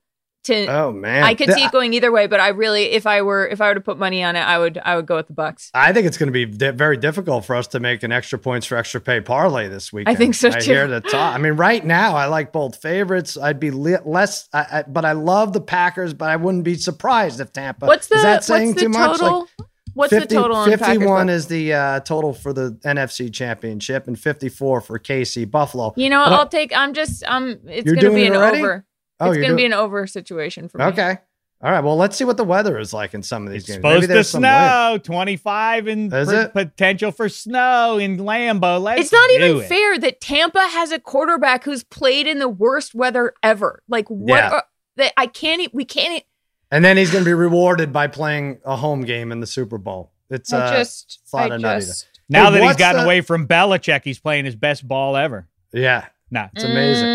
to. 0.46 0.66
Oh 0.68 0.92
man, 0.92 1.24
I 1.24 1.34
could 1.34 1.52
see 1.52 1.64
it 1.64 1.72
going 1.72 1.94
either 1.94 2.12
way, 2.12 2.28
but 2.28 2.40
I 2.40 2.50
really, 2.50 2.84
if 2.92 3.06
I 3.08 3.22
were, 3.22 3.48
if 3.48 3.62
I 3.62 3.68
were 3.70 3.76
to 3.76 3.82
put 3.82 3.98
money 3.98 4.24
on 4.24 4.36
it, 4.36 4.42
I 4.42 4.58
would, 4.58 4.78
I 4.84 4.96
would 4.96 5.06
go 5.06 5.16
with 5.16 5.28
the 5.28 5.34
Bucks. 5.34 5.70
I 5.74 5.94
think 5.94 6.08
it's 6.08 6.18
going 6.18 6.28
to 6.28 6.34
be 6.34 6.46
di- 6.46 6.72
very 6.72 6.98
difficult 6.98 7.46
for 7.46 7.56
us 7.56 7.68
to 7.68 7.80
make 7.80 8.04
an 8.04 8.12
extra 8.12 8.40
points 8.40 8.66
for 8.66 8.76
extra 8.78 9.02
pay 9.02 9.22
parlay 9.22 9.68
this 9.68 9.92
week 9.94 10.08
I 10.08 10.16
think 10.16 10.36
so, 10.36 10.50
I 10.50 10.60
too. 10.60 10.72
hear 10.72 10.88
the 10.88 11.02
talk. 11.02 11.36
I 11.36 11.38
mean, 11.38 11.54
right 11.54 11.86
now 11.86 12.16
I 12.16 12.26
like 12.26 12.52
both 12.52 12.82
favorites. 12.82 13.38
I'd 13.38 13.60
be 13.60 13.72
li- 13.72 13.98
less, 14.06 14.48
I, 14.54 14.60
I, 14.72 14.84
but 14.88 15.06
I 15.06 15.12
love 15.14 15.54
the 15.54 15.62
Packers. 15.62 16.14
But 16.14 16.30
I 16.30 16.36
wouldn't 16.36 16.64
be 16.64 16.76
surprised 16.76 17.40
if 17.40 17.52
Tampa. 17.54 17.86
What's 17.86 18.08
the 18.08 18.16
is 18.16 18.24
that 18.24 18.44
saying 18.44 18.70
what's 18.70 18.82
the 18.82 18.86
too 18.86 18.90
much? 18.90 19.22
Like 19.22 19.48
what's 19.94 20.14
50 20.14 20.28
the 20.28 20.42
total 20.42 20.58
on 20.58 20.70
Packers? 20.70 20.88
51 20.88 21.28
Bucks? 21.28 21.36
is 21.36 21.48
the 21.48 21.74
uh, 21.74 22.00
total 22.02 22.34
for 22.34 22.54
the 22.54 22.80
NFC 22.86 23.34
Championship, 23.34 24.08
and 24.08 24.18
54 24.20 24.82
for 24.82 25.00
KC 25.00 25.50
Buffalo. 25.50 25.94
You 25.98 26.10
know? 26.10 26.24
But 26.24 26.34
I- 26.34 26.36
I'll 26.38 26.48
take. 26.48 26.76
I'm 26.76 26.94
just. 26.94 27.24
Um, 27.26 27.60
it's 27.68 27.92
gonna 27.92 28.14
be 28.14 28.26
an 28.26 28.36
already? 28.36 28.60
over. 28.60 28.86
Oh, 29.20 29.32
it's 29.32 29.42
gonna 29.42 29.56
be 29.56 29.66
an 29.66 29.74
over 29.74 30.06
situation 30.08 30.68
for 30.70 30.78
me. 30.80 30.86
Okay. 30.86 31.18
All 31.62 31.70
right. 31.72 31.84
Well, 31.84 31.98
let's 31.98 32.16
see 32.16 32.24
what 32.24 32.38
the 32.38 32.46
weather 32.46 32.80
is 32.80 32.94
like 32.94 33.14
in 33.14 33.22
some 33.22 33.46
of 33.46 33.52
these 33.52 33.64
It's 33.64 33.68
games. 33.68 33.76
supposed 33.80 34.02
to 34.04 34.08
there's 34.08 34.30
some 34.30 34.42
snow. 34.44 34.98
25 35.04 35.88
and 35.88 36.14
Is 36.14 36.30
pr- 36.30 36.36
it? 36.36 36.54
potential 36.54 37.12
for 37.12 37.28
snow 37.28 37.98
in 37.98 38.16
Lambeau. 38.18 38.82
Let's 38.82 39.02
It's 39.02 39.12
not 39.12 39.28
do 39.30 39.36
even 39.36 39.58
it. 39.64 39.68
fair 39.68 39.98
that 40.00 40.22
Tampa 40.22 40.62
has 40.62 40.94
a 40.94 41.00
quarterback 41.00 41.66
who's 41.66 41.84
played 41.84 42.28
in 42.28 42.40
the 42.40 42.48
worst 42.48 42.96
weather 42.96 43.34
ever. 43.44 43.84
Like 43.90 44.08
what? 44.08 44.30
Yeah. 44.38 44.50
Are, 44.52 44.64
that 44.96 45.12
I 45.18 45.28
can't. 45.28 45.74
We 45.74 45.84
can't. 45.84 46.24
And 46.72 46.86
then 46.86 46.96
he's 46.96 47.12
going 47.12 47.26
to 47.26 47.30
be 47.30 47.34
rewarded 47.34 47.92
by 47.92 48.08
playing 48.08 48.60
a 48.64 48.78
home 48.78 49.02
game 49.02 49.34
in 49.34 49.42
the 49.42 49.48
Super 49.48 49.78
Bowl. 49.78 50.14
It's 50.30 50.54
I 50.54 50.60
uh, 50.66 50.78
just. 50.78 51.20
it's 51.24 51.34
a 51.34 51.38
I 51.38 51.46
of 51.48 51.52
nuttiness. 51.62 51.80
just. 51.88 52.08
Now 52.30 52.52
Hey, 52.52 52.60
that 52.60 52.68
he's 52.68 52.76
gotten 52.78 53.00
the- 53.02 53.06
away 53.06 53.20
from 53.20 53.48
Belichick, 53.50 54.06
he's 54.06 54.20
playing 54.20 54.46
his 54.46 54.56
best 54.56 54.88
ball 54.88 55.18
ever. 55.18 55.50
yeah, 55.74 56.06
Nah. 56.32 56.48
it's 56.56 56.64
amazing. 56.64 57.06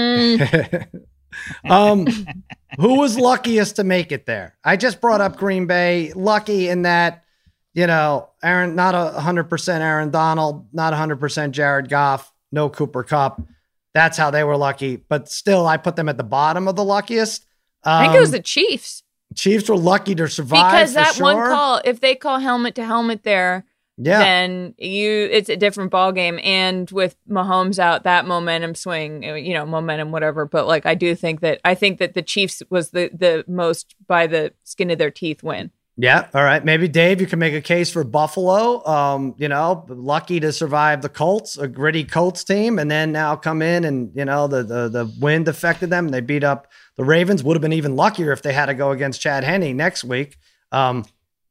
Mm. 0.46 1.00
um, 1.68 2.06
who 2.78 2.98
was 2.98 3.18
luckiest 3.18 3.76
to 3.76 3.84
make 3.84 4.12
it 4.12 4.26
there? 4.26 4.56
I 4.64 4.76
just 4.76 5.00
brought 5.00 5.20
up 5.20 5.36
Green 5.36 5.66
Bay. 5.66 6.12
Lucky 6.14 6.68
in 6.68 6.82
that, 6.82 7.24
you 7.72 7.86
know, 7.86 8.30
Aaron, 8.42 8.74
not 8.74 8.94
a 8.94 9.20
hundred 9.20 9.44
percent 9.44 9.82
Aaron 9.82 10.10
Donald, 10.10 10.66
not 10.72 10.92
a 10.92 10.96
hundred 10.96 11.20
percent 11.20 11.54
Jared 11.54 11.88
Goff, 11.88 12.32
no 12.52 12.68
Cooper 12.68 13.02
Kupp. 13.02 13.42
That's 13.94 14.18
how 14.18 14.30
they 14.30 14.44
were 14.44 14.56
lucky. 14.56 14.96
But 14.96 15.28
still, 15.28 15.66
I 15.66 15.76
put 15.76 15.96
them 15.96 16.08
at 16.08 16.16
the 16.16 16.24
bottom 16.24 16.66
of 16.68 16.76
the 16.76 16.84
luckiest. 16.84 17.46
I 17.84 18.04
think 18.04 18.16
it 18.16 18.20
was 18.20 18.30
Um, 18.30 18.32
the 18.32 18.42
Chiefs 18.42 19.02
Chiefs 19.34 19.68
were 19.68 19.76
lucky 19.76 20.14
to 20.14 20.28
survive 20.28 20.72
because 20.72 20.94
that 20.94 21.16
one 21.16 21.36
call. 21.36 21.80
If 21.84 22.00
they 22.00 22.14
call 22.14 22.38
helmet 22.38 22.74
to 22.76 22.84
helmet 22.84 23.22
there, 23.24 23.64
yeah, 23.96 24.18
then 24.18 24.74
you 24.78 25.28
it's 25.30 25.48
a 25.48 25.56
different 25.56 25.90
ball 25.90 26.12
game. 26.12 26.40
And 26.42 26.90
with 26.90 27.16
Mahomes 27.28 27.78
out, 27.78 28.04
that 28.04 28.26
momentum 28.26 28.74
swing, 28.74 29.28
uh, 29.28 29.34
you 29.34 29.54
know, 29.54 29.64
momentum, 29.64 30.10
whatever. 30.10 30.46
But 30.46 30.66
like, 30.66 30.86
I 30.86 30.94
do 30.94 31.14
think 31.14 31.40
that 31.40 31.60
I 31.64 31.74
think 31.74 31.98
that 31.98 32.14
the 32.14 32.22
Chiefs 32.22 32.62
was 32.70 32.90
the 32.90 33.10
the 33.12 33.44
most 33.46 33.94
by 34.06 34.26
the 34.26 34.52
skin 34.64 34.90
of 34.90 34.98
their 34.98 35.10
teeth 35.10 35.42
win. 35.42 35.70
Yeah. 35.96 36.26
All 36.34 36.42
right. 36.42 36.64
Maybe 36.64 36.88
Dave, 36.88 37.20
you 37.20 37.28
can 37.28 37.38
make 37.38 37.54
a 37.54 37.60
case 37.60 37.92
for 37.92 38.02
Buffalo. 38.02 38.84
Um, 38.84 39.36
you 39.38 39.46
know, 39.46 39.86
lucky 39.88 40.40
to 40.40 40.50
survive 40.50 41.02
the 41.02 41.08
Colts, 41.08 41.56
a 41.56 41.68
gritty 41.68 42.02
Colts 42.02 42.42
team, 42.42 42.80
and 42.80 42.90
then 42.90 43.12
now 43.12 43.36
come 43.36 43.62
in 43.62 43.84
and 43.84 44.10
you 44.16 44.24
know 44.24 44.48
the 44.48 44.64
the 44.64 44.88
the 44.88 45.14
wind 45.20 45.46
affected 45.46 45.90
them. 45.90 46.08
They 46.08 46.20
beat 46.20 46.42
up 46.42 46.66
the 46.96 47.04
Ravens. 47.04 47.44
Would 47.44 47.54
have 47.54 47.62
been 47.62 47.72
even 47.72 47.94
luckier 47.94 48.32
if 48.32 48.42
they 48.42 48.52
had 48.52 48.66
to 48.66 48.74
go 48.74 48.90
against 48.90 49.20
Chad 49.20 49.44
Henne 49.44 49.76
next 49.76 50.02
week. 50.02 50.36
Um, 50.72 51.04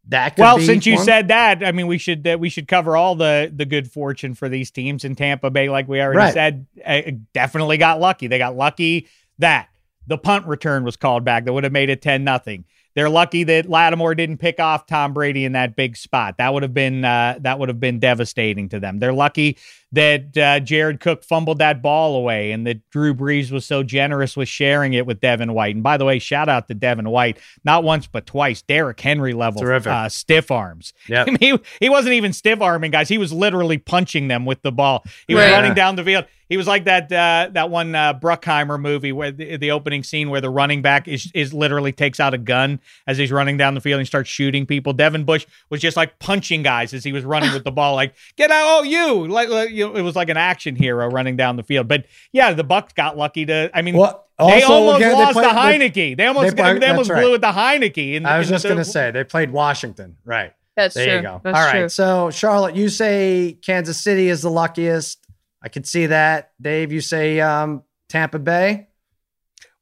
that 0.09 0.35
could 0.35 0.41
Well, 0.41 0.59
since 0.59 0.85
you 0.85 0.97
said 0.97 1.29
that, 1.29 1.63
I 1.65 1.71
mean, 1.71 1.87
we 1.87 1.97
should 1.97 2.27
uh, 2.27 2.37
we 2.39 2.49
should 2.49 2.67
cover 2.67 2.97
all 2.97 3.15
the 3.15 3.51
the 3.55 3.65
good 3.65 3.89
fortune 3.91 4.33
for 4.33 4.49
these 4.49 4.69
teams 4.71 5.05
in 5.05 5.15
Tampa 5.15 5.49
Bay, 5.49 5.69
like 5.69 5.87
we 5.87 6.01
already 6.01 6.17
Right. 6.17 6.33
said. 6.33 6.65
Uh, 6.85 7.01
definitely 7.33 7.77
got 7.77 7.99
lucky. 7.99 8.27
They 8.27 8.37
got 8.37 8.55
lucky 8.55 9.07
that 9.39 9.69
the 10.05 10.17
punt 10.17 10.45
return 10.47 10.83
was 10.83 10.97
called 10.97 11.23
back. 11.23 11.45
That 11.45 11.53
would 11.53 11.63
have 11.63 11.73
made 11.73 11.89
it 11.89 12.01
ten 12.01 12.23
nothing. 12.23 12.65
They're 12.95 13.09
lucky 13.09 13.43
that 13.45 13.67
Lattimore 13.67 14.13
didn't 14.13 14.37
pick 14.37 14.59
off 14.59 14.85
Tom 14.85 15.13
Brady 15.13 15.45
in 15.45 15.53
that 15.53 15.75
big 15.75 15.97
spot. 15.97 16.37
That 16.37 16.53
would 16.53 16.61
have 16.61 16.73
been 16.75 17.03
uh, 17.03 17.37
that 17.41 17.57
would 17.57 17.69
have 17.69 17.79
been 17.79 17.99
devastating 17.99 18.69
to 18.69 18.79
them. 18.79 18.99
They're 18.99 19.13
lucky 19.13 19.57
that 19.93 20.37
uh, 20.37 20.59
Jared 20.59 20.99
Cook 20.99 21.23
fumbled 21.23 21.59
that 21.59 21.81
ball 21.81 22.15
away 22.15 22.51
and 22.51 22.67
that 22.67 22.87
Drew 22.89 23.13
Brees 23.13 23.51
was 23.51 23.63
so 23.65 23.83
generous 23.83 24.35
with 24.35 24.49
sharing 24.49 24.93
it 24.93 25.05
with 25.05 25.21
Devin 25.21 25.53
White. 25.53 25.75
And 25.75 25.83
by 25.83 25.97
the 25.97 26.05
way, 26.05 26.19
shout 26.19 26.49
out 26.49 26.67
to 26.67 26.73
Devin 26.73 27.09
White, 27.09 27.37
not 27.63 27.83
once 27.83 28.07
but 28.07 28.25
twice, 28.25 28.61
Derrick 28.63 28.99
Henry 28.99 29.33
level 29.33 29.63
uh, 29.71 30.09
stiff 30.09 30.51
arms. 30.51 30.93
Yep. 31.07 31.27
I 31.27 31.31
mean, 31.31 31.37
he, 31.39 31.59
he 31.79 31.89
wasn't 31.89 32.13
even 32.13 32.33
stiff 32.33 32.59
arming 32.61 32.91
guys. 32.91 33.07
He 33.07 33.17
was 33.17 33.31
literally 33.31 33.77
punching 33.77 34.27
them 34.27 34.45
with 34.45 34.61
the 34.63 34.71
ball. 34.71 35.03
He 35.27 35.35
was 35.35 35.43
Right. 35.43 35.51
running 35.51 35.73
down 35.73 35.95
the 35.95 36.03
field. 36.03 36.25
He 36.49 36.57
was 36.57 36.67
like 36.67 36.85
that 36.85 37.11
uh, 37.11 37.49
that 37.53 37.69
one 37.71 37.95
uh, 37.95 38.13
Bruckheimer 38.13 38.79
movie 38.79 39.11
where 39.11 39.31
the, 39.31 39.57
the 39.57 39.71
opening 39.71 40.03
scene 40.03 40.29
where 40.29 40.41
the 40.41 40.51
running 40.51 40.81
back 40.83 41.07
is 41.07 41.31
is 41.33 41.51
literally 41.51 41.91
takes 41.91 42.19
out 42.19 42.33
a 42.35 42.37
gun 42.37 42.79
as 43.07 43.17
he's 43.17 43.31
running 43.31 43.57
down 43.57 43.73
the 43.73 43.81
field 43.81 43.97
and 43.99 44.05
starts 44.07 44.29
shooting 44.29 44.65
people. 44.67 44.93
Devin 44.93 45.23
Bush 45.23 45.47
was 45.71 45.81
just 45.81 45.97
like 45.97 46.19
punching 46.19 46.61
guys 46.61 46.93
as 46.93 47.03
he 47.03 47.11
was 47.11 47.23
running 47.23 47.51
with 47.53 47.63
the 47.63 47.71
ball, 47.71 47.95
like 47.95 48.13
get 48.35 48.51
out, 48.51 48.63
oh 48.65 48.83
you, 48.83 49.27
like, 49.27 49.49
like 49.49 49.71
you 49.71 49.82
know, 49.82 49.82
it 49.83 50.01
was 50.01 50.15
like 50.15 50.29
an 50.29 50.37
action 50.37 50.75
hero 50.75 51.07
running 51.09 51.35
down 51.35 51.55
the 51.57 51.63
field. 51.63 51.87
But 51.87 52.05
yeah, 52.31 52.53
the 52.53 52.63
Bucks 52.63 52.93
got 52.93 53.17
lucky 53.17 53.45
to. 53.45 53.69
I 53.73 53.81
mean, 53.81 53.95
Well, 53.97 54.25
they 54.39 54.63
almost 54.63 54.97
again, 54.97 55.09
they 55.09 55.15
lost 55.15 55.33
played- 55.33 55.49
to 55.49 55.53
they- 55.55 55.89
Heinicke. 55.89 56.17
They 56.17 56.25
almost 56.25 56.55
they 56.55 56.61
played- 56.61 56.81
they, 56.81 56.87
almost 56.89 57.09
blew 57.09 57.17
right. 57.17 57.33
it 57.35 57.41
to 57.41 57.47
Heinicke. 57.51 58.13
In, 58.15 58.25
I 58.25 58.37
was 58.39 58.47
in 58.49 58.53
just 58.55 58.63
going 58.65 58.77
to 58.77 58.85
say 58.85 59.11
they 59.11 59.23
played 59.23 59.51
Washington, 59.51 60.17
right? 60.25 60.53
That's 60.75 60.95
there 60.95 61.05
true. 61.05 61.15
you 61.17 61.21
go. 61.21 61.41
That's 61.43 61.57
All 61.57 61.65
right. 61.65 61.79
true. 61.81 61.89
So 61.89 62.31
Charlotte, 62.31 62.75
you 62.75 62.89
say 62.89 63.57
Kansas 63.61 63.99
City 64.01 64.29
is 64.29 64.41
the 64.41 64.49
luckiest. 64.49 65.19
I 65.61 65.69
could 65.69 65.85
see 65.87 66.07
that. 66.07 66.51
Dave, 66.61 66.91
you 66.91 66.99
say 66.99 67.39
um, 67.39 67.83
Tampa 68.09 68.39
Bay. 68.39 68.87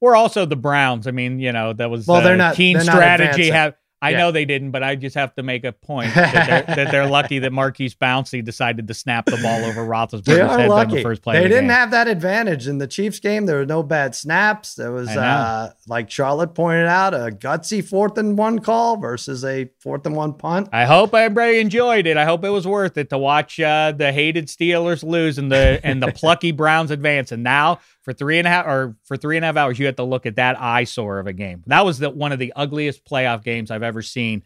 We're 0.02 0.16
also 0.16 0.46
the 0.46 0.56
Browns. 0.56 1.08
I 1.08 1.12
mean, 1.12 1.40
you 1.40 1.52
know, 1.52 1.74
that 1.74 1.90
was 1.90 2.08
Well, 2.08 2.22
they're 2.22 2.34
uh, 2.34 2.38
not- 2.38 2.56
keen 2.56 2.74
they're 2.76 2.84
strategy. 2.84 3.30
advancing. 3.50 3.54
Have 3.54 3.74
I 4.04 4.12
Yeah. 4.12 4.18
know 4.18 4.32
they 4.32 4.46
didn't, 4.46 4.72
but 4.72 4.82
I 4.82 4.96
just 4.96 5.16
have 5.16 5.36
to 5.36 5.44
make 5.44 5.64
a 5.64 5.72
point 5.72 6.14
that 6.16 6.66
they're, 6.66 6.76
that 6.76 6.92
they're 6.92 7.06
lucky 7.08 7.38
that 7.40 7.52
Maurkice 7.52 7.94
Pouncey 7.94 8.44
decided 8.44 8.88
to 8.88 8.94
snap 8.96 9.26
the 9.26 9.38
ball 9.38 9.64
over 9.64 9.82
Roethlisberger's 9.86 10.28
head 10.58 10.70
on 10.70 10.90
the 10.90 11.02
first 11.04 11.22
play. 11.22 11.36
They 11.36 11.44
the 11.44 11.50
didn't 11.50 11.64
game. 11.66 11.70
have 11.70 11.92
that 11.92 12.08
advantage 12.08 12.68
in 12.68 12.80
the 12.80 12.88
Chiefs 12.88 13.20
game. 13.20 13.46
There 13.46 13.58
were 13.58 13.66
no 13.66 13.84
bad 13.84 14.16
snaps. 14.16 14.74
There 14.74 14.92
was, 14.92 15.08
uh, 15.10 15.74
like 15.88 16.10
Charlotte 16.10 16.56
pointed 16.56 16.88
out, 16.88 17.14
a 17.14 17.30
gutsy 17.32 17.84
fourth 17.88 18.18
and 18.18 18.38
one 18.38 18.60
call 18.60 18.98
versus 18.98 19.46
a 19.46 19.70
fourth 19.80 20.06
and 20.08 20.16
one 20.16 20.34
punt. 20.34 20.70
I 20.74 20.86
hope 20.86 21.14
everybody 21.14 21.60
enjoyed 21.60 22.08
it. 22.08 22.18
I 22.18 22.26
hope 22.26 22.44
it 22.44 22.50
was 22.50 22.68
worth 22.68 22.98
it 22.98 23.10
to 23.12 23.18
watch 23.20 23.60
uh, 23.60 23.92
the 23.96 24.12
hated 24.12 24.48
Steelers 24.48 25.04
lose 25.04 25.38
and 25.38 25.52
the 25.52 25.80
and 25.84 26.02
the 26.02 26.12
plucky 26.16 26.52
Browns 26.52 26.90
advance. 26.92 27.32
And 27.32 27.44
now 27.44 27.80
for 28.04 28.14
three 28.14 28.38
and 28.40 28.48
a 28.48 28.50
half 28.50 28.66
or 28.66 28.96
for 29.06 29.16
three 29.18 29.38
and 29.38 29.44
a 29.44 29.48
half 29.48 29.58
hours, 29.58 29.78
you 29.80 29.86
have 29.86 29.96
to 29.98 30.04
look 30.04 30.26
at 30.26 30.36
that 30.38 30.60
eyesore 30.60 31.20
of 31.20 31.28
a 31.28 31.34
game. 31.34 31.64
That 31.68 31.86
was 31.86 32.00
the 32.00 32.10
one 32.10 32.32
of 32.32 32.40
the 32.40 32.52
ugliest 32.56 33.06
playoff 33.06 33.44
games 33.44 33.70
I've 33.72 33.84
ever 33.84 34.02
seen. 34.02 34.44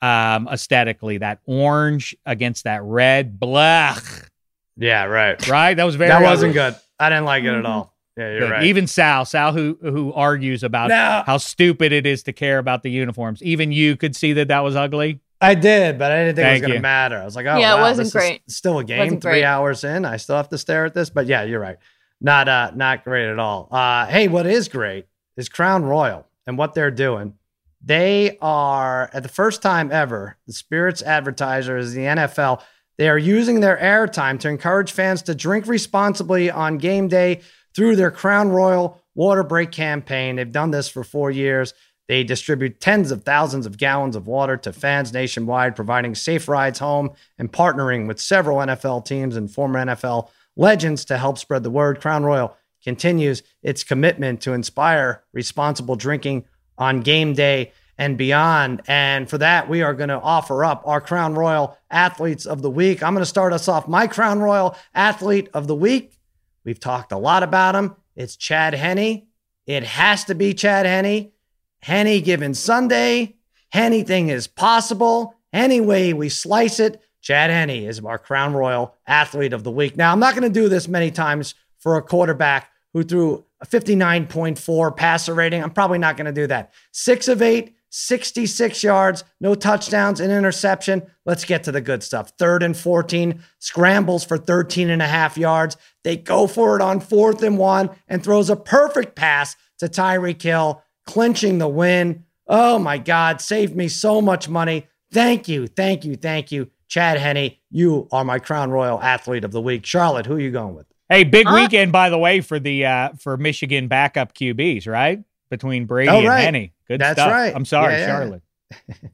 Um, 0.00 0.46
aesthetically, 0.48 1.18
that 1.18 1.40
orange 1.46 2.14
against 2.24 2.64
that 2.64 2.82
red, 2.84 3.40
blech, 3.40 4.28
Yeah, 4.76 5.04
right. 5.04 5.48
right? 5.48 5.74
That 5.74 5.84
was 5.84 5.96
very. 5.96 6.10
that 6.10 6.22
wasn't 6.22 6.50
ugly. 6.56 6.70
good. 6.72 6.80
I 7.00 7.08
didn't 7.08 7.24
like 7.24 7.42
it 7.42 7.46
Mm-hmm. 7.48 7.58
at 7.60 7.66
all. 7.66 7.94
Yeah, 8.16 8.30
you're 8.30 8.40
Good. 8.40 8.50
right. 8.50 8.64
Even 8.64 8.86
Sal, 8.88 9.24
Sal, 9.24 9.52
who 9.52 9.78
who 9.80 10.12
argues 10.12 10.62
about 10.62 10.88
No. 10.90 11.22
how 11.26 11.36
stupid 11.38 11.92
it 11.92 12.04
is 12.06 12.22
to 12.24 12.32
care 12.32 12.58
about 12.58 12.82
the 12.82 12.90
uniforms, 12.90 13.42
even 13.42 13.70
you 13.72 13.96
could 13.96 14.14
see 14.16 14.32
that 14.34 14.48
that 14.48 14.60
was 14.60 14.76
ugly. 14.76 15.20
I 15.40 15.54
did, 15.54 15.98
but 15.98 16.10
I 16.10 16.24
didn't 16.24 16.36
think 16.36 16.48
it 16.48 16.52
was 16.52 16.60
going 16.62 16.72
to 16.74 16.80
matter. 16.80 17.16
I 17.16 17.24
was 17.24 17.36
like, 17.36 17.46
oh, 17.46 17.58
Yeah, 17.58 17.76
it 17.78 17.80
wasn't 17.80 17.98
this 17.98 18.06
is 18.08 18.12
great. 18.12 18.42
still 18.50 18.80
a 18.80 18.84
game. 18.84 18.98
Wasn't 18.98 19.22
Three 19.22 19.30
great. 19.34 19.44
hours 19.44 19.84
in, 19.84 20.04
I 20.04 20.16
still 20.16 20.34
have 20.36 20.48
to 20.48 20.58
stare 20.58 20.84
at 20.84 20.94
this. 20.94 21.10
But 21.10 21.26
yeah, 21.26 21.44
you're 21.44 21.60
right. 21.60 21.76
Not 22.20 22.48
uh, 22.48 22.72
not 22.74 23.04
great 23.04 23.30
at 23.30 23.38
all. 23.38 23.68
Uh, 23.70 24.06
hey, 24.06 24.28
what 24.28 24.46
is 24.46 24.68
great 24.68 25.06
is 25.36 25.48
Crown 25.48 25.84
Royal 25.84 26.26
and 26.46 26.58
what 26.58 26.74
they're 26.74 26.90
doing. 26.90 27.34
They 27.80 28.38
are 28.40 29.08
at 29.12 29.22
the 29.22 29.28
first 29.28 29.62
time 29.62 29.92
ever, 29.92 30.36
the 30.46 30.52
Spirits 30.52 31.02
advertiser 31.02 31.76
is 31.76 31.94
the 31.94 32.02
NFL. 32.02 32.60
They 32.96 33.08
are 33.08 33.18
using 33.18 33.60
their 33.60 33.76
airtime 33.76 34.40
to 34.40 34.48
encourage 34.48 34.90
fans 34.90 35.22
to 35.22 35.34
drink 35.34 35.68
responsibly 35.68 36.50
on 36.50 36.78
game 36.78 37.06
day 37.06 37.42
through 37.74 37.94
their 37.94 38.10
Crown 38.10 38.48
Royal 38.48 39.00
water 39.14 39.44
break 39.44 39.70
campaign. 39.70 40.36
They've 40.36 40.50
done 40.50 40.72
this 40.72 40.88
for 40.88 41.04
four 41.04 41.30
years. 41.30 41.74
They 42.08 42.24
distribute 42.24 42.80
tens 42.80 43.10
of 43.10 43.22
thousands 43.22 43.66
of 43.66 43.76
gallons 43.76 44.16
of 44.16 44.26
water 44.26 44.56
to 44.56 44.72
fans 44.72 45.12
nationwide, 45.12 45.76
providing 45.76 46.14
safe 46.14 46.48
rides 46.48 46.78
home 46.78 47.10
and 47.38 47.52
partnering 47.52 48.08
with 48.08 48.20
several 48.20 48.58
NFL 48.58 49.04
teams 49.04 49.36
and 49.36 49.50
former 49.50 49.84
NFL 49.84 50.30
legends 50.58 51.06
to 51.06 51.16
help 51.16 51.38
spread 51.38 51.62
the 51.62 51.70
word. 51.70 52.00
Crown 52.00 52.24
Royal 52.24 52.54
continues 52.84 53.42
its 53.62 53.82
commitment 53.82 54.42
to 54.42 54.52
inspire 54.52 55.24
responsible 55.32 55.96
drinking 55.96 56.44
on 56.76 57.00
game 57.00 57.32
day 57.32 57.72
and 57.96 58.18
beyond. 58.18 58.82
And 58.86 59.28
for 59.28 59.38
that, 59.38 59.68
we 59.68 59.82
are 59.82 59.94
going 59.94 60.10
to 60.10 60.20
offer 60.20 60.64
up 60.64 60.82
our 60.84 61.00
Crown 61.00 61.34
Royal 61.34 61.76
Athletes 61.90 62.46
of 62.46 62.62
the 62.62 62.70
Week. 62.70 63.02
I'm 63.02 63.14
going 63.14 63.22
to 63.22 63.26
start 63.26 63.52
us 63.52 63.68
off. 63.68 63.88
My 63.88 64.06
Crown 64.06 64.40
Royal 64.40 64.76
Athlete 64.94 65.48
of 65.54 65.66
the 65.66 65.74
Week. 65.74 66.18
We've 66.64 66.78
talked 66.78 67.12
a 67.12 67.18
lot 67.18 67.42
about 67.42 67.74
him. 67.74 67.96
It's 68.14 68.36
Chad 68.36 68.74
Henne. 68.74 69.26
It 69.66 69.84
has 69.84 70.24
to 70.24 70.34
be 70.34 70.54
Chad 70.54 70.86
Henne. 70.86 71.32
Henny 71.80 72.20
given 72.20 72.54
Sunday. 72.54 73.36
Anything 73.72 74.28
is 74.28 74.46
possible. 74.46 75.34
Any 75.52 75.80
way 75.80 76.12
we 76.12 76.28
slice 76.28 76.78
it, 76.78 77.00
Chad 77.28 77.50
Henne 77.50 77.84
is 77.84 78.00
our 78.00 78.16
Crown 78.16 78.54
Royal 78.54 78.94
Athlete 79.06 79.52
of 79.52 79.62
the 79.62 79.70
Week. 79.70 79.98
Now, 79.98 80.12
I'm 80.12 80.18
not 80.18 80.34
going 80.34 80.50
to 80.50 80.60
do 80.60 80.70
this 80.70 80.88
many 80.88 81.10
times 81.10 81.54
for 81.76 81.98
a 81.98 82.02
quarterback 82.02 82.70
who 82.94 83.02
threw 83.02 83.44
a 83.60 83.66
59.4 83.66 84.96
passer 84.96 85.34
rating. 85.34 85.62
I'm 85.62 85.72
probably 85.72 85.98
not 85.98 86.16
going 86.16 86.24
to 86.24 86.32
do 86.32 86.46
that. 86.46 86.72
Six 86.90 87.28
of 87.28 87.42
eight, 87.42 87.76
66 87.90 88.82
yards, 88.82 89.24
no 89.42 89.54
touchdowns, 89.54 90.20
an 90.20 90.30
interception. 90.30 91.02
Let's 91.26 91.44
get 91.44 91.64
to 91.64 91.72
the 91.72 91.82
good 91.82 92.02
stuff. 92.02 92.32
Third 92.38 92.62
and 92.62 92.74
14, 92.74 93.42
scrambles 93.58 94.24
for 94.24 94.38
13 94.38 94.88
and 94.88 95.02
a 95.02 95.06
half 95.06 95.36
yards. 95.36 95.76
They 96.04 96.16
go 96.16 96.46
for 96.46 96.76
it 96.76 96.82
on 96.82 96.98
fourth 96.98 97.42
and 97.42 97.58
one 97.58 97.90
and 98.08 98.24
throws 98.24 98.48
a 98.48 98.56
perfect 98.56 99.16
pass 99.16 99.54
to 99.80 99.86
Tyreek 99.86 100.40
Hill, 100.40 100.82
clinching 101.04 101.58
the 101.58 101.68
win. 101.68 102.24
Oh 102.46 102.78
my 102.78 102.96
God, 102.96 103.42
saved 103.42 103.76
me 103.76 103.88
so 103.88 104.22
much 104.22 104.48
money. 104.48 104.86
Thank 105.12 105.46
you, 105.46 105.66
thank 105.66 106.06
you, 106.06 106.16
thank 106.16 106.50
you. 106.50 106.70
Chad 106.88 107.18
Henne, 107.18 107.52
you 107.70 108.08
are 108.10 108.24
my 108.24 108.38
Crown 108.38 108.70
Royal 108.70 109.00
Athlete 109.00 109.44
of 109.44 109.52
the 109.52 109.60
Week. 109.60 109.84
Charlotte, 109.86 110.26
who 110.26 110.34
are 110.36 110.40
you 110.40 110.50
going 110.50 110.74
with? 110.74 110.86
Hey, 111.08 111.24
big 111.24 111.46
Huh? 111.46 111.54
weekend 111.54 111.92
by 111.92 112.10
the 112.10 112.18
way 112.18 112.40
for 112.40 112.58
the 112.58 112.84
uh 112.86 113.10
for 113.18 113.36
Michigan 113.36 113.88
backup 113.88 114.34
QBs, 114.34 114.86
right? 114.86 115.22
Between 115.50 115.86
Brady 115.86 116.10
Oh, 116.10 116.18
and 116.18 116.28
right. 116.28 116.40
Henne. 116.54 116.70
Good 116.88 117.00
That's 117.00 117.18
stuff. 117.20 117.30
right. 117.32 117.54
I'm 117.54 117.64
sorry, 117.64 117.94
Yeah, 117.94 117.98
yeah. 118.00 118.06
Charlotte. 118.06 118.42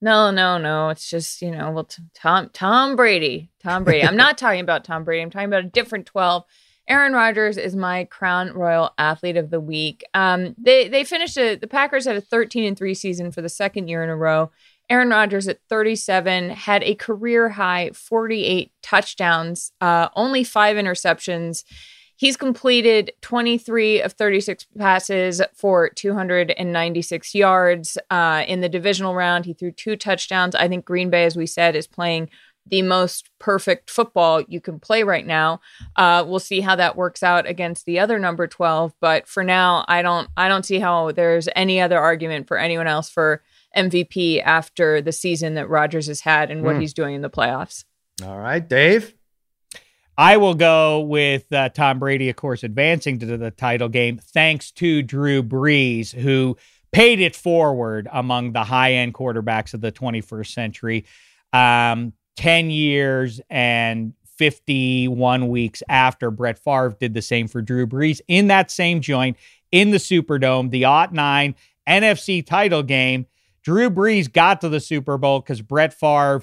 No, 0.00 0.30
no, 0.30 0.58
no. 0.58 0.90
It's 0.90 1.10
just 1.10 1.42
you 1.42 1.50
know, 1.50 1.72
well, 1.72 1.84
t- 1.84 2.02
Tom 2.14 2.50
Tom 2.52 2.94
Brady, 2.94 3.50
Tom 3.60 3.82
Brady. 3.82 4.06
I'm 4.06 4.16
not 4.16 4.38
talking 4.38 4.60
about 4.60 4.84
Tom 4.84 5.02
Brady. 5.02 5.22
I'm 5.22 5.30
talking 5.30 5.48
about 5.48 5.64
a 5.64 5.68
different 5.68 6.06
twelve. 6.06 6.44
Aaron 6.86 7.12
Rodgers 7.12 7.56
is 7.58 7.74
my 7.76 8.04
Crown 8.04 8.52
Royal 8.52 8.92
Athlete 8.96 9.36
of 9.36 9.50
the 9.50 9.58
Week. 9.60 10.04
Um, 10.14 10.54
they 10.56 10.88
they 10.88 11.02
finished 11.02 11.36
a, 11.36 11.56
the 11.56 11.66
Packers 11.66 12.04
had 12.06 12.14
a 12.16 12.20
13 12.20 12.64
and 12.64 12.78
three 12.78 12.94
season 12.94 13.32
for 13.32 13.42
the 13.42 13.48
second 13.48 13.88
year 13.88 14.02
in 14.04 14.08
a 14.08 14.16
row. 14.16 14.50
Aaron 14.90 15.10
Rodgers 15.10 15.48
at 15.48 15.60
37 15.68 16.50
had 16.50 16.82
a 16.82 16.94
career 16.94 17.50
high 17.50 17.90
48 17.92 18.72
touchdowns, 18.82 19.72
uh, 19.80 20.08
only 20.16 20.44
five 20.44 20.76
interceptions. 20.76 21.64
He's 22.16 22.36
completed 22.36 23.12
23 23.20 24.02
of 24.02 24.14
36 24.14 24.66
passes 24.76 25.40
for 25.54 25.90
296 25.90 27.34
yards. 27.34 27.98
Uh, 28.10 28.44
in 28.48 28.60
the 28.60 28.68
divisional 28.68 29.14
round, 29.14 29.44
he 29.44 29.52
threw 29.52 29.70
two 29.70 29.94
touchdowns. 29.94 30.54
I 30.56 30.66
think 30.66 30.84
Green 30.84 31.10
Bay, 31.10 31.24
as 31.24 31.36
we 31.36 31.46
said, 31.46 31.76
is 31.76 31.86
playing 31.86 32.30
the 32.66 32.82
most 32.82 33.30
perfect 33.38 33.90
football 33.90 34.42
you 34.42 34.60
can 34.60 34.80
play 34.80 35.02
right 35.02 35.26
now. 35.26 35.60
Uh, 35.96 36.24
we'll 36.26 36.38
see 36.38 36.60
how 36.60 36.76
that 36.76 36.96
works 36.96 37.22
out 37.22 37.46
against 37.46 37.86
the 37.86 37.98
other 37.98 38.18
number 38.18 38.46
12. 38.46 38.92
But 39.00 39.26
for 39.26 39.44
now, 39.44 39.84
I 39.88 40.02
don't 40.02 40.28
I 40.36 40.48
don't 40.48 40.66
see 40.66 40.78
how 40.78 41.12
there's 41.12 41.48
any 41.54 41.80
other 41.80 41.98
argument 41.98 42.48
for 42.48 42.58
anyone 42.58 42.86
else 42.86 43.08
for 43.08 43.42
MVP 43.76 44.42
after 44.42 45.00
the 45.02 45.12
season 45.12 45.54
that 45.54 45.68
Rodgers 45.68 46.06
has 46.06 46.20
had 46.20 46.50
and 46.50 46.62
what 46.62 46.76
Mm. 46.76 46.80
he's 46.80 46.94
doing 46.94 47.14
in 47.14 47.22
the 47.22 47.30
playoffs. 47.30 47.84
All 48.24 48.38
right, 48.38 48.66
Dave. 48.66 49.14
I 50.16 50.36
will 50.36 50.54
go 50.54 51.00
with 51.00 51.52
uh, 51.52 51.68
Tom 51.68 52.00
Brady, 52.00 52.28
of 52.28 52.34
course, 52.36 52.64
advancing 52.64 53.18
to 53.20 53.36
the 53.36 53.52
title 53.52 53.88
game 53.88 54.18
thanks 54.18 54.72
to 54.72 55.02
Drew 55.02 55.42
Brees, 55.44 56.12
who 56.12 56.56
paid 56.90 57.20
it 57.20 57.36
forward 57.36 58.08
among 58.12 58.52
the 58.52 58.64
high 58.64 58.94
end 58.94 59.14
quarterbacks 59.14 59.74
of 59.74 59.80
the 59.80 59.92
21st 59.92 60.52
century. 60.52 61.04
Um, 61.52 62.14
10 62.36 62.70
years 62.70 63.40
and 63.50 64.12
51 64.38 65.48
weeks 65.48 65.82
after 65.88 66.30
Brett 66.30 66.58
Favre 66.58 66.96
did 66.98 67.14
the 67.14 67.22
same 67.22 67.48
for 67.48 67.62
Drew 67.62 67.86
Brees 67.86 68.20
in 68.28 68.48
that 68.48 68.70
same 68.70 69.00
joint 69.00 69.36
in 69.70 69.90
the 69.90 69.98
Superdome, 69.98 70.70
the 70.70 70.84
Ot 70.84 71.12
9 71.12 71.54
NFC 71.88 72.44
title 72.44 72.82
game. 72.82 73.26
Drew 73.62 73.90
Brees 73.90 74.32
got 74.32 74.60
to 74.62 74.68
the 74.68 74.80
Super 74.80 75.18
Bowl 75.18 75.40
because 75.40 75.60
Brett 75.60 75.92
Favre 75.92 76.42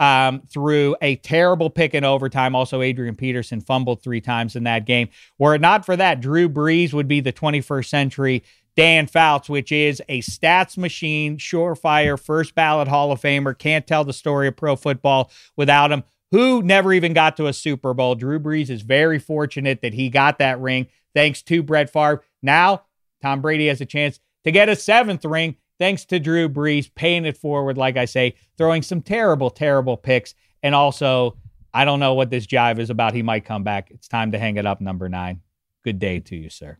um, 0.00 0.42
threw 0.48 0.96
a 1.00 1.16
terrible 1.16 1.70
pick 1.70 1.94
in 1.94 2.04
overtime. 2.04 2.54
Also, 2.54 2.82
Adrian 2.82 3.14
Peterson 3.14 3.60
fumbled 3.60 4.02
three 4.02 4.20
times 4.20 4.56
in 4.56 4.64
that 4.64 4.86
game. 4.86 5.08
Were 5.38 5.54
it 5.54 5.60
not 5.60 5.86
for 5.86 5.96
that, 5.96 6.20
Drew 6.20 6.48
Brees 6.48 6.92
would 6.92 7.08
be 7.08 7.20
the 7.20 7.32
21st 7.32 7.86
century 7.86 8.42
Dan 8.76 9.06
Fouts, 9.06 9.48
which 9.48 9.70
is 9.70 10.02
a 10.08 10.20
stats 10.22 10.76
machine, 10.76 11.36
surefire, 11.36 12.20
first 12.20 12.54
ballot 12.54 12.88
Hall 12.88 13.12
of 13.12 13.20
Famer. 13.20 13.56
Can't 13.56 13.86
tell 13.86 14.04
the 14.04 14.12
story 14.12 14.48
of 14.48 14.56
pro 14.56 14.76
football 14.76 15.30
without 15.56 15.92
him. 15.92 16.02
Who 16.32 16.62
never 16.62 16.92
even 16.92 17.12
got 17.12 17.36
to 17.36 17.46
a 17.46 17.52
Super 17.52 17.94
Bowl. 17.94 18.16
Drew 18.16 18.40
Brees 18.40 18.70
is 18.70 18.82
very 18.82 19.20
fortunate 19.20 19.82
that 19.82 19.94
he 19.94 20.08
got 20.10 20.38
that 20.38 20.60
ring 20.60 20.88
thanks 21.14 21.42
to 21.42 21.62
Brett 21.62 21.90
Favre. 21.90 22.24
Now, 22.42 22.82
Tom 23.22 23.40
Brady 23.40 23.68
has 23.68 23.80
a 23.80 23.86
chance 23.86 24.18
to 24.42 24.50
get 24.50 24.68
a 24.68 24.74
seventh 24.74 25.24
ring 25.24 25.56
thanks 25.78 26.04
to 26.06 26.18
Drew 26.18 26.48
Brees 26.48 26.90
paying 26.94 27.24
it 27.24 27.36
forward, 27.36 27.76
like 27.76 27.96
I 27.96 28.04
say, 28.04 28.34
throwing 28.56 28.82
some 28.82 29.02
terrible, 29.02 29.50
terrible 29.50 29.96
picks. 29.96 30.34
And 30.62 30.74
also, 30.74 31.36
I 31.72 31.84
don't 31.84 32.00
know 32.00 32.14
what 32.14 32.30
this 32.30 32.46
jive 32.46 32.78
is 32.78 32.90
about. 32.90 33.14
He 33.14 33.22
might 33.22 33.44
come 33.44 33.64
back. 33.64 33.90
It's 33.90 34.08
time 34.08 34.32
to 34.32 34.38
hang 34.38 34.56
it 34.56 34.66
up, 34.66 34.80
number 34.80 35.08
nine. 35.08 35.40
Good 35.82 35.98
day 35.98 36.20
to 36.20 36.36
you, 36.36 36.48
sir. 36.48 36.78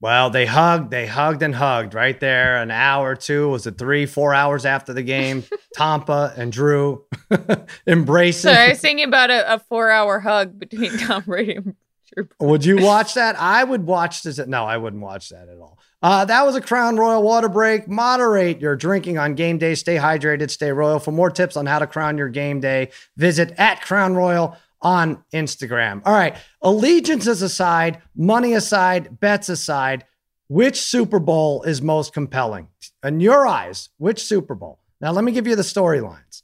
Well, 0.00 0.28
they 0.28 0.44
hugged, 0.44 0.90
they 0.90 1.06
hugged 1.06 1.42
and 1.42 1.54
hugged 1.54 1.94
right 1.94 2.20
there. 2.20 2.60
An 2.60 2.70
hour 2.70 3.12
or 3.12 3.16
two, 3.16 3.48
was 3.48 3.66
it 3.66 3.78
three, 3.78 4.04
four 4.04 4.34
hours 4.34 4.66
after 4.66 4.92
the 4.92 5.02
game? 5.02 5.44
Tampa 5.74 6.34
and 6.36 6.52
Drew 6.52 7.04
embracing. 7.86 8.50
So 8.50 8.52
I 8.52 8.68
was 8.68 8.80
thinking 8.80 9.06
about 9.06 9.30
a, 9.30 9.54
a 9.54 9.58
four 9.60 9.90
hour 9.90 10.20
hug 10.20 10.58
between 10.58 10.96
Tom 10.98 11.22
Brady 11.24 11.54
and 11.54 11.74
Drew 12.14 12.24
Brees. 12.26 12.46
Would 12.46 12.66
you 12.66 12.82
watch 12.82 13.14
that? 13.14 13.40
I 13.40 13.64
would 13.64 13.86
watch 13.86 14.22
this. 14.22 14.38
No, 14.38 14.64
I 14.66 14.76
wouldn't 14.76 15.02
watch 15.02 15.30
that 15.30 15.48
at 15.48 15.58
all. 15.58 15.78
Uh, 16.04 16.22
that 16.22 16.44
was 16.44 16.54
a 16.54 16.60
Crown 16.60 16.96
Royal 16.96 17.22
water 17.22 17.48
break. 17.48 17.88
Moderate 17.88 18.60
your 18.60 18.76
drinking 18.76 19.16
on 19.16 19.34
game 19.34 19.56
day. 19.56 19.74
Stay 19.74 19.96
hydrated, 19.96 20.50
stay 20.50 20.70
royal. 20.70 20.98
For 20.98 21.12
more 21.12 21.30
tips 21.30 21.56
on 21.56 21.64
how 21.64 21.78
to 21.78 21.86
crown 21.86 22.18
your 22.18 22.28
game 22.28 22.60
day, 22.60 22.90
visit 23.16 23.54
at 23.56 23.80
Crown 23.80 24.14
Royal 24.14 24.54
on 24.82 25.24
Instagram. 25.32 26.02
All 26.04 26.12
right. 26.12 26.36
Allegiances 26.60 27.40
aside, 27.40 28.02
money 28.14 28.52
aside, 28.52 29.18
bets 29.18 29.48
aside, 29.48 30.04
which 30.48 30.78
Super 30.78 31.18
Bowl 31.18 31.62
is 31.62 31.80
most 31.80 32.12
compelling? 32.12 32.68
In 33.02 33.20
your 33.20 33.46
eyes, 33.46 33.88
which 33.96 34.22
Super 34.22 34.54
Bowl? 34.54 34.80
Now, 35.00 35.10
let 35.10 35.24
me 35.24 35.32
give 35.32 35.46
you 35.46 35.56
the 35.56 35.62
storylines. 35.62 36.42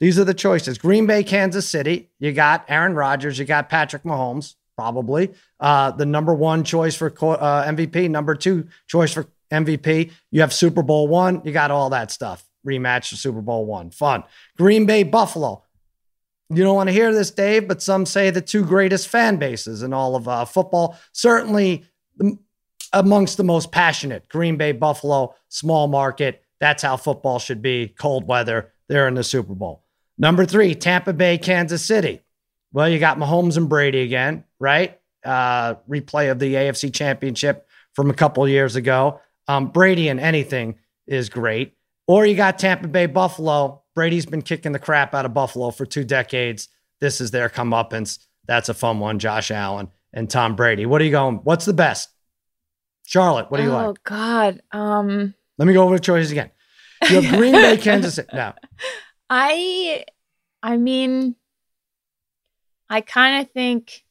These 0.00 0.18
are 0.18 0.24
the 0.24 0.34
choices 0.34 0.78
Green 0.78 1.06
Bay, 1.06 1.22
Kansas 1.22 1.68
City. 1.68 2.10
You 2.18 2.32
got 2.32 2.64
Aaron 2.68 2.96
Rodgers. 2.96 3.38
You 3.38 3.44
got 3.44 3.68
Patrick 3.68 4.02
Mahomes, 4.02 4.56
probably. 4.76 5.32
Uh, 5.58 5.90
the 5.90 6.06
number 6.06 6.34
one 6.34 6.64
choice 6.64 6.94
for 6.94 7.08
uh, 7.08 7.64
MVP, 7.64 8.10
number 8.10 8.34
two 8.34 8.68
choice 8.86 9.12
for 9.12 9.26
MVP. 9.50 10.12
You 10.30 10.40
have 10.40 10.52
Super 10.52 10.82
Bowl 10.82 11.08
one. 11.08 11.42
You 11.44 11.52
got 11.52 11.70
all 11.70 11.90
that 11.90 12.10
stuff. 12.10 12.44
Rematch 12.66 13.10
to 13.10 13.16
Super 13.16 13.40
Bowl 13.40 13.64
one. 13.64 13.90
Fun. 13.90 14.24
Green 14.56 14.86
Bay, 14.86 15.02
Buffalo. 15.02 15.62
You 16.50 16.62
don't 16.62 16.76
want 16.76 16.88
to 16.88 16.92
hear 16.92 17.12
this, 17.12 17.30
Dave, 17.30 17.66
but 17.66 17.82
some 17.82 18.06
say 18.06 18.30
the 18.30 18.40
two 18.40 18.64
greatest 18.64 19.08
fan 19.08 19.36
bases 19.36 19.82
in 19.82 19.92
all 19.92 20.14
of 20.14 20.28
uh, 20.28 20.44
football. 20.44 20.96
Certainly 21.12 21.84
amongst 22.92 23.36
the 23.36 23.44
most 23.44 23.72
passionate. 23.72 24.28
Green 24.28 24.56
Bay, 24.56 24.72
Buffalo, 24.72 25.34
small 25.48 25.88
market. 25.88 26.42
That's 26.60 26.82
how 26.82 26.96
football 26.96 27.38
should 27.38 27.62
be. 27.62 27.88
Cold 27.88 28.26
weather. 28.28 28.72
They're 28.88 29.08
in 29.08 29.14
the 29.14 29.24
Super 29.24 29.54
Bowl. 29.54 29.82
Number 30.18 30.46
three, 30.46 30.74
Tampa 30.74 31.12
Bay, 31.12 31.36
Kansas 31.36 31.84
City. 31.84 32.20
Well, 32.72 32.88
you 32.88 32.98
got 32.98 33.18
Mahomes 33.18 33.56
and 33.56 33.68
Brady 33.68 34.00
again, 34.02 34.44
right? 34.58 34.98
Uh, 35.24 35.74
replay 35.88 36.30
of 36.30 36.38
the 36.38 36.54
AFC 36.54 36.92
Championship 36.92 37.68
from 37.94 38.10
a 38.10 38.14
couple 38.14 38.46
years 38.48 38.76
ago. 38.76 39.20
Um, 39.48 39.68
Brady 39.68 40.08
and 40.08 40.20
anything 40.20 40.76
is 41.06 41.28
great. 41.28 41.74
Or 42.06 42.24
you 42.24 42.36
got 42.36 42.58
Tampa 42.58 42.88
Bay, 42.88 43.06
Buffalo. 43.06 43.82
Brady's 43.94 44.26
been 44.26 44.42
kicking 44.42 44.72
the 44.72 44.78
crap 44.78 45.14
out 45.14 45.24
of 45.24 45.34
Buffalo 45.34 45.70
for 45.70 45.86
two 45.86 46.04
decades. 46.04 46.68
This 47.00 47.20
is 47.20 47.30
their 47.30 47.48
comeuppance. 47.48 48.18
That's 48.46 48.68
a 48.68 48.74
fun 48.74 49.00
one. 49.00 49.18
Josh 49.18 49.50
Allen 49.50 49.88
and 50.12 50.30
Tom 50.30 50.54
Brady. 50.54 50.86
What 50.86 51.00
are 51.00 51.04
you 51.04 51.10
going? 51.10 51.36
What's 51.36 51.64
the 51.64 51.72
best? 51.72 52.10
Charlotte, 53.04 53.50
what 53.50 53.58
do 53.58 53.64
you 53.64 53.70
oh 53.70 53.74
like? 53.74 53.86
Oh 53.86 53.94
God. 54.04 54.62
Um 54.72 55.34
Let 55.58 55.66
me 55.66 55.74
go 55.74 55.84
over 55.84 55.96
the 55.96 56.00
choices 56.00 56.32
again. 56.32 56.50
You 57.08 57.20
have 57.20 57.38
Green 57.38 57.52
Bay, 57.52 57.76
Kansas 57.80 58.14
City. 58.14 58.28
No, 58.32 58.52
I 59.30 60.04
I 60.62 60.76
mean 60.76 61.36
I 62.88 63.00
kind 63.00 63.44
of 63.44 63.52
think 63.52 64.04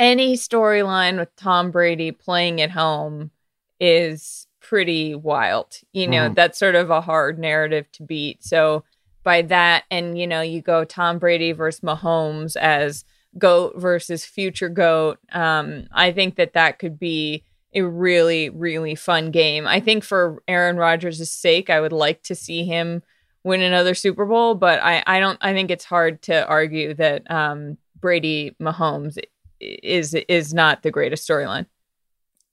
any 0.00 0.34
storyline 0.34 1.18
with 1.18 1.34
Tom 1.36 1.70
Brady 1.70 2.10
playing 2.10 2.60
at 2.60 2.70
home 2.72 3.30
is 3.78 4.46
pretty 4.60 5.14
wild. 5.14 5.76
You 5.92 6.08
know, 6.08 6.30
Mhm. 6.30 6.34
that's 6.34 6.58
sort 6.58 6.74
of 6.74 6.90
a 6.90 7.00
hard 7.00 7.38
narrative 7.38 7.90
to 7.92 8.02
beat. 8.02 8.42
So 8.42 8.82
by 9.22 9.42
that 9.42 9.84
and 9.90 10.18
you 10.18 10.26
know, 10.26 10.40
you 10.40 10.62
go 10.62 10.84
Tom 10.84 11.18
Brady 11.18 11.52
versus 11.52 11.80
Mahomes 11.82 12.56
as 12.56 13.04
goat 13.38 13.74
versus 13.76 14.24
future 14.24 14.68
goat. 14.70 15.18
Um 15.32 15.86
I 15.92 16.12
think 16.12 16.36
that 16.36 16.54
that 16.54 16.78
could 16.78 16.98
be 16.98 17.44
a 17.74 17.82
really 17.82 18.48
really 18.50 18.94
fun 18.94 19.30
game. 19.30 19.66
I 19.66 19.80
think 19.80 20.02
for 20.02 20.42
Aaron 20.48 20.76
Rodgers' 20.76 21.30
sake, 21.30 21.68
I 21.70 21.80
would 21.80 21.92
like 21.92 22.22
to 22.24 22.34
see 22.34 22.64
him 22.64 23.02
win 23.44 23.60
another 23.62 23.94
Super 23.94 24.26
Bowl, 24.26 24.54
but 24.54 24.80
I, 24.82 25.02
I 25.06 25.20
don't 25.20 25.38
I 25.40 25.52
think 25.52 25.70
it's 25.70 25.84
hard 25.84 26.22
to 26.22 26.46
argue 26.46 26.94
that 26.94 27.30
um, 27.30 27.76
Brady 28.00 28.54
Mahomes 28.60 29.18
is 29.60 30.14
is 30.14 30.52
not 30.54 30.82
the 30.82 30.90
greatest 30.90 31.28
storyline. 31.28 31.66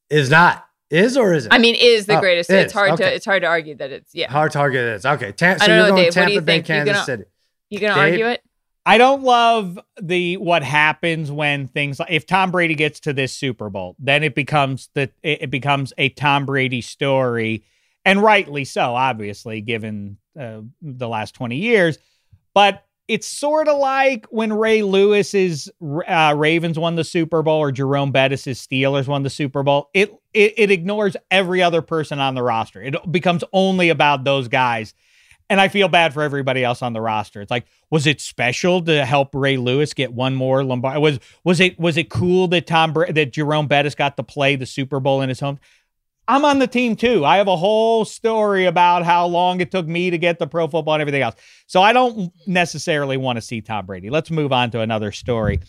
is 0.10 0.30
not. 0.30 0.64
Is 0.90 1.18
or 1.18 1.34
is 1.34 1.46
it? 1.48 1.54
I 1.54 1.58
mean, 1.58 1.76
is 1.78 2.06
the 2.06 2.18
Oh, 2.18 2.22
greatest. 2.22 2.50
is. 2.50 2.66
It's 2.66 2.74
hard 2.74 2.92
Okay. 2.92 3.04
to 3.10 3.14
it's 3.16 3.26
hard 3.26 3.42
to 3.42 3.48
argue 3.48 3.76
that 3.76 3.92
it's 3.92 4.16
yeah. 4.16 4.32
Hard 4.32 4.52
to 4.54 4.60
argue 4.60 4.80
that 4.80 4.92
it 4.94 4.96
is. 4.96 5.06
Okay. 5.06 5.32
Ta- 5.34 5.58
so 5.58 5.66
I 5.66 5.68
don't 5.68 5.76
you're 5.78 5.78
know, 5.86 5.90
going 5.92 5.96
Dave, 6.04 6.06
what 6.08 6.14
Tampa 6.14 6.32
you 6.34 6.42
Bay, 6.42 6.54
think? 6.54 6.68
You 6.70 6.74
Kansas 6.76 6.94
gonna- 6.94 7.06
City. 7.06 7.24
You 7.70 7.80
gonna 7.80 7.96
Dave? 7.96 8.12
argue 8.14 8.28
it? 8.28 8.42
I 8.86 8.98
don't 8.98 9.24
love 9.24 9.78
the 10.02 10.38
what 10.38 10.64
happens 10.64 11.30
when 11.30 11.68
things 11.68 12.00
like 12.00 12.10
if 12.10 12.26
Tom 12.26 12.52
Brady 12.52 12.74
gets 12.76 13.02
to 13.02 13.12
this 13.12 13.34
Super 13.34 13.70
Bowl, 13.70 13.98
then 14.00 14.24
it 14.24 14.34
becomes 14.34 14.90
the 14.94 15.10
it 15.24 15.42
it 15.44 15.50
becomes 15.52 15.92
a 15.98 16.08
Tom 16.08 16.46
Brady 16.46 16.80
story, 16.80 17.66
and 18.06 18.22
rightly 18.24 18.64
so, 18.64 18.96
obviously, 18.96 19.60
given 19.60 20.18
uh, 20.40 20.62
the 20.82 21.10
last 21.10 21.36
twenty 21.36 21.58
years. 21.58 21.98
But 22.54 22.82
it's 23.08 23.28
sort 23.28 23.68
of 23.68 23.78
like 23.78 24.26
when 24.30 24.52
Ray 24.52 24.82
Lewis's 24.82 25.70
uh, 25.82 26.34
Ravens 26.36 26.78
won 26.78 26.96
the 26.96 27.04
Super 27.04 27.42
Bowl 27.42 27.60
or 27.60 27.72
Jerome 27.72 28.12
Bettis's 28.12 28.66
Steelers 28.66 29.08
won 29.08 29.24
the 29.24 29.30
Super 29.30 29.64
Bowl. 29.64 29.90
It, 29.94 30.14
it 30.34 30.54
it 30.58 30.72
ignores 30.72 31.16
every 31.32 31.62
other 31.62 31.82
person 31.82 32.20
on 32.20 32.36
the 32.36 32.44
roster. 32.44 32.82
It 32.82 32.96
becomes 33.12 33.44
only 33.54 33.90
about 33.90 34.24
those 34.24 34.48
guys. 34.48 34.94
And 35.50 35.62
I 35.62 35.70
feel 35.70 35.88
bad 35.88 36.14
for 36.14 36.24
everybody 36.24 36.62
else 36.62 36.82
on 36.82 36.92
the 36.92 37.00
roster. 37.00 37.40
It's 37.40 37.50
like, 37.50 37.68
was 37.90 38.06
it 38.06 38.20
special 38.20 38.82
to 38.82 39.06
help 39.06 39.30
Ray 39.34 39.56
Lewis 39.56 39.94
get 39.94 40.12
one 40.12 40.36
more 40.36 40.62
Lombardi? 40.62 41.00
Was 41.00 41.20
was 41.46 41.62
it 41.62 41.80
was 41.80 41.96
it 41.96 42.10
cool 42.10 42.50
that 42.50 42.68
Tom 42.68 42.94
that 42.94 43.32
Jerome 43.32 43.68
Bettis 43.68 43.96
got 43.96 44.18
to 44.18 44.24
play 44.24 44.58
the 44.58 44.66
Super 44.66 45.00
Bowl 45.00 45.22
in 45.22 45.30
his 45.30 45.40
home? 45.40 45.60
I'm 46.28 46.44
on 46.46 46.60
the 46.60 46.68
team 46.68 46.96
too. 46.96 47.24
I 47.26 47.38
have 47.38 47.48
a 47.48 47.56
whole 47.56 48.04
story 48.06 48.66
about 48.66 49.04
how 49.04 49.26
long 49.28 49.62
it 49.62 49.72
took 49.72 49.88
me 49.88 50.10
to 50.10 50.18
get 50.18 50.40
the 50.40 50.48
pro 50.48 50.68
football 50.68 50.96
and 50.96 51.02
everything 51.02 51.22
else. 51.22 51.36
So 51.68 51.82
I 51.82 51.94
don't 51.94 52.32
necessarily 52.46 53.16
want 53.18 53.38
to 53.38 53.42
see 53.42 53.62
Tom 53.62 53.86
Brady. 53.86 54.10
Let's 54.10 54.30
move 54.30 54.52
on 54.52 54.72
to 54.72 54.82
another 54.82 55.12
story. 55.12 55.60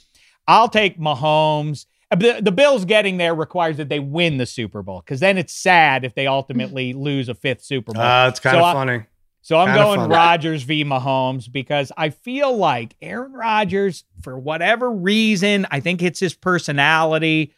I'll 0.46 0.68
take 0.68 0.98
Mahomes. 0.98 1.86
Uh, 2.10 2.16
The, 2.16 2.40
the 2.42 2.52
Bills 2.52 2.84
getting 2.86 3.18
there 3.18 3.34
requires 3.34 3.76
that 3.76 3.88
they 3.88 4.00
win 4.00 4.38
the 4.38 4.46
Super 4.46 4.82
Bowl 4.82 5.00
because 5.00 5.20
then 5.20 5.38
it's 5.38 5.52
sad 5.52 6.04
if 6.04 6.14
they 6.14 6.26
ultimately 6.26 6.92
lose 6.92 7.28
a 7.28 7.34
fifth 7.34 7.62
Super 7.62 7.92
Bowl. 7.92 8.02
Uh, 8.02 8.28
it's 8.28 8.40
kind 8.40 8.54
So 8.54 8.58
of 8.60 8.64
I- 8.64 8.72
funny. 8.72 9.02
So 9.40 9.56
I'm 9.56 9.68
Kinda 9.68 9.82
going 9.82 10.00
fun. 10.00 10.10
Rodgers 10.10 10.62
v. 10.64 10.84
Mahomes 10.84 11.50
because 11.50 11.90
I 11.96 12.10
feel 12.10 12.54
like 12.54 12.96
Aaron 13.00 13.32
Rodgers, 13.32 14.04
for 14.22 14.38
whatever 14.38 14.90
reason, 14.90 15.66
I 15.70 15.80
think 15.80 16.02
it's 16.02 16.20
his 16.20 16.34
personality. 16.34 17.54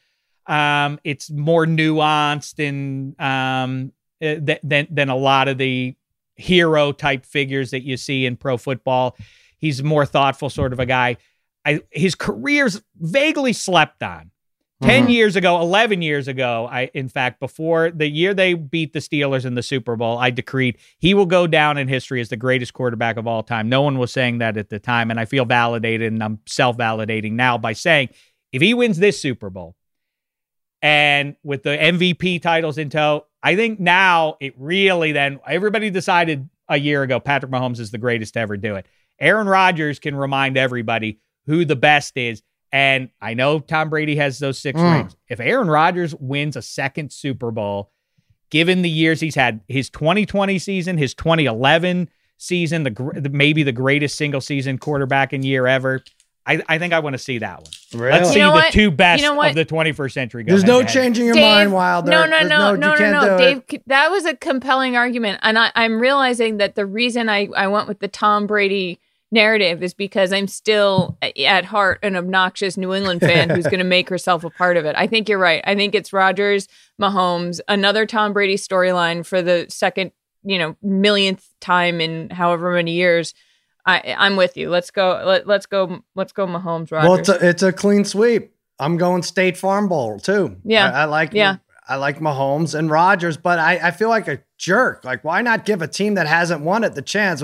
Um, 0.50 0.98
it's 1.04 1.30
more 1.30 1.64
nuanced 1.64 2.58
and 2.58 3.18
um, 3.20 3.92
th- 4.20 4.58
than 4.62 4.88
than 4.90 5.08
a 5.08 5.16
lot 5.16 5.46
of 5.48 5.58
the 5.58 5.94
hero 6.36 6.90
type 6.92 7.24
figures 7.24 7.70
that 7.70 7.82
you 7.82 7.96
see 7.96 8.26
in 8.26 8.36
pro 8.36 8.56
football. 8.56 9.16
He's 9.58 9.82
more 9.82 10.04
thoughtful 10.06 10.50
sort 10.50 10.72
of 10.72 10.80
a 10.80 10.86
guy. 10.86 11.18
I, 11.64 11.80
his 11.90 12.14
career's 12.14 12.82
vaguely 12.98 13.52
slept 13.52 14.02
on. 14.02 14.30
10 14.82 15.08
Mhm. 15.08 15.12
years 15.12 15.36
ago, 15.36 15.60
11 15.60 16.00
years 16.00 16.26
ago, 16.26 16.66
I 16.72 16.90
in 16.94 17.10
fact 17.10 17.38
before 17.38 17.90
the 17.90 18.08
year 18.08 18.32
they 18.32 18.54
beat 18.54 18.94
the 18.94 18.98
Steelers 19.00 19.44
in 19.44 19.54
the 19.54 19.62
Super 19.62 19.94
Bowl, 19.94 20.16
I 20.16 20.30
decreed 20.30 20.78
he 20.98 21.12
will 21.12 21.26
go 21.26 21.46
down 21.46 21.76
in 21.76 21.86
history 21.86 22.18
as 22.22 22.30
the 22.30 22.38
greatest 22.38 22.72
quarterback 22.72 23.18
of 23.18 23.26
all 23.26 23.42
time. 23.42 23.68
No 23.68 23.82
one 23.82 23.98
was 23.98 24.10
saying 24.10 24.38
that 24.38 24.56
at 24.56 24.70
the 24.70 24.78
time 24.78 25.10
and 25.10 25.20
I 25.20 25.26
feel 25.26 25.44
validated 25.44 26.10
and 26.14 26.22
I'm 26.24 26.38
self-validating 26.46 27.32
now 27.32 27.58
by 27.58 27.74
saying 27.74 28.08
if 28.52 28.62
he 28.62 28.72
wins 28.72 28.98
this 28.98 29.20
Super 29.20 29.50
Bowl 29.50 29.76
and 30.82 31.36
with 31.42 31.62
the 31.62 31.70
MVP 31.76 32.40
titles 32.42 32.78
in 32.78 32.90
tow, 32.90 33.26
I 33.42 33.56
think 33.56 33.80
now 33.80 34.36
it 34.40 34.54
really 34.58 35.12
then 35.12 35.40
everybody 35.46 35.90
decided 35.90 36.48
a 36.68 36.78
year 36.78 37.02
ago 37.02 37.20
Patrick 37.20 37.50
Mahomes 37.52 37.80
is 37.80 37.90
the 37.90 37.98
greatest 37.98 38.34
to 38.34 38.40
ever 38.40 38.56
do 38.56 38.76
it. 38.76 38.86
Aaron 39.18 39.46
Rodgers 39.46 39.98
can 39.98 40.14
remind 40.14 40.56
everybody 40.56 41.20
who 41.46 41.64
the 41.64 41.76
best 41.76 42.16
is. 42.16 42.42
And 42.72 43.10
I 43.20 43.34
know 43.34 43.58
Tom 43.58 43.90
Brady 43.90 44.16
has 44.16 44.38
those 44.38 44.58
six 44.58 44.80
Mm. 44.80 44.92
rings. 44.94 45.16
If 45.28 45.40
Aaron 45.40 45.68
Rodgers 45.68 46.14
wins 46.14 46.56
a 46.56 46.62
second 46.62 47.12
Super 47.12 47.50
Bowl, 47.50 47.90
given 48.50 48.82
the 48.82 48.90
years 48.90 49.20
he's 49.20 49.34
had, 49.34 49.60
his 49.68 49.90
2020 49.90 50.58
season, 50.58 50.96
his 50.96 51.12
2011 51.14 52.08
season, 52.36 52.84
the, 52.84 53.12
the 53.16 53.28
maybe 53.28 53.62
the 53.64 53.72
greatest 53.72 54.16
single 54.16 54.40
season 54.40 54.78
quarterback 54.78 55.32
in 55.32 55.42
year 55.42 55.66
ever, 55.66 56.02
I, 56.50 56.62
I 56.68 56.78
think 56.78 56.92
I 56.92 56.98
want 57.00 57.14
to 57.14 57.18
see 57.18 57.38
that 57.38 57.62
one. 57.62 57.70
Really? 57.94 58.12
Let's 58.12 58.28
You 58.28 58.34
see 58.34 58.38
know 58.40 58.48
the 58.50 58.54
what? 58.54 58.72
two 58.72 58.90
best 58.90 59.22
You 59.22 59.28
know 59.28 59.34
what? 59.34 59.50
of 59.50 59.54
the 59.56 59.64
21st 59.66 60.12
century. 60.12 60.44
Go 60.44 60.50
There's 60.50 60.62
head 60.62 60.68
no 60.68 60.78
to 60.80 60.84
head. 60.86 60.92
changing 60.92 61.26
your 61.26 61.34
Dave, 61.34 61.42
mind, 61.44 61.72
Wilder. 61.72 62.10
No, 62.10 62.24
no, 62.24 62.30
There's 62.38 62.48
no, 62.48 62.70
you 62.72 62.76
no, 62.78 62.90
no, 62.92 62.96
can't 62.96 63.12
no. 63.12 63.20
do 63.20 63.34
it. 63.34 63.38
Dave, 63.38 63.62
c- 63.70 63.82
that 63.86 64.10
was 64.10 64.24
a 64.26 64.34
compelling 64.36 64.96
argument. 64.96 65.38
And 65.42 65.58
I, 65.58 65.70
I'm 65.74 66.00
realizing 66.00 66.56
that 66.58 66.74
the 66.74 66.86
reason 66.86 67.28
I, 67.28 67.48
I 67.56 67.68
went 67.68 67.88
with 67.88 68.00
the 68.00 68.08
Tom 68.08 68.46
Brady 68.46 68.98
narrative 69.32 69.80
is 69.82 69.94
because 69.94 70.32
I'm 70.32 70.48
still 70.48 71.16
a- 71.22 71.44
at 71.46 71.64
heart 71.64 72.00
an 72.02 72.16
obnoxious 72.16 72.76
New 72.76 72.92
England 72.92 73.20
fan 73.20 73.48
who's 73.50 73.66
going 73.66 73.78
to 73.78 73.84
make 73.84 74.08
herself 74.08 74.42
a 74.42 74.50
part 74.50 74.76
of 74.76 74.84
it. 74.84 74.94
I 74.98 75.06
think 75.06 75.28
you're 75.28 75.38
right. 75.38 75.62
I 75.64 75.74
think 75.76 75.94
it's 75.94 76.12
Rodgers, 76.12 76.66
Mahomes, 77.00 77.60
another 77.68 78.06
Tom 78.06 78.32
Brady 78.32 78.56
storyline 78.56 79.24
for 79.24 79.40
the 79.40 79.66
second, 79.68 80.10
you 80.42 80.58
know, 80.58 80.74
millionth 80.82 81.46
time 81.60 82.00
in 82.00 82.30
however 82.30 82.72
many 82.74 82.92
years. 82.92 83.32
I, 83.86 84.14
I'm 84.18 84.36
with 84.36 84.56
you. 84.56 84.70
Let's 84.70 84.90
go. 84.90 85.22
Let, 85.24 85.46
let's 85.46 85.66
go. 85.66 86.00
Let's 86.14 86.32
go. 86.32 86.46
Mahomes, 86.46 86.92
Rodgers. 86.92 87.08
Well, 87.08 87.14
it's 87.14 87.28
a, 87.28 87.48
it's 87.48 87.62
a 87.62 87.72
clean 87.72 88.04
sweep. 88.04 88.54
I'm 88.78 88.96
going 88.96 89.22
State 89.22 89.56
Farm 89.56 89.88
Bowl 89.88 90.18
too. 90.18 90.56
Yeah. 90.64 90.90
I, 90.90 91.02
I 91.02 91.04
like 91.04 91.32
Yeah. 91.32 91.56
I 91.88 91.96
like 91.96 92.20
Mahomes 92.20 92.78
and 92.78 92.88
Rodgers, 92.88 93.36
but 93.36 93.58
I, 93.58 93.88
I 93.88 93.90
feel 93.90 94.08
like 94.08 94.28
a 94.28 94.40
jerk. 94.58 95.04
Like, 95.04 95.24
why 95.24 95.42
not 95.42 95.64
give 95.64 95.82
a 95.82 95.88
team 95.88 96.14
that 96.14 96.28
hasn't 96.28 96.60
won 96.60 96.84
it 96.84 96.94
the 96.94 97.02
chance? 97.02 97.42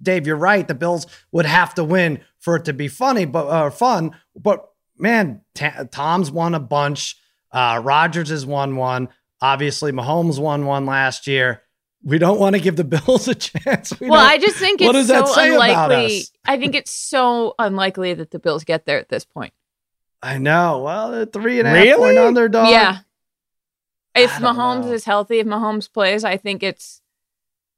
Dave, 0.00 0.28
you're 0.28 0.36
right. 0.36 0.68
The 0.68 0.76
Bills 0.76 1.08
would 1.32 1.44
have 1.46 1.74
to 1.74 1.82
win 1.82 2.20
for 2.38 2.54
it 2.54 2.66
to 2.66 2.72
be 2.72 2.86
funny, 2.86 3.24
but 3.24 3.48
uh, 3.48 3.68
fun. 3.70 4.12
But 4.36 4.64
man, 4.96 5.40
Ta- 5.56 5.86
Tom's 5.90 6.30
won 6.30 6.54
a 6.54 6.60
bunch. 6.60 7.16
Uh, 7.50 7.80
Rodgers 7.82 8.28
has 8.28 8.46
won 8.46 8.76
one. 8.76 9.08
Obviously, 9.42 9.90
Mahomes 9.90 10.38
won 10.38 10.66
one 10.66 10.86
last 10.86 11.26
year. 11.26 11.62
We 12.02 12.18
don't 12.18 12.38
want 12.40 12.54
to 12.56 12.60
give 12.62 12.76
the 12.76 12.84
Bills 13.06 13.28
a 13.28 13.34
chance. 13.34 13.98
We 14.00 14.08
well, 14.08 14.20
I 14.26 14.38
just 14.38 14.56
think 14.56 14.80
What 14.80 14.94
it's 14.96 15.08
does 15.08 15.08
that 15.08 15.28
so 15.28 15.34
say 15.34 15.54
about 15.54 15.90
unlikely. 15.90 16.18
us? 16.20 16.32
I 16.44 16.58
think 16.58 16.74
it's 16.74 16.90
so 16.90 17.54
unlikely 17.58 18.14
that 18.14 18.30
the 18.30 18.38
Bills 18.38 18.64
get 18.64 18.86
there 18.86 18.98
at 18.98 19.08
this 19.08 19.24
point. 19.24 19.52
I 20.22 20.38
know. 20.38 20.80
Well, 20.82 21.10
they're 21.12 21.26
three 21.26 21.58
and 21.58 21.66
a 21.68 21.70
half 21.70 21.82
Really? 21.84 21.96
point 22.14 22.18
underdog. 22.18 22.68
yeah. 22.70 22.98
If 24.14 24.34
I 24.36 24.38
don't 24.40 24.56
Mahomes 24.56 24.84
know. 24.86 24.92
is 24.92 25.04
healthy, 25.04 25.38
if 25.38 25.46
Mahomes 25.46 25.92
plays, 25.92 26.24
I 26.24 26.36
think 26.36 26.62
it's 26.62 27.00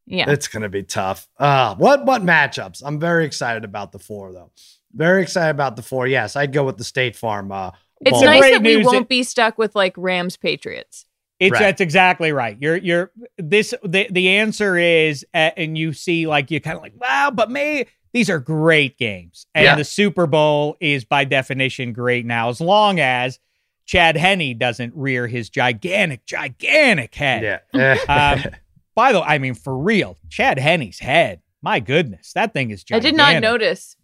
yeah. 0.07 0.29
It's 0.31 0.49
gonna 0.49 0.69
be 0.69 0.83
tough. 0.83 1.29
Uh 1.39 1.75
what 1.77 2.05
what 2.07 2.23
matchups? 2.23 2.83
I'm 2.85 2.99
very 2.99 3.25
excited 3.27 3.65
about 3.65 3.93
the 3.93 3.99
four 3.99 4.33
though. 4.33 4.51
Very 4.95 5.23
excited 5.23 5.51
about 5.51 5.77
the 5.77 5.83
four. 5.83 6.07
Yes, 6.07 6.35
I'd 6.37 6.53
go 6.53 6.65
with 6.65 6.77
the 6.79 6.85
State 6.85 7.17
Farm. 7.17 7.53
Uh, 7.53 7.71
it's 8.01 8.21
nice 8.21 8.43
that 8.53 8.63
we 8.63 8.79
won't 8.85 9.03
is- 9.03 9.07
be 9.09 9.23
stuck 9.23 9.59
with 9.59 9.75
like 9.77 9.95
Rams 9.97 10.37
Patriots. 10.37 11.07
It's 11.43 11.53
Right. 11.53 11.59
that's 11.61 11.81
exactly 11.81 12.31
right. 12.33 12.57
You're 12.61 12.77
you're 12.77 13.11
this 13.39 13.75
the 13.83 14.07
the 14.11 14.29
answer 14.31 14.77
is 14.77 15.27
uh, 15.35 15.51
and 15.57 15.77
you 15.77 15.93
see 15.93 16.27
like 16.27 16.51
you 16.51 16.61
kind 16.61 16.77
of 16.77 16.83
like 16.83 16.95
wow, 16.97 17.31
but 17.35 17.51
may 17.51 17.87
these 18.13 18.31
are 18.31 18.39
great 18.39 18.97
games 18.99 19.47
and 19.55 19.65
Yeah. 19.65 19.75
the 19.77 19.85
Super 19.85 20.27
Bowl 20.27 20.77
is 20.81 21.05
by 21.05 21.25
definition 21.25 21.93
great 21.93 22.25
now 22.27 22.49
as 22.49 22.61
long 22.61 23.01
as 23.01 23.39
Chad 23.87 24.17
Henne 24.17 24.57
doesn't 24.57 24.95
rear 24.95 25.27
his 25.27 25.51
gigantic 25.51 26.25
gigantic 26.27 27.15
head. 27.15 27.61
Yeah. 27.75 27.97
Um, 28.09 28.45
By 28.95 29.13
the 29.13 29.21
way, 29.21 29.27
I 29.27 29.39
mean 29.39 29.55
for 29.55 29.77
real, 29.77 30.19
Chad 30.29 30.59
Henne's 30.59 30.99
head. 30.99 31.41
My 31.63 31.81
goodness, 31.81 32.33
that 32.35 32.53
thing 32.53 32.71
is 32.71 32.85
giant. 32.85 33.05
I 33.05 33.09
did 33.09 33.17
not 33.17 33.41
notice. 33.41 33.97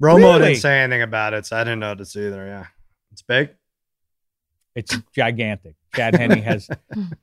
Romo 0.00 0.16
Really? 0.16 0.40
didn't 0.50 0.60
say 0.60 0.80
anything 0.80 1.02
about 1.02 1.34
it, 1.34 1.46
so 1.46 1.56
I 1.56 1.64
didn't 1.64 1.80
notice 1.80 2.14
either. 2.16 2.46
Yeah. 2.46 2.66
It's 3.12 3.22
big. 3.22 3.50
It's 4.80 4.98
gigantic. 5.14 5.74
Chad 5.94 6.14
Henne 6.16 6.42
has 6.42 6.68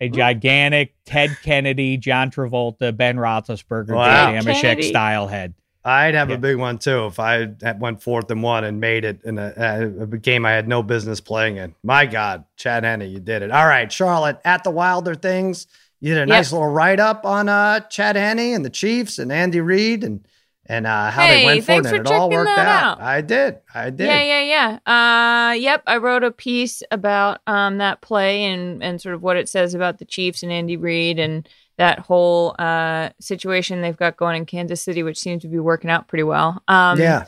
a 0.01 0.10
gigantic 0.10 0.93
Ted 1.05 1.38
Kennedy, 1.43 1.97
John 1.97 2.32
Travolta, 2.32 2.95
Ben 2.95 3.18
Roethlisberger, 3.18 3.95
Wow. 3.95 4.32
Dave 4.32 4.43
Kennedy. 4.45 4.82
Dameshek 4.84 4.89
style 4.89 5.28
head. 5.28 5.53
I'd 5.86 6.16
have 6.16 6.30
Yeah. 6.30 6.36
a 6.36 6.39
big 6.39 6.58
one 6.58 6.78
too 6.80 7.05
if 7.05 7.18
I 7.20 7.47
had 7.62 7.80
went 7.80 8.03
fourth 8.03 8.30
and 8.30 8.43
one 8.43 8.66
and 8.66 8.82
made 8.82 9.05
it 9.05 9.22
in 9.24 9.38
a, 9.39 9.89
a 10.01 10.18
game 10.18 10.45
I 10.45 10.51
had 10.51 10.68
no 10.68 10.84
business 10.84 11.22
playing 11.22 11.55
in. 11.58 11.76
My 11.84 12.05
God, 12.05 12.43
Chad 12.58 12.84
Henne, 12.84 13.10
you 13.10 13.20
did 13.20 13.41
it. 13.41 13.51
All 13.51 13.66
right, 13.68 13.89
Charlotte, 13.89 14.39
at 14.43 14.66
the 14.66 14.72
Wilder 14.72 15.16
things, 15.16 15.66
you 16.01 16.14
did 16.14 16.24
a 16.24 16.26
nice 16.26 16.51
little 16.51 16.68
write 16.68 16.99
up 16.99 17.26
on 17.26 17.47
uh, 17.47 17.80
Chad 17.82 18.18
Henne 18.18 18.53
and 18.53 18.66
the 18.66 18.70
Chiefs 18.70 19.18
and 19.18 19.32
Andy 19.32 19.62
Reid 19.62 20.03
and 20.03 20.26
and 20.70 20.86
uh, 20.86 21.09
how 21.09 21.28
they 21.28 21.45
went 21.45 21.63
for 21.63 21.72
it. 21.72 21.86
it 21.86 22.07
all 22.07 22.30
worked 22.30 22.49
out. 22.49 22.99
out. 22.99 23.01
I 23.01 23.22
did. 23.22 23.59
I 23.74 23.89
did. 23.89 24.07
Yeah, 24.07 24.22
yeah, 24.22 24.80
yeah. 24.86 25.49
Uh, 25.49 25.53
yep. 25.53 25.84
I 25.88 25.97
wrote 25.97 26.24
a 26.24 26.32
piece 26.32 26.84
about 26.91 27.39
um 27.47 27.78
that 27.78 28.01
play 28.01 28.43
and 28.45 28.84
and 28.84 29.01
sort 29.01 29.15
of 29.15 29.24
what 29.24 29.38
it 29.38 29.49
says 29.49 29.74
about 29.74 29.97
the 29.99 30.05
Chiefs 30.05 30.43
and 30.43 30.51
Andy 30.51 30.78
Reid 30.78 31.20
and 31.20 31.47
that 31.78 31.99
whole 31.99 32.55
uh 32.59 33.09
situation 33.20 33.82
they've 33.82 33.97
got 33.97 34.18
going 34.18 34.36
in 34.36 34.45
Kansas 34.45 34.82
City, 34.82 35.03
which 35.03 35.20
seems 35.20 35.41
to 35.43 35.47
be 35.47 35.59
working 35.59 35.89
out 35.89 36.07
pretty 36.07 36.24
well. 36.24 36.61
Um, 36.68 36.99
yeah. 36.99 37.26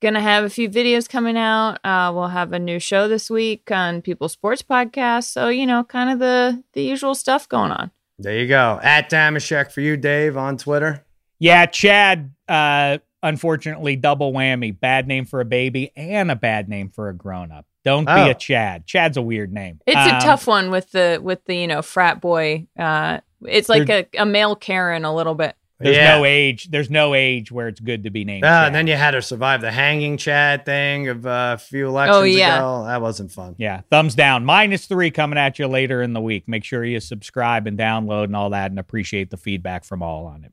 Gonna 0.00 0.20
have 0.20 0.42
a 0.42 0.50
few 0.50 0.68
videos 0.68 1.08
coming 1.08 1.36
out. 1.36 1.78
Uh, 1.84 2.10
we'll 2.12 2.26
have 2.26 2.52
a 2.52 2.58
new 2.58 2.80
show 2.80 3.06
this 3.06 3.30
week 3.30 3.70
on 3.70 4.02
People 4.02 4.28
Sports 4.28 4.62
Podcast. 4.62 5.30
So 5.30 5.48
you 5.48 5.66
know, 5.66 5.84
kind 5.84 6.10
of 6.10 6.18
the 6.18 6.64
the 6.72 6.82
usual 6.82 7.14
stuff 7.14 7.48
going 7.48 7.70
on. 7.70 7.92
There 8.18 8.36
you 8.36 8.48
go. 8.48 8.80
At 8.82 9.10
Dameshek 9.10 9.70
for 9.70 9.80
you, 9.80 9.96
Dave, 9.96 10.36
on 10.36 10.56
Twitter. 10.56 11.04
Yeah, 11.42 11.66
Chad, 11.66 12.32
uh, 12.48 12.98
unfortunately, 13.22 13.96
double 13.96 14.32
whammy. 14.32 14.78
Bad 14.78 15.08
name 15.08 15.24
for 15.24 15.40
a 15.40 15.44
baby 15.44 15.90
and 15.96 16.30
a 16.30 16.36
bad 16.36 16.68
name 16.68 16.88
for 16.88 17.08
a 17.08 17.14
grown 17.14 17.50
up. 17.50 17.66
Don't 17.84 18.08
Oh. 18.08 18.24
be 18.24 18.30
a 18.30 18.34
Chad. 18.34 18.86
Chad's 18.86 19.16
a 19.16 19.22
weird 19.22 19.52
name. 19.52 19.80
It's 19.86 19.96
Um, 19.96 20.16
a 20.18 20.20
tough 20.20 20.46
one 20.46 20.70
with 20.70 20.92
the 20.92 21.18
with 21.22 21.44
the 21.46 21.56
you 21.56 21.66
know 21.66 21.82
frat 21.82 22.20
boy. 22.20 22.68
Uh, 22.78 23.18
it's 23.44 23.68
like 23.68 23.88
a, 23.88 24.06
a 24.16 24.24
male 24.24 24.54
Karen 24.54 25.04
a 25.04 25.12
little 25.12 25.34
bit. 25.34 25.56
There's 25.80 25.96
yeah. 25.96 26.16
no 26.16 26.24
age. 26.24 26.70
There's 26.70 26.90
no 26.90 27.12
age 27.12 27.50
where 27.50 27.66
it's 27.66 27.80
good 27.80 28.04
to 28.04 28.10
be 28.10 28.24
named. 28.24 28.44
Uh, 28.44 28.48
Chad. 28.48 28.66
and 28.66 28.74
then 28.76 28.86
you 28.86 28.94
had 28.94 29.10
to 29.10 29.20
survive 29.20 29.62
the 29.62 29.72
hanging 29.72 30.16
Chad 30.18 30.64
thing 30.64 31.08
of 31.08 31.26
uh, 31.26 31.56
a 31.56 31.58
few 31.58 31.88
elections 31.88 32.16
Oh, 32.18 32.22
yeah. 32.22 32.58
ago. 32.58 32.84
That 32.86 33.02
wasn't 33.02 33.32
fun. 33.32 33.56
yeah, 33.58 33.80
thumbs 33.90 34.14
down. 34.14 34.44
Minus 34.44 34.86
three 34.86 35.10
coming 35.10 35.40
at 35.40 35.58
you 35.58 35.66
later 35.66 36.00
in 36.02 36.12
the 36.12 36.20
week. 36.20 36.46
Make 36.46 36.62
sure 36.62 36.84
you 36.84 37.00
subscribe 37.00 37.66
and 37.66 37.76
download 37.76 38.24
and 38.26 38.36
all 38.36 38.50
that, 38.50 38.70
and 38.70 38.78
appreciate 38.78 39.30
the 39.30 39.36
feedback 39.36 39.82
from 39.84 40.04
all 40.04 40.26
on 40.26 40.44
it. 40.44 40.52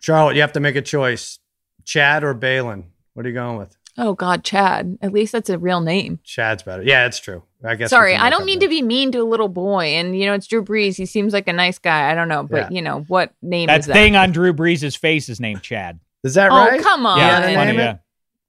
Charlotte, 0.00 0.34
you 0.34 0.40
have 0.42 0.52
to 0.52 0.60
make 0.60 0.76
a 0.76 0.82
choice. 0.82 1.38
Chad 1.84 2.24
or 2.24 2.34
Baylen? 2.34 2.84
What 3.14 3.24
are 3.26 3.28
you 3.28 3.34
going 3.34 3.56
with? 3.58 3.76
Oh 3.98 4.14
God, 4.14 4.44
Chad. 4.44 4.98
At 5.02 5.12
least 5.12 5.32
that's 5.32 5.50
a 5.50 5.58
real 5.58 5.80
name. 5.80 6.20
Chad's 6.24 6.62
better. 6.62 6.82
Yeah, 6.82 7.06
it's 7.06 7.18
true. 7.18 7.42
I 7.64 7.74
guess. 7.74 7.90
Sorry, 7.90 8.14
I 8.16 8.30
don't 8.30 8.44
mean 8.44 8.58
that. 8.60 8.66
to 8.66 8.70
be 8.70 8.80
mean 8.82 9.12
to 9.12 9.18
a 9.18 9.24
little 9.24 9.48
boy, 9.48 9.86
and 9.86 10.18
you 10.18 10.26
know 10.26 10.32
it's 10.34 10.46
Drew 10.46 10.64
Brees. 10.64 10.96
He 10.96 11.04
seems 11.06 11.32
like 11.32 11.48
a 11.48 11.52
nice 11.52 11.78
guy. 11.78 12.10
I 12.10 12.14
don't 12.14 12.28
know, 12.28 12.42
but 12.44 12.70
Yeah. 12.70 12.76
you 12.76 12.82
know 12.82 13.00
what 13.08 13.34
name 13.42 13.66
That 13.66 13.80
is 13.80 13.86
that? 13.86 13.92
thing 13.92 14.16
on 14.16 14.32
Drew 14.32 14.52
Brees' 14.54 14.96
face 14.96 15.28
is 15.28 15.40
named 15.40 15.62
Chad. 15.62 16.00
Is 16.24 16.34
that 16.34 16.50
right? 16.50 16.68
oh 16.68 16.70
right? 16.70 16.82
come 16.82 17.04
on! 17.04 17.18
Yeah, 17.18 17.48
Yeah, 17.50 17.54
funny. 17.64 17.76
Yeah, 17.78 17.96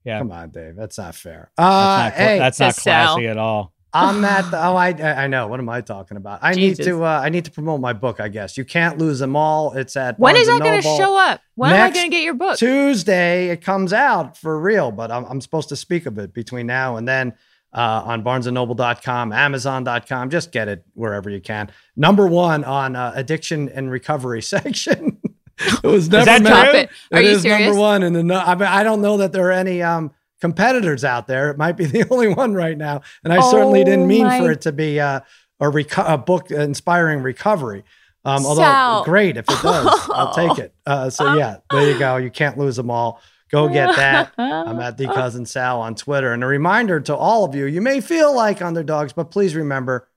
yeah. 0.05 0.17
Come 0.19 0.31
on, 0.31 0.49
Dave. 0.51 0.75
That's 0.75 0.97
not 0.97 1.15
fair. 1.15 1.51
That's 1.57 1.67
Uh, 1.67 1.97
not, 2.03 2.13
cla- 2.15 2.23
hey, 2.25 2.39
that's 2.39 2.59
not 2.59 2.75
says 2.75 2.83
Sal. 2.83 3.13
classy 3.15 3.27
at 3.27 3.37
all. 3.37 3.73
I'm 3.93 4.23
at 4.25 4.49
the. 4.51 4.57
Oh, 4.57 4.75
I 4.75 4.89
I 4.89 5.27
know. 5.27 5.47
What 5.47 5.59
am 5.59 5.69
I 5.69 5.81
talking 5.81 6.17
about? 6.17 6.39
I 6.41 6.53
Jesus. 6.53 6.79
need 6.79 6.85
to. 6.85 7.05
Uh, 7.05 7.21
I 7.23 7.29
need 7.29 7.45
to 7.45 7.51
promote 7.51 7.81
my 7.81 7.93
book. 7.93 8.19
I 8.19 8.27
guess 8.27 8.57
you 8.57 8.65
can't 8.65 8.97
lose 8.97 9.19
them 9.19 9.35
all. 9.35 9.73
It's 9.73 9.95
at 9.95 10.19
when 10.19 10.33
Barnes 10.35 10.47
is 10.47 10.53
that 10.53 10.59
going 10.59 10.81
to 10.81 10.81
show 10.81 11.17
up? 11.17 11.41
When 11.55 11.71
am 11.73 11.89
I 11.89 11.93
going 11.93 12.09
to 12.09 12.15
get 12.15 12.23
your 12.23 12.33
book? 12.33 12.57
Tuesday 12.57 13.49
it 13.49 13.61
comes 13.61 13.93
out 13.93 14.37
for 14.37 14.59
real, 14.59 14.91
but 14.91 15.11
I'm, 15.11 15.25
I'm 15.25 15.41
supposed 15.41 15.69
to 15.69 15.75
speak 15.75 16.05
of 16.05 16.17
it 16.17 16.33
between 16.33 16.67
now 16.67 16.97
and 16.97 17.07
then 17.07 17.33
uh, 17.73 18.03
on 18.05 18.23
barnesandnoble.com, 18.23 19.31
amazon.com. 19.31 20.29
Just 20.29 20.51
get 20.51 20.67
it 20.67 20.85
wherever 20.93 21.29
you 21.29 21.39
can. 21.41 21.71
Number 21.95 22.27
one 22.27 22.63
on 22.63 22.95
uh, 22.95 23.13
addiction 23.15 23.69
and 23.69 23.89
recovery 23.91 24.41
section. 24.41 25.19
it 25.59 25.83
was 25.83 26.09
never 26.09 26.25
that 26.25 26.41
meant-. 26.41 26.89
Are 27.11 27.19
it 27.19 27.25
you 27.25 27.31
is 27.31 27.41
serious? 27.43 27.67
number 27.67 27.79
one. 27.79 28.03
And 28.03 28.31
I, 28.31 28.55
mean, 28.55 28.67
I 28.67 28.83
don't 28.83 29.01
know 29.01 29.17
that 29.17 29.31
there 29.31 29.47
are 29.47 29.51
any 29.51 29.81
um, 29.81 30.11
competitors 30.41 31.03
out 31.05 31.27
there. 31.27 31.49
It 31.51 31.57
might 31.57 31.73
be 31.77 31.85
the 31.95 32.05
only 32.09 32.33
one 32.33 32.53
right 32.53 32.77
now. 32.77 33.01
And 33.23 33.31
I 33.31 33.39
certainly 33.39 33.81
Oh 33.81 33.85
didn't 33.85 34.07
mean 34.07 34.25
my- 34.25 34.39
for 34.39 34.51
it 34.51 34.61
to 34.61 34.71
be 34.71 34.99
uh, 34.99 35.21
a, 35.59 35.65
reco- 35.65 36.11
a 36.13 36.17
book 36.17 36.51
inspiring 36.51 37.21
recovery. 37.21 37.83
Um, 38.25 38.45
although 38.45 39.01
great 39.03 39.37
if 39.37 39.45
it 39.49 39.61
does, 39.63 40.09
I'll 40.13 40.33
take 40.33 40.59
it. 40.59 40.73
Uh, 40.85 41.09
so 41.09 41.35
yeah, 41.35 41.57
there 41.71 41.89
you 41.91 41.97
go. 41.97 42.17
You 42.17 42.29
can't 42.31 42.57
lose 42.57 42.75
them 42.75 42.89
all. 42.91 43.21
Go 43.51 43.67
get 43.69 43.95
that. 43.95 44.31
I'm 44.37 44.79
at 44.79 44.97
the 44.97 45.05
cousin 45.13 45.45
Sal 45.45 45.79
on 45.81 45.95
Twitter. 45.95 46.33
And 46.33 46.43
a 46.43 46.47
reminder 46.47 46.99
to 47.01 47.15
all 47.15 47.45
of 47.45 47.53
you: 47.55 47.65
you 47.65 47.81
may 47.81 48.01
feel 48.01 48.35
like 48.35 48.61
underdogs, 48.61 49.13
but 49.13 49.25
please 49.31 49.55
remember, 49.55 50.07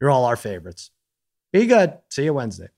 you're 0.00 0.10
all 0.10 0.24
our 0.26 0.36
favorites. 0.36 0.90
Be 1.52 1.66
good. 1.66 1.94
See 2.10 2.24
you 2.24 2.32
Wednesday. 2.34 2.68